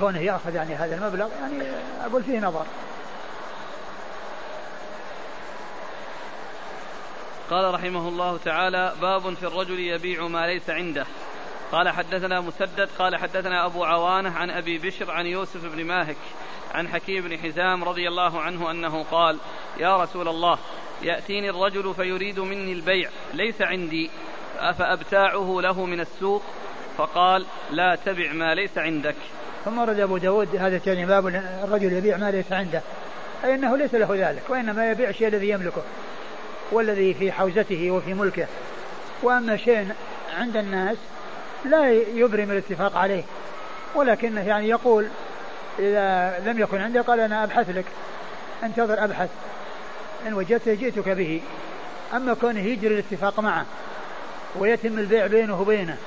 كونه 0.01 0.19
ياخذ 0.19 0.55
يعني 0.55 0.75
هذا 0.75 0.95
المبلغ 0.95 1.29
يعني 1.41 1.63
أقول 2.05 2.23
فيه 2.23 2.39
نظر. 2.39 2.65
قال 7.49 7.73
رحمه 7.73 8.07
الله 8.07 8.37
تعالى 8.37 8.93
باب 9.01 9.33
في 9.33 9.43
الرجل 9.43 9.79
يبيع 9.79 10.27
ما 10.27 10.47
ليس 10.47 10.69
عنده. 10.69 11.05
قال 11.71 11.89
حدثنا 11.89 12.41
مسدد 12.41 12.89
قال 12.99 13.15
حدثنا 13.15 13.65
أبو 13.65 13.83
عوانة 13.83 14.37
عن 14.37 14.49
أبي 14.49 14.77
بشر 14.77 15.11
عن 15.11 15.25
يوسف 15.25 15.65
بن 15.75 15.85
ماهك 15.85 16.17
عن 16.73 16.87
حكيم 16.87 17.23
بن 17.23 17.37
حزام 17.37 17.83
رضي 17.83 18.07
الله 18.07 18.41
عنه 18.41 18.71
أنه 18.71 19.03
قال 19.03 19.37
يا 19.79 19.97
رسول 19.97 20.27
الله 20.27 20.57
يأتيني 21.01 21.49
الرجل 21.49 21.93
فيريد 21.93 22.39
مني 22.39 22.73
البيع 22.73 23.09
ليس 23.33 23.61
عندي 23.61 24.09
أفأبتاعه 24.59 25.57
له 25.61 25.85
من 25.85 25.99
السوق؟ 25.99 26.43
فقال 26.97 27.45
لا 27.71 27.95
تبع 28.05 28.31
ما 28.33 28.55
ليس 28.55 28.77
عندك. 28.77 29.15
ثم 29.65 29.77
ورد 29.77 29.99
أبو 29.99 30.17
داود 30.17 30.55
هذا 30.55 30.75
الثاني 30.75 31.05
باب 31.05 31.27
الرجل 31.63 31.93
يبيع 31.93 32.17
ما 32.17 32.31
ليس 32.31 32.51
عنده. 32.51 32.81
أي 33.43 33.55
أنه 33.55 33.77
ليس 33.77 33.93
له 33.93 34.07
ذلك 34.11 34.41
وإنما 34.49 34.91
يبيع 34.91 35.09
الشيء 35.09 35.27
الذي 35.27 35.49
يملكه 35.49 35.81
والذي 36.71 37.13
في 37.13 37.31
حوزته 37.31 37.91
وفي 37.91 38.13
ملكه. 38.13 38.47
وأما 39.23 39.57
شيء 39.57 39.87
عند 40.37 40.57
الناس 40.57 40.97
لا 41.65 41.91
يبرم 41.91 42.51
الاتفاق 42.51 42.97
عليه 42.97 43.23
ولكنه 43.95 44.47
يعني 44.47 44.69
يقول 44.69 45.07
إذا 45.79 46.39
لم 46.45 46.59
يكن 46.59 46.81
عنده 46.81 47.01
قال 47.01 47.19
أنا 47.19 47.43
أبحث 47.43 47.69
لك 47.69 47.85
انتظر 48.63 49.03
أبحث. 49.03 49.29
إن 50.27 50.33
وجدته 50.33 50.73
جئتك 50.73 51.09
به. 51.09 51.41
أما 52.13 52.33
كونه 52.33 52.59
يجري 52.59 52.93
الاتفاق 52.93 53.39
معه 53.39 53.65
ويتم 54.55 54.99
البيع 54.99 55.27
بينه 55.27 55.61
وبينه 55.61 55.97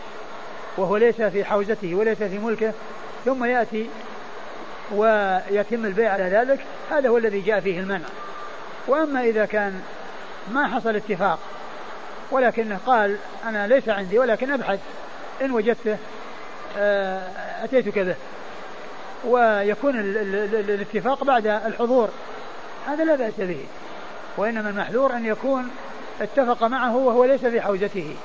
وهو 0.77 0.97
ليس 0.97 1.23
في 1.23 1.45
حوزته 1.45 1.95
وليس 1.95 2.19
في 2.19 2.39
ملكه 2.39 2.73
ثم 3.25 3.45
يأتي 3.45 3.91
ويتم 4.93 5.85
البيع 5.85 6.13
على 6.13 6.25
ذلك 6.25 6.61
هذا 6.91 7.09
هو 7.09 7.19
الذي 7.19 7.41
جاء 7.41 7.61
فيه 7.61 7.81
المنع. 7.81 8.07
وأما 8.87 9.25
إذا 9.25 9.45
كان 9.45 9.81
ما 10.53 10.69
حصل 10.69 10.97
اتفاق 10.97 11.39
ولكنه 12.31 12.79
قال 12.87 13.17
أنا 13.45 13.67
ليس 13.67 13.89
عندي 13.89 14.19
ولكن 14.19 14.51
أبحث 14.51 14.81
إن 15.43 15.51
وجدته 15.51 15.97
آه، 16.79 17.29
أتيتك 17.65 17.99
به 17.99 18.15
ويكون 19.25 19.95
الاتفاق 19.99 21.25
بعد 21.25 21.47
الحضور 21.47 22.09
هذا 22.87 23.05
لا 23.05 23.17
بأس 23.17 23.35
به. 23.39 23.65
وإنما 24.37 24.71
المحذور 24.71 25.13
أن 25.13 25.27
يكون 25.27 25.69
اتفق 26.21 26.65
معه 26.65 26.97
وهو 26.97 27.25
ليس 27.25 27.41
في 27.41 27.61
حوزته 27.61 28.17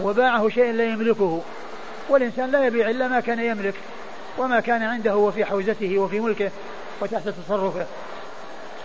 وباعه 0.00 0.48
شيء 0.48 0.72
لا 0.72 0.84
يملكه. 0.84 1.42
والإنسان 2.08 2.50
لا 2.50 2.66
يبيع 2.66 2.90
إلا 2.90 3.08
ما 3.08 3.20
كان 3.20 3.40
يملك. 3.40 3.74
وما 4.38 4.60
كان 4.60 4.82
عنده 4.82 5.16
وفي 5.16 5.44
حوزته 5.44 5.98
وفي 5.98 6.20
ملكه 6.20 6.50
وتحت 7.00 7.28
تصرفه. 7.28 7.86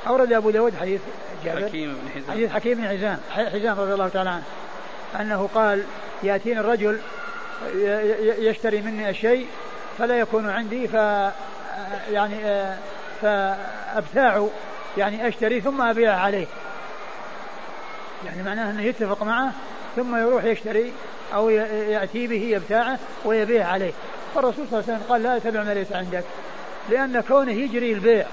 أورد 0.08 0.34
أبو 0.34 0.50
داود 0.50 0.76
حديث 0.76 1.02
جابر. 1.46 1.68
حكيم 1.68 1.94
بن 1.94 2.10
حزام. 2.10 2.32
حديث 2.32 2.52
حكيم 2.52 2.78
بن 2.78 2.88
حزام. 2.88 3.20
حزام 3.30 3.80
رضي 3.80 3.94
الله 3.94 4.08
تعالى 4.08 4.30
عنه. 4.30 4.44
أنه 5.20 5.50
قال 5.56 5.84
يأتيني 6.24 6.60
الرجل 6.60 7.00
يشتري 8.40 8.82
مني 8.82 9.10
الشيء 9.10 9.48
فلا 9.98 10.20
يكون 10.20 10.50
عندي 10.50 10.88
ف 10.88 10.94
يعني 12.12 12.66
فأبتاع 13.22 14.48
يعني 14.98 15.28
أشتري 15.28 15.62
ثم 15.62 15.82
أبيع 15.82 16.16
عليه. 16.16 16.48
يعني 18.26 18.44
معناه 18.44 18.72
أنه 18.72 18.82
يتفق 18.82 19.24
معه 19.24 19.52
ثم 19.96 20.16
يروح 20.16 20.44
يشتري 20.44 20.94
أو 21.34 21.50
يأتي 21.50 22.28
به 22.28 22.42
يبتاعه 22.42 23.00
ويبيع 23.26 23.68
عليه. 23.68 23.92
فالرسول 24.36 24.68
صلى 24.72 24.80
الله 24.80 24.84
عليه 24.92 24.98
وسلم 24.98 25.12
قال 25.12 25.24
لا 25.24 25.40
تبع 25.40 25.64
ما 25.64 25.74
ليس 25.74 25.92
عندك 25.92 26.24
لأن 26.90 27.22
كونه 27.22 27.52
يجري 27.52 27.94
البيع 27.94 28.26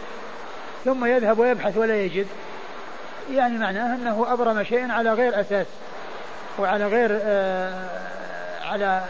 ثم 0.84 1.04
يذهب 1.04 1.38
ويبحث 1.38 1.76
ولا 1.76 1.96
يجد 1.96 2.26
يعني 3.32 3.58
معناه 3.58 3.94
أنه 3.94 4.32
أبرم 4.32 4.64
شيئا 4.64 4.92
على 4.92 5.12
غير 5.12 5.40
أساس 5.40 5.66
وعلى 6.58 6.86
غير 6.86 7.18
آه 7.22 7.88
على 8.64 9.04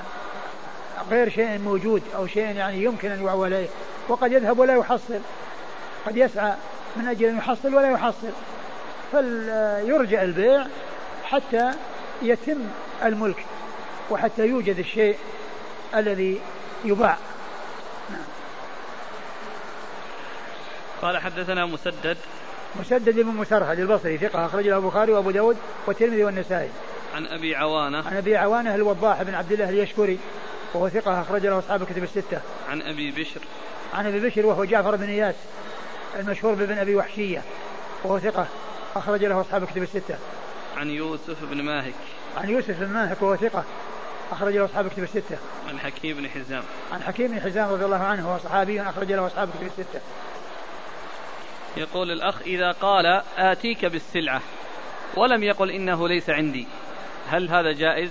غير 1.11 1.29
شيء 1.29 1.59
موجود 1.59 2.03
أو 2.17 2.27
شيء 2.27 2.57
يعني 2.57 2.85
يمكن 2.85 3.11
أن 3.11 3.25
يعول 3.25 3.55
عليه 3.55 3.69
وقد 4.09 4.33
يذهب 4.33 4.59
ولا 4.59 4.75
يحصل 4.75 5.21
قد 6.07 6.17
يسعى 6.17 6.53
من 6.97 7.09
أجل 7.09 7.27
أن 7.27 7.37
يحصل 7.37 7.75
ولا 7.75 7.91
يحصل 7.91 8.31
فليرجع 9.13 10.23
البيع 10.23 10.67
حتى 11.25 11.71
يتم 12.23 12.61
الملك 13.05 13.45
وحتى 14.11 14.47
يوجد 14.47 14.79
الشيء 14.79 15.17
الذي 15.95 16.41
يباع. 16.85 17.17
قال 21.03 21.19
حدثنا 21.19 21.67
مسدد. 21.67 22.17
مسدد 22.81 23.21
بن 23.21 23.27
مسرهد 23.27 23.79
البصري 23.79 24.19
ثقة 24.19 24.47
أخرج 24.47 24.69
له 24.69 24.77
البخاري 24.77 25.13
وأبو 25.13 25.31
داود 25.31 25.57
والترمذي 25.87 26.25
والنسائي. 26.25 26.71
عن 27.15 27.27
أبي 27.27 27.57
عوانة. 27.57 27.99
عن 27.99 28.17
أبي 28.17 28.37
عوانة 28.37 28.75
الوضاح 28.75 29.23
بن 29.23 29.35
عبد 29.35 29.53
الله 29.53 29.69
اليشكري 29.69 30.19
وهو 30.75 30.89
ثقة 30.89 31.23
أخرج 31.23 31.47
له 31.47 31.59
أصحاب 31.59 31.83
الكتب 31.83 32.03
الستة. 32.03 32.41
عن 32.69 32.83
أبي 32.83 33.11
بشر. 33.11 33.41
عن 33.95 34.07
أبي 34.07 34.21
بشر 34.21 34.47
وهو 34.47 34.65
جعفر 34.65 34.97
بن 34.97 35.09
إياس 35.09 35.35
المشهور 36.19 36.55
بابن 36.55 36.79
أبي 36.79 36.97
وحشية 36.97 37.43
وهو 38.05 38.19
ثقة 38.19 38.47
أخرج 38.97 39.25
له 39.25 39.41
أصحاب 39.41 39.63
الكتب 39.63 39.83
الستة. 39.83 40.17
عن 40.77 40.91
يوسف 40.91 41.45
بن 41.45 41.63
ماهك. 41.63 41.95
عن 42.37 42.51
يوسف 42.51 42.81
بن 42.81 42.89
ماهك 42.89 43.23
وهو 43.23 43.37
ثقة 43.37 43.65
أخرج 44.33 44.57
له 44.57 44.65
أصحاب 44.65 44.87
الكتب 44.87 45.03
الستة. 45.03 45.39
عن 45.69 45.79
حكيم 45.79 46.17
بن 46.17 46.29
حزام. 46.29 46.63
عن 46.93 47.03
حكيم 47.03 47.31
بن 47.31 47.41
حزام 47.41 47.69
رضي 47.69 47.85
الله 47.85 47.97
عنه 47.97 48.29
وهو 48.29 48.39
صحابي 48.39 48.83
أخرج 48.83 49.13
له 49.13 49.27
أصحاب 49.27 49.49
الكتب 49.49 49.67
الستة. 49.67 50.01
يقول 51.77 52.11
الأخ 52.11 52.43
إذا 52.43 52.73
قال 52.73 53.23
آتيك 53.39 53.85
بالسلعة 53.85 54.41
ولم 55.17 55.43
يقل 55.43 55.71
إنه 55.71 56.09
ليس 56.09 56.31
عندي 56.31 56.67
هل 57.31 57.49
هذا 57.49 57.73
جائز؟ 57.73 58.11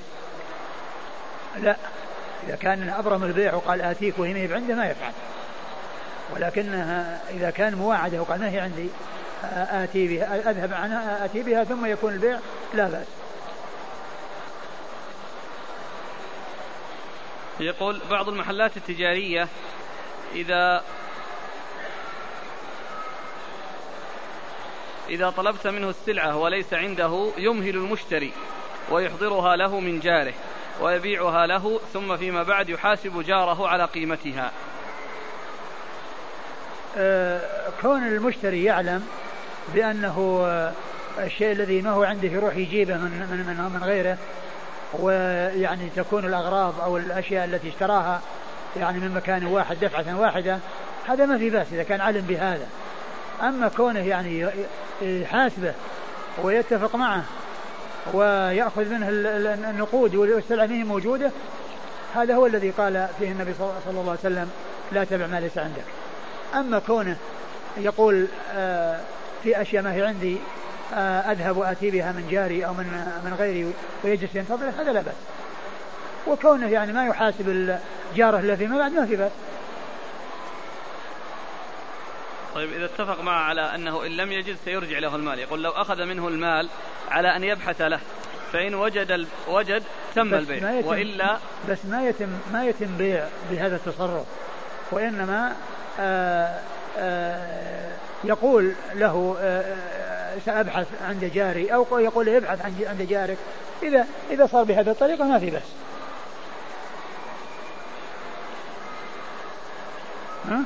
لا. 1.57 1.75
إذا 2.47 2.55
كان 2.55 2.89
أبرم 2.89 3.23
البيع 3.23 3.53
وقال 3.53 3.81
آتيك 3.81 4.19
وهي 4.19 4.47
ما 4.47 4.55
عنده 4.55 4.75
ما 4.75 4.85
يفعل. 4.85 5.11
ولكنها 6.35 7.21
إذا 7.29 7.49
كان 7.49 7.75
مواعدة 7.75 8.21
وقال 8.21 8.39
ما 8.39 8.49
هي 8.49 8.59
عندي 8.59 8.89
آتي 9.53 10.07
بها 10.07 10.51
أذهب 10.51 10.73
عنها 10.73 11.25
آتي 11.25 11.43
بها 11.43 11.63
ثم 11.63 11.85
يكون 11.85 12.13
البيع 12.13 12.39
لا 12.73 12.89
بأس. 12.89 13.20
يقول 17.59 18.01
بعض 18.09 18.29
المحلات 18.29 18.77
التجارية 18.77 19.47
إذا 20.35 20.83
إذا 25.09 25.29
طلبت 25.29 25.67
منه 25.67 25.89
السلعة 25.89 26.37
وليس 26.37 26.73
عنده 26.73 27.31
يمهل 27.37 27.75
المشتري 27.75 28.31
ويحضرها 28.91 29.55
له 29.55 29.79
من 29.79 29.99
جاره 29.99 30.33
ويبيعها 30.81 31.47
له 31.47 31.79
ثم 31.93 32.17
فيما 32.17 32.43
بعد 32.43 32.69
يحاسب 32.69 33.21
جاره 33.21 33.67
على 33.67 33.85
قيمتها. 33.85 34.51
أه 36.97 37.41
كون 37.81 38.07
المشتري 38.07 38.63
يعلم 38.63 39.07
بأنه 39.73 40.45
الشيء 41.19 41.51
الذي 41.51 41.81
ما 41.81 41.91
هو 41.91 42.03
عنده 42.03 42.27
يروح 42.27 42.55
يجيبه 42.55 42.97
من 42.97 43.27
من 43.31 43.45
من, 43.47 43.79
من 43.79 43.83
غيره 43.83 44.17
ويعني 44.99 45.89
تكون 45.95 46.25
الأغراض 46.25 46.81
أو 46.81 46.97
الأشياء 46.97 47.45
التي 47.45 47.69
اشتراها 47.69 48.21
يعني 48.77 48.99
من 48.99 49.11
مكان 49.11 49.45
واحد 49.45 49.79
دفعة 49.79 50.19
واحدة 50.19 50.59
هذا 51.07 51.25
ما 51.25 51.37
في 51.37 51.49
بأس 51.49 51.67
إذا 51.71 51.83
كان 51.83 52.01
علم 52.01 52.21
بهذا. 52.21 52.67
أما 53.41 53.67
كونه 53.67 53.99
يعني 53.99 54.47
يحاسبه 55.01 55.73
ويتفق 56.43 56.95
معه 56.95 57.23
ويأخذ 58.13 58.85
منه 58.89 59.07
النقود 59.69 60.15
والسلعة 60.15 60.65
منه 60.65 60.85
موجودة 60.85 61.31
هذا 62.15 62.35
هو 62.35 62.45
الذي 62.45 62.69
قال 62.69 63.07
فيه 63.19 63.31
النبي 63.31 63.53
صلى 63.53 63.71
الله 63.87 64.01
عليه 64.01 64.19
وسلم 64.19 64.49
لا 64.91 65.03
تبع 65.03 65.27
ما 65.27 65.39
ليس 65.39 65.57
عندك. 65.57 65.83
أما 66.55 66.79
كونه 66.79 67.17
يقول 67.77 68.27
آه، 68.53 68.99
في 69.43 69.61
أشياء 69.61 69.83
ما 69.83 69.93
هي 69.93 70.05
عندي 70.05 70.37
أذهب 71.31 71.57
وآتي 71.57 71.91
بها 71.91 72.11
من 72.11 72.27
جاري 72.31 72.65
أو 72.65 72.73
من 72.73 72.85
من 73.25 73.33
غيري 73.39 73.73
ويجلس 74.03 74.35
ينتظر 74.35 74.69
هذا 74.69 74.93
لا 74.93 75.01
بأس. 75.01 75.15
وكونه 76.27 76.69
يعني 76.69 76.93
ما 76.93 77.05
يحاسب 77.07 77.77
جاره 78.15 78.39
إلا 78.39 78.55
فيما 78.55 78.77
بعد 78.77 78.91
ما 78.91 79.05
في 79.05 79.15
بأس. 79.15 79.31
طيب 82.55 82.73
إذا 82.73 82.85
اتفق 82.85 83.21
معه 83.21 83.43
على 83.43 83.75
أنه 83.75 84.05
إن 84.05 84.11
لم 84.11 84.31
يجد 84.31 84.57
سيرجع 84.65 84.99
له 84.99 85.15
المال 85.15 85.39
يقول 85.39 85.63
لو 85.63 85.71
أخذ 85.71 86.05
منه 86.05 86.27
المال 86.27 86.69
على 87.11 87.35
أن 87.35 87.43
يبحث 87.43 87.81
له 87.81 87.99
فإن 88.53 88.75
وجد 88.75 89.11
ال... 89.11 89.27
وجد 89.47 89.83
تم 90.15 90.33
البيع 90.33 90.71
يتم 90.71 90.87
وإلا 90.87 91.37
بس 91.69 91.85
ما 91.85 92.07
يتم 92.09 92.29
ما 92.53 92.65
يتم 92.65 92.97
بيع 92.97 93.27
بهذا 93.51 93.75
التصرف. 93.75 94.25
وإنما 94.91 95.55
آآ 95.99 96.45
آه، 96.45 96.59
آآ 96.97 97.91
آه، 97.91 97.91
يقول 98.23 98.73
له 98.93 99.37
آه، 99.39 99.75
سأبحث 100.45 100.87
عند 101.07 101.25
جاري 101.25 101.73
أو 101.73 101.99
يقول 101.99 102.25
له 102.25 102.37
ابحث 102.37 102.61
عند 102.87 103.07
جارك. 103.09 103.37
إذا 103.83 104.07
إذا 104.31 104.47
صار 104.47 104.63
بهذه 104.63 104.91
الطريقة 104.91 105.23
ما 105.23 105.39
في 105.39 105.49
بس 105.49 105.61
ها؟ 110.49 110.63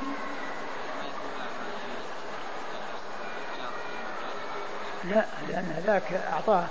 لا 5.04 5.26
لأن 5.50 5.84
ذاك 5.88 6.04
أعطاه 6.34 6.66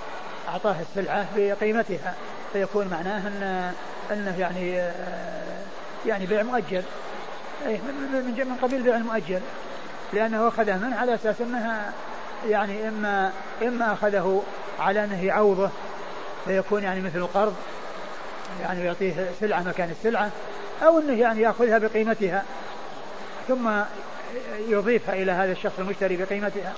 أعطاه 0.49 0.77
السلعة 0.81 1.27
بقيمتها. 1.37 2.15
فيكون 2.53 2.89
معناه 2.89 3.29
أن 3.29 3.73
أنه 4.13 4.39
يعني 4.39 4.91
يعني 6.07 6.27
بيع 6.27 6.43
مؤجل. 6.43 6.83
أي 7.67 7.81
من 8.45 8.59
قبيل 8.63 8.83
بيع 8.83 8.97
المؤجل. 8.97 9.41
لأنه 10.13 10.49
أخذه 10.49 10.77
منه 10.77 10.97
على 10.97 11.15
أساس 11.15 11.41
أنها 11.41 11.93
يعني 12.49 12.89
إما 12.89 13.33
إما 13.63 13.93
أخذه 13.93 14.43
على 14.79 15.05
أنه 15.05 15.25
يعوضه 15.25 15.71
فيكون 16.45 16.83
يعني 16.83 17.01
مثل 17.01 17.19
القرض 17.19 17.57
يعني 18.61 18.85
يعطيه 18.85 19.31
سلعة 19.41 19.63
مكان 19.63 19.91
السلعة 19.91 20.31
أو 20.83 20.99
أنه 20.99 21.21
يعني 21.21 21.41
يأخذها 21.41 21.79
بقيمتها 21.79 22.45
ثم 23.49 23.71
يضيفها 24.69 25.15
إلى 25.15 25.33
هذا 25.33 25.53
الشخص 25.53 25.79
المشتري 25.79 26.17
بقيمتها. 26.17 26.75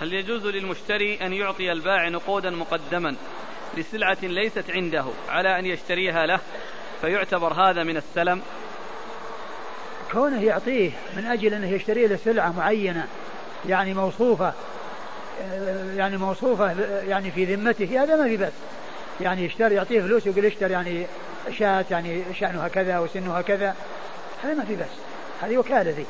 هل 0.00 0.12
يجوز 0.12 0.46
للمشتري 0.46 1.18
أن 1.26 1.32
يعطي 1.32 1.72
البائع 1.72 2.08
نقودا 2.08 2.50
مقدما 2.50 3.16
لسلعة 3.76 4.18
ليست 4.22 4.70
عنده 4.70 5.04
على 5.28 5.58
أن 5.58 5.66
يشتريها 5.66 6.26
له 6.26 6.40
فيعتبر 7.00 7.52
هذا 7.52 7.82
من 7.82 7.96
السلم؟ 7.96 8.42
كونه 10.12 10.42
يعطيه 10.42 10.90
من 11.16 11.26
أجل 11.26 11.54
أنه 11.54 11.70
يشتري 11.70 12.06
له 12.06 12.16
سلعة 12.16 12.52
معينة 12.52 13.06
يعني 13.68 13.94
موصوفة 13.94 14.52
يعني 15.96 16.16
موصوفة 16.16 16.74
يعني 17.08 17.30
في 17.30 17.44
ذمته 17.44 18.02
هذا 18.02 18.16
ما 18.16 18.24
في 18.24 18.36
بس 18.36 18.52
يعني 19.20 19.44
يشتري 19.44 19.74
يعطيه 19.74 20.00
فلوس 20.00 20.26
يقول 20.26 20.44
اشتري 20.44 20.72
يعني 20.72 21.06
شاة 21.58 21.84
يعني 21.90 22.22
شأنها 22.34 22.68
كذا 22.68 22.98
وسنها 22.98 23.42
كذا 23.42 23.74
هذا 24.44 24.54
ما 24.54 24.64
في 24.64 24.76
بس 24.76 24.86
هذه 25.42 25.58
وكالة 25.58 25.90
ذي. 25.90 26.06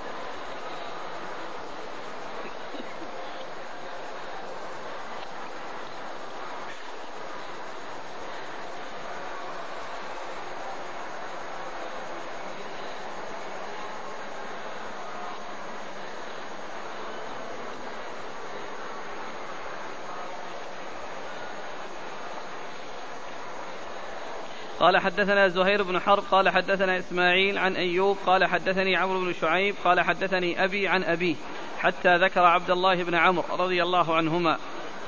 قال 24.91 24.99
حدثنا 24.99 25.49
زهير 25.49 25.83
بن 25.83 26.01
حرب 26.01 26.25
قال 26.31 26.49
حدثنا 26.49 26.99
إسماعيل 26.99 27.59
عن 27.59 27.77
أيوب 27.77 28.17
قال 28.27 28.45
حدثني 28.45 28.97
عمرو 28.97 29.21
بن 29.21 29.35
شعيب 29.41 29.75
قال 29.85 30.01
حدثني 30.01 30.65
أبي 30.65 30.89
عن 30.89 31.05
أبيه 31.05 31.35
حتى 31.79 32.17
ذكر 32.17 32.45
عبد 32.45 32.71
الله 32.71 33.03
بن 33.05 33.15
عمرو 33.15 33.45
رضي 33.59 33.83
الله 33.83 34.17
عنهما. 34.17 34.59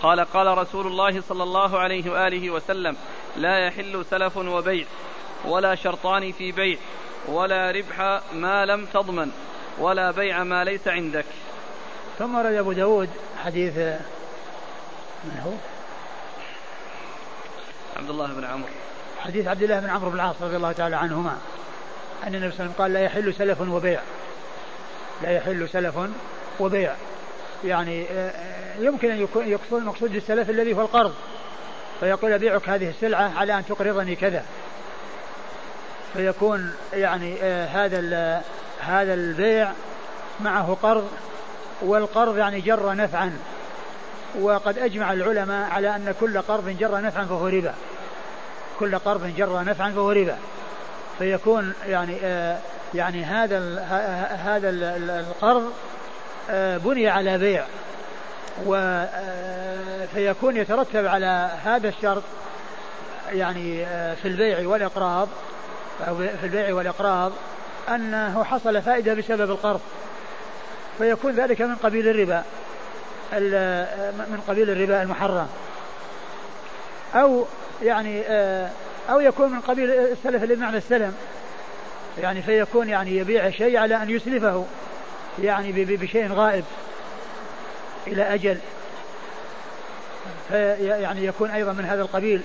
قال 0.03 0.21
قال 0.21 0.59
رسول 0.59 0.87
الله 0.87 1.21
صلى 1.21 1.43
الله 1.43 1.79
عليه 1.79 2.11
وآله 2.11 2.51
وسلم 2.51 2.97
لا 3.37 3.67
يحل 3.67 4.05
سلف 4.11 4.37
وبيع 4.37 4.87
ولا 5.45 5.75
شرطان 5.75 6.33
في 6.33 6.53
بيع 6.53 6.79
ولا 7.29 7.71
ربح 7.71 8.21
ما 8.33 8.67
لم 8.67 8.87
تضمن 8.87 9.31
ولا 9.79 10.11
بيع 10.11 10.45
ما 10.45 10.65
ليس 10.65 10.89
عندك. 10.89 11.27
ثم 12.19 12.37
رد 12.37 12.55
أبو 12.55 12.73
داود 12.73 13.11
حديث 13.45 13.77
من 15.25 15.41
هو؟ 15.45 15.53
عبد 17.97 18.11
الله 18.11 18.27
بن 18.27 18.45
عمرو. 18.45 18.69
حديث 19.25 19.47
عبد 19.47 19.63
الله 19.63 19.81
بن 19.81 19.91
عمرو 19.91 20.11
بن 20.11 20.17
العاص 20.17 20.37
رضي 20.43 20.57
الله 20.57 20.73
تعالى 20.73 20.97
عنهما. 20.97 21.39
أن 22.27 22.35
النبي 22.35 22.53
صلى 22.53 22.61
الله 22.61 22.61
عليه 22.61 22.65
وسلم 22.65 22.73
قال 22.79 22.93
لا 22.93 23.01
يحل 23.01 23.35
سلف 23.35 23.61
وبيع. 23.61 24.01
لا 25.23 25.31
يحل 25.31 25.69
سلف 25.69 25.95
وبيع. 26.61 26.95
يعني 27.65 28.07
آه، 28.11 28.31
آه، 28.31 28.79
يمكن 28.79 29.11
أن 29.11 29.23
يكون 29.23 29.49
يقصد 29.49 29.75
المقصود 29.75 30.13
بالسلف 30.13 30.51
الذي 30.51 30.75
هو 30.75 30.81
القرض. 30.81 31.15
فيقول 32.01 32.33
أبيعك 32.33 32.69
هذه 32.69 32.91
السلعة 32.91 33.39
على 33.39 33.59
أن 33.59 33.67
تقرضني 33.67 34.17
كذا. 34.17 34.45
فيكون 36.13 36.75
يعني 36.93 37.37
آه، 37.43 37.67
هذا 37.67 38.43
هذا 38.81 39.15
البيع 39.15 39.73
معه 40.41 40.77
قرض 40.83 41.11
والقرض 41.83 42.39
يعني 42.39 42.61
جر 42.61 42.95
نفعا. 42.95 43.39
وقد 44.41 44.79
أجمع 44.79 45.13
العلماء 45.13 45.71
على 45.71 45.97
أن 45.97 46.15
كل 46.21 46.43
قرض 46.43 46.69
جر 46.69 47.01
نفعا 47.01 47.25
فهو 47.25 47.49
ربا. 47.49 47.75
كل 48.81 48.99
قرض 48.99 49.27
جر 49.37 49.65
نفعا 49.65 49.91
فهو 49.91 50.11
ربا. 50.11 50.37
فيكون 51.19 51.75
يعني 51.87 52.19
آه 52.25 52.59
يعني 52.95 53.25
هذا 53.25 53.81
هذا 54.45 54.71
القرض 55.21 55.73
آه 56.51 56.77
بني 56.77 57.09
على 57.09 57.39
بيع. 57.39 57.65
و 58.67 58.75
آه، 58.75 60.07
فيكون 60.15 60.57
يترتب 60.57 61.07
على 61.07 61.51
هذا 61.65 61.89
الشرط 61.89 62.23
يعني 63.33 63.85
آه، 63.87 64.15
في 64.15 64.29
البيع 64.29 64.69
والإقراض 64.69 65.29
أو 66.09 66.17
في 66.17 66.45
البيع 66.45 66.75
والإقراض 66.75 67.33
أنه 67.89 68.45
حصل 68.45 68.83
فائدة 68.83 69.15
بسبب 69.15 69.51
القرض. 69.51 69.81
فيكون 70.99 71.33
ذلك 71.33 71.63
من 71.63 71.75
قبيل 71.75 72.09
الربا 72.09 72.43
آه، 73.35 74.11
من 74.11 74.41
قبيل 74.49 74.71
الربا 74.71 75.03
المحرم. 75.03 75.49
أو 77.15 77.47
يعني 77.83 78.23
آه، 78.27 78.71
أو 79.11 79.21
يكون 79.21 79.51
من 79.51 79.61
قبيل 79.61 79.91
السلف 79.91 80.43
اللي 80.43 80.55
بمعنى 80.55 80.77
السلم. 80.77 81.15
يعني 82.19 82.43
فيكون 82.43 82.89
يعني 82.89 83.17
يبيع 83.17 83.51
شيء 83.51 83.79
على 83.79 84.03
أن 84.03 84.11
يسلفه 84.11 84.67
يعني 85.43 85.73
بشيء 85.73 86.33
غائب 86.33 86.65
إلى 88.07 88.35
أجل. 88.35 88.59
يعني 91.01 91.27
يكون 91.27 91.51
أيضا 91.51 91.73
من 91.73 91.85
هذا 91.85 92.03
القبيل 92.03 92.43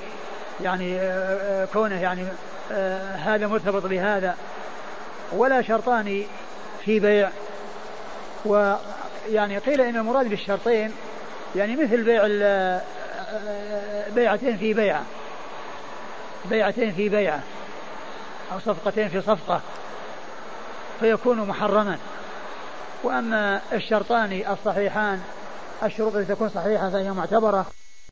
يعني 0.63 0.99
آه، 0.99 1.63
آه، 1.63 1.67
كونه 1.73 2.01
يعني 2.01 2.23
هذا 3.25 3.47
مرتبط 3.47 3.85
بهذا. 3.85 4.35
ولا 5.31 5.61
شرطان 5.61 6.23
في 6.85 6.99
بيع. 6.99 7.29
ويعني 8.45 9.57
قيل 9.57 9.81
إن 9.81 9.95
المراد 9.95 10.29
بالشرطين 10.29 10.91
يعني 11.55 11.75
مثل 11.75 12.03
بيع 12.03 12.27
بيعتين 14.15 14.57
في 14.57 14.73
بيعة. 14.73 15.03
بيعتين 16.45 16.91
في 16.91 17.09
بيعة 17.09 17.41
أو 18.51 18.59
صفقتين 18.59 19.09
في 19.09 19.21
صفقة 19.21 19.61
فيكون 20.99 21.47
محرما. 21.47 21.97
وأما 23.03 23.61
الشرطان 23.73 24.43
الصحيحان 24.49 25.21
الشروط 25.83 26.15
التي 26.15 26.33
تكون 26.33 26.49
صحيحة 26.49 26.89
فهي 26.89 27.11
معتبرة. 27.11 27.65